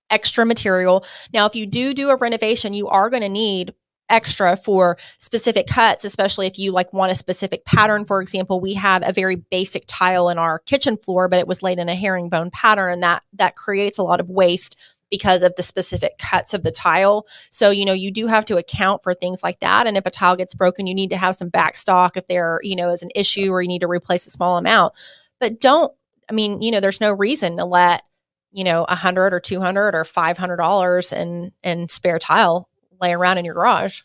extra 0.09 0.45
material. 0.45 1.05
Now, 1.33 1.45
if 1.45 1.55
you 1.55 1.65
do 1.65 1.93
do 1.93 2.09
a 2.09 2.17
renovation, 2.17 2.73
you 2.73 2.87
are 2.87 3.09
going 3.09 3.23
to 3.23 3.29
need 3.29 3.73
extra 4.09 4.57
for 4.57 4.97
specific 5.17 5.67
cuts, 5.67 6.03
especially 6.03 6.47
if 6.47 6.57
you 6.57 6.71
like 6.71 6.91
want 6.91 7.11
a 7.11 7.15
specific 7.15 7.63
pattern. 7.65 8.05
For 8.05 8.21
example, 8.21 8.59
we 8.59 8.73
had 8.73 9.07
a 9.07 9.13
very 9.13 9.35
basic 9.35 9.83
tile 9.87 10.29
in 10.29 10.37
our 10.37 10.59
kitchen 10.59 10.97
floor, 10.97 11.27
but 11.27 11.39
it 11.39 11.47
was 11.47 11.61
laid 11.61 11.79
in 11.79 11.89
a 11.89 11.95
herringbone 11.95 12.51
pattern 12.51 12.93
and 12.93 13.03
that 13.03 13.23
that 13.33 13.55
creates 13.55 13.97
a 13.97 14.03
lot 14.03 14.19
of 14.19 14.29
waste 14.29 14.75
because 15.09 15.41
of 15.41 15.55
the 15.55 15.63
specific 15.63 16.17
cuts 16.19 16.53
of 16.53 16.63
the 16.63 16.71
tile. 16.71 17.25
So, 17.49 17.71
you 17.71 17.85
know, 17.85 17.93
you 17.93 18.11
do 18.11 18.27
have 18.27 18.45
to 18.45 18.57
account 18.57 19.03
for 19.03 19.13
things 19.13 19.41
like 19.41 19.59
that. 19.59 19.87
And 19.87 19.97
if 19.97 20.05
a 20.05 20.11
tile 20.11 20.35
gets 20.35 20.53
broken, 20.53 20.85
you 20.85 20.93
need 20.93 21.09
to 21.09 21.17
have 21.17 21.35
some 21.35 21.49
back 21.49 21.75
stock 21.75 22.15
if 22.15 22.27
there, 22.27 22.59
you 22.63 22.75
know, 22.75 22.91
is 22.91 23.01
an 23.01 23.09
issue 23.15 23.51
or 23.51 23.61
you 23.61 23.67
need 23.67 23.81
to 23.81 23.87
replace 23.87 24.27
a 24.27 24.31
small 24.31 24.57
amount. 24.57 24.93
But 25.39 25.59
don't, 25.59 25.91
I 26.29 26.33
mean, 26.33 26.61
you 26.61 26.69
know, 26.69 26.79
there's 26.79 27.01
no 27.01 27.11
reason 27.11 27.57
to 27.57 27.65
let 27.65 28.03
you 28.51 28.63
know, 28.63 28.85
a 28.85 28.95
hundred 28.95 29.33
or 29.33 29.39
two 29.39 29.61
hundred 29.61 29.95
or 29.95 30.03
five 30.03 30.37
hundred 30.37 30.57
dollars 30.57 31.11
in 31.11 31.51
in 31.63 31.87
spare 31.89 32.19
tile 32.19 32.69
lay 33.01 33.13
around 33.13 33.37
in 33.37 33.45
your 33.45 33.53
garage. 33.53 34.01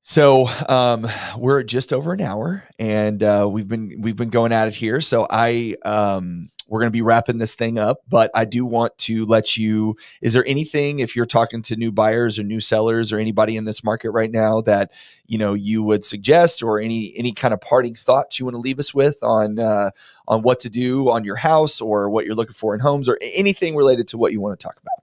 So 0.00 0.46
um, 0.68 1.06
we're 1.36 1.62
just 1.64 1.92
over 1.92 2.12
an 2.12 2.20
hour, 2.20 2.64
and 2.78 3.22
uh, 3.22 3.48
we've 3.50 3.68
been 3.68 4.00
we've 4.00 4.16
been 4.16 4.30
going 4.30 4.52
at 4.52 4.68
it 4.68 4.74
here. 4.74 5.00
So 5.00 5.26
I 5.28 5.74
um, 5.84 6.48
we're 6.68 6.80
going 6.80 6.88
to 6.88 6.96
be 6.96 7.02
wrapping 7.02 7.38
this 7.38 7.54
thing 7.54 7.78
up, 7.78 8.02
but 8.08 8.30
I 8.34 8.44
do 8.44 8.66
want 8.66 8.96
to 8.98 9.24
let 9.24 9.56
you. 9.56 9.96
Is 10.20 10.34
there 10.34 10.44
anything 10.46 10.98
if 10.98 11.16
you're 11.16 11.26
talking 11.26 11.62
to 11.62 11.76
new 11.76 11.90
buyers 11.90 12.38
or 12.38 12.44
new 12.44 12.60
sellers 12.60 13.10
or 13.10 13.18
anybody 13.18 13.56
in 13.56 13.64
this 13.64 13.82
market 13.82 14.10
right 14.10 14.30
now 14.30 14.60
that 14.62 14.92
you 15.26 15.38
know 15.38 15.54
you 15.54 15.82
would 15.82 16.04
suggest, 16.04 16.62
or 16.62 16.78
any 16.78 17.14
any 17.16 17.32
kind 17.32 17.54
of 17.54 17.60
parting 17.60 17.94
thoughts 17.94 18.38
you 18.38 18.44
want 18.44 18.54
to 18.54 18.60
leave 18.60 18.78
us 18.78 18.92
with 18.92 19.18
on 19.22 19.58
uh, 19.58 19.90
on 20.28 20.42
what 20.42 20.60
to 20.60 20.68
do 20.68 21.10
on 21.10 21.24
your 21.24 21.36
house 21.36 21.80
or 21.80 22.10
what 22.10 22.26
you're 22.26 22.34
looking 22.34 22.54
for 22.54 22.74
in 22.74 22.80
homes 22.80 23.08
or 23.08 23.18
anything 23.20 23.74
related 23.74 24.06
to 24.08 24.18
what 24.18 24.32
you 24.32 24.40
want 24.40 24.58
to 24.58 24.62
talk 24.62 24.76
about? 24.76 25.02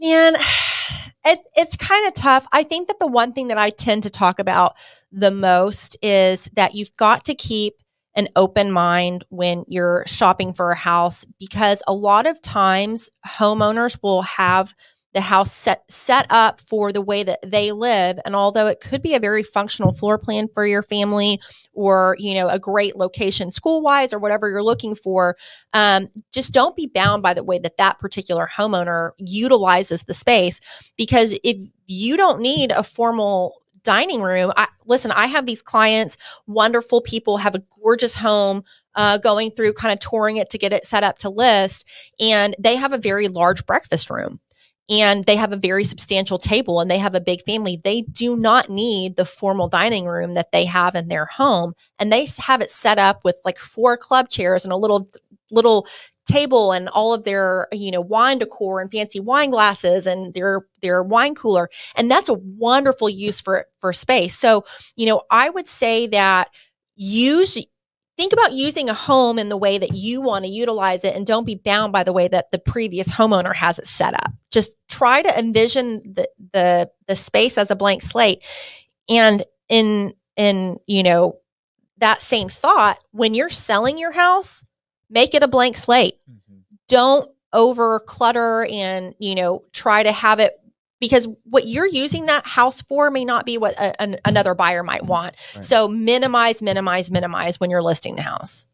Man, 0.00 0.34
it, 1.24 1.40
it's 1.54 1.76
kind 1.76 2.06
of 2.08 2.14
tough. 2.14 2.46
I 2.52 2.62
think 2.62 2.88
that 2.88 2.98
the 2.98 3.06
one 3.06 3.32
thing 3.32 3.48
that 3.48 3.58
I 3.58 3.70
tend 3.70 4.02
to 4.04 4.10
talk 4.10 4.38
about 4.38 4.76
the 5.12 5.30
most 5.30 5.96
is 6.02 6.48
that 6.54 6.74
you've 6.74 6.96
got 6.96 7.24
to 7.26 7.34
keep 7.34 7.74
an 8.14 8.28
open 8.36 8.72
mind 8.72 9.24
when 9.28 9.64
you're 9.68 10.04
shopping 10.06 10.52
for 10.52 10.70
a 10.70 10.76
house 10.76 11.24
because 11.38 11.82
a 11.86 11.94
lot 11.94 12.26
of 12.26 12.40
times 12.42 13.08
homeowners 13.26 13.98
will 14.02 14.22
have 14.22 14.74
the 15.12 15.20
house 15.20 15.52
set 15.52 15.82
set 15.90 16.26
up 16.30 16.60
for 16.60 16.92
the 16.92 17.00
way 17.00 17.22
that 17.22 17.40
they 17.44 17.72
live. 17.72 18.18
And 18.24 18.36
although 18.36 18.68
it 18.68 18.80
could 18.80 19.02
be 19.02 19.14
a 19.14 19.20
very 19.20 19.42
functional 19.42 19.92
floor 19.92 20.18
plan 20.18 20.48
for 20.54 20.64
your 20.66 20.82
family 20.82 21.40
or 21.72 22.16
you 22.18 22.34
know 22.34 22.48
a 22.48 22.58
great 22.58 22.96
location 22.96 23.50
school 23.50 23.82
wise 23.82 24.12
or 24.12 24.18
whatever 24.18 24.48
you're 24.48 24.62
looking 24.62 24.94
for 24.94 25.36
um, 25.72 26.08
just 26.32 26.52
don't 26.52 26.76
be 26.76 26.86
bound 26.86 27.22
by 27.22 27.34
the 27.34 27.44
way 27.44 27.58
that 27.58 27.76
that 27.76 27.98
particular 27.98 28.48
homeowner 28.52 29.10
utilizes 29.18 30.04
the 30.04 30.14
space 30.14 30.60
because 30.96 31.36
if 31.42 31.60
you 31.86 32.16
don't 32.16 32.40
need 32.40 32.70
a 32.70 32.82
formal 32.82 33.59
dining 33.82 34.22
room. 34.22 34.52
I, 34.56 34.68
listen, 34.86 35.10
I 35.12 35.26
have 35.26 35.46
these 35.46 35.62
clients, 35.62 36.16
wonderful 36.46 37.00
people, 37.00 37.38
have 37.38 37.54
a 37.54 37.62
gorgeous 37.80 38.14
home, 38.14 38.62
uh, 38.94 39.18
going 39.18 39.50
through 39.50 39.74
kind 39.74 39.92
of 39.92 40.00
touring 40.00 40.36
it 40.36 40.50
to 40.50 40.58
get 40.58 40.72
it 40.72 40.86
set 40.86 41.04
up 41.04 41.18
to 41.18 41.30
list, 41.30 41.86
and 42.18 42.54
they 42.58 42.76
have 42.76 42.92
a 42.92 42.98
very 42.98 43.28
large 43.28 43.66
breakfast 43.66 44.10
room. 44.10 44.40
And 44.88 45.24
they 45.24 45.36
have 45.36 45.52
a 45.52 45.56
very 45.56 45.84
substantial 45.84 46.36
table 46.36 46.80
and 46.80 46.90
they 46.90 46.98
have 46.98 47.14
a 47.14 47.20
big 47.20 47.42
family. 47.46 47.80
They 47.84 48.00
do 48.00 48.36
not 48.36 48.68
need 48.68 49.14
the 49.14 49.24
formal 49.24 49.68
dining 49.68 50.04
room 50.06 50.34
that 50.34 50.50
they 50.50 50.64
have 50.64 50.96
in 50.96 51.06
their 51.06 51.26
home. 51.26 51.74
And 52.00 52.10
they 52.10 52.26
have 52.38 52.60
it 52.60 52.70
set 52.70 52.98
up 52.98 53.22
with 53.22 53.40
like 53.44 53.56
four 53.56 53.96
club 53.96 54.30
chairs 54.30 54.64
and 54.64 54.72
a 54.72 54.76
little 54.76 55.08
little 55.52 55.86
table 56.30 56.72
and 56.72 56.88
all 56.90 57.12
of 57.12 57.24
their 57.24 57.68
you 57.72 57.90
know 57.90 58.00
wine 58.00 58.38
decor 58.38 58.80
and 58.80 58.90
fancy 58.90 59.20
wine 59.20 59.50
glasses 59.50 60.06
and 60.06 60.34
their 60.34 60.66
their 60.82 61.02
wine 61.02 61.34
cooler. 61.34 61.68
And 61.96 62.10
that's 62.10 62.28
a 62.28 62.34
wonderful 62.34 63.08
use 63.08 63.40
for 63.40 63.66
for 63.78 63.92
space. 63.92 64.36
So 64.36 64.64
you 64.96 65.06
know 65.06 65.22
i 65.30 65.50
would 65.50 65.66
say 65.66 66.06
that 66.08 66.50
use 66.96 67.58
think 68.20 68.34
about 68.34 68.52
using 68.52 68.90
a 68.90 68.94
home 68.94 69.38
in 69.38 69.48
the 69.48 69.56
way 69.56 69.78
that 69.78 69.94
you 69.94 70.20
want 70.20 70.44
to 70.44 70.50
utilize 70.50 71.04
it 71.06 71.16
and 71.16 71.26
don't 71.26 71.46
be 71.46 71.54
bound 71.54 71.90
by 71.90 72.04
the 72.04 72.12
way 72.12 72.28
that 72.28 72.50
the 72.50 72.58
previous 72.58 73.10
homeowner 73.10 73.54
has 73.54 73.78
it 73.78 73.86
set 73.86 74.12
up. 74.12 74.30
Just 74.50 74.76
try 74.90 75.22
to 75.22 75.38
envision 75.38 76.02
the 76.04 76.28
the 76.52 76.90
the 77.06 77.16
space 77.16 77.56
as 77.56 77.70
a 77.70 77.76
blank 77.76 78.02
slate. 78.02 78.44
And 79.08 79.42
in 79.70 80.12
in 80.36 80.76
you 80.86 81.02
know 81.02 81.38
that 81.96 82.20
same 82.20 82.50
thought 82.50 82.98
when 83.12 83.32
you're 83.32 83.48
selling 83.48 83.96
your 83.96 84.12
house 84.12 84.64
make 85.10 85.34
it 85.34 85.42
a 85.42 85.48
blank 85.48 85.76
slate. 85.76 86.14
Mm-hmm. 86.30 86.60
Don't 86.88 87.30
over 87.52 87.98
clutter 88.00 88.64
and, 88.64 89.14
you 89.18 89.34
know, 89.34 89.64
try 89.72 90.02
to 90.02 90.12
have 90.12 90.38
it 90.38 90.56
because 91.00 91.26
what 91.44 91.66
you're 91.66 91.86
using 91.86 92.26
that 92.26 92.46
house 92.46 92.82
for 92.82 93.10
may 93.10 93.24
not 93.24 93.46
be 93.46 93.58
what 93.58 93.74
a, 93.74 94.00
an, 94.00 94.16
another 94.24 94.54
buyer 94.54 94.82
might 94.82 95.04
want. 95.04 95.34
Right. 95.54 95.64
So 95.64 95.88
minimize, 95.88 96.62
minimize, 96.62 97.10
minimize 97.10 97.58
when 97.58 97.70
you're 97.70 97.82
listing 97.82 98.16
the 98.16 98.22
house. 98.22 98.66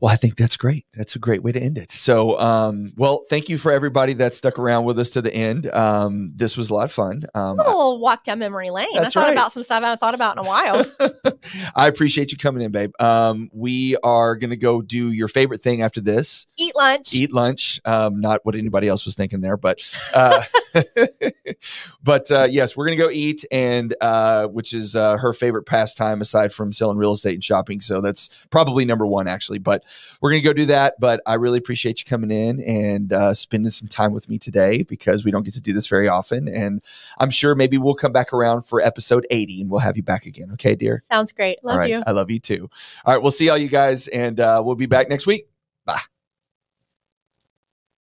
Well, 0.00 0.12
I 0.12 0.16
think 0.16 0.36
that's 0.36 0.56
great. 0.56 0.86
That's 0.94 1.16
a 1.16 1.18
great 1.18 1.42
way 1.42 1.50
to 1.50 1.60
end 1.60 1.76
it. 1.76 1.90
So, 1.90 2.38
um, 2.38 2.92
well, 2.96 3.24
thank 3.28 3.48
you 3.48 3.58
for 3.58 3.72
everybody 3.72 4.12
that 4.14 4.32
stuck 4.36 4.56
around 4.56 4.84
with 4.84 4.96
us 5.00 5.10
to 5.10 5.22
the 5.22 5.34
end. 5.34 5.68
Um, 5.72 6.28
this 6.36 6.56
was 6.56 6.70
a 6.70 6.74
lot 6.74 6.84
of 6.84 6.92
fun. 6.92 7.24
Um, 7.34 7.58
a 7.58 7.64
little 7.64 8.00
walk 8.00 8.22
down 8.22 8.38
memory 8.38 8.70
lane. 8.70 8.86
I 8.96 9.06
thought 9.06 9.16
right. 9.16 9.32
about 9.32 9.50
some 9.50 9.64
stuff 9.64 9.82
I 9.82 9.86
haven't 9.86 10.00
thought 10.00 10.14
about 10.14 10.38
in 10.38 10.44
a 10.44 10.48
while. 10.48 10.84
I 11.74 11.88
appreciate 11.88 12.30
you 12.30 12.38
coming 12.38 12.62
in, 12.62 12.70
babe. 12.70 12.92
Um, 13.00 13.50
we 13.52 13.96
are 14.04 14.36
going 14.36 14.50
to 14.50 14.56
go 14.56 14.82
do 14.82 15.10
your 15.10 15.26
favorite 15.26 15.62
thing 15.62 15.82
after 15.82 16.00
this. 16.00 16.46
Eat 16.56 16.76
lunch. 16.76 17.12
Eat 17.14 17.32
lunch. 17.32 17.80
Um, 17.84 18.20
not 18.20 18.44
what 18.44 18.54
anybody 18.54 18.86
else 18.86 19.04
was 19.04 19.16
thinking 19.16 19.40
there, 19.40 19.56
but, 19.56 19.80
uh, 20.14 20.44
but 22.04 22.30
uh, 22.30 22.46
yes, 22.48 22.76
we're 22.76 22.86
going 22.86 22.98
to 22.98 23.04
go 23.04 23.10
eat, 23.10 23.44
and 23.50 23.96
uh, 24.00 24.46
which 24.46 24.72
is 24.72 24.94
uh, 24.94 25.16
her 25.16 25.32
favorite 25.32 25.64
pastime 25.64 26.20
aside 26.20 26.52
from 26.52 26.72
selling 26.72 26.98
real 26.98 27.12
estate 27.12 27.34
and 27.34 27.42
shopping. 27.42 27.80
So 27.80 28.00
that's 28.00 28.28
probably 28.50 28.84
number 28.84 29.06
one, 29.06 29.26
actually. 29.26 29.58
But 29.58 29.84
we're 30.20 30.30
going 30.30 30.42
to 30.42 30.48
go 30.48 30.52
do 30.52 30.66
that. 30.66 30.94
But 30.98 31.20
I 31.26 31.34
really 31.34 31.58
appreciate 31.58 32.00
you 32.00 32.04
coming 32.04 32.30
in 32.30 32.60
and 32.62 33.12
uh, 33.12 33.34
spending 33.34 33.70
some 33.70 33.88
time 33.88 34.12
with 34.12 34.28
me 34.28 34.38
today 34.38 34.82
because 34.82 35.24
we 35.24 35.30
don't 35.30 35.44
get 35.44 35.54
to 35.54 35.60
do 35.60 35.72
this 35.72 35.86
very 35.86 36.08
often. 36.08 36.48
And 36.48 36.82
I'm 37.18 37.30
sure 37.30 37.54
maybe 37.54 37.78
we'll 37.78 37.94
come 37.94 38.12
back 38.12 38.32
around 38.32 38.62
for 38.62 38.80
episode 38.80 39.26
80 39.30 39.62
and 39.62 39.70
we'll 39.70 39.80
have 39.80 39.96
you 39.96 40.02
back 40.02 40.26
again. 40.26 40.50
Okay, 40.52 40.74
dear? 40.74 41.02
Sounds 41.10 41.32
great. 41.32 41.62
Love 41.62 41.88
you. 41.88 42.02
I 42.06 42.12
love 42.12 42.30
you 42.30 42.38
too. 42.38 42.70
All 43.04 43.14
right. 43.14 43.22
We'll 43.22 43.32
see 43.32 43.48
all 43.48 43.58
you 43.58 43.68
guys 43.68 44.08
and 44.08 44.40
uh, 44.40 44.62
we'll 44.64 44.76
be 44.76 44.86
back 44.86 45.08
next 45.08 45.26
week. 45.26 45.48
Bye. 45.84 46.00